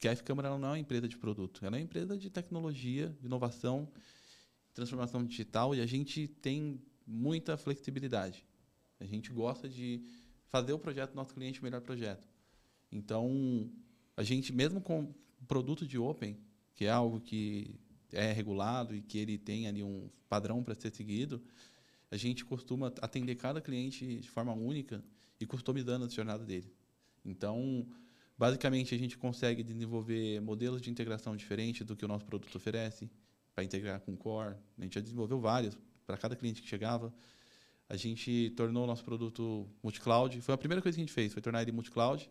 que 0.00 0.08
a 0.08 0.12
F-Câmara 0.12 0.48
não 0.58 0.68
é 0.68 0.70
uma 0.72 0.78
empresa 0.78 1.08
de 1.08 1.16
produto, 1.16 1.64
ela 1.64 1.76
é 1.76 1.78
uma 1.78 1.84
empresa 1.84 2.16
de 2.16 2.30
tecnologia, 2.30 3.16
de 3.20 3.26
inovação 3.26 3.88
transformação 4.76 5.24
digital 5.24 5.74
e 5.74 5.80
a 5.80 5.86
gente 5.86 6.28
tem 6.28 6.78
muita 7.06 7.56
flexibilidade. 7.56 8.44
A 9.00 9.06
gente 9.06 9.32
gosta 9.32 9.66
de 9.66 10.02
fazer 10.48 10.74
o 10.74 10.78
projeto 10.78 11.12
do 11.12 11.16
nosso 11.16 11.32
cliente 11.32 11.60
o 11.60 11.64
melhor 11.64 11.80
projeto. 11.80 12.28
Então, 12.92 13.70
a 14.14 14.22
gente, 14.22 14.52
mesmo 14.52 14.80
com 14.80 15.14
produto 15.48 15.86
de 15.86 15.98
Open, 15.98 16.38
que 16.74 16.84
é 16.84 16.90
algo 16.90 17.20
que 17.20 17.74
é 18.12 18.32
regulado 18.32 18.94
e 18.94 19.00
que 19.00 19.16
ele 19.16 19.38
tem 19.38 19.66
ali 19.66 19.82
um 19.82 20.10
padrão 20.28 20.62
para 20.62 20.74
ser 20.74 20.94
seguido, 20.94 21.42
a 22.10 22.16
gente 22.18 22.44
costuma 22.44 22.92
atender 23.00 23.34
cada 23.36 23.62
cliente 23.62 24.20
de 24.20 24.28
forma 24.28 24.52
única 24.52 25.02
e 25.40 25.46
customizando 25.46 26.04
a 26.04 26.08
jornada 26.08 26.44
dele. 26.44 26.70
Então, 27.24 27.88
basicamente, 28.36 28.94
a 28.94 28.98
gente 28.98 29.16
consegue 29.16 29.62
desenvolver 29.62 30.38
modelos 30.42 30.82
de 30.82 30.90
integração 30.90 31.34
diferentes 31.34 31.86
do 31.86 31.96
que 31.96 32.04
o 32.04 32.08
nosso 32.08 32.26
produto 32.26 32.54
oferece 32.56 33.10
para 33.56 33.64
integrar 33.64 34.00
com 34.00 34.12
o 34.12 34.16
Core. 34.18 34.54
A 34.78 34.82
gente 34.82 34.96
já 34.96 35.00
desenvolveu 35.00 35.40
vários 35.40 35.76
para 36.06 36.18
cada 36.18 36.36
cliente 36.36 36.60
que 36.60 36.68
chegava. 36.68 37.12
A 37.88 37.96
gente 37.96 38.52
tornou 38.54 38.84
o 38.84 38.86
nosso 38.86 39.02
produto 39.02 39.66
multi-cloud. 39.82 40.42
Foi 40.42 40.54
a 40.54 40.58
primeira 40.58 40.82
coisa 40.82 40.94
que 40.94 41.00
a 41.00 41.04
gente 41.06 41.12
fez, 41.12 41.32
foi 41.32 41.40
tornar 41.40 41.62
ele 41.62 41.72
multi-cloud, 41.72 42.30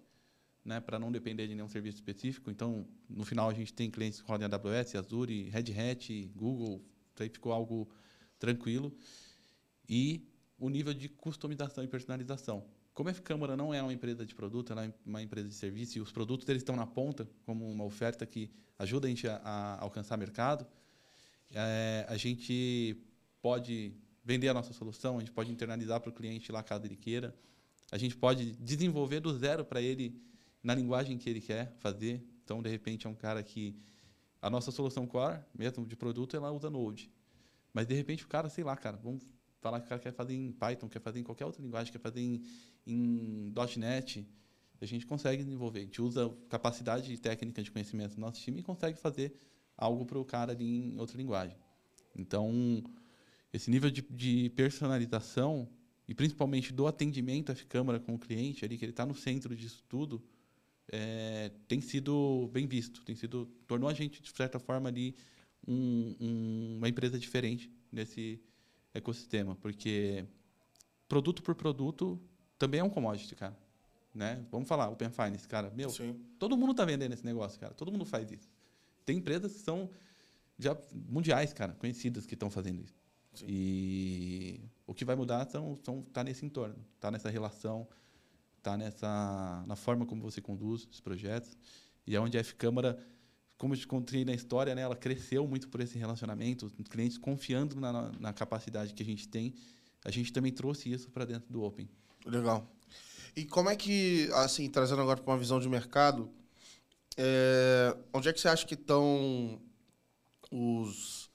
né, 0.64 0.80
para 0.80 1.00
não 1.00 1.12
depender 1.12 1.48
de 1.48 1.56
nenhum 1.56 1.68
serviço 1.68 1.98
específico. 1.98 2.52
Então, 2.52 2.88
no 3.10 3.26
final, 3.26 3.50
a 3.50 3.54
gente 3.56 3.74
tem 3.74 3.90
clientes 3.90 4.22
que 4.22 4.28
rodam 4.28 4.48
AWS, 4.48 4.96
Azure, 4.96 5.50
Red 5.50 5.74
Hat, 5.74 6.32
Google. 6.36 6.86
Isso 7.12 7.24
aí 7.24 7.30
ficou 7.30 7.52
algo 7.52 7.90
tranquilo. 8.38 8.96
E 9.90 10.30
o 10.60 10.70
nível 10.70 10.94
de 10.94 11.10
customização 11.10 11.84
e 11.84 11.88
personalização. 11.88 12.64
como 12.94 13.10
a 13.10 13.14
Câmara 13.14 13.58
não 13.58 13.74
é 13.74 13.82
uma 13.82 13.92
empresa 13.92 14.26
de 14.26 14.36
produto, 14.36 14.72
ela 14.72 14.86
é 14.86 14.94
uma 15.04 15.24
empresa 15.24 15.50
de 15.50 15.56
serviço 15.56 15.98
e 15.98 16.02
os 16.02 16.12
produtos 16.12 16.46
deles 16.46 16.62
estão 16.62 16.76
na 16.76 16.86
ponta 16.86 17.28
como 17.46 17.68
uma 17.68 17.84
oferta 17.84 18.26
que 18.28 18.50
ajuda 18.78 19.08
a 19.08 19.10
gente 19.10 19.28
a, 19.28 19.38
a 19.38 19.82
alcançar 19.82 20.18
mercado, 20.18 20.66
é, 21.52 22.06
a 22.08 22.18
gente 22.18 22.98
pode 23.42 23.94
vender 24.24 24.50
a 24.50 24.54
nossa 24.54 24.74
solução, 24.74 25.18
a 25.18 25.20
gente 25.20 25.32
pode 25.32 25.52
internalizar 25.52 26.00
para 26.02 26.10
o 26.10 26.14
cliente 26.14 26.52
lá 26.52 26.64
caso 26.64 26.86
ele 26.86 26.96
queira, 26.96 27.36
a 27.92 27.98
gente 27.98 28.16
pode 28.16 28.54
desenvolver 28.54 29.20
do 29.20 29.38
zero 29.38 29.64
para 29.64 29.82
ele 29.82 30.20
na 30.64 30.74
linguagem 30.74 31.18
que 31.18 31.30
ele 31.30 31.42
quer 31.42 31.76
fazer. 31.80 32.24
Então, 32.44 32.62
de 32.62 32.70
repente, 32.70 33.06
é 33.06 33.10
um 33.10 33.14
cara 33.14 33.44
que 33.44 33.76
a 34.42 34.50
nossa 34.50 34.72
solução 34.72 35.06
core, 35.06 35.40
mesmo 35.54 35.86
de 35.86 35.96
produto, 35.96 36.36
ela 36.36 36.52
usa 36.52 36.70
Node. 36.70 37.12
Mas 37.74 37.88
de 37.88 37.94
repente 37.94 38.24
o 38.24 38.28
cara, 38.28 38.50
sei 38.50 38.64
lá, 38.64 38.76
cara, 38.78 38.96
vamos 38.96 39.22
falar 39.60 39.80
que 39.80 39.88
o 39.88 39.90
cara 39.90 40.00
quer 40.00 40.14
fazer 40.14 40.34
em 40.34 40.52
Python, 40.52 40.88
quer 40.88 41.02
fazer 41.02 41.20
em 41.20 41.24
qualquer 41.24 41.46
outra 41.46 41.62
linguagem, 41.62 41.92
quer 41.92 42.00
fazer 42.00 42.22
em, 42.22 42.42
em 42.86 43.52
.NET, 43.78 44.28
a 44.80 44.86
gente 44.86 45.06
consegue 45.06 45.44
desenvolver. 45.44 45.80
A 45.80 45.84
gente 45.84 46.02
usa 46.02 46.32
capacidade 46.48 47.18
técnica 47.18 47.64
de 47.64 47.72
conhecimento 47.72 48.16
do 48.16 48.22
nosso 48.22 48.40
time 48.40 48.60
e 48.60 48.64
consegue 48.64 49.00
fazer 49.00 49.36
algo 49.78 50.06
para 50.06 50.20
o 50.20 50.26
cara 50.26 50.52
ali 50.52 50.94
em 50.94 51.00
outra 51.00 51.18
linguagem. 51.18 51.58
Então, 52.16 52.84
esse 53.52 53.70
nível 53.70 53.90
de, 53.90 54.02
de 54.02 54.50
personalização 54.52 55.68
e 56.08 56.14
principalmente 56.14 56.72
do 56.72 56.88
atendimento 56.88 57.52
à 57.52 57.56
câmara 57.56 58.00
com 58.00 58.16
o 58.16 58.20
cliente 58.20 58.64
ali, 58.64 58.78
que 58.78 58.86
ele 58.86 58.92
está 58.92 59.06
no 59.06 59.16
centro 59.16 59.56
disso 59.56 59.84
tudo, 59.90 60.24
é, 60.92 61.52
tem 61.68 61.82
sido 61.82 62.50
bem 62.54 62.68
visto, 62.68 63.04
tem 63.04 63.16
sido 63.16 63.48
tornou 63.68 63.90
a 63.90 63.94
gente 63.94 64.22
de 64.22 64.32
certa 64.32 64.60
forma 64.60 64.88
ali 64.88 65.16
um, 65.68 66.16
um, 66.20 66.76
uma 66.78 66.88
empresa 66.88 67.18
diferente 67.18 67.72
nesse 67.92 68.40
ecossistema, 68.94 69.56
porque 69.56 70.26
produto 71.08 71.42
por 71.42 71.56
produto 71.56 72.22
também 72.58 72.80
é 72.80 72.84
um 72.84 72.90
commodity, 72.90 73.36
cara. 73.36 73.58
Né? 74.14 74.46
Vamos 74.50 74.68
falar, 74.68 74.90
Open 74.90 75.10
Finance, 75.10 75.48
cara. 75.48 75.70
Meu, 75.72 75.90
Sim. 75.90 76.18
todo 76.40 76.56
mundo 76.56 76.72
está 76.72 76.86
vendendo 76.86 77.12
esse 77.14 77.26
negócio, 77.26 77.60
cara. 77.60 77.74
Todo 77.74 77.92
mundo 77.92 78.06
faz 78.06 78.32
isso. 78.32 78.50
Tem 79.06 79.18
empresas 79.18 79.54
que 79.54 79.60
são 79.60 79.90
já 80.58 80.78
mundiais, 80.92 81.54
cara, 81.54 81.74
conhecidas 81.74 82.26
que 82.26 82.34
estão 82.34 82.50
fazendo 82.50 82.82
isso. 82.82 82.96
Sim. 83.34 83.46
E 83.48 84.62
o 84.88 84.94
que 84.94 85.04
vai 85.04 85.16
mudar 85.16 85.46
são, 85.50 85.78
são 85.84 86.02
tá 86.02 86.24
nesse 86.24 86.46
entorno, 86.46 86.78
tá 87.00 87.12
nessa 87.12 87.30
relação, 87.30 87.88
tá 88.64 88.78
nessa 88.78 89.64
na 89.68 89.76
forma 89.76 90.06
como 90.06 90.22
você 90.22 90.42
conduz 90.42 90.88
os 90.90 91.02
projetos 91.02 91.58
e 92.08 92.16
é 92.16 92.20
onde 92.20 92.38
a 92.38 92.40
F 92.40 92.56
Câmara 92.56 92.98
como 93.58 93.74
eu 93.74 93.78
te 93.78 93.88
contei 93.88 94.26
na 94.26 94.34
história, 94.34 94.76
né, 94.76 94.82
ela 94.82 94.96
cresceu 94.96 95.48
muito 95.48 95.70
por 95.70 95.80
esse 95.80 95.98
relacionamento, 95.98 96.66
os 96.66 96.74
clientes 96.88 97.18
confiando 97.18 97.80
na, 97.80 98.12
na 98.20 98.34
capacidade 98.34 98.94
que 98.94 99.02
a 99.02 99.06
gente 99.06 99.28
tem. 99.28 99.54
A 100.04 100.12
gente 100.12 100.32
também 100.32 100.52
trouxe 100.52 100.92
isso 100.92 101.10
para 101.10 101.26
dentro 101.26 101.52
do 101.52 101.64
Open. 101.64 101.90
Legal. 102.26 102.70
E 103.36 103.46
como 103.46 103.70
é 103.70 103.76
que, 103.76 104.30
assim, 104.34 104.70
trazendo 104.70 105.02
agora 105.02 105.22
para 105.22 105.34
uma 105.34 105.40
visão 105.40 105.60
de 105.60 105.68
mercado, 105.70 106.30
é, 107.18 107.96
onde 108.14 108.30
é 108.30 108.34
que 108.34 108.40
você 108.40 108.48
acha 108.48 108.66
que 108.66 108.74
estão 108.74 109.60
os 110.52 111.30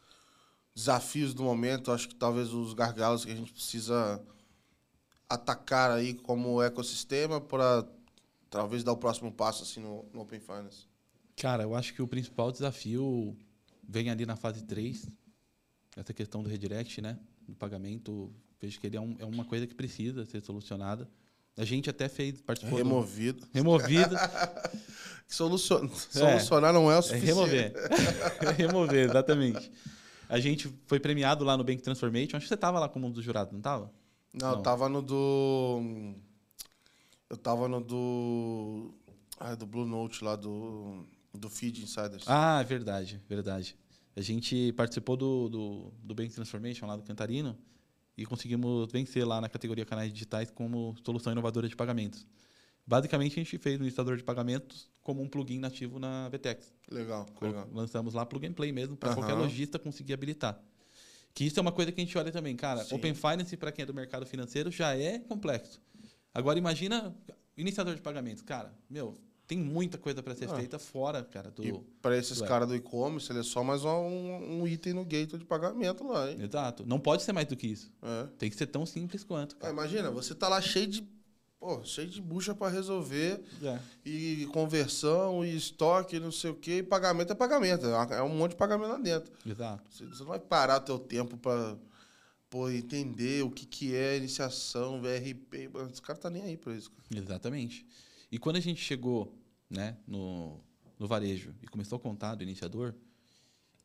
desafios 0.74 1.34
do 1.34 1.42
momento? 1.42 1.92
Acho 1.92 2.08
que 2.08 2.14
talvez 2.14 2.52
os 2.52 2.74
gargalos 2.74 3.24
que 3.24 3.32
a 3.32 3.36
gente 3.36 3.52
precisa 3.52 4.22
atacar 5.28 5.90
aí 5.92 6.14
como 6.14 6.62
ecossistema 6.62 7.40
para 7.40 7.86
talvez 8.50 8.82
dar 8.82 8.92
o 8.92 8.96
próximo 8.96 9.32
passo 9.32 9.62
assim 9.62 9.80
no, 9.80 10.04
no 10.12 10.20
Open 10.20 10.40
Finance. 10.40 10.86
Cara, 11.36 11.62
eu 11.62 11.74
acho 11.74 11.94
que 11.94 12.02
o 12.02 12.08
principal 12.08 12.50
desafio 12.50 13.36
vem 13.88 14.10
ali 14.10 14.26
na 14.26 14.36
fase 14.36 14.64
3, 14.64 15.08
essa 15.96 16.12
questão 16.12 16.42
do 16.42 16.48
redirect, 16.48 17.00
né? 17.00 17.18
Do 17.48 17.54
pagamento. 17.54 18.32
Vejo 18.60 18.78
que 18.78 18.86
ele 18.86 18.96
é, 18.96 19.00
um, 19.00 19.16
é 19.18 19.24
uma 19.24 19.44
coisa 19.44 19.66
que 19.66 19.74
precisa 19.74 20.24
ser 20.26 20.42
solucionada. 20.42 21.08
A 21.60 21.64
gente 21.66 21.90
até 21.90 22.08
fez, 22.08 22.40
participou. 22.40 22.78
Removido. 22.78 23.40
Do... 23.40 23.48
Removido. 23.52 24.16
Solucion... 25.28 25.84
É, 25.84 25.88
Solucionar 26.38 26.72
não 26.72 26.90
é 26.90 26.96
o 26.96 26.98
é 26.98 27.02
suficiente. 27.02 27.30
É 27.30 27.34
remover. 27.34 27.72
é 28.40 28.50
remover, 28.56 29.10
exatamente. 29.10 29.70
A 30.26 30.40
gente 30.40 30.74
foi 30.86 30.98
premiado 30.98 31.44
lá 31.44 31.58
no 31.58 31.62
Bank 31.62 31.82
Transformation. 31.82 32.38
Acho 32.38 32.44
que 32.44 32.48
você 32.48 32.54
estava 32.54 32.80
lá 32.80 32.88
como 32.88 33.08
um 33.08 33.10
dos 33.10 33.22
jurados, 33.22 33.52
não 33.52 33.60
estava? 33.60 33.92
Não, 34.32 34.40
não, 34.40 34.52
eu 34.52 34.58
estava 34.58 34.88
no 34.88 35.02
do. 35.02 36.14
Eu 37.28 37.36
estava 37.36 37.68
no 37.68 37.80
do. 37.82 38.94
Ah, 39.38 39.54
do 39.54 39.66
Blue 39.66 39.84
Note 39.84 40.24
lá 40.24 40.36
do. 40.36 41.04
Do 41.34 41.50
Feed 41.50 41.82
Insiders. 41.82 42.24
Ah, 42.26 42.62
verdade, 42.62 43.20
verdade. 43.28 43.76
A 44.16 44.22
gente 44.22 44.72
participou 44.72 45.14
do, 45.14 45.48
do, 45.50 45.92
do 46.02 46.14
Bank 46.14 46.32
Transformation 46.32 46.86
lá 46.86 46.96
do 46.96 47.02
Cantarino 47.02 47.54
e 48.16 48.26
conseguimos 48.26 48.90
vencer 48.90 49.26
lá 49.26 49.40
na 49.40 49.48
categoria 49.48 49.84
canais 49.84 50.12
digitais 50.12 50.50
como 50.50 50.94
solução 51.04 51.32
inovadora 51.32 51.68
de 51.68 51.76
pagamentos. 51.76 52.26
Basicamente, 52.86 53.38
a 53.38 53.42
gente 53.42 53.58
fez 53.58 53.80
um 53.80 53.84
listador 53.84 54.16
de 54.16 54.24
pagamentos 54.24 54.90
como 55.02 55.22
um 55.22 55.28
plugin 55.28 55.58
nativo 55.58 55.98
na 55.98 56.28
VTEX. 56.28 56.72
Legal, 56.90 57.26
legal. 57.40 57.68
Lançamos 57.72 58.14
lá 58.14 58.26
plug 58.26 58.46
and 58.46 58.52
play 58.52 58.72
mesmo, 58.72 58.96
para 58.96 59.10
uhum. 59.10 59.16
qualquer 59.16 59.34
lojista 59.34 59.78
conseguir 59.78 60.12
habilitar. 60.12 60.60
Que 61.32 61.44
isso 61.44 61.58
é 61.58 61.62
uma 61.62 61.72
coisa 61.72 61.92
que 61.92 62.00
a 62.00 62.04
gente 62.04 62.16
olha 62.18 62.32
também, 62.32 62.56
cara. 62.56 62.82
Sim. 62.82 62.94
Open 62.94 63.14
Finance, 63.14 63.56
para 63.56 63.70
quem 63.70 63.84
é 63.84 63.86
do 63.86 63.94
mercado 63.94 64.26
financeiro, 64.26 64.70
já 64.70 64.96
é 64.96 65.18
complexo. 65.18 65.80
Agora, 66.34 66.58
imagina 66.58 67.14
iniciador 67.56 67.94
de 67.94 68.00
pagamentos. 68.00 68.42
Cara, 68.42 68.74
meu, 68.88 69.16
tem 69.50 69.58
muita 69.58 69.98
coisa 69.98 70.22
para 70.22 70.32
ser 70.36 70.48
ah. 70.48 70.54
feita 70.54 70.78
fora, 70.78 71.24
cara. 71.24 71.50
Do, 71.50 71.84
para 72.00 72.16
esses 72.16 72.40
caras 72.40 72.68
do 72.68 72.76
e-commerce, 72.76 73.32
ele 73.32 73.40
é 73.40 73.42
só 73.42 73.64
mais 73.64 73.84
um, 73.84 73.90
um, 73.90 74.64
item 74.64 74.92
no 74.92 75.04
gateway 75.04 75.40
de 75.40 75.44
pagamento 75.44 76.06
lá, 76.06 76.30
hein? 76.30 76.36
Exato. 76.40 76.86
Não 76.86 77.00
pode 77.00 77.24
ser 77.24 77.32
mais 77.32 77.48
do 77.48 77.56
que 77.56 77.66
isso. 77.66 77.92
É. 78.00 78.28
Tem 78.38 78.48
que 78.48 78.54
ser 78.54 78.66
tão 78.66 78.86
simples 78.86 79.24
quanto. 79.24 79.56
Ah, 79.60 79.70
imagina, 79.70 80.08
você 80.08 80.36
tá 80.36 80.48
lá 80.48 80.60
cheio 80.60 80.86
de. 80.86 81.04
Pô, 81.58 81.82
cheio 81.82 82.06
de 82.06 82.22
bucha 82.22 82.54
para 82.54 82.72
resolver. 82.72 83.42
É. 83.60 83.80
E 84.04 84.46
conversão, 84.52 85.44
e 85.44 85.56
estoque, 85.56 86.20
não 86.20 86.30
sei 86.30 86.50
o 86.50 86.54
quê. 86.54 86.78
E 86.78 86.82
pagamento 86.84 87.32
é 87.32 87.34
pagamento. 87.34 87.86
É, 87.86 88.18
é 88.18 88.22
um 88.22 88.28
monte 88.28 88.52
de 88.52 88.56
pagamento 88.56 88.90
lá 88.90 88.98
dentro. 88.98 89.32
Exato. 89.44 89.82
Você, 89.90 90.04
você 90.04 90.20
não 90.20 90.30
vai 90.30 90.38
parar 90.38 90.76
o 90.76 90.84
teu 90.84 90.98
tempo 91.00 91.36
para 91.36 91.76
pô, 92.48 92.70
entender 92.70 93.42
o 93.42 93.50
que, 93.50 93.66
que 93.66 93.96
é 93.96 94.16
iniciação, 94.16 95.02
VRP. 95.02 95.70
Os 95.92 95.98
caras 95.98 96.22
tá 96.22 96.30
nem 96.30 96.44
aí 96.44 96.56
para 96.56 96.72
isso. 96.72 96.92
Exatamente. 97.12 97.84
E 98.30 98.38
quando 98.38 98.56
a 98.56 98.60
gente 98.60 98.80
chegou 98.80 99.39
né, 99.70 99.96
no, 100.06 100.60
no 100.98 101.06
varejo 101.06 101.54
e 101.62 101.66
começou 101.66 101.96
a 101.96 102.00
contar 102.00 102.34
do 102.34 102.42
iniciador 102.42 102.94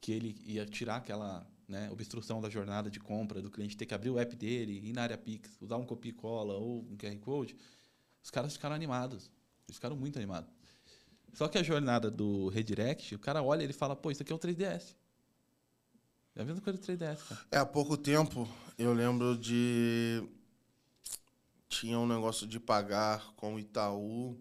que 0.02 0.12
ele 0.12 0.42
ia 0.46 0.66
tirar 0.66 0.98
aquela 0.98 1.48
né, 1.68 1.90
obstrução 1.92 2.42
da 2.42 2.50
jornada 2.50 2.90
de 2.90 3.00
compra 3.00 3.42
do 3.42 3.50
cliente 3.50 3.78
ter 3.78 3.86
que 3.86 3.94
abrir 3.94 4.10
o 4.10 4.20
app 4.20 4.36
dele, 4.36 4.82
ir 4.84 4.94
na 4.94 5.04
área 5.04 5.18
Pix, 5.18 5.58
usar 5.62 5.78
um 5.78 5.86
copy 5.86 6.12
cola 6.12 6.56
ou 6.56 6.82
um 6.82 6.98
QR 6.98 7.18
Code, 7.20 7.56
os 8.24 8.30
caras 8.30 8.54
ficaram 8.54 8.76
animados. 8.76 9.32
Eles 9.68 9.78
ficaram 9.78 9.96
muito 9.96 10.18
animados. 10.18 10.50
Só 11.34 11.48
que 11.48 11.58
a 11.58 11.64
jornada 11.64 12.10
do 12.10 12.50
redirect, 12.50 13.16
o 13.16 13.20
cara 13.20 13.44
olha 13.44 13.62
e 13.62 13.66
ele 13.66 13.74
fala, 13.74 13.96
pô, 13.96 14.12
isso 14.12 14.22
aqui 14.22 14.32
é 14.32 14.36
o 14.36 14.40
3DS. 14.40 14.96
É 16.36 16.42
a 16.42 16.46
mesma 16.46 16.62
coisa 16.62 16.78
do 16.78 16.86
3DS, 16.86 17.28
cara. 17.28 17.42
É, 17.52 17.58
há 17.58 17.66
pouco 17.66 17.98
tempo 17.98 18.48
eu 18.78 18.94
lembro 18.94 19.38
de. 19.38 20.24
Tinha 21.68 21.98
um 21.98 22.08
negócio 22.08 22.46
de 22.46 22.60
pagar 22.60 23.34
com 23.36 23.56
o 23.56 23.60
Itaú 23.60 24.38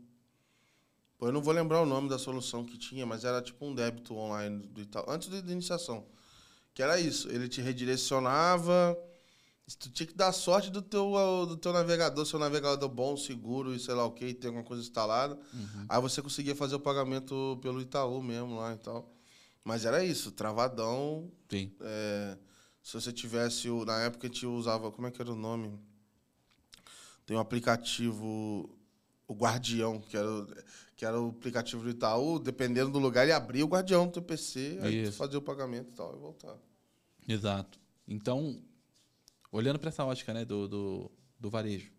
eu 1.27 1.33
não 1.33 1.43
vou 1.43 1.53
lembrar 1.53 1.81
o 1.83 1.87
nome 1.87 2.09
da 2.09 2.19
solução 2.19 2.65
que 2.65 2.77
tinha, 2.77 3.07
mas 3.07 3.25
era 3.25 3.41
tipo 3.41 3.65
um 3.65 3.75
débito 3.75 4.15
online 4.15 4.67
do 4.67 4.81
Itaú, 4.81 5.05
antes 5.09 5.29
da 5.29 5.53
iniciação. 5.53 6.07
Que 6.73 6.83
era 6.83 6.99
isso, 6.99 7.29
ele 7.31 7.49
te 7.49 7.61
redirecionava, 7.61 8.99
tu 9.79 9.91
tinha 9.91 10.07
que 10.07 10.15
dar 10.15 10.33
sorte 10.33 10.71
do 10.71 10.83
teu, 10.83 11.47
do 11.47 11.57
teu 11.57 11.73
navegador, 11.73 12.27
seu 12.27 12.39
navegador 12.39 12.89
bom, 12.89 13.17
seguro 13.17 13.75
e 13.75 13.81
sei 13.81 13.95
lá 13.95 14.05
o 14.05 14.13
que, 14.13 14.35
ter 14.35 14.49
alguma 14.49 14.65
coisa 14.65 14.83
instalada. 14.83 15.39
Uhum. 15.55 15.87
Aí 15.89 16.01
você 16.01 16.21
conseguia 16.21 16.55
fazer 16.55 16.75
o 16.75 16.81
pagamento 16.81 17.59
pelo 17.63 17.81
Itaú 17.81 18.23
mesmo 18.23 18.57
lá 18.57 18.75
e 18.75 18.79
tal. 18.79 19.11
Mas 19.65 19.87
era 19.87 20.05
isso, 20.05 20.31
travadão. 20.31 21.31
Sim. 21.49 21.73
É, 21.81 22.37
se 22.83 22.93
você 22.93 23.11
tivesse, 23.13 23.69
na 23.87 24.01
época 24.01 24.27
a 24.27 24.31
gente 24.31 24.45
usava, 24.47 24.93
como 24.93 25.07
é 25.07 25.11
que 25.11 25.23
era 25.23 25.33
o 25.33 25.37
nome? 25.37 25.73
Tem 27.25 27.35
um 27.35 27.41
aplicativo, 27.41 28.69
o 29.27 29.35
Guardião, 29.35 29.99
que 30.01 30.17
era 30.17 30.29
que 31.05 31.07
era 31.07 31.21
o 31.21 31.29
aplicativo 31.29 31.83
do 31.83 31.91
Itaú, 31.91 32.39
dependendo 32.39 32.91
do 32.91 32.99
lugar, 32.99 33.25
ele 33.25 33.33
abria 33.33 33.63
o 33.63 33.69
guardião 33.69 34.07
do 34.07 34.13
teu 34.13 34.23
PC, 34.23 34.79
aí 34.81 35.13
fazia 35.13 35.39
o 35.39 35.43
pagamento 35.43 35.91
e 35.91 35.95
tal, 35.95 36.17
e 36.17 36.19
voltava. 36.19 36.59
Exato. 37.29 37.79
Então, 38.09 38.59
olhando 39.53 39.79
para 39.79 39.91
essa 39.91 40.03
ótica 40.03 40.33
né, 40.33 40.47
do, 40.47 40.67
do, 40.67 41.11
do, 41.39 41.51
varejo, 41.51 41.93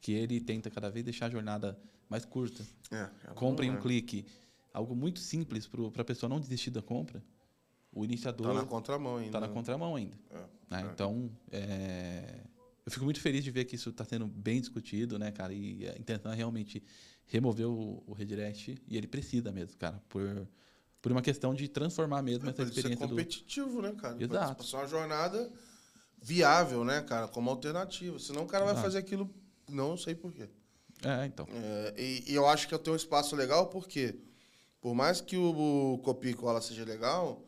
que 0.00 0.10
ele 0.12 0.40
tenta 0.40 0.68
cada 0.68 0.90
vez 0.90 1.04
deixar 1.04 1.26
a 1.26 1.30
jornada 1.30 1.78
mais 2.08 2.24
curta. 2.24 2.66
É, 2.90 3.08
é 3.30 3.34
compra 3.34 3.64
em 3.64 3.70
um 3.70 3.76
é. 3.76 3.80
clique. 3.80 4.26
Algo 4.72 4.96
muito 4.96 5.20
simples 5.20 5.68
para 5.68 6.02
a 6.02 6.04
pessoa 6.04 6.28
não 6.28 6.40
desistir 6.40 6.70
da 6.70 6.82
compra. 6.82 7.22
O 7.92 8.04
iniciador. 8.04 8.48
Está 8.48 8.62
na 8.62 8.66
contramão 8.66 9.16
ainda. 9.16 9.26
Está 9.26 9.40
na 9.40 9.46
né? 9.46 9.54
contramão 9.54 9.94
ainda. 9.94 10.18
É, 10.30 10.38
né? 10.70 10.82
É. 10.82 10.92
Então, 10.92 11.30
é, 11.52 12.40
eu 12.84 12.90
fico 12.90 13.04
muito 13.04 13.20
feliz 13.20 13.44
de 13.44 13.52
ver 13.52 13.64
que 13.64 13.76
isso 13.76 13.90
está 13.90 14.04
sendo 14.04 14.26
bem 14.26 14.60
discutido, 14.60 15.20
né, 15.20 15.30
cara? 15.30 15.54
E 15.54 15.88
a 15.88 15.96
intenção 15.96 16.32
é 16.32 16.34
realmente 16.34 16.82
remover 17.26 17.68
o, 17.68 18.02
o 18.06 18.12
redirect 18.12 18.80
e 18.86 18.96
ele 18.96 19.06
precisa 19.06 19.50
mesmo, 19.50 19.76
cara, 19.76 20.00
por, 20.08 20.46
por 21.00 21.12
uma 21.12 21.22
questão 21.22 21.54
de 21.54 21.68
transformar 21.68 22.22
mesmo 22.22 22.46
é, 22.46 22.50
essa 22.50 22.62
experiência 22.62 22.98
ser 22.98 23.08
competitivo, 23.08 23.76
do... 23.76 23.82
né, 23.82 23.92
cara? 23.92 24.22
Exato. 24.22 24.62
Passar 24.62 24.78
uma 24.78 24.86
jornada 24.86 25.52
viável, 26.20 26.84
né, 26.84 27.02
cara, 27.02 27.28
como 27.28 27.50
alternativa. 27.50 28.18
Senão 28.18 28.44
o 28.44 28.46
cara 28.46 28.64
Exato. 28.64 28.76
vai 28.76 28.84
fazer 28.84 28.98
aquilo, 28.98 29.28
não 29.68 29.96
sei 29.96 30.14
porquê. 30.14 30.48
É, 31.02 31.26
então. 31.26 31.46
É, 31.50 31.94
e, 31.98 32.32
e 32.32 32.34
eu 32.34 32.46
acho 32.46 32.66
que 32.66 32.74
eu 32.74 32.78
tenho 32.78 32.94
um 32.94 32.96
espaço 32.96 33.36
legal 33.36 33.66
porque, 33.68 34.14
por 34.80 34.94
mais 34.94 35.20
que 35.20 35.36
o, 35.36 35.94
o 35.94 35.98
copia 35.98 36.30
e 36.30 36.34
cola 36.34 36.62
seja 36.62 36.84
legal, 36.84 37.44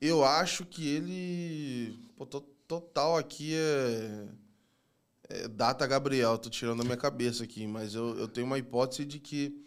eu 0.00 0.24
acho 0.24 0.64
que 0.64 0.86
ele. 0.88 1.98
Pô, 2.16 2.24
to- 2.24 2.40
total 2.66 3.16
aqui 3.18 3.54
é, 3.54 4.26
é 5.28 5.48
Data 5.48 5.86
Gabriel, 5.86 6.38
tô 6.38 6.48
tirando 6.50 6.78
da 6.78 6.84
minha 6.84 6.96
cabeça 6.96 7.44
aqui, 7.44 7.66
mas 7.66 7.94
eu, 7.94 8.16
eu 8.18 8.28
tenho 8.28 8.46
uma 8.46 8.58
hipótese 8.58 9.04
de 9.04 9.18
que 9.18 9.60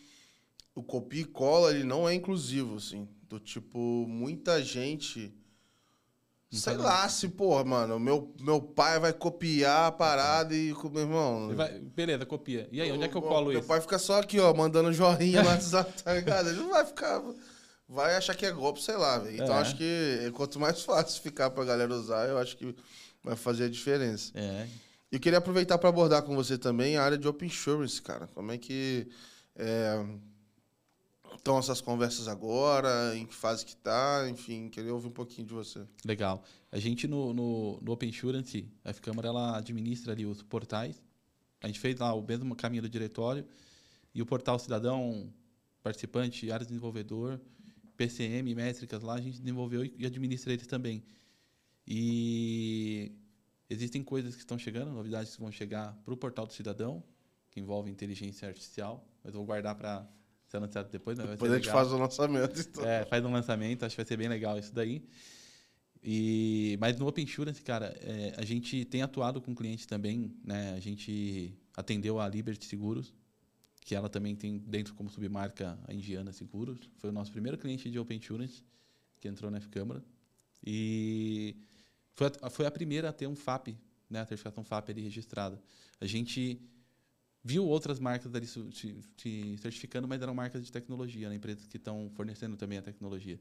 o 0.76 0.81
copia 0.84 1.22
e 1.22 1.26
cola 1.26 1.72
ele 1.72 1.84
não 1.84 2.07
é 2.07 2.14
inclusivo, 2.14 2.76
assim. 2.77 3.07
Do 3.27 3.40
tipo, 3.40 3.77
muita 4.07 4.61
gente. 4.64 5.34
Não 6.52 6.60
sei 6.60 6.76
tá 6.77 6.81
lá 6.84 7.10
se, 7.10 7.27
porra, 7.27 7.64
mano, 7.64 7.99
meu, 7.99 8.34
meu 8.41 8.60
pai 8.60 8.99
vai 8.99 9.14
copiar 9.14 9.88
a 9.88 9.91
parada 9.91 10.56
e. 10.56 10.73
Meu 10.91 11.02
irmão. 11.03 11.56
Vai- 11.56 11.77
beleza, 11.80 12.26
copia. 12.26 12.68
E 12.72 12.81
aí, 12.81 12.91
onde 12.91 13.03
é 13.03 13.07
que 13.07 13.15
eu 13.15 13.22
colo 13.22 13.49
Meu 13.52 13.60
isso? 13.60 13.68
pai 13.68 13.80
fica 13.81 13.99
só 13.99 14.19
aqui, 14.19 14.40
ó, 14.40 14.52
mandando 14.53 14.91
joinha 14.91 15.44
no 15.44 15.49
WhatsApp, 15.49 16.02
tá 16.02 16.14
ligado? 16.14 16.49
Ele 16.49 16.57
não 16.57 16.69
vai 16.72 16.86
ficar. 16.86 17.22
Vai 17.88 18.15
achar 18.15 18.34
que 18.36 18.45
é 18.48 18.52
golpe, 18.52 18.81
sei 18.81 18.95
lá, 18.98 19.19
velho. 19.19 19.36
Então 19.36 19.56
É. 19.56 19.60
acho 19.60 19.76
que 19.77 20.31
quanto 20.34 20.60
mais 20.60 20.81
fácil 20.81 21.22
ficar 21.22 21.52
pra 21.52 21.64
galera 21.65 21.94
usar, 21.94 22.27
eu 22.27 22.38
acho 22.40 22.56
que 22.57 22.76
vai 23.23 23.36
fazer 23.36 23.65
a 23.65 23.69
diferença. 23.69 24.31
É. 24.34 24.68
Eu 25.11 25.19
queria 25.19 25.40
aproveitar 25.40 25.77
pra 25.77 25.90
abordar 25.90 26.23
com 26.23 26.36
você 26.36 26.57
também 26.57 26.95
a 26.95 27.03
área 27.03 27.18
de 27.18 27.27
Open 27.27 27.48
Insurance, 27.48 28.02
cara. 28.02 28.27
Como 28.27 28.52
é 28.52 28.57
que. 28.57 29.07
é, 29.56 30.06
Estão 31.36 31.57
essas 31.57 31.80
conversas 31.80 32.27
agora? 32.27 33.15
Em 33.15 33.26
que 33.26 33.34
fase 33.34 33.65
que 33.65 33.76
tá? 33.76 34.27
Enfim, 34.30 34.69
queria 34.69 34.94
ouvir 34.94 35.07
um 35.07 35.11
pouquinho 35.11 35.48
de 35.48 35.53
você. 35.53 35.86
Legal. 36.03 36.44
A 36.72 36.80
gente 36.80 37.07
no, 37.07 37.34
no, 37.34 37.80
no 37.81 37.91
Open 37.91 38.10
Insurance, 38.10 38.68
a 38.84 38.90
F-Câmara, 38.90 39.27
ela 39.30 39.57
administra 39.57 40.14
ali 40.14 40.26
os 40.26 40.41
portais. 40.41 41.02
A 41.61 41.68
gente 41.68 41.80
fez 41.80 41.98
lá 41.99 42.14
o 42.14 42.22
mesmo 42.22 42.56
caminho 42.56 42.84
do 42.84 42.90
diretório. 42.90 43.45
E 44.14 44.22
o 44.22 44.26
portal 44.26 44.57
Cidadão, 44.60 45.31
participante, 45.84 46.52
área 46.52 46.65
de 46.65 46.72
desenvolvedor, 46.72 47.40
PCM, 47.95 48.53
métricas 48.56 49.02
lá, 49.02 49.15
a 49.15 49.22
gente 49.22 49.40
desenvolveu 49.40 49.86
e 49.86 50.06
administra 50.06 50.52
eles 50.53 50.68
também. 50.68 51.03
E 51.88 53.11
existem 53.69 54.03
coisas 54.03 54.35
que 54.35 54.41
estão 54.41 54.57
chegando, 54.57 54.91
novidades 54.91 55.35
que 55.35 55.41
vão 55.41 55.51
chegar 55.51 55.93
para 56.03 56.13
o 56.13 56.17
portal 56.17 56.45
do 56.45 56.53
cidadão, 56.53 57.03
que 57.51 57.59
envolve 57.59 57.89
inteligência 57.89 58.47
artificial. 58.47 59.07
Mas 59.23 59.33
vou 59.33 59.45
guardar 59.45 59.75
para 59.75 60.07
ser 60.47 60.57
anunciado 60.57 60.89
depois. 60.89 61.17
Vai 61.17 61.27
Depois 61.27 61.51
a 61.51 61.55
gente 61.55 61.65
legal. 61.65 61.81
faz 61.81 61.93
o 61.93 61.97
lançamento. 61.97 62.59
Então. 62.59 62.85
É, 62.85 63.05
faz 63.05 63.23
um 63.23 63.31
lançamento, 63.31 63.85
acho 63.85 63.95
que 63.95 64.01
vai 64.01 64.07
ser 64.07 64.17
bem 64.17 64.27
legal 64.27 64.57
isso 64.57 64.73
daí. 64.73 65.03
E, 66.01 66.77
mas 66.79 66.97
no 66.97 67.07
Open 67.07 67.23
Insurance, 67.23 67.61
cara, 67.61 67.87
é, 68.01 68.33
a 68.37 68.45
gente 68.45 68.85
tem 68.85 69.01
atuado 69.01 69.41
com 69.41 69.53
clientes 69.53 69.85
também, 69.85 70.33
né? 70.43 70.73
A 70.73 70.79
gente 70.79 71.53
atendeu 71.75 72.19
a 72.19 72.27
Liberty 72.27 72.65
Seguros, 72.65 73.13
que 73.81 73.93
ela 73.93 74.07
também 74.07 74.35
tem 74.35 74.57
dentro 74.59 74.93
como 74.93 75.09
submarca 75.09 75.77
a 75.87 75.93
Indiana 75.93 76.31
Seguros. 76.31 76.89
Foi 76.97 77.09
o 77.09 77.13
nosso 77.13 77.31
primeiro 77.31 77.57
cliente 77.57 77.89
de 77.91 77.99
Open 77.99 78.17
Insurance 78.17 78.63
que 79.19 79.27
entrou 79.27 79.51
na 79.51 79.57
F-Câmara. 79.57 80.03
E 80.65 81.55
foi 82.19 82.27
a, 82.41 82.49
foi 82.49 82.65
a 82.65 82.71
primeira 82.71 83.07
a 83.09 83.13
ter 83.13 83.27
um 83.27 83.35
FAP, 83.35 83.77
né? 84.09 84.19
A 84.19 84.25
certificação 84.25 84.61
FAP 84.61 84.89
ali 84.89 85.01
registrada. 85.01 85.61
A 86.01 86.05
gente 86.05 86.61
viu 87.41 87.65
outras 87.65 87.97
marcas 87.97 88.35
ali 88.35 88.45
se, 88.45 88.61
se 89.15 89.57
certificando, 89.57 90.05
mas 90.05 90.21
eram 90.21 90.33
marcas 90.35 90.65
de 90.65 90.69
tecnologia, 90.69 91.29
né? 91.29 91.35
empresas 91.35 91.65
que 91.65 91.77
estão 91.77 92.11
fornecendo 92.15 92.57
também 92.57 92.77
a 92.77 92.81
tecnologia. 92.81 93.39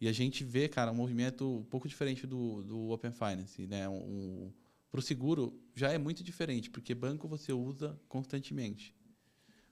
E 0.00 0.06
a 0.06 0.12
gente 0.12 0.44
vê, 0.44 0.68
cara, 0.68 0.92
um 0.92 0.94
movimento 0.94 1.58
um 1.58 1.64
pouco 1.64 1.88
diferente 1.88 2.24
do, 2.24 2.62
do 2.62 2.90
Open 2.90 3.10
Finance, 3.12 3.66
né? 3.66 3.88
Um, 3.88 4.52
para 4.92 5.00
o 5.00 5.02
seguro 5.02 5.60
já 5.74 5.90
é 5.90 5.98
muito 5.98 6.22
diferente, 6.22 6.70
porque 6.70 6.94
banco 6.94 7.26
você 7.26 7.52
usa 7.52 7.98
constantemente. 8.08 8.94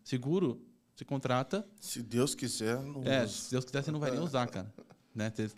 Seguro, 0.02 0.60
você 0.96 1.04
contrata, 1.04 1.64
Se 1.78 2.02
Deus 2.02 2.34
quiser, 2.34 2.80
não 2.82 3.04
é, 3.04 3.22
usa. 3.22 3.32
se 3.32 3.50
Deus 3.52 3.64
quiser, 3.64 3.84
você 3.84 3.92
não 3.92 4.00
vai 4.00 4.10
nem 4.10 4.18
usar, 4.20 4.48
cara. 4.48 4.74
Né? 5.14 5.30
Você- 5.30 5.48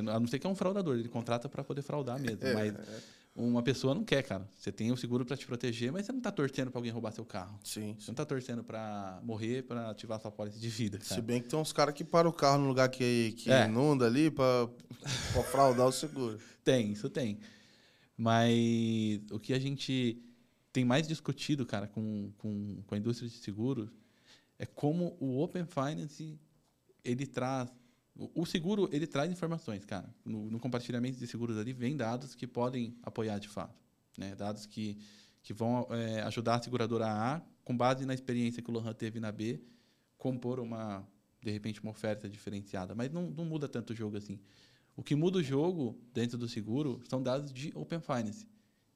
a 0.00 0.20
não 0.20 0.26
ser 0.26 0.38
que 0.38 0.46
é 0.46 0.50
um 0.50 0.54
fraudador, 0.54 0.96
ele 0.98 1.08
contrata 1.08 1.48
para 1.48 1.62
poder 1.62 1.82
fraudar 1.82 2.18
mesmo. 2.20 2.38
É, 2.44 2.54
mas 2.54 2.74
uma 3.34 3.62
pessoa 3.62 3.94
não 3.94 4.04
quer, 4.04 4.22
cara. 4.22 4.46
Você 4.54 4.70
tem 4.70 4.90
o 4.92 4.96
seguro 4.96 5.24
para 5.24 5.36
te 5.36 5.46
proteger, 5.46 5.90
mas 5.92 6.04
você 6.06 6.12
não 6.12 6.18
está 6.18 6.30
torcendo 6.30 6.70
para 6.70 6.78
alguém 6.78 6.92
roubar 6.92 7.12
seu 7.12 7.24
carro. 7.24 7.58
Sim. 7.64 7.94
Você 7.98 8.10
não 8.10 8.12
está 8.14 8.24
torcendo 8.24 8.62
para 8.62 9.20
morrer, 9.22 9.62
para 9.62 9.90
ativar 9.90 10.20
sua 10.20 10.30
pólice 10.30 10.58
de 10.58 10.68
vida, 10.68 10.98
Se 11.00 11.10
cara. 11.10 11.22
bem 11.22 11.40
que 11.42 11.48
tem 11.48 11.58
uns 11.58 11.72
caras 11.72 11.94
que 11.94 12.04
param 12.04 12.30
o 12.30 12.32
carro 12.32 12.58
no 12.62 12.68
lugar 12.68 12.88
que, 12.90 13.32
que 13.38 13.50
É. 13.50 13.66
inunda 13.66 14.06
ali 14.06 14.30
pra 14.30 14.68
fraudar 15.50 15.86
o 15.86 15.92
seguro. 15.92 16.38
Tem, 16.64 16.92
isso 16.92 17.10
tem. 17.10 17.38
Mas 18.16 19.20
o 19.30 19.38
que 19.40 19.52
a 19.52 19.58
gente 19.58 20.22
tem 20.72 20.84
mais 20.84 21.08
discutido, 21.08 21.66
cara, 21.66 21.86
com, 21.88 22.30
com, 22.38 22.82
com 22.86 22.94
a 22.94 22.98
indústria 22.98 23.28
de 23.28 23.34
seguros 23.36 23.90
é 24.58 24.64
como 24.66 25.16
o 25.18 25.40
Open 25.42 25.64
Finance 25.66 26.38
ele 27.04 27.26
traz 27.26 27.68
o 28.14 28.44
seguro 28.44 28.88
ele 28.92 29.06
traz 29.06 29.30
informações, 29.30 29.84
cara. 29.84 30.14
No, 30.24 30.50
no 30.50 30.60
compartilhamento 30.60 31.18
de 31.18 31.26
seguros 31.26 31.56
ali 31.56 31.72
vem 31.72 31.96
dados 31.96 32.34
que 32.34 32.46
podem 32.46 32.96
apoiar 33.02 33.38
de 33.38 33.48
fato, 33.48 33.80
né? 34.16 34.34
Dados 34.34 34.66
que 34.66 34.98
que 35.42 35.52
vão 35.52 35.88
é, 35.90 36.20
ajudar 36.22 36.54
a 36.54 36.62
seguradora 36.62 37.06
A, 37.06 37.42
com 37.64 37.76
base 37.76 38.06
na 38.06 38.14
experiência 38.14 38.62
que 38.62 38.70
o 38.70 38.72
Lohan 38.72 38.92
teve 38.92 39.18
na 39.18 39.32
B, 39.32 39.60
compor 40.16 40.60
uma 40.60 41.04
de 41.42 41.50
repente 41.50 41.82
uma 41.82 41.90
oferta 41.90 42.28
diferenciada. 42.28 42.94
Mas 42.94 43.10
não, 43.10 43.28
não 43.28 43.44
muda 43.44 43.68
tanto 43.68 43.92
o 43.92 43.96
jogo 43.96 44.16
assim. 44.16 44.38
O 44.96 45.02
que 45.02 45.16
muda 45.16 45.38
o 45.38 45.42
jogo 45.42 45.98
dentro 46.12 46.38
do 46.38 46.48
seguro 46.48 47.02
são 47.08 47.20
dados 47.20 47.52
de 47.52 47.72
Open 47.74 48.00
Finance. 48.00 48.46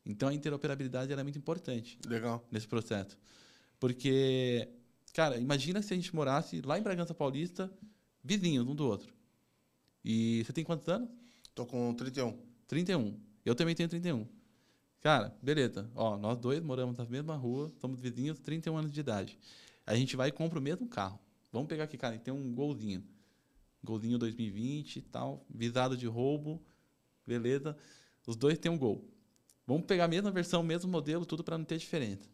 Então 0.05 0.29
a 0.29 0.35
interoperabilidade 0.35 1.13
é 1.13 1.23
muito 1.23 1.39
importante 1.39 1.99
Legal. 2.07 2.47
nesse 2.51 2.69
processo. 2.69 3.19
Porque, 3.81 4.69
cara, 5.13 5.37
imagina 5.37 5.83
se 5.83 5.93
a 5.93 5.97
gente 5.97 6.15
morasse 6.15 6.61
lá 6.63 6.79
em 6.79 6.83
Bragança 6.83 7.13
Paulista, 7.13 7.73
vizinhos 8.27 8.67
um 8.67 8.75
do 8.75 8.87
outro. 8.87 9.15
E 10.05 10.43
você 10.45 10.53
tem 10.53 10.65
quantos 10.65 10.89
anos? 10.89 11.09
Tô 11.55 11.65
com 11.65 11.95
31. 11.95 12.37
31. 12.67 13.19
Eu 13.45 13.55
também 13.55 13.75
tenho 13.75 13.89
31. 13.89 14.27
Cara, 15.01 15.37
beleza. 15.41 15.89
Ó, 15.95 16.17
nós 16.19 16.37
dois 16.37 16.61
moramos 16.61 16.97
na 16.97 17.05
mesma 17.05 17.37
rua, 17.37 17.73
somos 17.81 18.01
vizinhos, 18.01 18.41
31 18.41 18.77
anos 18.77 18.91
de 18.91 18.99
idade. 18.99 19.39
A 19.87 19.95
gente 19.95 20.17
vai 20.17 20.29
e 20.29 20.33
compra 20.33 20.59
o 20.59 20.63
mesmo 20.63 20.89
carro. 20.89 21.19
Vamos 21.53 21.69
pegar 21.69 21.85
aqui, 21.85 21.97
cara, 21.97 22.19
tem 22.19 22.35
um 22.35 22.53
golzinho. 22.53 23.05
Golzinho 23.85 24.19
2020 24.19 24.97
e 24.97 25.03
tal, 25.03 25.47
visado 25.49 25.97
de 25.97 26.07
roubo, 26.07 26.61
beleza. 27.25 27.77
Os 28.27 28.35
dois 28.35 28.59
têm 28.59 28.71
um 28.71 28.77
gol. 28.77 29.09
Vamos 29.65 29.87
pegar 29.87 30.07
a 30.07 30.09
mesma 30.09 30.31
versão, 30.33 30.63
mesmo 30.63 30.91
modelo, 30.91 31.25
tudo 31.25 31.45
para 31.45 31.57
não 31.57 31.65
ter 31.65 31.79
diferença. 31.79 32.29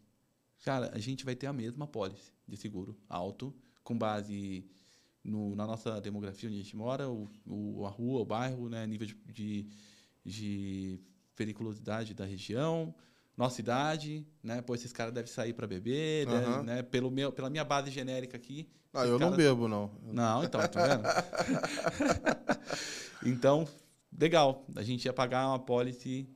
Cara, 0.63 0.91
a 0.93 0.97
gente 0.97 1.23
vai 1.23 1.35
ter 1.35 1.45
a 1.45 1.53
mesma 1.53 1.85
pólice 1.85 2.31
de 2.47 2.57
seguro 2.57 2.97
alto, 3.07 3.53
com 3.83 3.95
base 3.95 4.65
no- 5.23 5.55
na 5.55 5.65
nossa 5.65 6.01
demografia 6.01 6.49
onde 6.49 6.59
a 6.59 6.63
gente 6.63 6.75
mora, 6.75 7.09
o, 7.09 7.29
o- 7.45 7.85
a 7.85 7.89
rua, 7.89 8.21
o 8.21 8.25
bairro, 8.25 8.69
né, 8.69 8.85
nível 8.85 9.07
de, 9.07 9.15
de, 9.31 9.67
de 10.25 10.99
periculosidade 11.35 12.13
da 12.13 12.25
região, 12.25 12.93
nossa 13.35 13.61
idade, 13.61 14.27
né? 14.43 14.61
Pô, 14.61 14.75
esses 14.75 14.93
caras 14.93 15.11
devem 15.13 15.31
sair 15.31 15.53
para 15.53 15.65
beber, 15.65 16.27
deve- 16.27 16.45
Aham. 16.45 16.63
né? 16.63 16.83
Pelo 16.83 17.09
meu, 17.09 17.31
pela 17.31 17.49
minha 17.49 17.63
base 17.63 17.89
genérica 17.89 18.37
aqui. 18.37 18.69
Ah, 18.93 19.05
eu 19.05 19.13
não 19.13 19.19
caras- 19.19 19.37
bebo, 19.37 19.67
não. 19.67 19.91
não, 20.03 20.43
então, 20.43 20.61
tá 20.67 20.87
vendo? 20.87 21.03
então, 23.25 23.67
legal. 24.17 24.65
A 24.75 24.83
gente 24.83 25.05
ia 25.05 25.13
pagar 25.13 25.47
uma 25.47 25.59
policy 25.59 26.27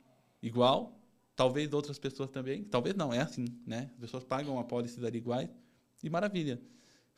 igual, 0.42 0.98
talvez 1.36 1.72
outras 1.72 1.98
pessoas 1.98 2.30
também. 2.30 2.64
Talvez 2.64 2.94
não, 2.96 3.12
é 3.12 3.20
assim, 3.20 3.44
né? 3.66 3.90
As 3.94 4.00
pessoas 4.00 4.24
pagam 4.24 4.54
uma 4.54 4.64
policy 4.64 5.00
iguais 5.14 5.48
e 6.02 6.10
maravilha. 6.10 6.60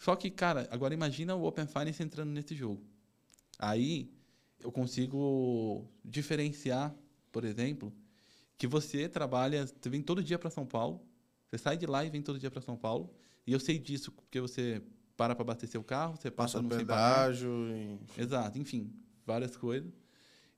Só 0.01 0.17
que, 0.17 0.31
cara, 0.31 0.67
agora 0.71 0.95
imagina 0.95 1.35
o 1.37 1.45
Open 1.45 1.67
Finance 1.67 2.03
entrando 2.03 2.31
nesse 2.31 2.55
jogo. 2.55 2.83
Aí 3.59 4.11
eu 4.59 4.73
consigo 4.73 5.87
diferenciar, 6.03 6.97
por 7.31 7.45
exemplo, 7.45 7.93
que 8.57 8.67
você 8.67 9.11
trabalha, 9.11 9.67
você 9.67 9.91
vem 9.91 10.01
todo 10.03 10.23
dia 10.25 10.39
para 10.39 10.49
São 10.49 10.65
Paulo, 10.65 11.03
você 11.47 11.59
sai 11.59 11.77
de 11.77 11.85
lá 11.85 12.03
e 12.03 12.09
vem 12.09 12.23
todo 12.23 12.39
dia 12.39 12.51
para 12.51 12.63
São 12.63 12.79
Paulo, 12.79 13.13
e 13.47 13.53
eu 13.53 13.61
sei 13.61 13.79
disso 13.79 14.11
porque 14.11 14.41
você 14.41 14.83
para 15.19 15.35
para 15.35 15.43
abastecer 15.45 15.79
o 15.79 15.85
carro, 15.85 16.17
você 16.17 16.31
passa 16.31 16.63
Passa 16.63 16.63
no 16.63 16.69
pedágio. 16.71 17.51
e- 17.69 18.23
Exato, 18.23 18.59
enfim, 18.59 18.91
várias 19.27 19.55
coisas. 19.55 19.93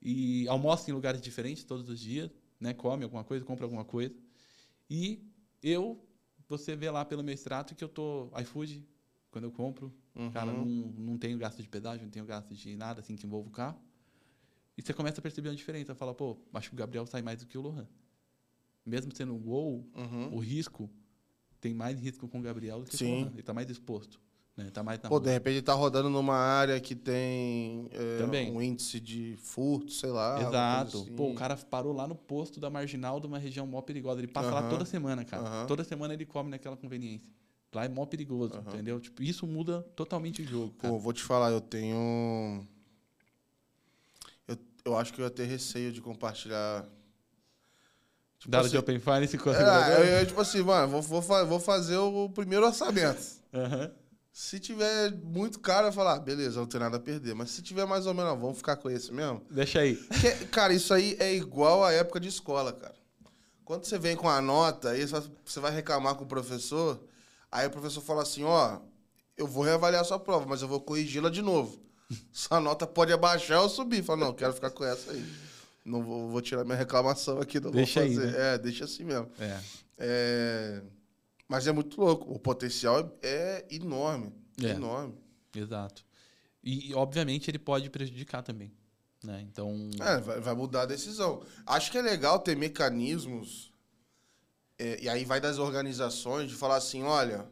E 0.01 0.47
almoça 0.47 0.89
em 0.89 0.95
lugares 0.95 1.21
diferentes 1.21 1.65
todos 1.65 1.89
os 1.89 1.99
dias, 1.99 2.31
né? 2.61 2.73
Come 2.73 3.03
alguma 3.03 3.25
coisa, 3.25 3.45
compra 3.45 3.65
alguma 3.67 3.85
coisa. 3.85 4.15
E 4.89 5.21
eu, 5.61 6.01
você 6.49 6.77
vê 6.77 6.89
lá 6.93 7.05
pelo 7.05 7.25
meu 7.25 7.35
extrato 7.35 7.75
que 7.75 7.83
eu 7.83 7.89
tô 7.89 8.31
iFood 8.41 8.87
quando 9.33 9.45
eu 9.45 9.51
compro, 9.51 9.93
cara, 10.33 10.53
não, 10.53 10.63
Uhum. 10.65 10.95
não 10.99 11.19
tenho 11.19 11.37
gasto 11.39 11.61
de 11.61 11.69
pedágio, 11.69 12.05
não 12.05 12.11
tenho 12.11 12.25
gasto 12.27 12.55
de 12.55 12.77
nada 12.77 13.01
assim 13.01 13.17
que 13.17 13.27
envolva 13.27 13.49
o 13.49 13.51
carro. 13.51 13.81
E 14.77 14.83
você 14.83 14.93
começa 14.93 15.19
a 15.21 15.23
perceber 15.23 15.49
uma 15.49 15.57
diferença, 15.57 15.95
fala, 15.95 16.15
pô, 16.15 16.37
acho 16.55 16.69
que 16.69 16.75
o 16.75 16.79
Gabriel 16.79 17.07
sai 17.07 17.23
mais 17.23 17.41
do 17.41 17.47
que 17.47 17.57
o 17.59 17.61
Lohan. 17.63 17.89
Mesmo 18.85 19.15
sendo 19.15 19.35
um 19.35 19.39
gol, 19.39 19.87
Uhum. 19.97 20.35
o 20.35 20.39
risco 20.39 20.89
tem 21.61 21.73
mais 21.75 21.99
risco 21.99 22.29
com 22.29 22.39
o 22.39 22.43
Gabriel 22.43 22.81
do 22.81 22.85
que 22.85 22.93
com 22.93 22.97
Sim. 22.99 23.13
o 23.13 23.19
Lohan. 23.21 23.31
Ele 23.31 23.41
está 23.41 23.55
mais 23.55 23.71
exposto, 23.71 24.21
né? 24.57 24.71
Tá 24.71 24.83
mais 24.83 25.01
na 25.01 25.09
Pô, 25.09 25.17
rua. 25.17 25.25
de 25.25 25.31
repente 25.33 25.63
tá 25.63 25.73
rodando 25.73 26.11
numa 26.11 26.35
área 26.37 26.79
que 26.81 26.95
tem 26.95 27.89
é, 27.91 28.19
Também. 28.19 28.51
um 28.51 28.61
índice 28.61 29.01
de 29.01 29.35
furto, 29.39 29.93
sei 29.93 30.11
lá. 30.11 30.41
Exato. 30.43 30.99
assim. 31.03 31.13
Pô, 31.15 31.31
o 31.31 31.35
cara 31.35 31.57
parou 31.57 31.93
lá 31.95 32.07
no 32.07 32.15
posto 32.17 32.61
da 32.61 32.69
marginal 32.69 33.19
de 33.21 33.27
uma 33.27 33.39
região 33.39 33.67
mó 33.67 33.81
perigosa. 33.81 34.21
Ele 34.21 34.29
passa 34.29 34.51
lá 34.51 34.61
Aham. 34.61 34.69
toda 34.69 34.85
semana, 34.85 35.25
cara. 35.25 35.43
Aham. 35.43 35.67
Toda 35.67 35.85
semana 35.85 36.13
ele 36.13 36.27
come 36.27 36.51
naquela 36.51 36.77
conveniência. 36.77 37.31
Lá 37.75 37.85
é 37.87 37.89
mó 37.89 38.05
perigoso, 38.05 38.55
Aham. 38.55 38.65
entendeu? 38.69 39.01
Tipo, 39.01 39.23
isso 39.23 39.47
muda 39.47 39.83
totalmente 39.97 40.43
o 40.43 40.47
jogo, 40.47 40.75
cara. 40.75 40.93
Pô, 40.93 40.99
vou 40.99 41.13
te 41.13 41.23
falar, 41.23 41.51
eu 41.51 41.61
tenho. 41.61 42.67
Eu, 44.47 44.59
eu 44.85 44.97
acho 44.97 45.13
que 45.13 45.21
eu 45.21 45.25
ia 45.25 45.31
ter 45.31 45.47
receio 45.47 45.91
de 45.91 46.01
compartilhar. 46.01 46.85
Tipo 48.39 48.51
Dado 48.51 48.63
assim, 48.63 48.73
de 48.73 48.79
Open 48.79 48.99
Finance 48.99 49.39
com 49.39 49.51
a 49.51 49.55
é, 49.55 49.97
eu, 49.97 50.05
eu, 50.19 50.27
tipo 50.27 50.41
assim, 50.41 50.63
mano, 50.63 50.89
vou, 50.89 51.01
vou, 51.01 51.47
vou 51.47 51.61
fazer 51.61 51.97
o 51.97 52.29
primeiro 52.29 52.67
orçamento. 52.67 53.23
Aham. 53.55 53.91
Se 54.33 54.59
tiver 54.59 55.13
muito 55.13 55.61
caro, 55.61 55.89
eu 55.89 55.93
falar, 55.93 56.15
ah, 56.15 56.19
beleza, 56.19 56.59
não 56.59 56.67
tem 56.67 56.81
nada 56.81 56.97
a 56.97 57.01
perder. 57.01 57.35
Mas 57.35 57.51
se 57.51 57.61
tiver 57.63 57.85
mais 57.87 58.07
ou 58.07 58.15
menos, 58.15 58.33
vamos 58.41 58.57
ficar 58.57 58.77
com 58.77 58.89
esse 58.91 59.13
mesmo. 59.13 59.43
Deixa 59.51 59.81
aí. 59.81 59.95
Que- 59.95 60.47
cara, 60.47 60.73
isso 60.73 60.93
aí 60.93 61.17
é 61.21 61.35
igual 61.35 61.85
à 61.85 61.93
época 61.93 62.19
de 62.19 62.29
escola, 62.29 62.73
cara. 62.73 62.95
Quando 63.63 63.85
você 63.85 63.99
vem 63.99 64.17
com 64.17 64.29
a 64.29 64.41
nota, 64.41 64.91
aí 64.91 65.07
você 65.07 65.61
vai 65.61 65.71
reclamar 65.71 66.15
com 66.15 66.25
o 66.25 66.27
professor, 66.27 66.99
aí 67.53 67.67
o 67.67 67.71
professor 67.71 68.01
fala 68.01 68.23
assim, 68.23 68.43
ó, 68.43 68.81
eu 69.37 69.47
vou 69.47 69.63
reavaliar 69.63 70.01
a 70.01 70.05
sua 70.05 70.19
prova, 70.19 70.47
mas 70.47 70.63
eu 70.63 70.67
vou 70.69 70.81
corrigi-la 70.81 71.31
de 71.31 71.43
novo. 71.43 71.81
Sua 72.33 72.61
nota 72.61 72.87
pode 72.87 73.11
abaixar 73.13 73.61
ou 73.63 73.69
subir. 73.71 74.03
Fala, 74.03 74.21
não, 74.21 74.27
eu 74.29 74.35
quero 74.35 74.53
ficar 74.53 74.71
com 74.71 74.85
essa 74.85 75.13
aí. 75.13 75.25
Não 75.85 76.03
vou, 76.03 76.29
vou 76.29 76.43
tirar 76.43 76.63
minha 76.65 76.77
reclamação 76.77 77.41
aqui, 77.41 77.59
não 77.59 77.71
Deixa 77.71 78.01
vou 78.01 78.09
aí, 78.11 78.15
fazer. 78.17 78.33
né? 78.33 78.55
É, 78.55 78.59
deixa 78.59 78.85
assim 78.85 79.03
mesmo. 79.05 79.31
É. 79.39 79.61
É, 79.99 80.83
Mas 81.49 81.67
é 81.67 81.73
muito 81.73 81.99
louco. 82.01 82.31
O 82.33 82.39
potencial 82.39 83.17
é 83.23 83.65
enorme. 83.71 84.31
É. 84.63 84.71
Enorme. 84.71 85.15
Exato. 85.57 86.05
E, 86.63 86.93
obviamente, 86.95 87.51
ele 87.51 87.59
pode 87.59 87.89
prejudicar 87.89 88.43
também. 88.43 88.71
Né? 89.25 89.41
Então, 89.51 89.89
É, 90.01 90.19
vai, 90.19 90.39
vai 90.41 90.55
mudar 90.55 90.83
a 90.83 90.87
decisão. 90.87 91.43
Acho 91.65 91.91
que 91.91 91.97
é 91.97 92.03
legal 92.03 92.39
ter 92.41 92.55
mecanismos, 92.57 93.72
é, 93.72 93.72
e 95.03 95.09
aí 95.09 95.25
vai 95.25 95.41
das 95.41 95.59
organizações, 95.59 96.51
de 96.51 96.57
falar 96.57 96.77
assim: 96.77 97.03
olha, 97.03 97.47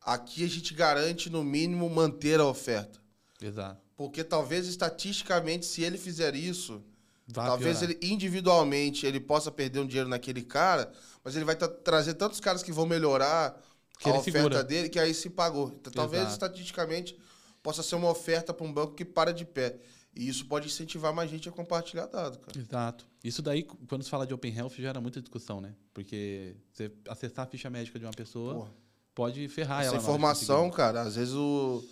aqui 0.00 0.44
a 0.44 0.48
gente 0.48 0.74
garante, 0.74 1.30
no 1.30 1.42
mínimo, 1.44 1.88
manter 1.90 2.40
a 2.40 2.46
oferta. 2.46 2.98
exato. 3.40 3.80
Porque 3.96 4.22
talvez 4.22 4.66
estatisticamente, 4.66 5.64
se 5.64 5.82
ele 5.82 5.96
fizer 5.96 6.34
isso, 6.34 6.82
Vai 7.28 7.46
talvez 7.46 7.78
piorar. 7.78 7.96
ele 7.96 8.12
individualmente 8.12 9.06
ele 9.06 9.18
possa 9.18 9.50
perder 9.50 9.80
um 9.80 9.86
dinheiro 9.86 10.08
naquele 10.08 10.42
cara, 10.42 10.92
mas 11.24 11.34
ele 11.34 11.44
vai 11.46 11.56
tra- 11.56 11.66
trazer 11.68 12.14
tantos 12.14 12.38
caras 12.38 12.62
que 12.62 12.70
vão 12.70 12.84
melhorar 12.86 13.58
Que 13.98 14.08
a 14.10 14.14
oferta 14.14 14.62
dele, 14.62 14.88
que 14.90 14.98
aí 14.98 15.14
se 15.14 15.30
pagou. 15.30 15.72
Então, 15.80 15.90
talvez 15.92 16.30
estatisticamente 16.32 17.18
possa 17.62 17.82
ser 17.82 17.96
uma 17.96 18.10
oferta 18.10 18.52
para 18.52 18.66
um 18.66 18.72
banco 18.72 18.94
que 18.94 19.04
para 19.04 19.32
de 19.32 19.44
pé. 19.46 19.78
E 20.16 20.26
isso 20.28 20.46
pode 20.46 20.66
incentivar 20.66 21.12
mais 21.12 21.30
gente 21.30 21.46
a 21.48 21.52
compartilhar 21.52 22.06
dado, 22.06 22.38
cara. 22.38 22.58
Exato. 22.58 23.06
Isso 23.22 23.42
daí, 23.42 23.62
quando 23.62 24.02
se 24.02 24.08
fala 24.08 24.26
de 24.26 24.32
Open 24.32 24.54
Health, 24.56 24.70
gera 24.78 24.98
muita 25.00 25.20
discussão, 25.20 25.60
né? 25.60 25.74
Porque 25.92 26.56
você 26.72 26.90
acessar 27.08 27.44
a 27.46 27.48
ficha 27.48 27.68
médica 27.68 27.98
de 27.98 28.06
uma 28.06 28.12
pessoa 28.14 28.54
Porra. 28.54 28.70
pode 29.14 29.46
ferrar 29.48 29.80
Essa 29.82 29.88
ela. 29.90 29.98
de 29.98 30.02
informação, 30.02 30.70
cara, 30.70 31.02
às 31.02 31.16
vezes 31.16 31.34
o, 31.34 31.84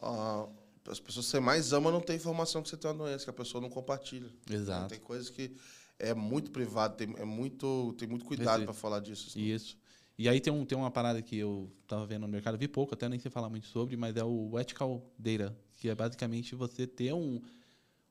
a- 0.00 0.48
as 0.88 0.98
pessoas 1.00 1.26
que 1.26 1.32
você 1.32 1.40
mais 1.40 1.72
ama 1.72 1.90
não 1.90 2.00
tem 2.00 2.16
informação 2.16 2.62
que 2.62 2.68
você 2.70 2.76
tem 2.76 2.90
uma 2.90 2.96
doença, 3.04 3.24
que 3.24 3.30
a 3.30 3.32
pessoa 3.34 3.60
não 3.60 3.68
compartilha. 3.68 4.30
Exato. 4.48 4.88
Tem 4.88 5.00
coisas 5.00 5.28
que 5.28 5.54
é 5.98 6.14
muito 6.14 6.50
privado, 6.50 6.96
tem, 6.96 7.14
é 7.18 7.24
muito, 7.24 7.94
tem 7.98 8.08
muito 8.08 8.24
cuidado 8.24 8.64
para 8.64 8.72
falar 8.72 9.00
disso. 9.00 9.26
assim. 9.28 9.40
Isso. 9.42 9.76
E 10.18 10.28
aí 10.30 10.40
tem, 10.40 10.50
um, 10.50 10.64
tem 10.64 10.78
uma 10.78 10.90
parada 10.90 11.20
que 11.20 11.36
eu 11.36 11.70
tava 11.86 12.06
vendo 12.06 12.22
no 12.22 12.28
mercado, 12.28 12.56
vi 12.56 12.66
pouco, 12.68 12.94
até 12.94 13.06
nem 13.06 13.18
sei 13.18 13.30
falar 13.30 13.50
muito 13.50 13.66
sobre, 13.66 13.98
mas 13.98 14.16
é 14.16 14.24
o 14.24 14.58
ethical 14.58 15.02
data, 15.18 15.54
que 15.74 15.90
é 15.90 15.94
basicamente 15.94 16.54
você 16.54 16.86
ter 16.86 17.12
um, 17.12 17.42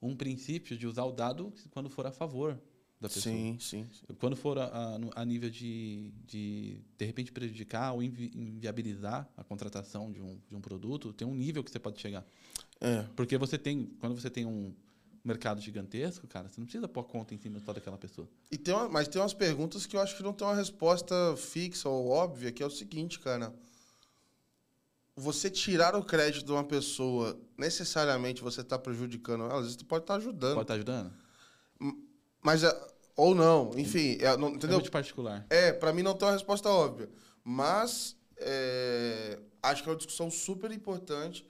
um 0.01 0.15
princípio 0.15 0.77
de 0.77 0.85
usar 0.88 1.03
o 1.03 1.11
dado 1.11 1.53
quando 1.72 1.89
for 1.89 2.05
a 2.05 2.11
favor 2.11 2.59
da 2.99 3.09
pessoa. 3.09 3.35
Sim, 3.35 3.57
sim. 3.59 3.85
sim. 3.91 4.15
Quando 4.19 4.35
for 4.35 4.57
a, 4.57 4.97
a, 5.15 5.26
nível 5.26 5.49
de, 5.49 6.11
de, 6.26 6.80
de 6.97 7.05
repente, 7.05 7.31
prejudicar 7.31 7.93
ou 7.93 8.01
invi- 8.01 8.31
inviabilizar 8.35 9.30
a 9.35 9.43
contratação 9.43 10.11
de 10.11 10.22
um, 10.22 10.39
de 10.47 10.55
um 10.55 10.61
produto, 10.61 11.13
tem 11.13 11.27
um 11.27 11.35
nível 11.35 11.63
que 11.63 11.72
você 11.72 11.80
pode 11.80 11.99
chegar. 11.99 12.26
É. 12.80 13.03
Porque 13.15 13.38
você 13.38 13.57
tem, 13.57 13.85
quando 13.99 14.19
você 14.19 14.30
tem 14.30 14.45
um 14.45 14.73
mercado 15.23 15.59
gigantesco, 15.59 16.27
cara, 16.27 16.47
você 16.47 16.59
não 16.61 16.65
precisa 16.65 16.88
pôr 16.88 17.03
conta 17.03 17.34
em 17.34 17.38
cima 17.38 17.59
só 17.59 17.73
daquela 17.73 17.97
pessoa. 17.97 18.30
E 18.51 18.57
tem 18.57 18.73
uma- 18.73 18.88
mas 18.88 19.07
tem 19.07 19.19
umas 19.22 19.34
perguntas 19.34 19.85
que 19.85 19.95
eu 19.95 20.01
acho 20.01 20.15
que 20.15 20.23
não 20.23 20.34
tem 20.34 20.47
uma 20.47 20.55
resposta 20.55 21.15
fixa 21.35 21.89
ou 21.89 22.09
óbvia, 22.09 22.51
que 22.51 22.61
é 22.61 22.65
o 22.65 22.69
seguinte, 22.69 23.19
cara. 23.19 23.53
Você 25.17 25.49
tirar 25.49 25.95
o 25.95 26.03
crédito 26.03 26.45
de 26.45 26.51
uma 26.51 26.63
pessoa, 26.63 27.39
necessariamente 27.57 28.41
você 28.41 28.61
está 28.61 28.77
prejudicando 28.77 29.45
ela, 29.45 29.55
às 29.55 29.61
vezes 29.61 29.77
você 29.77 29.85
pode 29.85 30.03
estar 30.03 30.15
ajudando. 30.15 30.53
Pode 30.55 30.63
estar 30.63 30.73
ajudando? 30.73 31.13
Mas, 32.41 32.63
é- 32.63 32.87
ou 33.15 33.33
não, 33.33 33.71
enfim, 33.77 34.17
é, 34.19 34.35
não- 34.35 34.49
É 34.49 34.51
entendeu? 34.51 34.77
muito 34.77 34.91
particular. 34.91 35.45
É, 35.49 35.71
pra 35.71 35.93
mim 35.93 36.03
não 36.03 36.13
tem 36.15 36.27
uma 36.27 36.33
resposta 36.33 36.69
óbvia. 36.69 37.09
Mas 37.43 38.15
é, 38.37 39.39
acho 39.63 39.81
que 39.83 39.87
é 39.89 39.91
uma 39.91 39.97
discussão 39.97 40.29
super 40.29 40.71
importante. 40.71 41.47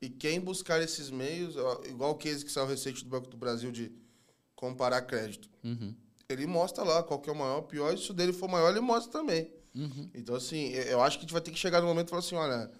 E 0.00 0.10
quem 0.10 0.40
buscar 0.40 0.82
esses 0.82 1.10
meios, 1.10 1.54
igual 1.88 2.10
o 2.10 2.16
case 2.16 2.44
que 2.44 2.50
saiu 2.52 2.66
recente 2.66 3.04
do 3.04 3.08
Banco 3.08 3.28
do 3.28 3.36
Brasil 3.36 3.70
de 3.72 3.90
comparar 4.54 5.00
crédito. 5.02 5.48
Uhum. 5.64 5.94
Ele 6.28 6.46
mostra 6.46 6.82
lá 6.84 7.02
qual 7.02 7.20
que 7.20 7.30
é 7.30 7.32
o 7.32 7.36
maior, 7.36 7.58
o 7.58 7.62
pior, 7.62 7.94
e 7.94 7.98
se 7.98 8.10
o 8.10 8.14
dele 8.14 8.32
for 8.32 8.48
maior, 8.48 8.70
ele 8.70 8.80
mostra 8.80 9.12
também. 9.12 9.50
Uhum. 9.74 10.10
Então, 10.12 10.34
assim, 10.34 10.68
eu 10.70 10.82
eu 10.84 11.02
acho 11.02 11.16
que 11.18 11.22
a 11.22 11.26
gente 11.26 11.32
vai 11.32 11.40
ter 11.40 11.50
que 11.52 11.58
chegar 11.58 11.80
no 11.80 11.86
momento 11.86 12.08
e 12.08 12.10
falar 12.10 12.20
assim, 12.20 12.34
olha, 12.34 12.70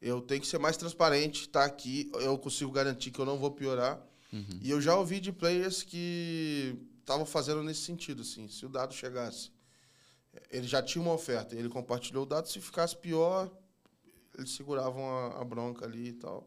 eu 0.00 0.20
tenho 0.20 0.40
que 0.40 0.46
ser 0.46 0.58
mais 0.58 0.76
transparente, 0.76 1.48
tá 1.48 1.64
aqui, 1.64 2.10
eu 2.14 2.38
consigo 2.38 2.70
garantir 2.70 3.10
que 3.10 3.18
eu 3.18 3.24
não 3.24 3.38
vou 3.38 3.50
piorar. 3.50 4.00
Uhum. 4.32 4.58
E 4.60 4.70
eu 4.70 4.80
já 4.80 4.94
ouvi 4.96 5.20
de 5.20 5.32
players 5.32 5.82
que 5.82 6.76
estavam 7.00 7.24
fazendo 7.24 7.62
nesse 7.62 7.80
sentido, 7.82 8.22
assim, 8.22 8.48
se 8.48 8.66
o 8.66 8.68
dado 8.68 8.92
chegasse, 8.92 9.50
ele 10.50 10.66
já 10.66 10.82
tinha 10.82 11.00
uma 11.00 11.12
oferta, 11.12 11.54
ele 11.54 11.68
compartilhou 11.68 12.24
o 12.24 12.26
dado, 12.26 12.48
se 12.48 12.60
ficasse 12.60 12.96
pior, 12.96 13.50
eles 14.36 14.50
seguravam 14.50 15.08
a, 15.08 15.40
a 15.40 15.44
bronca 15.44 15.86
ali 15.86 16.08
e 16.08 16.12
tal. 16.12 16.46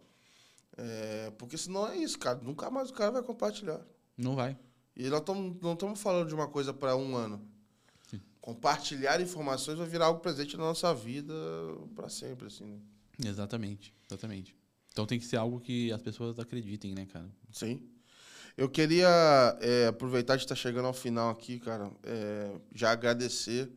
É, 0.78 1.32
porque 1.38 1.58
senão 1.58 1.88
é 1.88 1.98
isso, 1.98 2.18
cara, 2.20 2.40
nunca 2.42 2.70
mais 2.70 2.90
o 2.90 2.94
cara 2.94 3.12
vai 3.12 3.24
compartilhar. 3.24 3.82
Não 4.18 4.36
vai. 4.36 4.58
E 4.96 5.10
nós 5.10 5.22
tamo, 5.22 5.58
não 5.62 5.74
estamos 5.74 6.00
falando 6.02 6.28
de 6.28 6.36
uma 6.36 6.48
coisa 6.48 6.74
para 6.74 6.96
um 6.96 7.16
ano. 7.16 7.42
Sim. 8.10 8.22
Compartilhar 8.42 9.20
informações 9.22 9.78
vai 9.78 9.88
virar 9.88 10.08
algo 10.08 10.20
presente 10.20 10.58
na 10.58 10.64
nossa 10.64 10.94
vida 10.94 11.34
para 11.96 12.10
sempre, 12.10 12.48
assim. 12.48 12.66
Né? 12.66 12.80
Exatamente. 13.24 13.94
Exatamente. 14.10 14.56
Então 14.92 15.06
tem 15.06 15.20
que 15.20 15.26
ser 15.26 15.38
algo 15.38 15.60
que 15.60 15.92
as 15.92 16.02
pessoas 16.02 16.40
acreditem, 16.40 16.94
né, 16.94 17.06
cara? 17.06 17.30
Sim. 17.52 17.82
Eu 18.58 18.68
queria 18.68 19.08
é, 19.62 19.88
aproveitar 19.88 20.36
de 20.36 20.44
estar 20.44 20.56
chegando 20.56 20.86
ao 20.86 20.94
final 20.94 21.30
aqui, 21.30 21.60
cara, 21.60 21.92
é, 22.04 22.52
já 22.74 22.92
agradecer 22.92 23.72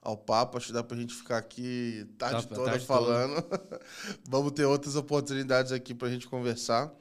ao 0.00 0.16
papo. 0.16 0.56
Acho 0.56 0.68
que 0.68 0.72
dá 0.72 0.82
pra 0.82 0.96
gente 0.96 1.14
ficar 1.14 1.38
aqui 1.38 2.06
tarde 2.16 2.46
Tá, 2.46 2.54
toda 2.54 2.70
tarde 2.70 2.86
falando. 2.86 3.44
Vamos 4.28 4.52
ter 4.52 4.64
outras 4.64 4.96
oportunidades 4.96 5.70
aqui 5.72 5.94
pra 5.94 6.08
gente 6.08 6.26
conversar. 6.26 6.92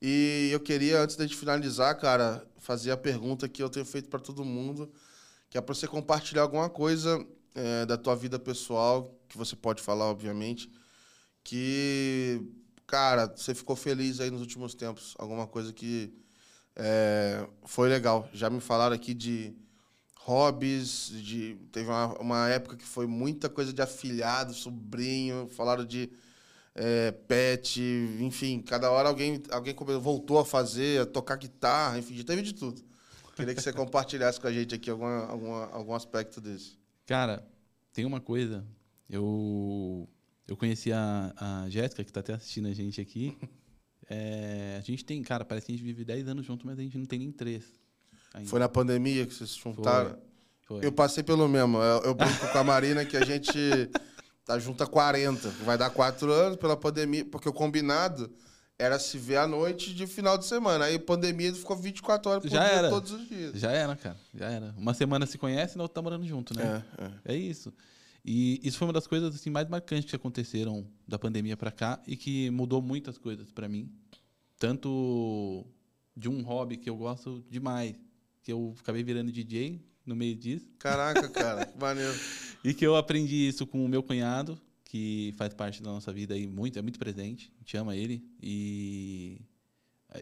E 0.00 0.50
eu 0.52 0.58
queria, 0.58 1.00
antes 1.00 1.14
da 1.14 1.24
gente 1.24 1.36
finalizar, 1.36 1.96
cara, 1.96 2.44
fazer 2.58 2.90
a 2.90 2.96
pergunta 2.96 3.48
que 3.48 3.62
eu 3.62 3.70
tenho 3.70 3.86
feito 3.86 4.08
para 4.08 4.18
todo 4.18 4.44
mundo, 4.44 4.92
que 5.48 5.56
é 5.56 5.60
para 5.60 5.74
você 5.74 5.86
compartilhar 5.86 6.42
alguma 6.42 6.68
coisa 6.68 7.24
é, 7.54 7.86
da 7.86 7.96
tua 7.96 8.16
vida 8.16 8.38
pessoal, 8.38 9.16
que 9.28 9.38
você 9.38 9.54
pode 9.54 9.80
falar, 9.80 10.06
obviamente, 10.06 10.68
que, 11.44 12.40
cara, 12.86 13.26
você 13.26 13.54
ficou 13.54 13.76
feliz 13.76 14.20
aí 14.20 14.30
nos 14.30 14.40
últimos 14.40 14.74
tempos, 14.74 15.14
alguma 15.18 15.46
coisa 15.46 15.72
que 15.72 16.12
é, 16.76 17.46
foi 17.64 17.88
legal. 17.88 18.28
Já 18.32 18.48
me 18.48 18.60
falaram 18.60 18.94
aqui 18.94 19.14
de 19.14 19.54
hobbies, 20.16 21.10
de 21.10 21.56
teve 21.72 21.88
uma, 21.88 22.18
uma 22.20 22.48
época 22.48 22.76
que 22.76 22.84
foi 22.84 23.06
muita 23.06 23.48
coisa 23.48 23.72
de 23.72 23.82
afilhado, 23.82 24.54
sobrinho, 24.54 25.48
falaram 25.50 25.84
de 25.84 26.10
é, 26.74 27.10
pet, 27.12 27.80
enfim, 28.20 28.60
cada 28.60 28.90
hora 28.90 29.08
alguém, 29.08 29.42
alguém 29.50 29.74
voltou 30.00 30.38
a 30.38 30.44
fazer, 30.44 31.02
a 31.02 31.06
tocar 31.06 31.36
guitarra, 31.36 31.98
enfim, 31.98 32.22
teve 32.22 32.42
de 32.42 32.54
tudo. 32.54 32.82
Queria 33.34 33.54
que 33.54 33.60
você 33.60 33.72
compartilhasse 33.74 34.40
com 34.40 34.46
a 34.46 34.52
gente 34.52 34.74
aqui 34.74 34.90
alguma, 34.90 35.26
alguma, 35.26 35.66
algum 35.66 35.94
aspecto 35.94 36.40
desse. 36.40 36.78
Cara, 37.06 37.46
tem 37.92 38.04
uma 38.04 38.20
coisa. 38.20 38.64
Eu 39.08 40.08
eu 40.46 40.56
conheci 40.56 40.92
a, 40.92 41.32
a 41.36 41.68
Jéssica, 41.68 42.02
que 42.04 42.10
está 42.10 42.20
até 42.20 42.34
assistindo 42.34 42.68
a 42.68 42.72
gente 42.72 43.00
aqui. 43.00 43.36
É, 44.10 44.76
a 44.78 44.82
gente 44.82 45.04
tem, 45.04 45.22
cara, 45.22 45.44
parece 45.44 45.66
que 45.66 45.72
a 45.72 45.76
gente 45.76 45.84
vive 45.84 46.04
10 46.04 46.28
anos 46.28 46.44
junto, 46.44 46.66
mas 46.66 46.78
a 46.78 46.82
gente 46.82 46.98
não 46.98 47.06
tem 47.06 47.18
nem 47.20 47.32
3. 47.32 47.64
ainda. 48.34 48.48
Foi 48.48 48.60
na 48.60 48.68
pandemia 48.68 49.24
que 49.24 49.32
vocês 49.32 49.50
se 49.50 49.60
juntaram? 49.60 50.18
Foi. 50.66 50.84
Eu 50.84 50.92
passei 50.92 51.22
pelo 51.22 51.48
mesmo. 51.48 51.78
Eu, 51.78 52.02
eu 52.02 52.14
brinco 52.14 52.48
com 52.50 52.58
a 52.58 52.64
Marina 52.64 53.04
que 53.04 53.16
a 53.16 53.24
gente 53.24 53.58
tá 54.44 54.58
junto 54.58 54.82
há 54.82 54.86
40. 54.86 55.48
Vai 55.64 55.78
dar 55.78 55.90
4 55.90 56.30
anos 56.30 56.56
pela 56.58 56.76
pandemia, 56.76 57.24
porque 57.24 57.48
o 57.48 57.52
combinado 57.52 58.30
era 58.78 58.98
se 58.98 59.16
ver 59.16 59.36
à 59.36 59.46
noite 59.46 59.94
de 59.94 60.06
final 60.06 60.36
de 60.36 60.44
semana. 60.44 60.86
Aí 60.86 60.98
pandemia 60.98 61.54
ficou 61.54 61.76
24 61.76 62.30
horas 62.30 62.42
por 62.42 62.50
Já 62.50 62.64
dia, 62.64 62.72
era. 62.78 62.90
todos 62.90 63.12
os 63.12 63.28
dias. 63.28 63.54
Já 63.54 63.70
era, 63.70 63.94
cara. 63.96 64.16
Já 64.34 64.50
era. 64.50 64.74
Uma 64.76 64.92
semana 64.92 65.24
se 65.24 65.38
conhece 65.38 65.74
e 65.74 65.78
na 65.78 65.84
outra 65.84 65.94
tá 65.94 66.02
morando 66.02 66.26
junto, 66.26 66.54
né? 66.56 66.84
É, 66.98 67.04
é. 67.04 67.34
É 67.34 67.36
isso. 67.36 67.72
E 68.24 68.60
isso 68.62 68.78
foi 68.78 68.86
uma 68.86 68.92
das 68.92 69.06
coisas 69.06 69.34
assim, 69.34 69.50
mais 69.50 69.68
marcantes 69.68 70.08
que 70.08 70.16
aconteceram 70.16 70.86
da 71.06 71.18
pandemia 71.18 71.56
para 71.56 71.72
cá 71.72 72.00
e 72.06 72.16
que 72.16 72.50
mudou 72.50 72.80
muitas 72.80 73.18
coisas 73.18 73.50
para 73.50 73.68
mim. 73.68 73.90
Tanto 74.58 75.66
de 76.16 76.28
um 76.28 76.42
hobby 76.42 76.76
que 76.76 76.88
eu 76.88 76.96
gosto 76.96 77.44
demais, 77.50 77.96
que 78.42 78.52
eu 78.52 78.74
acabei 78.78 79.02
virando 79.02 79.32
DJ 79.32 79.80
no 80.06 80.14
meio 80.14 80.36
disso, 80.36 80.68
Caraca, 80.78 81.28
cara, 81.28 81.66
que 81.66 81.78
maneiro. 81.78 82.12
e 82.64 82.74
que 82.74 82.86
eu 82.86 82.96
aprendi 82.96 83.48
isso 83.48 83.66
com 83.66 83.84
o 83.84 83.88
meu 83.88 84.02
cunhado, 84.02 84.60
que 84.84 85.32
faz 85.36 85.54
parte 85.54 85.82
da 85.82 85.90
nossa 85.90 86.12
vida 86.12 86.34
aí 86.34 86.46
muito, 86.46 86.78
é 86.78 86.82
muito 86.82 86.98
presente. 86.98 87.52
A 87.56 87.58
gente 87.60 87.76
ama 87.76 87.96
ele 87.96 88.24
e 88.40 89.40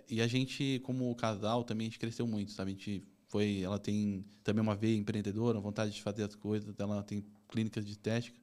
e 0.09 0.23
a 0.23 0.27
gente 0.27 0.81
como 0.85 1.13
casal 1.17 1.65
também 1.65 1.87
a 1.87 1.91
gente 1.91 1.99
cresceu 1.99 2.27
muito, 2.27 2.53
sabe? 2.53 2.71
A 2.71 2.75
gente 2.75 3.05
foi, 3.27 3.61
ela 3.63 3.79
tem 3.79 4.25
também 4.45 4.63
uma 4.63 4.75
veia 4.77 4.97
empreendedora, 4.97 5.59
vontade 5.61 5.93
de 5.93 6.03
fazer 6.03 6.23
as 6.23 6.35
coisas, 6.35 6.75
ela 6.79 7.03
tem 7.03 7.25
clínicas 7.51 7.85
de 7.85 7.93
estética 7.93 8.39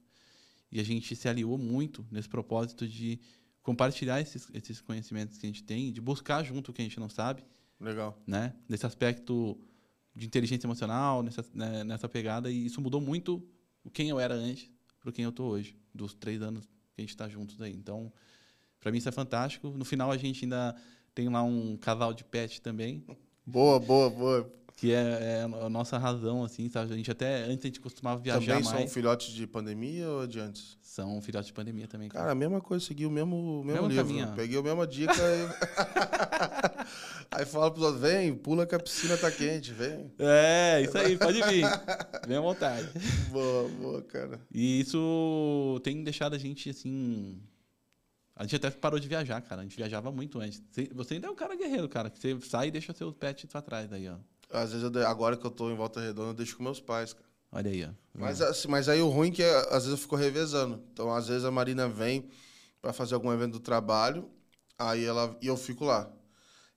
e 0.70 0.78
a 0.78 0.84
gente 0.84 1.16
se 1.16 1.28
aliou 1.28 1.56
muito 1.56 2.06
nesse 2.10 2.28
propósito 2.28 2.86
de 2.86 3.18
compartilhar 3.62 4.20
esses, 4.20 4.48
esses 4.54 4.80
conhecimentos 4.80 5.38
que 5.38 5.46
a 5.46 5.48
gente 5.48 5.62
tem, 5.62 5.92
de 5.92 6.00
buscar 6.00 6.42
junto 6.42 6.70
o 6.70 6.74
que 6.74 6.82
a 6.82 6.84
gente 6.84 7.00
não 7.00 7.08
sabe. 7.08 7.42
Legal. 7.80 8.18
Né? 8.26 8.54
Nesse 8.68 8.86
aspecto 8.86 9.58
de 10.14 10.26
inteligência 10.26 10.66
emocional, 10.66 11.22
nessa, 11.22 11.44
né, 11.54 11.84
nessa 11.84 12.08
pegada. 12.08 12.50
E 12.50 12.66
isso 12.66 12.80
mudou 12.80 13.00
muito 13.00 13.42
o 13.84 13.90
quem 13.90 14.08
eu 14.08 14.18
era 14.18 14.34
antes 14.34 14.70
para 15.00 15.12
quem 15.12 15.24
eu 15.24 15.32
tô 15.32 15.44
hoje, 15.44 15.76
dos 15.94 16.12
três 16.12 16.42
anos 16.42 16.66
que 16.66 17.00
a 17.00 17.00
gente 17.00 17.10
está 17.10 17.28
juntos 17.28 17.60
aí. 17.60 17.72
Então, 17.72 18.12
para 18.80 18.90
mim 18.90 18.98
isso 18.98 19.08
é 19.08 19.12
fantástico. 19.12 19.70
No 19.70 19.84
final 19.84 20.10
a 20.10 20.16
gente 20.16 20.44
ainda 20.44 20.74
tem 21.14 21.28
lá 21.28 21.42
um 21.42 21.76
casal 21.76 22.12
de 22.12 22.24
pet 22.24 22.60
também. 22.60 23.04
Boa, 23.46 23.78
boa, 23.78 24.10
boa 24.10 24.58
que 24.78 24.92
é, 24.92 25.00
é, 25.00 25.42
a 25.42 25.68
nossa 25.68 25.98
razão, 25.98 26.44
assim, 26.44 26.68
sabe? 26.68 26.92
A 26.92 26.96
gente 26.96 27.10
até, 27.10 27.42
antes 27.42 27.64
a 27.64 27.66
gente 27.66 27.80
costumava 27.80 28.20
viajar 28.20 28.38
também 28.38 28.54
mais. 28.54 28.68
Também 28.68 28.86
são 28.86 28.94
filhotes 28.94 29.32
de 29.34 29.44
pandemia 29.44 30.08
ou 30.08 30.24
de 30.24 30.38
antes? 30.38 30.78
São 30.80 31.20
filhotes 31.20 31.48
de 31.48 31.52
pandemia 31.52 31.88
também. 31.88 32.08
Cara, 32.08 32.26
cara 32.26 32.32
a 32.32 32.34
mesma 32.36 32.60
coisa, 32.60 32.84
segui 32.84 33.04
o 33.04 33.10
mesmo, 33.10 33.64
mesmo, 33.64 33.88
mesmo 33.88 33.88
livro. 33.88 34.04
Caminho. 34.04 34.36
Peguei 34.36 34.56
a 34.56 34.62
mesma 34.62 34.86
dica 34.86 35.12
e... 35.12 35.48
aí 37.32 37.44
fala 37.44 37.72
pros 37.72 37.84
outros, 37.86 38.00
vem, 38.00 38.36
pula 38.36 38.64
que 38.68 38.74
a 38.76 38.78
piscina 38.78 39.16
tá 39.16 39.32
quente, 39.32 39.72
vem. 39.72 40.12
É, 40.16 40.80
isso 40.80 40.96
aí, 40.96 41.18
pode 41.18 41.42
vir. 41.42 41.64
Vem 42.28 42.36
à 42.36 42.40
vontade. 42.40 42.88
Boa, 43.32 43.68
boa, 43.68 44.02
cara. 44.02 44.40
E 44.54 44.78
isso 44.78 45.80
tem 45.82 46.04
deixado 46.04 46.36
a 46.36 46.38
gente, 46.38 46.70
assim... 46.70 47.42
A 48.36 48.44
gente 48.44 48.54
até 48.54 48.70
parou 48.70 49.00
de 49.00 49.08
viajar, 49.08 49.40
cara. 49.40 49.62
A 49.62 49.64
gente 49.64 49.76
viajava 49.76 50.12
muito 50.12 50.38
antes. 50.38 50.62
Você 50.94 51.14
ainda 51.14 51.26
é 51.26 51.30
um 51.30 51.34
cara 51.34 51.56
guerreiro, 51.56 51.88
cara. 51.88 52.08
Que 52.08 52.20
você 52.20 52.38
sai 52.42 52.68
e 52.68 52.70
deixa 52.70 52.92
seus 52.92 53.12
pets 53.12 53.50
pra 53.50 53.60
trás 53.60 53.88
daí, 53.88 54.08
ó. 54.08 54.14
Às 54.50 54.72
vezes, 54.72 54.90
eu, 54.90 55.06
agora 55.06 55.36
que 55.36 55.44
eu 55.44 55.50
tô 55.50 55.70
em 55.70 55.76
Volta 55.76 56.00
Redonda, 56.00 56.30
eu 56.30 56.34
deixo 56.34 56.56
com 56.56 56.62
meus 56.62 56.80
pais, 56.80 57.12
cara. 57.12 57.28
Olha 57.52 57.70
aí, 57.70 57.84
ó. 57.84 57.88
Mas, 58.14 58.42
assim, 58.42 58.68
mas 58.68 58.88
aí 58.88 59.00
o 59.00 59.08
ruim 59.08 59.28
é 59.28 59.32
que 59.32 59.42
às 59.42 59.84
vezes 59.84 59.90
eu 59.90 59.96
fico 59.98 60.16
revezando. 60.16 60.82
Então, 60.92 61.14
às 61.14 61.28
vezes 61.28 61.44
a 61.44 61.50
Marina 61.50 61.88
vem 61.88 62.28
para 62.80 62.92
fazer 62.92 63.14
algum 63.14 63.32
evento 63.32 63.52
do 63.52 63.60
trabalho, 63.60 64.28
aí 64.78 65.04
ela 65.04 65.36
e 65.40 65.46
eu 65.46 65.56
fico 65.56 65.84
lá. 65.84 66.10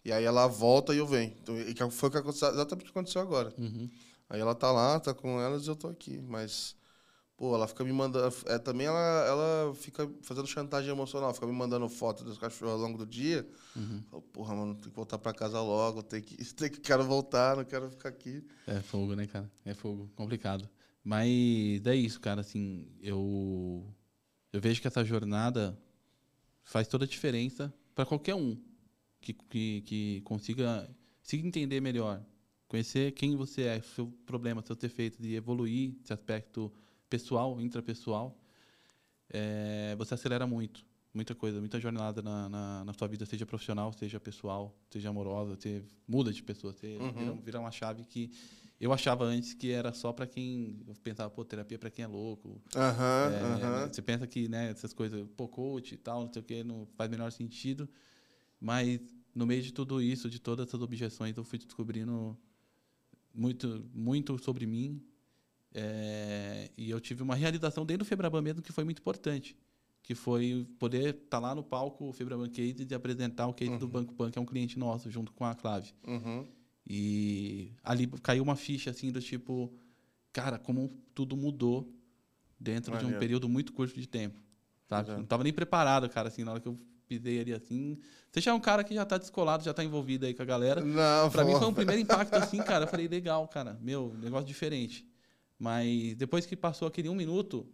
E 0.04 0.12
aí 0.12 0.24
ela 0.24 0.48
volta 0.48 0.94
e 0.94 0.98
eu 0.98 1.06
venho. 1.06 1.36
Então, 1.68 1.92
foi 1.92 2.10
o 2.10 2.12
que 2.12 2.18
aconteceu, 2.18 2.50
exatamente 2.50 2.84
o 2.84 2.86
que 2.86 2.92
aconteceu 2.92 3.22
agora. 3.22 3.54
Uhum. 3.58 3.90
Aí 4.30 4.40
ela 4.40 4.56
tá 4.56 4.72
lá, 4.72 5.00
tá 5.00 5.14
com 5.14 5.40
elas 5.40 5.66
e 5.66 5.70
eu 5.70 5.76
tô 5.76 5.88
aqui. 5.88 6.22
Mas 6.22 6.76
Pô, 7.42 7.56
ela 7.56 7.68
fica 7.68 7.84
me 7.84 7.92
mandando. 7.92 8.32
É, 8.46 8.60
também 8.60 8.86
ela, 8.86 9.26
ela 9.26 9.74
fica 9.74 10.08
fazendo 10.22 10.46
chantagem 10.46 10.92
emocional, 10.92 11.34
fica 11.34 11.48
me 11.48 11.52
mandando 11.52 11.90
foto 11.90 12.24
dos 12.24 12.38
cachorros 12.38 12.76
ao 12.76 12.80
longo 12.80 13.00
do 13.00 13.06
dia. 13.08 13.50
Uhum. 13.76 14.04
Falo, 14.12 14.22
Porra, 14.22 14.56
mano, 14.56 14.76
tem 14.76 14.92
que 14.92 14.96
voltar 14.96 15.18
pra 15.18 15.34
casa 15.34 15.60
logo, 15.60 16.04
tem 16.04 16.22
que, 16.22 16.38
tem 16.54 16.70
que 16.70 16.80
quero 16.80 17.04
voltar, 17.04 17.58
não 17.58 17.66
quero 17.66 17.90
ficar 17.90 18.10
aqui. 18.10 18.46
É 18.68 18.80
fogo, 18.82 19.16
né, 19.16 19.26
cara? 19.26 19.52
É 19.66 19.74
fogo, 19.74 20.08
complicado. 20.16 20.70
Mas 21.04 21.84
é 21.84 21.96
isso, 21.96 22.20
cara, 22.20 22.42
assim, 22.42 22.86
eu 23.02 23.92
eu 24.54 24.62
vejo 24.62 24.80
que 24.80 24.88
essa 24.88 25.04
jornada 25.04 25.76
faz 26.64 26.88
toda 26.88 27.06
a 27.06 27.08
diferença 27.08 27.74
para 27.96 28.06
qualquer 28.06 28.36
um 28.36 28.56
que, 29.20 29.34
que, 29.34 29.82
que 29.82 30.22
consiga 30.26 30.88
se 31.24 31.38
entender 31.38 31.82
melhor, 31.82 32.24
conhecer 32.68 33.14
quem 33.14 33.36
você 33.36 33.64
é, 33.64 33.82
seu 33.82 34.14
problema, 34.28 34.62
seu 34.62 34.76
defeito, 34.76 35.20
de 35.20 35.34
evoluir 35.34 35.96
esse 36.04 36.14
aspecto 36.14 36.72
pessoal, 37.12 37.60
intrapessoal, 37.60 38.40
é, 39.30 39.94
você 39.98 40.14
acelera 40.14 40.48
muito. 40.48 40.90
Muita 41.14 41.36
coisa, 41.36 41.60
muita 41.60 41.78
jornada 41.78 42.22
na, 42.22 42.48
na, 42.48 42.86
na, 42.86 42.94
sua 42.94 43.06
vida, 43.06 43.26
seja 43.26 43.46
profissional, 43.46 43.92
seja 43.92 44.18
pessoal, 44.18 44.74
seja 44.90 45.10
amorosa, 45.10 45.58
você 45.58 45.84
muda 46.08 46.32
de 46.32 46.42
pessoa, 46.42 46.72
você 46.72 46.96
uhum. 46.96 47.12
vira, 47.12 47.34
vira, 47.34 47.60
uma 47.60 47.70
chave 47.70 48.06
que 48.06 48.32
eu 48.80 48.94
achava 48.94 49.26
antes 49.26 49.54
que 49.54 49.72
era 49.72 49.92
só 49.92 50.14
para 50.14 50.26
quem 50.26 50.82
eu 50.88 50.96
pensava, 51.04 51.30
pô, 51.30 51.44
terapia 51.44 51.78
para 51.78 51.90
quem 51.90 52.06
é 52.06 52.08
louco. 52.08 52.62
Uhum, 52.74 52.80
é, 52.80 53.84
uhum. 53.84 53.94
Você 53.94 54.02
pensa 54.02 54.26
que, 54.26 54.48
né, 54.48 54.72
essas 54.72 54.94
coisas, 54.94 55.28
pô, 55.36 55.50
coach 55.50 55.96
e 55.96 55.98
tal, 55.98 56.24
não 56.24 56.32
sei 56.32 56.42
o 56.42 56.46
que, 56.46 56.64
não 56.64 56.88
faz 56.96 57.10
menor 57.12 57.30
sentido. 57.34 57.90
Mas 58.58 59.02
no 59.36 59.46
meio 59.46 59.62
de 59.62 59.74
tudo 59.74 60.02
isso, 60.02 60.30
de 60.30 60.40
todas 60.40 60.66
essas 60.66 60.82
objeções, 60.82 61.36
eu 61.36 61.44
fui 61.44 61.60
descobrindo 61.60 62.38
muito, 63.34 63.86
muito 63.94 64.42
sobre 64.42 64.66
mim, 64.66 65.04
é, 65.74 66.70
e 66.78 66.90
eu 66.90 67.00
tive 67.00 67.24
uma 67.24 67.36
realização 67.36 67.86
dentro 67.86 68.04
do 68.04 68.08
Febraban 68.08 68.42
mesmo 68.42 68.62
que 68.62 68.72
foi 68.72 68.84
muito 68.84 69.00
importante, 69.00 69.56
que 70.04 70.14
foi 70.14 70.68
poder 70.78 71.16
estar 71.16 71.26
tá 71.30 71.40
lá 71.40 71.56
no 71.56 71.64
palco 71.64 72.10
o 72.10 72.14
Febraban 72.14 72.50
Case 72.50 72.86
e 72.90 72.94
apresentar 72.94 73.48
o 73.48 73.54
case 73.54 73.72
uhum. 73.72 73.78
do 73.78 73.88
Banco 73.88 74.14
Pan, 74.14 74.30
que 74.30 74.38
é 74.38 74.42
um 74.42 74.46
cliente 74.46 74.78
nosso, 74.78 75.10
junto 75.10 75.32
com 75.32 75.46
a 75.46 75.56
Clave. 75.56 75.94
Uhum. 76.06 76.46
E 76.86 77.72
ali 77.84 78.08
caiu 78.08 78.44
uma 78.44 78.56
ficha 78.56 78.90
assim 78.90 79.12
do 79.12 79.22
tipo, 79.22 79.72
cara, 80.34 80.58
como 80.58 80.90
tudo 81.14 81.38
mudou 81.38 81.94
dentro 82.60 82.98
de 82.98 83.06
um 83.06 83.18
período 83.18 83.48
muito 83.48 83.72
curto 83.72 84.00
de 84.00 84.08
tempo. 84.08 84.42
Sabe? 84.90 85.12
Não 85.12 85.22
estava 85.22 85.44
nem 85.44 85.54
preparado, 85.54 86.10
cara, 86.10 86.28
assim, 86.28 86.44
na 86.44 86.52
hora 86.52 86.60
que 86.60 86.68
eu 86.68 86.78
pisei 87.08 87.40
ali 87.40 87.54
assim. 87.54 87.98
Você 88.30 88.42
já 88.42 88.52
é 88.52 88.54
um 88.54 88.60
cara 88.60 88.84
que 88.84 88.94
já 88.94 89.04
está 89.04 89.18
descolado, 89.18 89.64
já 89.64 89.72
está 89.72 89.84
envolvido 89.84 90.26
aí 90.26 90.34
com 90.34 90.42
a 90.42 90.46
galera. 90.46 90.82
Não, 90.82 91.30
Para 91.30 91.46
mim 91.46 91.58
foi 91.58 91.68
um 91.68 91.74
primeiro 91.74 92.02
impacto 92.02 92.34
assim, 92.36 92.58
cara. 92.58 92.86
Eu 92.86 92.88
falei, 92.90 93.08
legal, 93.08 93.48
cara. 93.48 93.78
Meu, 93.82 94.14
negócio 94.22 94.48
diferente. 94.48 95.06
Mas 95.62 96.16
depois 96.16 96.44
que 96.44 96.56
passou 96.56 96.88
aquele 96.88 97.08
um 97.08 97.14
minuto, 97.14 97.68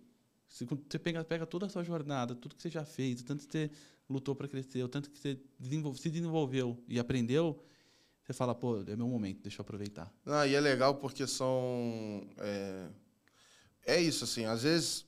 você 0.46 1.00
pega, 1.00 1.24
pega 1.24 1.46
toda 1.46 1.68
a 1.68 1.70
sua 1.70 1.86
jornada, 1.86 2.36
tudo 2.36 2.54
que 2.54 2.62
você 2.62 2.70
já 2.70 2.84
fez, 2.84 3.22
o 3.22 3.24
tanto 3.24 3.48
que 3.48 3.50
você 3.50 3.72
lutou 4.10 4.36
para 4.36 4.46
crescer, 4.46 4.84
o 4.84 4.90
tanto 4.90 5.10
que 5.10 5.18
você 5.18 5.40
desenvolve, 5.58 5.98
se 5.98 6.10
desenvolveu 6.10 6.78
e 6.86 7.00
aprendeu, 7.00 7.64
você 8.22 8.34
fala, 8.34 8.54
pô, 8.54 8.82
é 8.82 8.94
meu 8.98 9.08
momento, 9.08 9.42
deixa 9.42 9.62
eu 9.62 9.64
aproveitar. 9.64 10.14
Ah, 10.26 10.46
e 10.46 10.54
é 10.54 10.60
legal 10.60 10.96
porque 10.96 11.26
são. 11.26 12.28
É, 12.40 12.90
é 13.86 14.02
isso, 14.02 14.26
assim, 14.26 14.44
às 14.44 14.64
vezes, 14.64 15.06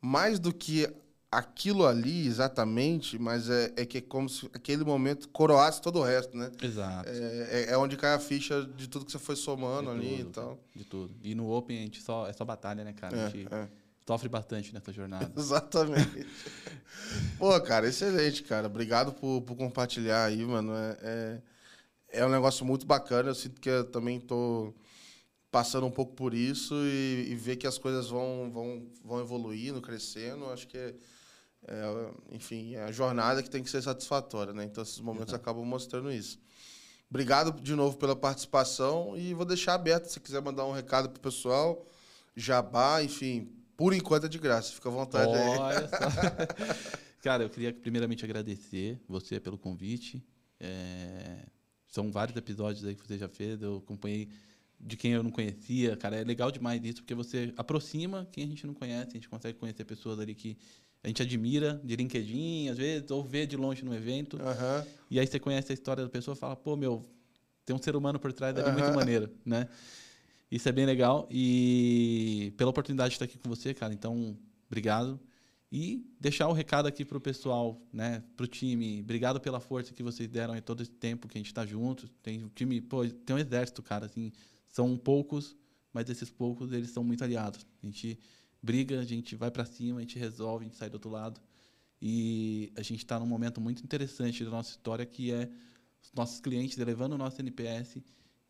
mais 0.00 0.38
do 0.38 0.54
que 0.54 0.86
aquilo 1.32 1.86
ali 1.86 2.26
exatamente, 2.26 3.18
mas 3.18 3.48
é, 3.48 3.72
é 3.74 3.86
que 3.86 3.98
é 3.98 4.00
como 4.02 4.28
se 4.28 4.44
aquele 4.52 4.84
momento 4.84 5.26
coroasse 5.30 5.80
todo 5.80 5.98
o 5.98 6.02
resto, 6.02 6.36
né? 6.36 6.52
Exato. 6.62 7.08
É, 7.08 7.48
é, 7.50 7.70
é 7.70 7.78
onde 7.78 7.96
cai 7.96 8.12
a 8.12 8.18
ficha 8.18 8.62
de 8.76 8.86
tudo 8.86 9.06
que 9.06 9.10
você 9.10 9.18
foi 9.18 9.34
somando 9.34 9.90
de 9.90 9.96
ali 9.96 10.18
tudo, 10.18 10.28
e 10.28 10.32
tal. 10.32 10.58
De 10.76 10.84
tudo. 10.84 11.14
E 11.22 11.34
no 11.34 11.50
Open 11.50 11.78
a 11.78 11.80
gente 11.80 12.02
só, 12.02 12.26
é 12.26 12.34
só 12.34 12.44
batalha, 12.44 12.84
né, 12.84 12.92
cara? 12.92 13.16
É, 13.16 13.24
a 13.24 13.28
gente 13.30 13.48
é. 13.50 13.66
sofre 14.06 14.28
bastante 14.28 14.74
nessa 14.74 14.92
jornada. 14.92 15.32
Exatamente. 15.40 16.26
Pô, 17.38 17.58
cara, 17.62 17.88
excelente, 17.88 18.42
cara. 18.42 18.66
Obrigado 18.66 19.14
por, 19.14 19.40
por 19.40 19.56
compartilhar 19.56 20.26
aí, 20.26 20.44
mano. 20.44 20.74
É, 20.74 20.98
é, 21.00 21.42
é 22.20 22.26
um 22.26 22.30
negócio 22.30 22.62
muito 22.66 22.84
bacana. 22.84 23.30
Eu 23.30 23.34
sinto 23.34 23.58
que 23.58 23.70
eu 23.70 23.84
também 23.84 24.20
tô 24.20 24.74
passando 25.50 25.86
um 25.86 25.90
pouco 25.90 26.12
por 26.12 26.34
isso 26.34 26.74
e, 26.84 27.28
e 27.30 27.34
ver 27.34 27.56
que 27.56 27.66
as 27.66 27.78
coisas 27.78 28.10
vão, 28.10 28.50
vão, 28.52 28.86
vão 29.02 29.20
evoluindo, 29.20 29.80
crescendo. 29.80 30.50
Acho 30.50 30.68
que 30.68 30.76
é 30.76 30.94
é, 31.66 32.34
enfim, 32.34 32.74
é 32.74 32.84
a 32.84 32.92
jornada 32.92 33.42
que 33.42 33.50
tem 33.50 33.62
que 33.62 33.70
ser 33.70 33.82
satisfatória, 33.82 34.52
né? 34.52 34.64
Então 34.64 34.82
esses 34.82 35.00
momentos 35.00 35.32
uhum. 35.32 35.36
acabam 35.36 35.64
mostrando 35.64 36.10
isso. 36.10 36.38
Obrigado 37.08 37.60
de 37.60 37.74
novo 37.74 37.96
pela 37.98 38.16
participação 38.16 39.16
e 39.16 39.34
vou 39.34 39.44
deixar 39.44 39.74
aberto 39.74 40.06
se 40.06 40.18
quiser 40.18 40.40
mandar 40.40 40.64
um 40.64 40.72
recado 40.72 41.10
pro 41.10 41.20
pessoal, 41.20 41.86
jabá, 42.34 43.02
enfim, 43.02 43.52
por 43.76 43.92
enquanto 43.92 44.26
é 44.26 44.28
de 44.28 44.38
graça, 44.38 44.72
fica 44.72 44.88
à 44.88 44.92
vontade 44.92 45.30
Olha 45.30 45.78
aí. 45.78 45.88
Só. 45.88 47.02
Cara, 47.22 47.44
eu 47.44 47.50
queria 47.50 47.72
primeiramente 47.72 48.24
agradecer 48.24 48.98
você 49.08 49.38
pelo 49.38 49.56
convite. 49.56 50.24
É... 50.58 51.46
São 51.86 52.10
vários 52.10 52.36
episódios 52.36 52.84
aí 52.84 52.94
que 52.94 53.06
você 53.06 53.18
já 53.18 53.28
fez, 53.28 53.60
eu 53.60 53.76
acompanhei 53.76 54.28
de 54.80 54.96
quem 54.96 55.12
eu 55.12 55.22
não 55.22 55.30
conhecia. 55.30 55.96
Cara, 55.96 56.16
é 56.16 56.24
legal 56.24 56.50
demais 56.50 56.82
isso, 56.84 57.02
porque 57.02 57.14
você 57.14 57.52
aproxima 57.56 58.26
quem 58.32 58.44
a 58.44 58.46
gente 58.48 58.66
não 58.66 58.74
conhece, 58.74 59.10
a 59.10 59.14
gente 59.14 59.28
consegue 59.28 59.58
conhecer 59.58 59.84
pessoas 59.84 60.18
ali 60.18 60.34
que 60.34 60.56
a 61.02 61.08
gente 61.08 61.20
admira 61.20 61.80
de 61.82 61.96
LinkedIn, 61.96 62.68
às 62.68 62.78
vezes, 62.78 63.10
ou 63.10 63.24
vê 63.24 63.44
de 63.44 63.56
longe 63.56 63.84
no 63.84 63.94
evento. 63.94 64.36
Uhum. 64.36 64.86
E 65.10 65.18
aí 65.18 65.26
você 65.26 65.38
conhece 65.38 65.72
a 65.72 65.74
história 65.74 66.04
da 66.04 66.08
pessoa 66.08 66.34
e 66.34 66.38
fala, 66.38 66.54
pô, 66.54 66.76
meu, 66.76 67.04
tem 67.64 67.74
um 67.74 67.82
ser 67.82 67.96
humano 67.96 68.20
por 68.20 68.32
trás 68.32 68.54
dali 68.54 68.68
uhum. 68.68 68.84
muito 68.84 68.94
maneiro, 68.94 69.30
né? 69.44 69.68
Isso 70.50 70.68
é 70.68 70.72
bem 70.72 70.86
legal. 70.86 71.26
E 71.30 72.52
pela 72.56 72.70
oportunidade 72.70 73.10
de 73.10 73.14
estar 73.16 73.24
aqui 73.24 73.38
com 73.38 73.48
você, 73.48 73.74
cara. 73.74 73.92
Então, 73.92 74.36
obrigado. 74.66 75.18
E 75.72 76.06
deixar 76.20 76.48
o 76.48 76.52
recado 76.52 76.86
aqui 76.86 77.04
para 77.04 77.16
o 77.16 77.20
pessoal, 77.20 77.80
né? 77.90 78.22
Para 78.36 78.44
o 78.44 78.46
time. 78.46 79.00
Obrigado 79.00 79.40
pela 79.40 79.58
força 79.58 79.94
que 79.94 80.02
vocês 80.02 80.28
deram 80.28 80.54
em 80.54 80.60
todo 80.60 80.82
esse 80.82 80.92
tempo 80.92 81.26
que 81.26 81.38
a 81.38 81.40
gente 81.40 81.46
está 81.46 81.64
junto. 81.64 82.06
Tem 82.22 82.44
um 82.44 82.48
time, 82.48 82.80
pô, 82.80 83.04
tem 83.06 83.34
um 83.34 83.38
exército, 83.38 83.82
cara. 83.82 84.04
Assim, 84.04 84.30
são 84.68 84.96
poucos, 84.96 85.56
mas 85.92 86.10
esses 86.10 86.30
poucos 86.30 86.70
eles 86.70 86.90
são 86.90 87.02
muito 87.02 87.24
aliados. 87.24 87.66
A 87.82 87.86
gente 87.86 88.18
briga, 88.62 89.00
a 89.00 89.04
gente 89.04 89.34
vai 89.34 89.50
para 89.50 89.64
cima, 89.64 89.98
a 89.98 90.02
gente 90.02 90.18
resolve, 90.18 90.64
a 90.64 90.68
gente 90.68 90.76
sai 90.76 90.88
do 90.88 90.94
outro 90.94 91.10
lado. 91.10 91.40
E 92.00 92.72
a 92.76 92.82
gente 92.82 92.98
está 92.98 93.18
num 93.18 93.26
momento 93.26 93.60
muito 93.60 93.82
interessante 93.82 94.44
da 94.44 94.50
nossa 94.50 94.70
história, 94.70 95.04
que 95.06 95.32
é 95.32 95.48
os 96.02 96.12
nossos 96.12 96.40
clientes 96.40 96.78
elevando 96.78 97.14
o 97.14 97.18
nosso 97.18 97.40
NPS 97.40 97.98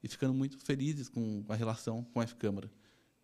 e 0.03 0.09
ficando 0.09 0.33
muito 0.33 0.59
felizes 0.59 1.09
com 1.09 1.45
a 1.49 1.55
relação 1.55 2.03
com 2.05 2.21
a 2.21 2.25
F-Câmara. 2.25 2.71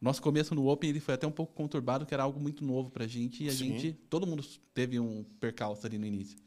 Nosso 0.01 0.23
começo 0.23 0.55
no 0.55 0.69
Open 0.69 0.91
ele 0.91 1.01
foi 1.01 1.15
até 1.15 1.27
um 1.27 1.33
pouco 1.33 1.55
conturbado, 1.55 2.07
que 2.07 2.15
era 2.15 2.23
algo 2.23 2.39
muito 2.39 2.65
novo 2.65 2.91
para 2.91 3.05
a 3.05 3.09
gente 3.09 3.43
e 3.43 3.49
a 3.49 3.53
Sim. 3.53 3.79
gente, 3.79 3.93
todo 4.09 4.27
mundo 4.27 4.45
teve 4.73 5.01
um 5.01 5.25
percalço 5.41 5.87
ali 5.87 5.99
no 5.99 6.07
início. 6.07 6.39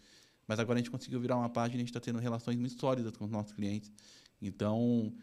Mas 0.47 0.59
agora 0.59 0.79
a 0.79 0.81
gente 0.81 0.91
conseguiu 0.91 1.19
virar 1.19 1.37
uma 1.37 1.49
página 1.49 1.75
e 1.75 1.77
a 1.77 1.79
gente 1.79 1.89
está 1.89 1.99
tendo 1.99 2.19
relações 2.19 2.57
muito 2.57 2.79
sólidas 2.79 3.15
com 3.17 3.25
os 3.25 3.31
nossos 3.31 3.51
clientes. 3.51 3.91
Então, 4.41 5.13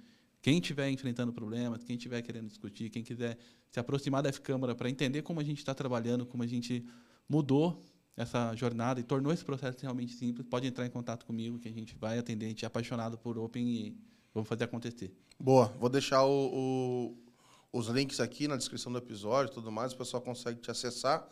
quem 0.49 0.57
estiver 0.61 0.89
enfrentando 0.91 1.31
problemas, 1.31 1.85
quem 1.85 1.95
estiver 1.97 2.23
querendo 2.23 2.49
discutir, 2.49 2.89
quem 2.89 3.03
quiser 3.03 3.37
se 3.69 3.79
aproximar 3.79 4.23
da 4.23 4.31
F-Câmara 4.31 4.75
para 4.75 4.89
entender 4.89 5.21
como 5.21 5.41
a 5.41 5.45
gente 5.45 5.59
está 5.59 5.75
trabalhando, 5.75 6.25
como 6.25 6.43
a 6.43 6.47
gente 6.47 6.87
mudou 7.29 7.85
essa 8.17 8.55
jornada 8.55 8.99
e 8.99 9.03
tornou 9.03 9.31
esse 9.31 9.45
processo 9.45 9.77
realmente 9.83 10.15
simples, 10.15 10.47
pode 10.49 10.67
entrar 10.67 10.87
em 10.87 10.91
contato 10.91 11.27
comigo 11.27 11.59
que 11.59 11.69
a 11.69 11.71
gente 11.71 11.95
vai 11.95 12.19
atender. 12.19 12.47
A 12.47 12.49
gente 12.49 12.65
é 12.65 12.67
apaixonado 12.67 13.19
por 13.19 13.37
Open 13.37 13.63
e 13.69 13.95
vamos 14.33 14.49
fazer 14.49 14.65
acontecer. 14.65 15.13
Boa, 15.39 15.67
vou 15.79 15.91
deixar 15.91 16.25
o- 16.25 17.13
o- 17.13 17.79
os 17.79 17.89
links 17.89 18.19
aqui 18.19 18.49
na 18.49 18.57
descrição 18.57 18.91
do 18.91 18.97
episódio 18.97 19.53
tudo 19.53 19.71
mais, 19.71 19.93
o 19.93 19.99
pessoal 19.99 20.23
consegue 20.23 20.61
te 20.63 20.71
acessar. 20.71 21.29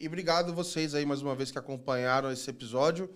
E 0.00 0.06
obrigado 0.06 0.54
vocês 0.54 0.94
aí 0.94 1.04
mais 1.04 1.20
uma 1.20 1.34
vez 1.34 1.50
que 1.50 1.58
acompanharam 1.58 2.32
esse 2.32 2.48
episódio. 2.48 3.10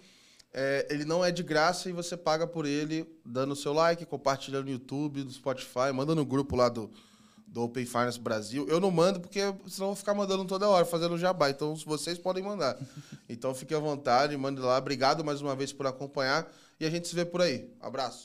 É, 0.52 0.86
ele 0.90 1.04
não 1.04 1.24
é 1.24 1.30
de 1.30 1.42
graça 1.42 1.88
e 1.88 1.92
você 1.92 2.16
paga 2.16 2.46
por 2.46 2.64
ele 2.64 3.06
dando 3.24 3.52
o 3.52 3.56
seu 3.56 3.72
like, 3.72 4.06
compartilhando 4.06 4.64
no 4.64 4.70
YouTube, 4.70 5.22
no 5.22 5.30
Spotify, 5.30 5.92
manda 5.94 6.14
no 6.14 6.24
grupo 6.24 6.56
lá 6.56 6.68
do, 6.68 6.90
do 7.46 7.62
Open 7.62 7.84
Finance 7.84 8.18
Brasil. 8.18 8.66
Eu 8.68 8.80
não 8.80 8.90
mando 8.90 9.20
porque 9.20 9.40
senão 9.40 9.88
eu 9.88 9.88
vou 9.88 9.96
ficar 9.96 10.14
mandando 10.14 10.44
toda 10.44 10.68
hora, 10.68 10.84
fazendo 10.84 11.18
jabá. 11.18 11.50
Então 11.50 11.74
vocês 11.76 12.18
podem 12.18 12.42
mandar. 12.42 12.78
Então 13.30 13.54
fique 13.54 13.74
à 13.74 13.78
vontade, 13.78 14.34
mande 14.38 14.58
lá. 14.58 14.78
Obrigado 14.78 15.22
mais 15.22 15.42
uma 15.42 15.54
vez 15.54 15.70
por 15.70 15.86
acompanhar 15.86 16.50
e 16.80 16.86
a 16.86 16.90
gente 16.90 17.06
se 17.06 17.14
vê 17.14 17.26
por 17.26 17.42
aí. 17.42 17.70
Abraço. 17.78 18.24